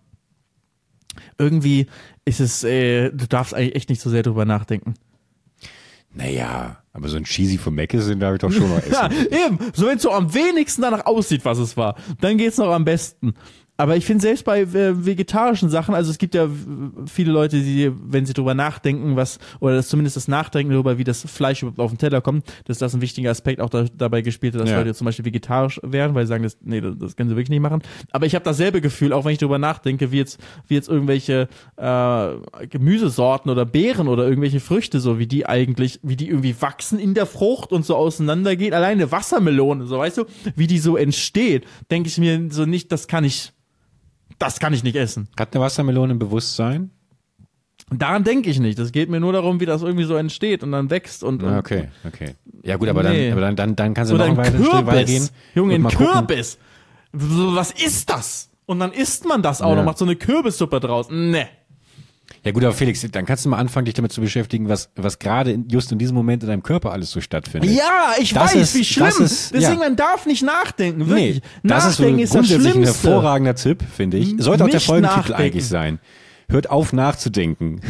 irgendwie 1.38 1.88
ist 2.26 2.40
es, 2.40 2.64
äh, 2.64 3.10
du 3.12 3.28
darfst 3.28 3.54
eigentlich 3.54 3.76
echt 3.76 3.90
nicht 3.90 4.02
so 4.02 4.10
sehr 4.10 4.24
drüber 4.24 4.46
nachdenken. 4.46 4.94
Naja, 6.14 6.78
aber 6.94 7.10
so 7.10 7.18
ein 7.18 7.26
Cheesy 7.26 7.58
von 7.58 7.76
Mc's 7.76 8.06
sind 8.06 8.20
darf 8.22 8.34
ich 8.34 8.40
doch 8.40 8.52
schon 8.52 8.70
noch 8.70 8.78
essen. 8.84 8.92
Ja, 8.92 9.10
eben. 9.46 9.60
So 9.74 9.86
wenn 9.88 9.98
es 9.98 10.04
so 10.04 10.12
am 10.12 10.34
wenigsten 10.34 10.82
danach 10.82 11.06
aussieht, 11.06 11.46
was 11.46 11.58
es 11.60 11.78
war, 11.78 11.96
dann 12.22 12.38
geht's 12.38 12.58
noch 12.58 12.72
am 12.72 12.86
besten. 12.86 13.34
Aber 13.78 13.96
ich 13.96 14.06
finde 14.06 14.22
selbst 14.24 14.44
bei 14.44 14.62
äh, 14.62 15.06
vegetarischen 15.06 15.70
Sachen, 15.70 15.94
also 15.94 16.10
es 16.12 16.18
gibt 16.18 16.34
ja 16.34 16.50
viele 17.06 17.32
Leute, 17.32 17.62
die, 17.62 17.92
wenn 17.94 18.26
sie 18.26 18.34
drüber 18.34 18.54
nachdenken, 18.56 19.16
was, 19.16 19.38
oder 19.60 19.76
das 19.76 19.88
zumindest 19.88 20.18
das 20.18 20.28
Nachdenken 20.28 20.72
darüber, 20.74 20.98
wie 20.98 21.04
das 21.04 21.22
Fleisch 21.22 21.62
überhaupt 21.62 21.80
auf 21.80 21.92
den 21.92 21.98
Teller 22.00 22.22
kommt, 22.22 22.46
dass 22.66 22.80
das 22.80 22.94
ein 22.96 23.02
wichtiger 23.02 23.30
Aspekt 23.30 23.62
auch 23.62 23.70
da, 23.70 23.86
dabei 23.96 24.22
gespielt 24.22 24.56
hat, 24.56 24.62
dass 24.62 24.70
Ja. 24.72 24.80
Leute 24.80 24.94
zum 24.96 25.06
Beispiel 25.06 25.26
vegetarisch 25.26 25.80
wären, 25.84 26.16
weil 26.16 26.26
sie 26.26 26.30
sagen, 26.30 26.44
das, 26.44 26.58
nee, 26.64 26.82
das, 26.82 26.96
das 26.98 27.16
können 27.16 27.30
sie 27.30 27.36
wirklich 27.36 27.50
nicht 27.52 27.62
machen. 27.62 27.82
Aber 28.12 28.26
ich 28.26 28.34
habe 28.36 28.44
dasselbe 28.44 28.82
Gefühl, 28.82 29.14
auch 29.14 29.26
wenn 29.26 29.34
ich 29.34 29.38
drüber 29.40 29.60
nachdenke, 29.60 30.12
wie 30.12 30.18
jetzt, 30.18 30.40
wie 30.68 30.74
jetzt 30.74 30.90
irgendwelche 30.90 31.48
äh, 31.76 32.68
Gemüsesorten 32.68 33.52
oder 33.52 33.66
Beeren 33.66 34.08
oder 34.08 34.28
irgendwelche 34.28 34.60
Früchte, 34.60 35.00
so 35.00 35.20
wie 35.20 35.28
die 35.28 35.46
eigentlich, 35.46 36.00
wie 36.04 36.16
die 36.16 36.30
irgendwie 36.30 36.56
wachsen 36.60 37.00
in 37.00 37.14
der 37.14 37.26
Frucht 37.26 37.72
und 37.72 37.86
so 37.86 37.96
auseinandergehen. 37.96 38.74
Alleine 38.74 39.12
Wassermelone, 39.12 39.86
so 39.86 40.00
weißt 40.00 40.18
du, 40.18 40.26
wie 40.56 40.68
die 40.68 40.80
so 40.80 40.98
entsteht, 40.98 41.66
denke 41.92 42.10
ich 42.10 42.18
mir 42.18 42.48
so 42.50 42.66
nicht, 42.66 42.92
das 42.92 43.08
kann 43.08 43.24
ich, 43.24 43.52
das 44.40 44.60
kann 44.60 44.74
ich 44.74 44.84
nicht 44.84 44.96
essen. 44.96 45.28
Hat 45.40 45.54
eine 45.56 45.64
Wassermelone 45.64 46.14
ein 46.14 46.20
Bewusstsein? 46.20 46.92
Daran 47.90 48.24
denke 48.26 48.50
ich 48.50 48.60
nicht. 48.60 48.78
Das 48.78 48.92
geht 48.92 49.10
mir 49.10 49.20
nur 49.22 49.32
darum, 49.34 49.60
wie 49.62 49.66
das 49.66 49.82
irgendwie 49.82 50.04
so 50.04 50.16
entsteht 50.16 50.62
und 50.62 50.72
dann 50.74 50.90
wächst 50.90 51.24
und, 51.24 51.42
und 51.42 51.50
Ah, 51.54 51.60
okay, 51.60 51.88
okay. 52.06 52.36
Ja 52.64 52.76
gut, 52.76 52.90
aber 52.90 53.04
Nee. 53.04 53.30
dann, 53.30 53.32
aber 53.38 53.42
dann, 53.42 53.56
dann, 53.56 53.76
dann 53.78 53.94
kannst 53.94 54.12
du 54.12 54.16
Oder 54.16 54.26
noch 54.28 54.38
ein 54.38 54.38
weitergehen. 54.38 54.68
Kürbis. 54.70 55.32
Junge, 55.56 55.76
und 55.76 55.86
ein 55.86 55.92
gucken. 55.94 56.08
Kürbis. 56.14 56.58
So, 57.14 57.56
Was 57.56 57.72
ist 57.72 58.10
das? 58.10 58.50
Und 58.66 58.80
dann 58.80 58.92
isst 58.92 59.26
man 59.26 59.42
das 59.42 59.62
auch 59.62 59.70
Ja. 59.70 59.76
noch, 59.78 59.86
macht 59.86 59.98
so 59.98 60.04
eine 60.06 60.18
Kürbissuppe 60.18 60.82
draus. 60.82 61.08
Ne. 61.10 61.48
Ja 62.48 62.54
gut, 62.54 62.64
aber 62.64 62.74
Felix, 62.74 63.06
dann 63.12 63.26
kannst 63.26 63.46
du 63.46 63.50
mal 63.50 63.58
anfangen, 63.58 63.86
dich 63.86 63.94
damit 63.94 64.12
zu 64.12 64.22
beschäftigen, 64.22 64.70
was, 64.70 64.90
was 64.96 65.20
gerade 65.20 65.52
in, 65.52 65.68
just 65.70 65.92
in 65.92 66.00
diesem 66.00 66.16
Moment 66.16 66.44
in 66.44 66.50
deinem 66.50 66.64
Körper 66.64 66.92
alles 66.92 67.12
so 67.12 67.22
stattfindet. 67.22 67.70
Ja, 67.72 68.14
ich 68.20 68.34
Das 68.34 68.54
weiß, 68.54 68.62
ist- 68.62 68.76
wie 68.76 68.86
schlimm. 68.86 69.08
ist- 69.08 69.54
Deswegen, 69.54 69.62
ja. 69.62 69.76
man 69.76 69.96
darf 69.96 70.26
nicht 70.26 70.44
nachdenken, 70.44 71.08
wirklich. 71.08 71.42
Nee, 71.64 71.70
das 71.70 71.86
ist 71.88 71.98
so 71.98 72.04
nachdenken 72.04 72.20
ist, 72.22 72.30
das 72.30 72.36
grundsätzlich 72.36 72.68
ein 72.68 72.72
Schlimmste. 72.84 73.08
hervorragender 73.10 73.56
Tipp, 73.56 73.84
finde 73.96 74.18
ich. 74.18 74.36
Sollte 74.40 74.64
auch 74.64 74.68
der 74.70 74.76
Nicht 74.78 74.86
Folgentitel 74.86 75.18
nachdenken. 75.20 75.42
eigentlich 75.42 75.68
sein. 75.68 76.00
Hört 76.50 76.70
auf 76.70 76.94
nachzudenken. 76.94 77.82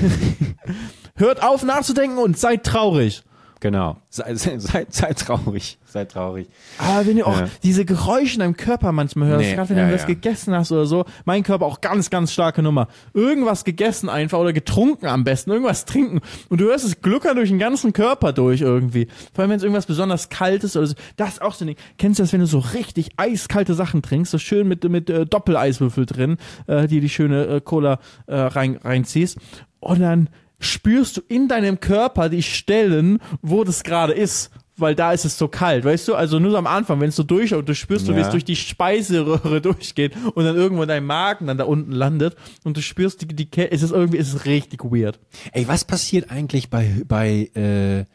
Hört 1.16 1.44
auf 1.44 1.64
nachzudenken 1.64 2.18
und 2.18 2.38
seid 2.38 2.64
traurig. 2.64 3.24
Genau. 3.60 3.98
Seid 4.10 4.38
sei, 4.40 4.58
sei, 4.60 4.86
sei 4.90 5.14
traurig. 5.14 5.78
Sei 5.86 6.06
traurig. 6.06 6.48
Aber 6.78 7.06
wenn 7.08 7.18
du 7.18 7.26
auch 7.26 7.40
Ja. 7.40 7.48
diese 7.64 7.86
Geräusche 7.86 8.36
in 8.36 8.40
deinem 8.42 8.58
Körper 8.58 8.92
manchmal 8.92 9.30
hörst, 9.30 9.46
Nee, 9.46 9.56
gerade 9.56 9.70
wenn 9.70 9.78
ja, 9.78 9.88
du 9.88 9.94
was 9.94 10.02
ja. 10.02 10.08
gegessen 10.08 10.54
hast 10.54 10.72
oder 10.72 10.86
so, 10.86 11.06
mein 11.26 11.44
Körper 11.44 11.66
auch 11.66 11.82
ganz, 11.82 12.10
ganz 12.10 12.34
starke 12.34 12.62
Nummer. 12.62 12.88
Irgendwas 13.14 13.64
gegessen 13.64 14.10
einfach 14.10 14.40
oder 14.40 14.54
getrunken 14.54 15.08
am 15.08 15.24
besten, 15.24 15.52
irgendwas 15.52 15.86
trinken 15.86 16.22
und 16.50 16.60
du 16.62 16.66
hörst 16.66 16.86
es 16.86 17.02
gluckern 17.02 17.36
durch 17.36 17.50
den 17.50 17.60
ganzen 17.60 17.94
Körper 17.94 18.34
durch 18.34 18.62
irgendwie. 18.62 19.08
Vor 19.34 19.42
allem, 19.44 19.52
wenn 19.52 19.58
es 19.58 19.64
irgendwas 19.64 19.86
besonders 19.86 20.30
Kaltes 20.30 20.76
oder 20.76 20.88
so. 20.88 20.96
Das 21.16 21.30
ist 21.34 21.42
auch 21.42 21.54
so 21.54 21.64
ein 21.66 21.68
Ding. 21.70 21.78
Kennst 21.98 22.20
du 22.20 22.24
das, 22.24 22.34
wenn 22.34 22.42
du 22.42 22.48
so 22.48 22.60
richtig 22.60 23.10
eiskalte 23.18 23.74
Sachen 23.74 24.02
trinkst, 24.02 24.32
so 24.32 24.38
schön 24.38 24.68
mit, 24.68 24.84
mit 24.84 25.10
äh, 25.10 25.26
Doppeleiswürfel 25.26 26.06
drin, 26.06 26.38
äh, 26.68 26.88
die 26.88 27.00
die 27.00 27.10
schöne 27.10 27.46
äh, 27.48 27.62
Cola 27.62 28.00
äh, 28.28 28.36
rein, 28.36 28.78
reinziehst 28.84 29.38
und 29.80 30.02
dann 30.02 30.30
spürst 30.60 31.18
du 31.18 31.22
in 31.28 31.48
deinem 31.48 31.80
Körper 31.80 32.30
die 32.30 32.44
Stellen, 32.44 33.20
wo 33.42 33.64
das 33.64 33.84
gerade 33.84 34.14
ist. 34.14 34.52
Weil 34.80 34.94
da 34.94 35.12
ist 35.12 35.26
es 35.26 35.40
so 35.40 35.48
kalt, 35.48 35.86
weißt 35.86 36.08
du? 36.08 36.14
Also 36.14 36.38
nur 36.38 36.52
so 36.52 36.58
am 36.58 36.68
Anfang, 36.68 37.00
wenn 37.00 37.10
es 37.10 37.16
so 37.16 37.24
durch 37.24 37.52
und 37.56 37.68
du 37.68 37.74
spürst, 37.74 38.08
du, 38.08 38.14
wie 38.14 38.20
Ja. 38.20 38.26
es 38.28 38.32
durch 38.32 38.46
die 38.46 38.56
Speiseröhre 38.56 39.60
durchgeht 39.62 40.14
und 40.36 40.46
dann 40.46 40.56
irgendwo 40.56 40.84
in 40.84 40.88
deinem 40.88 41.08
Magen 41.08 41.48
dann 41.48 41.58
da 41.58 41.64
unten 41.64 41.92
landet 41.92 42.36
und 42.64 42.78
du 42.78 42.82
spürst 42.84 43.22
die, 43.24 43.28
die 43.28 43.50
Kälte. 43.50 43.72
Es 43.74 43.82
ist 43.82 43.90
irgendwie, 43.90 44.18
es 44.20 44.32
ist 44.36 44.46
richtig 44.46 44.84
weird. 44.84 45.20
Ey, 45.52 45.68
was 45.68 45.84
passiert 45.84 46.30
eigentlich 46.30 46.70
bei, 46.70 47.02
bei, 47.08 47.50
äh, 47.56 48.06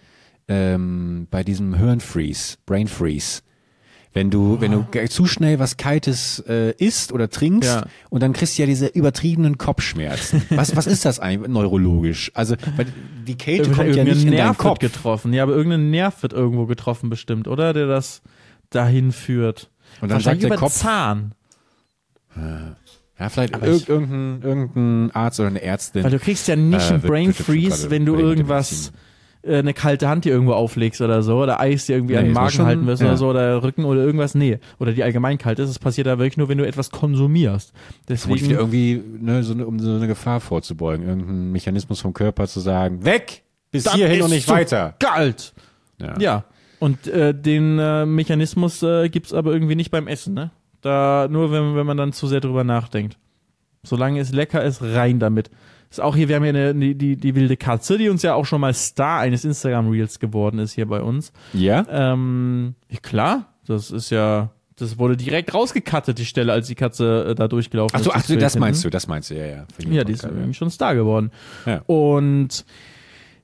ähm, 0.47 1.27
bei 1.33 1.43
diesem 1.43 1.75
Hirnfreeze, 1.75 2.59
Brain 2.65 2.87
Freeze? 2.87 3.43
Wenn 4.15 4.31
du, 4.31 4.61
wenn 4.61 4.73
du 4.73 4.85
ge- 4.91 5.09
zu 5.09 5.25
schnell 5.25 5.59
was 5.59 5.79
Kaltes 5.79 6.43
äh, 6.47 6.73
isst 6.77 7.13
oder 7.13 7.31
trinkst 7.31 7.71
Ja. 7.71 7.87
und 8.11 8.23
dann 8.23 8.35
kriegst 8.35 8.59
du 8.59 8.63
ja 8.63 8.67
diese 8.67 8.87
übertriebenen 8.89 9.57
Kopfschmerzen. 9.57 10.43
Was, 10.51 10.77
was 10.77 10.87
ist 10.87 11.07
das 11.07 11.19
eigentlich 11.19 11.51
neurologisch? 11.51 12.31
Also, 12.35 12.57
weil 12.77 12.87
die 13.27 13.37
Kälte 13.39 13.71
kommt 13.71 13.95
ja 13.97 14.05
nicht 14.05 14.19
in 14.25 14.27
deinen 14.27 14.35
Nerv 14.35 14.59
Kopf. 14.59 14.83
wird 14.83 14.93
getroffen. 14.93 15.33
Ja, 15.33 15.45
aber 15.45 15.53
irgendein 15.55 15.91
Nerv 15.91 16.23
wird 16.23 16.35
irgendwo 16.35 16.67
getroffen 16.67 17.09
bestimmt, 17.09 17.49
oder? 17.49 17.73
Der 17.73 17.87
das 17.87 18.21
dahin 18.69 19.13
führt. 19.13 19.71
Und 20.03 20.11
dann 20.11 20.21
sagt 20.21 20.27
Wahrscheinlich 20.27 20.41
der 20.43 20.49
über 20.51 20.57
Kopf, 20.57 20.75
Zahn. 20.75 21.33
ja, 23.19 23.29
vielleicht 23.29 23.55
Aber 23.55 23.67
irg 23.67 23.77
ich- 23.83 23.89
irgendein, 23.89 24.43
irgendein 24.43 25.11
Arzt 25.15 25.41
oder 25.41 25.49
eine 25.49 25.63
Ärztin. 25.63 26.05
Weil 26.05 26.11
du 26.11 26.19
kriegst 26.19 26.49
ja 26.49 26.57
nicht 26.57 26.91
Äh, 26.91 26.95
einen 26.95 27.03
Brain 27.03 27.33
Freeze, 27.33 27.91
wenn 27.91 28.05
du 28.05 28.17
irgendwas, 28.17 28.71
Medizin. 28.71 28.95
Eine 29.45 29.75
kalte 29.75 30.09
Hand 30.09 30.25
dir 30.25 30.33
irgendwo 30.33 30.53
auflegst 30.53 31.01
oder 31.01 31.23
so, 31.23 31.43
oder 31.43 31.59
Eis 31.61 31.87
dir 31.87 31.97
irgendwie 31.97 32.15
Nee, 32.15 32.21
an 32.21 32.25
den 32.27 32.35
Magen 32.35 32.59
halten 32.65 32.87
wirst 32.87 33.03
ja. 33.03 33.09
oder 33.09 33.17
so, 33.17 33.29
oder 33.29 33.63
Rücken 33.63 33.85
oder 33.85 34.01
irgendwas. 34.01 34.35
Nee. 34.35 34.59
Oder 34.79 34.93
die 34.93 35.03
allgemein 35.03 35.39
kalt 35.39 35.59
ist. 35.59 35.69
Das 35.69 35.79
passiert 35.79 36.07
da 36.07 36.19
wirklich 36.19 36.37
nur, 36.37 36.49
wenn 36.49 36.59
du 36.59 36.67
etwas 36.67 36.91
konsumierst. 36.91 37.73
Deswegen, 38.09 38.41
wieder 38.41 38.59
irgendwie, 38.59 39.03
ne, 39.21 39.43
so 39.43 39.55
um 39.55 39.79
so 39.81 39.95
eine 39.95 40.07
Gefahr 40.07 40.41
vorzubeugen. 40.41 41.07
Irgendein 41.07 41.51
Mechanismus 41.53 42.01
vom 42.01 42.13
Körper 42.13 42.47
zu 42.47 42.61
sagen, 42.61 43.05
weg! 43.05 43.43
Bis 43.71 43.85
Das 43.85 43.95
hierhin 43.95 44.23
und 44.23 44.31
nicht 44.31 44.49
weiter. 44.49 44.95
kalt. 44.99 45.55
Ja. 45.99 46.15
Ja. 46.21 46.45
Und 46.79 47.07
äh, 47.07 47.33
den 47.35 47.79
äh, 47.79 48.05
Mechanismus 48.05 48.83
äh, 48.83 49.09
gibt's 49.09 49.33
aber 49.33 49.53
irgendwie 49.53 49.77
nicht 49.77 49.91
beim 49.91 50.09
Essen, 50.09 50.35
ne? 50.35 50.51
Da 50.83 51.29
nur 51.31 51.53
wenn, 51.53 51.77
wenn 51.77 51.87
man 51.87 51.97
dann 51.97 52.13
zu 52.13 52.27
sehr 52.27 52.41
drüber 52.41 52.65
nachdenkt. 52.65 53.17
Solange 53.85 54.21
es 54.21 54.33
lecker 54.33 54.63
ist, 54.63 54.83
rein 54.83 55.19
damit. 55.21 55.51
Ist 55.93 56.01
auch 56.01 56.17
hier, 56.17 56.27
wir 56.27 56.37
haben 56.37 56.45
ja 56.47 56.71
eine, 56.71 56.95
die, 56.95 57.17
die, 57.17 57.35
wilde 57.35 57.59
Katze, 57.59 57.99
die 57.99 58.09
uns 58.09 58.23
ja 58.23 58.33
auch 58.33 58.47
schon 58.47 58.63
mal 58.63 58.73
Star 58.73 59.21
eines 59.21 59.45
Instagram-Reels 59.45 60.21
geworden 60.21 60.59
ist 60.59 60.73
hier 60.73 60.87
bei 60.87 61.03
uns. 61.03 61.35
Ja? 61.53 61.85
Ähm, 61.91 62.77
klar, 63.03 63.53
das 63.67 63.91
ist 63.91 64.09
ja, 64.09 64.53
das 64.77 64.99
wurde 64.99 65.19
direkt 65.19 65.53
rausgekattet, 65.53 66.17
die 66.17 66.25
Stelle, 66.25 66.51
als 66.51 66.69
die 66.69 66.77
Katze 66.77 67.27
äh, 67.29 67.35
da 67.35 67.47
durchgelaufen 67.47 67.95
Ach 67.95 68.03
so, 68.03 68.09
ist. 68.09 68.17
ach 68.17 68.25
so, 68.25 68.37
das 68.37 68.57
meinst 68.57 68.83
du, 68.83 68.89
das 68.89 69.07
meinst 69.07 69.29
du, 69.29 69.35
ja, 69.35 69.45
ja. 69.45 69.67
Ja, 69.91 70.03
die 70.03 70.15
ist 70.15 70.25
irgendwie 70.25 70.55
schon 70.55 70.71
Star 70.71 70.95
geworden. 70.95 71.31
Ja. 71.67 71.83
Und 71.85 72.65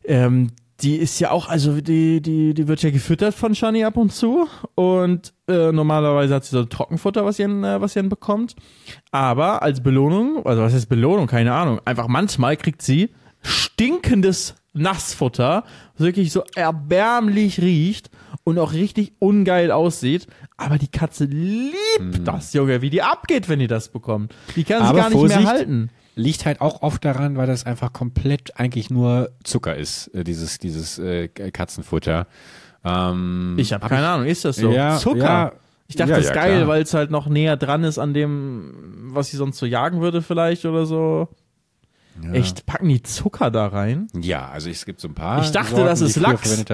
ähm, 0.04 0.52
die 0.80 0.96
ist 0.96 1.18
ja 1.18 1.32
auch, 1.32 1.48
also 1.48 1.80
die, 1.80 2.20
die, 2.20 2.54
die 2.54 2.68
wird 2.68 2.82
ja 2.82 2.90
gefüttert 2.90 3.34
von 3.34 3.54
Shani 3.54 3.84
ab 3.84 3.96
und 3.96 4.12
zu. 4.12 4.46
Und 4.76 5.32
äh, 5.48 5.72
normalerweise 5.72 6.36
hat 6.36 6.44
sie 6.44 6.52
so 6.52 6.64
Trockenfutter, 6.64 7.24
was 7.24 7.36
sie, 7.36 7.42
dann, 7.42 7.64
äh, 7.64 7.80
was 7.80 7.94
sie 7.94 8.00
dann 8.00 8.08
bekommt. 8.08 8.54
Aber 9.10 9.62
als 9.62 9.82
Belohnung, 9.82 10.46
also 10.46 10.62
was 10.62 10.72
heißt 10.72 10.88
Belohnung, 10.88 11.26
keine 11.26 11.52
Ahnung, 11.52 11.80
einfach 11.84 12.06
manchmal 12.06 12.56
kriegt 12.56 12.82
sie 12.82 13.10
stinkendes 13.42 14.54
Nassfutter, 14.72 15.64
was 15.96 16.06
wirklich 16.06 16.30
so 16.32 16.44
erbärmlich 16.54 17.60
riecht 17.60 18.10
und 18.44 18.58
auch 18.58 18.72
richtig 18.72 19.14
ungeil 19.18 19.72
aussieht. 19.72 20.28
Aber 20.56 20.78
die 20.78 20.88
Katze 20.88 21.24
liebt 21.24 22.26
das, 22.26 22.52
Junge, 22.52 22.82
wie 22.82 22.90
die 22.90 23.02
abgeht, 23.02 23.48
wenn 23.48 23.58
die 23.58 23.66
das 23.66 23.88
bekommt. 23.88 24.34
Die 24.54 24.64
kann 24.64 24.82
Aber 24.82 24.98
gar 24.98 25.08
nicht 25.08 25.18
Vorsicht, 25.18 25.40
mehr 25.40 25.48
halten. 25.48 25.90
Liegt 26.18 26.46
halt 26.46 26.60
auch 26.60 26.82
oft 26.82 27.04
daran, 27.04 27.36
weil 27.36 27.46
das 27.46 27.64
einfach 27.64 27.92
komplett 27.92 28.58
eigentlich 28.58 28.90
nur 28.90 29.30
Zucker 29.44 29.76
ist, 29.76 30.08
äh, 30.08 30.24
dieses, 30.24 30.58
dieses 30.58 30.98
äh, 30.98 31.28
Katzenfutter. 31.28 32.26
Ähm, 32.84 33.56
Ich 33.58 33.72
habe 33.72 33.84
hab 33.84 33.90
keine 33.90 34.08
Ahnung, 34.08 34.26
ist 34.26 34.44
das 34.44 34.56
so? 34.56 34.70
Ja, 34.70 34.98
Zucker. 34.98 35.18
ja. 35.18 35.52
ich 35.86 35.96
dachte, 35.96 36.10
Ja, 36.10 36.16
das 36.16 36.26
ist 36.26 36.34
geil, 36.34 36.66
weil 36.66 36.82
es 36.82 36.92
halt 36.92 37.10
noch 37.10 37.28
näher 37.28 37.56
dran 37.56 37.84
ist 37.84 37.98
an 37.98 38.14
dem, 38.14 38.74
was 39.12 39.28
sie 39.28 39.36
sonst 39.36 39.58
so 39.58 39.66
jagen 39.66 40.00
würde 40.00 40.20
vielleicht 40.22 40.64
oder 40.64 40.86
so. 40.86 41.28
Ja. 42.22 42.32
Echt, 42.32 42.66
packen 42.66 42.88
die 42.88 43.02
Zucker 43.02 43.50
da 43.50 43.66
rein? 43.68 44.08
Ja, 44.18 44.48
also 44.48 44.68
es 44.70 44.84
gibt 44.84 45.00
so 45.00 45.08
ein 45.08 45.14
paar. 45.14 45.42
Ich 45.42 45.50
dachte, 45.50 45.70
Sorten, 45.70 45.86
das 45.86 46.00
ist 46.00 46.16
Lachs. 46.16 46.64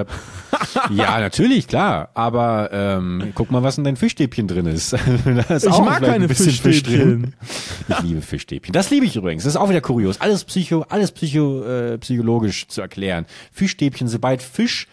ja, 0.91 1.21
natürlich, 1.21 1.69
klar. 1.69 2.11
Aber 2.15 2.71
ähm, 2.73 3.33
guck 3.35 3.51
mal, 3.51 3.63
was 3.63 3.79
in 3.79 3.85
dein 3.85 3.97
Fischstäbchen 3.97 4.49
drin 4.49 4.67
ist. 4.67 4.93
ist 5.49 5.67
Ich 5.67 5.79
mag 5.79 6.03
keine. 6.03 6.29
Fischstäbchen. 6.29 7.35
Ich 7.89 8.01
liebe 8.01 8.23
Fischstäbchen. 8.23 8.73
Das 8.73 8.91
liebe 8.91 9.05
ich 9.05 9.17
übrigens. 9.17 9.45
Das 9.45 9.55
ist 9.55 9.61
auch 9.61 9.69
wieder 9.69 9.81
kurios. 9.81 10.21
Alles 10.21 10.45
psycho, 10.45 10.87
alles 10.89 11.13
psycho, 11.13 11.63
äh, 11.65 11.99
psychologisch 11.99 12.67
zu 12.69 12.81
erklären. 12.81 13.27
Fischstäbchen, 13.53 14.09
sobald 14.09 14.43
Fisch 14.43 14.89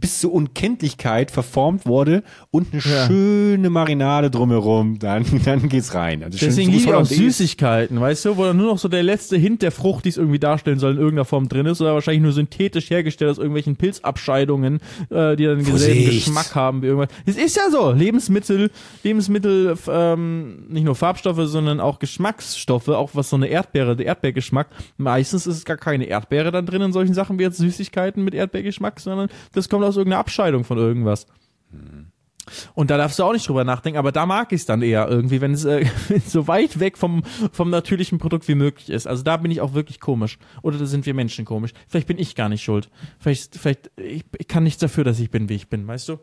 bis 0.00 0.20
zur 0.20 0.32
Unkenntlichkeit 0.32 1.30
verformt 1.30 1.86
wurde 1.86 2.22
und 2.50 2.68
eine 2.72 2.82
Ja. 2.82 3.06
schöne 3.06 3.70
Marinade 3.70 4.30
drumherum, 4.30 4.98
dann, 4.98 5.24
dann 5.44 5.68
geht's 5.68 5.94
rein. 5.94 6.22
Also 6.22 6.38
Deswegen 6.38 6.72
ich 6.72 6.92
auch. 6.92 7.04
Süßigkeiten, 7.04 8.00
weißt 8.00 8.24
du, 8.26 8.36
wo 8.36 8.44
dann 8.44 8.56
nur 8.56 8.66
noch 8.66 8.78
so 8.78 8.88
der 8.88 9.02
letzte 9.02 9.36
Hint 9.36 9.62
der 9.62 9.72
Frucht, 9.72 10.04
die 10.04 10.10
es 10.10 10.16
irgendwie 10.16 10.38
darstellen 10.38 10.78
soll, 10.78 10.92
in 10.92 10.98
irgendeiner 10.98 11.24
Form 11.24 11.48
drin 11.48 11.66
ist 11.66 11.80
oder 11.80 11.94
wahrscheinlich 11.94 12.22
nur 12.22 12.32
synthetisch 12.32 12.90
hergestellt 12.90 13.30
aus 13.30 13.38
irgendwelchen 13.38 13.76
Pilzabscheidungen, 13.76 14.80
äh, 15.10 15.36
die 15.36 15.44
dann 15.44 15.62
denselben. 15.64 16.04
Geschmack 16.06 16.54
haben 16.54 16.82
wie 16.82 16.86
irgendwas. 16.86 17.10
Es 17.26 17.36
ist 17.36 17.56
ja 17.56 17.70
so, 17.70 17.92
Lebensmittel, 17.92 18.70
Lebensmittel, 19.02 19.76
ähm, 19.88 20.64
nicht 20.68 20.84
nur 20.84 20.94
Farbstoffe, 20.94 21.40
sondern 21.44 21.80
auch 21.80 21.98
Geschmacksstoffe, 21.98 22.88
auch 22.88 23.10
was 23.14 23.30
so 23.30 23.36
eine 23.36 23.46
Erdbeere, 23.48 23.96
der 23.96 24.06
Erdbeergeschmack. 24.06 24.68
Meistens 24.96 25.46
ist 25.46 25.56
es 25.56 25.64
gar 25.64 25.76
keine 25.76 26.04
Erdbeere 26.06 26.50
dann 26.52 26.66
drin 26.66 26.82
in 26.82 26.92
solchen 26.92 27.14
Sachen 27.14 27.38
wie 27.38 27.44
jetzt 27.44 27.58
Süßigkeiten 27.58 28.22
mit 28.24 28.34
Erdbeergeschmack, 28.34 29.00
sondern 29.00 29.28
das 29.52 29.68
kommt 29.68 29.84
aus 29.86 29.96
irgendeiner 29.96 30.20
Abscheidung 30.20 30.64
von 30.64 30.78
irgendwas. 30.78 31.26
Und 32.74 32.90
da 32.90 32.96
darfst 32.96 33.18
du 33.18 33.24
auch 33.24 33.32
nicht 33.32 33.48
drüber 33.48 33.64
nachdenken, 33.64 33.98
aber 33.98 34.12
da 34.12 34.24
mag 34.24 34.52
ich 34.52 34.60
es 34.60 34.66
dann 34.66 34.82
eher 34.82 35.08
irgendwie, 35.08 35.40
wenn 35.40 35.52
es 35.52 35.64
äh, 35.64 35.86
so 36.26 36.46
weit 36.46 36.78
weg 36.78 36.96
vom, 36.96 37.24
vom 37.50 37.70
natürlichen 37.70 38.18
Produkt 38.18 38.46
wie 38.46 38.54
möglich 38.54 38.88
ist. 38.88 39.06
Also 39.06 39.22
da 39.22 39.36
bin 39.36 39.50
ich 39.50 39.60
auch 39.60 39.74
wirklich 39.74 39.98
komisch. 39.98 40.38
Oder 40.62 40.78
da 40.78 40.86
sind 40.86 41.06
wir 41.06 41.14
Menschen 41.14 41.44
komisch. 41.44 41.72
Vielleicht 41.88 42.06
bin 42.06 42.18
ich 42.18 42.36
gar 42.36 42.48
nicht 42.48 42.62
schuld. 42.62 42.88
Vielleicht, 43.18 43.56
vielleicht, 43.56 43.90
ich, 43.96 44.24
ich 44.38 44.48
kann 44.48 44.62
nichts 44.62 44.80
dafür, 44.80 45.02
dass 45.02 45.18
ich 45.18 45.30
bin, 45.30 45.48
wie 45.48 45.54
ich 45.54 45.68
bin, 45.68 45.86
weißt 45.88 46.08
du? 46.08 46.18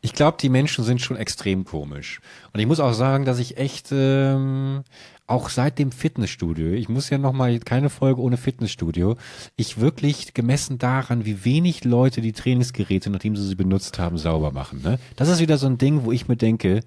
Ich 0.00 0.14
glaube, 0.14 0.38
die 0.40 0.48
Menschen 0.48 0.84
sind 0.84 1.02
schon 1.02 1.18
extrem 1.18 1.66
komisch. 1.66 2.20
Und 2.54 2.60
ich 2.60 2.66
muss 2.66 2.80
auch 2.80 2.94
sagen, 2.94 3.26
dass 3.26 3.38
ich 3.38 3.58
echt 3.58 3.88
ähm, 3.92 4.82
auch 5.30 5.48
seit 5.48 5.78
dem 5.78 5.92
Fitnessstudio, 5.92 6.72
ich 6.72 6.88
muss 6.88 7.08
ja 7.08 7.18
noch 7.18 7.32
mal 7.32 7.58
keine 7.60 7.88
Folge 7.88 8.20
ohne 8.20 8.36
Fitnessstudio, 8.36 9.16
ich 9.56 9.80
wirklich 9.80 10.34
gemessen 10.34 10.78
daran, 10.78 11.24
wie 11.24 11.44
wenig 11.44 11.84
Leute 11.84 12.20
die 12.20 12.32
Trainingsgeräte, 12.32 13.10
nachdem 13.10 13.36
sie 13.36 13.46
sie 13.46 13.54
benutzt 13.54 13.98
haben, 13.98 14.18
sauber 14.18 14.50
machen. 14.50 14.82
Ne? 14.82 14.98
Das 15.16 15.28
ist 15.28 15.40
wieder 15.40 15.56
so 15.56 15.66
ein 15.66 15.78
Ding, 15.78 16.04
wo 16.04 16.12
ich 16.12 16.26
mir 16.26 16.36
denke, 16.36 16.80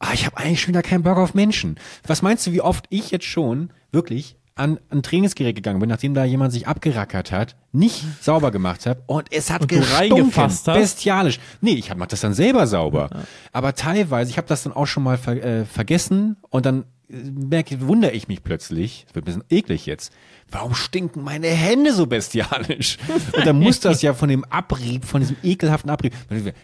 ah, 0.00 0.12
ich 0.12 0.26
habe 0.26 0.38
eigentlich 0.38 0.60
schon 0.60 0.70
wieder 0.70 0.82
keinen 0.82 1.04
Bock 1.04 1.18
auf 1.18 1.34
Menschen. 1.34 1.76
Was 2.04 2.20
meinst 2.22 2.46
du, 2.46 2.52
wie 2.52 2.62
oft 2.62 2.86
ich 2.90 3.12
jetzt 3.12 3.26
schon 3.26 3.70
wirklich 3.92 4.36
an 4.56 4.80
ein 4.90 5.02
Trainingsgerät 5.02 5.54
gegangen 5.54 5.78
bin, 5.78 5.88
nachdem 5.88 6.12
da 6.12 6.24
jemand 6.24 6.52
sich 6.52 6.66
abgerackert 6.66 7.30
hat, 7.30 7.56
nicht 7.72 8.04
sauber 8.20 8.50
gemacht 8.50 8.84
hat 8.84 8.98
und 9.06 9.32
es 9.32 9.50
hat 9.50 9.62
Und 9.62 9.68
gestunken, 9.68 10.50
bestialisch. 10.66 11.38
Nee, 11.60 11.72
ich 11.74 11.94
mach 11.94 12.08
das 12.08 12.20
dann 12.20 12.34
selber 12.34 12.66
sauber. 12.66 13.08
Aber 13.52 13.74
teilweise, 13.74 14.30
ich 14.30 14.36
habe 14.36 14.48
das 14.48 14.64
dann 14.64 14.72
auch 14.72 14.86
schon 14.86 15.04
mal 15.04 15.16
ver 15.16 15.42
äh, 15.42 15.64
vergessen 15.64 16.36
und 16.50 16.66
dann 16.66 16.84
merke, 17.10 17.80
wundere 17.86 18.12
ich 18.12 18.28
mich 18.28 18.42
plötzlich, 18.42 19.04
das 19.06 19.14
wird 19.14 19.24
ein 19.24 19.26
bisschen 19.26 19.44
eklig 19.50 19.86
jetzt, 19.86 20.12
warum 20.50 20.74
stinken 20.74 21.22
meine 21.24 21.48
Hände 21.48 21.92
so 21.92 22.06
bestialisch? 22.06 22.98
Und 23.36 23.46
dann 23.46 23.58
muss 23.58 23.80
das 23.80 24.02
ja 24.02 24.14
von 24.14 24.28
dem 24.28 24.44
Abrieb, 24.44 25.04
von 25.04 25.20
diesem 25.20 25.36
ekelhaften 25.42 25.90
Abrieb, 25.90 26.14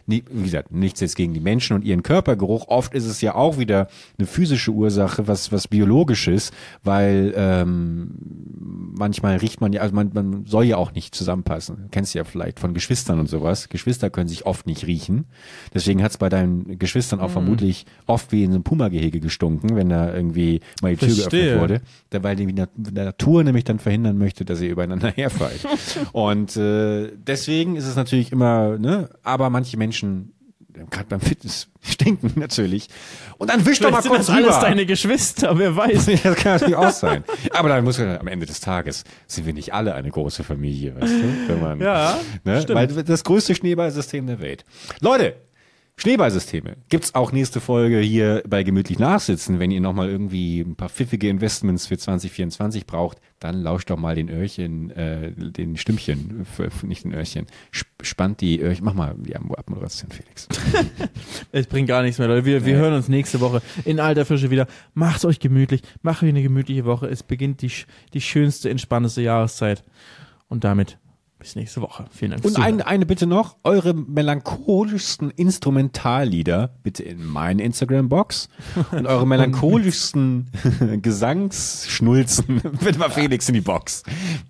wie 0.06 0.22
gesagt, 0.42 0.72
nichts 0.72 1.00
jetzt 1.00 1.16
gegen 1.16 1.34
die 1.34 1.40
Menschen 1.40 1.74
und 1.74 1.84
ihren 1.84 2.02
Körpergeruch, 2.02 2.68
oft 2.68 2.94
ist 2.94 3.06
es 3.06 3.20
ja 3.20 3.34
auch 3.34 3.58
wieder 3.58 3.88
eine 4.18 4.26
physische 4.26 4.70
Ursache, 4.72 5.26
was, 5.28 5.52
was 5.52 5.68
biologisches, 5.68 6.52
weil 6.82 7.32
ähm, 7.36 8.14
manchmal 8.96 9.36
riecht 9.36 9.60
man 9.60 9.72
ja, 9.72 9.80
also 9.82 9.94
man, 9.94 10.10
man 10.14 10.46
soll 10.46 10.64
ja 10.64 10.76
auch 10.76 10.92
nicht 10.92 11.14
zusammenpassen. 11.14 11.88
Kennst 11.90 12.14
du 12.14 12.18
ja 12.18 12.24
vielleicht 12.24 12.60
von 12.60 12.74
Geschwistern 12.74 13.18
und 13.20 13.28
sowas. 13.28 13.68
Geschwister 13.68 14.10
können 14.10 14.28
sich 14.28 14.46
oft 14.46 14.66
nicht 14.66 14.86
riechen. 14.86 15.26
Deswegen 15.74 16.02
hat 16.02 16.12
es 16.12 16.18
bei 16.18 16.28
deinen 16.28 16.78
Geschwistern 16.78 17.18
Mhm. 17.18 17.24
auch 17.24 17.30
vermutlich 17.30 17.86
oft 18.06 18.32
wie 18.32 18.44
in 18.44 18.50
so 18.50 18.56
einem 18.56 18.64
Puma-Gehege 18.64 19.20
gestunken, 19.20 19.76
wenn 19.76 19.88
da 19.88 20.12
irgendwie 20.12 20.35
mal 20.82 20.94
die 20.94 21.06
Tür 21.06 21.14
Verstehe. 21.14 21.42
geöffnet 21.54 21.60
wurde. 21.60 21.80
Da, 22.10 22.22
weil 22.22 22.36
die 22.36 22.46
Na- 22.52 22.68
Natur 23.04 23.42
nämlich 23.44 23.64
dann 23.64 23.78
verhindern 23.78 24.18
möchte, 24.18 24.44
dass 24.44 24.60
ihr 24.60 24.70
übereinander 24.70 25.10
herfallt. 25.16 25.66
und 26.12 26.56
äh, 26.56 27.10
deswegen 27.16 27.76
ist 27.76 27.86
es 27.86 27.96
natürlich 27.96 28.32
immer, 28.32 28.78
ne, 28.78 29.08
aber 29.22 29.50
manche 29.50 29.76
Menschen 29.76 30.32
gerade 30.90 31.06
beim 31.08 31.22
Fitness 31.22 31.68
stinken 31.80 32.32
natürlich. 32.38 32.88
Und 33.38 33.48
dann 33.48 33.64
wisch 33.64 33.78
doch 33.80 33.90
mal 33.90 34.02
kurz 34.02 34.26
das 34.26 34.30
alles 34.36 34.48
rüber. 34.48 34.60
deine 34.60 34.84
Geschwister, 34.84 35.58
wer 35.58 35.74
weiß. 35.74 36.04
Das 36.22 36.36
kann 36.36 36.52
natürlich 36.52 36.76
auch 36.76 36.90
sein. 36.90 37.24
Aber 37.52 37.70
dann 37.70 37.82
muss 37.82 37.98
man 37.98 38.18
am 38.18 38.26
Ende 38.26 38.44
des 38.44 38.60
Tages 38.60 39.04
sind 39.26 39.46
wir 39.46 39.54
nicht 39.54 39.72
alle 39.72 39.94
eine 39.94 40.10
große 40.10 40.44
Familie, 40.44 40.94
weißt 41.00 41.14
du? 41.14 41.48
Wenn 41.48 41.60
man, 41.62 41.80
Ja, 41.80 42.18
ne? 42.44 42.60
stimmt. 42.60 42.78
Weil 42.78 42.88
das 42.88 43.24
größte 43.24 43.54
Schneeballsystem 43.54 44.26
der 44.26 44.40
Welt. 44.40 44.66
Leute, 45.00 45.36
Schneeballsysteme 45.98 46.76
gibt's 46.90 47.14
auch 47.14 47.32
nächste 47.32 47.58
Folge 47.58 47.98
hier 48.00 48.42
bei 48.46 48.62
Gemütlich 48.64 48.98
Nachsitzen. 48.98 49.58
Wenn 49.58 49.70
ihr 49.70 49.80
nochmal 49.80 50.10
irgendwie 50.10 50.60
ein 50.60 50.76
paar 50.76 50.90
pfiffige 50.90 51.30
Investments 51.30 51.86
für 51.86 51.96
2024 51.96 52.84
braucht, 52.84 53.18
dann 53.40 53.62
lauscht 53.62 53.88
doch 53.88 53.96
mal 53.96 54.14
den 54.14 54.28
Öhrchen, 54.28 54.90
äh, 54.90 55.32
den 55.32 55.78
Stimmchen, 55.78 56.44
für, 56.44 56.70
für 56.70 56.86
nicht 56.86 57.04
den 57.04 57.14
Öhrchen. 57.14 57.46
Sp 57.72 57.88
spannt 58.02 58.42
die 58.42 58.60
Öhrchen. 58.60 58.84
Mach 58.84 58.92
mal 58.92 59.14
die 59.18 59.34
Abmoderation, 59.36 60.10
Felix. 60.10 60.46
Es 61.52 61.66
bringt 61.66 61.88
gar 61.88 62.02
nichts 62.02 62.18
mehr, 62.18 62.28
Leute. 62.28 62.44
Wir, 62.44 62.66
wir 62.66 62.74
Nee. 62.74 62.80
hören 62.80 62.92
uns 62.92 63.08
nächste 63.08 63.40
Woche 63.40 63.62
in 63.86 63.98
alter 63.98 64.26
Frische 64.26 64.50
wieder. 64.50 64.66
Macht's 64.92 65.24
euch 65.24 65.40
gemütlich. 65.40 65.80
Macht 66.02 66.22
euch 66.22 66.28
eine 66.28 66.42
gemütliche 66.42 66.84
Woche. 66.84 67.06
Es 67.06 67.22
beginnt 67.22 67.62
die, 67.62 67.72
die 68.12 68.20
schönste, 68.20 68.68
entspannendste 68.68 69.22
Jahreszeit. 69.22 69.82
Und 70.48 70.62
damit 70.64 70.98
Bis 71.38 71.54
nächste 71.54 71.82
Woche. 71.82 72.06
Vielen 72.10 72.30
Dank. 72.30 72.44
Und 72.46 72.58
ein, 72.58 72.80
eine 72.80 73.04
Bitte 73.04 73.26
noch, 73.26 73.56
eure 73.62 73.92
melancholischsten 73.92 75.30
Instrumentallieder 75.30 76.70
bitte 76.82 77.02
in 77.02 77.26
meine 77.26 77.62
Instagram-Box 77.62 78.48
und 78.92 79.06
eure 79.06 79.26
melancholischsten 79.26 80.50
Gesangsschnulzen 81.02 82.62
bitte 82.84 82.98
mal 82.98 83.10
Felix 83.10 83.48
in 83.48 83.54
die 83.54 83.60
Box. 83.60 84.02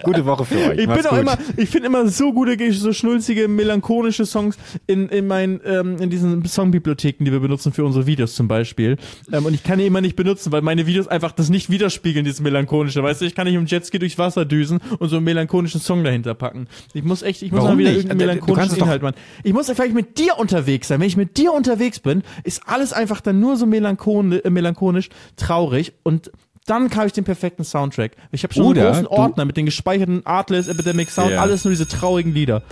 Gute 0.04 0.24
Woche 0.26 0.44
für 0.44 0.58
euch. 0.58 0.78
Ich 0.78 0.86
Macht's 0.86 1.02
bin 1.02 1.10
auch 1.10 1.16
gut. 1.16 1.20
immer, 1.22 1.38
ich 1.56 1.68
finde 1.68 1.88
immer 1.88 2.06
so 2.06 2.32
gute, 2.32 2.72
so 2.72 2.92
schnulzige, 2.92 3.48
melancholische 3.48 4.24
Songs 4.24 4.56
in, 4.86 5.08
in 5.08 5.26
meinen, 5.26 5.60
ähm, 5.64 5.96
in 5.98 6.08
diesen 6.08 6.44
Songbibliotheken, 6.44 7.24
die 7.24 7.32
wir 7.32 7.40
benutzen 7.40 7.72
für 7.72 7.84
unsere 7.84 8.06
Videos 8.06 8.36
zum 8.36 8.46
Beispiel. 8.46 8.96
Ähm, 9.32 9.44
und 9.44 9.54
ich 9.54 9.64
kann 9.64 9.80
die 9.80 9.86
immer 9.86 10.00
nicht 10.00 10.14
benutzen, 10.14 10.52
weil 10.52 10.62
meine 10.62 10.86
Videos 10.86 11.08
einfach 11.08 11.32
das 11.32 11.50
nicht 11.50 11.68
widerspiegeln, 11.68 12.24
dieses 12.24 12.40
melancholische. 12.40 13.02
Weißt 13.02 13.22
du, 13.22 13.24
ich 13.24 13.34
kann 13.34 13.48
nicht 13.48 13.56
im 13.56 13.66
Jetski 13.66 13.98
durchs 13.98 14.18
Wasser 14.18 14.44
düsen 14.44 14.78
und 15.00 15.08
so 15.08 15.16
einen 15.16 15.24
melancholischen 15.24 15.80
Song 15.80 16.04
dahinter 16.04 16.34
packen. 16.34 16.68
Ich 16.94 17.02
muss 17.04 17.22
echt, 17.22 17.42
ich 17.42 17.50
muss 17.52 17.60
Warum 17.62 17.74
mal 17.74 17.78
wieder 17.78 17.90
nicht? 17.90 18.04
irgendeinen 18.04 18.18
Du 18.38 18.46
melancholischen 18.46 18.78
Inhalt 18.78 19.02
machen. 19.02 19.16
Ich 19.42 19.52
muss 19.52 19.66
vielleicht 19.70 19.94
mit 19.94 20.18
dir 20.18 20.38
unterwegs 20.38 20.88
sein. 20.88 21.00
Wenn 21.00 21.06
ich 21.08 21.16
mit 21.16 21.36
dir 21.36 21.52
unterwegs 21.52 22.00
bin, 22.00 22.22
ist 22.44 22.62
alles 22.66 22.92
einfach 22.92 23.20
dann 23.20 23.40
nur 23.40 23.56
so 23.56 23.66
melancholisch, 23.66 24.40
äh, 24.44 24.50
melancholisch 24.50 25.08
traurig 25.36 25.92
und 26.02 26.30
dann 26.66 26.90
habe 26.96 27.06
ich 27.06 27.12
den 27.12 27.22
perfekten 27.24 27.62
Soundtrack. 27.62 28.16
Ich 28.32 28.42
habe 28.42 28.52
schon 28.52 28.64
Oder 28.64 28.80
einen 28.82 28.90
großen 28.90 29.06
Ordner 29.06 29.44
mit 29.44 29.56
den 29.56 29.66
gespeicherten 29.66 30.26
Artless, 30.26 30.66
Epidemic 30.66 31.10
Sound, 31.10 31.30
Ja. 31.30 31.40
alles 31.40 31.64
nur 31.64 31.70
diese 31.70 31.86
traurigen 31.86 32.32
Lieder. 32.34 32.62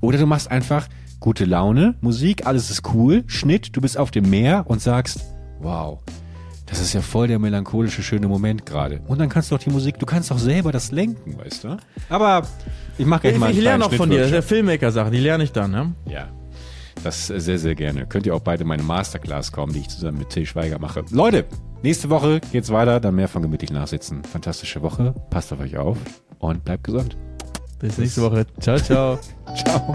Oder 0.00 0.18
du 0.18 0.26
machst 0.26 0.50
einfach 0.50 0.88
gute 1.20 1.44
Laune, 1.44 1.94
Musik, 2.00 2.46
alles 2.46 2.70
ist 2.70 2.82
cool, 2.94 3.24
Schnitt, 3.26 3.76
du 3.76 3.80
bist 3.80 3.96
auf 3.98 4.10
dem 4.10 4.28
Meer 4.30 4.64
und 4.66 4.80
sagst, 4.80 5.20
wow, 5.60 6.00
das 6.72 6.80
ist 6.80 6.94
ja 6.94 7.02
voll 7.02 7.28
der 7.28 7.38
melancholische, 7.38 8.02
schöne 8.02 8.28
Moment 8.28 8.64
gerade. 8.64 9.02
Und 9.06 9.20
dann 9.20 9.28
kannst 9.28 9.50
du 9.50 9.56
auch 9.56 9.58
die 9.58 9.68
Musik, 9.68 9.98
du 9.98 10.06
kannst 10.06 10.32
auch 10.32 10.38
selber 10.38 10.72
das 10.72 10.90
lenken, 10.90 11.36
weißt 11.36 11.64
du? 11.64 11.76
Aber 12.08 12.46
ich 12.96 13.04
mache 13.04 13.20
gleich 13.20 13.34
Ich, 13.34 13.38
mal 13.38 13.46
einen 13.48 13.58
ich 13.58 13.62
lerne 13.62 13.84
auch 13.84 13.92
von 13.92 14.08
dir, 14.08 14.26
der. 14.26 14.42
Filmmaker-Sachen, 14.42 15.12
die 15.12 15.18
lerne 15.18 15.44
ich 15.44 15.52
dann, 15.52 15.70
ne? 15.70 15.92
Ja, 16.08 16.30
das 17.04 17.26
sehr, 17.26 17.58
sehr 17.58 17.74
gerne. 17.74 18.06
Könnt 18.06 18.24
ihr 18.24 18.34
auch 18.34 18.40
beide 18.40 18.62
in 18.62 18.68
meine 18.68 18.82
Masterclass 18.82 19.52
kommen, 19.52 19.74
die 19.74 19.80
ich 19.80 19.88
zusammen 19.90 20.16
mit 20.16 20.30
Till 20.30 20.46
Schweiger 20.46 20.78
mache. 20.78 21.04
Leute, 21.10 21.44
nächste 21.82 22.08
Woche 22.08 22.40
geht's 22.52 22.70
weiter, 22.70 23.00
dann 23.00 23.16
mehr 23.16 23.28
von 23.28 23.42
gemütlich 23.42 23.70
nachsitzen. 23.70 24.24
Fantastische 24.24 24.80
Woche, 24.80 25.14
passt 25.28 25.52
auf 25.52 25.60
euch 25.60 25.76
auf 25.76 25.98
und 26.38 26.64
bleibt 26.64 26.84
gesund. 26.84 27.18
Bis 27.80 27.98
nächste 27.98 28.22
Woche. 28.22 28.46
Ciao, 28.60 28.78
ciao. 28.78 29.18
Ciao. 29.62 29.94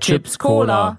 Chips 0.00 0.36
Cola. 0.36 0.98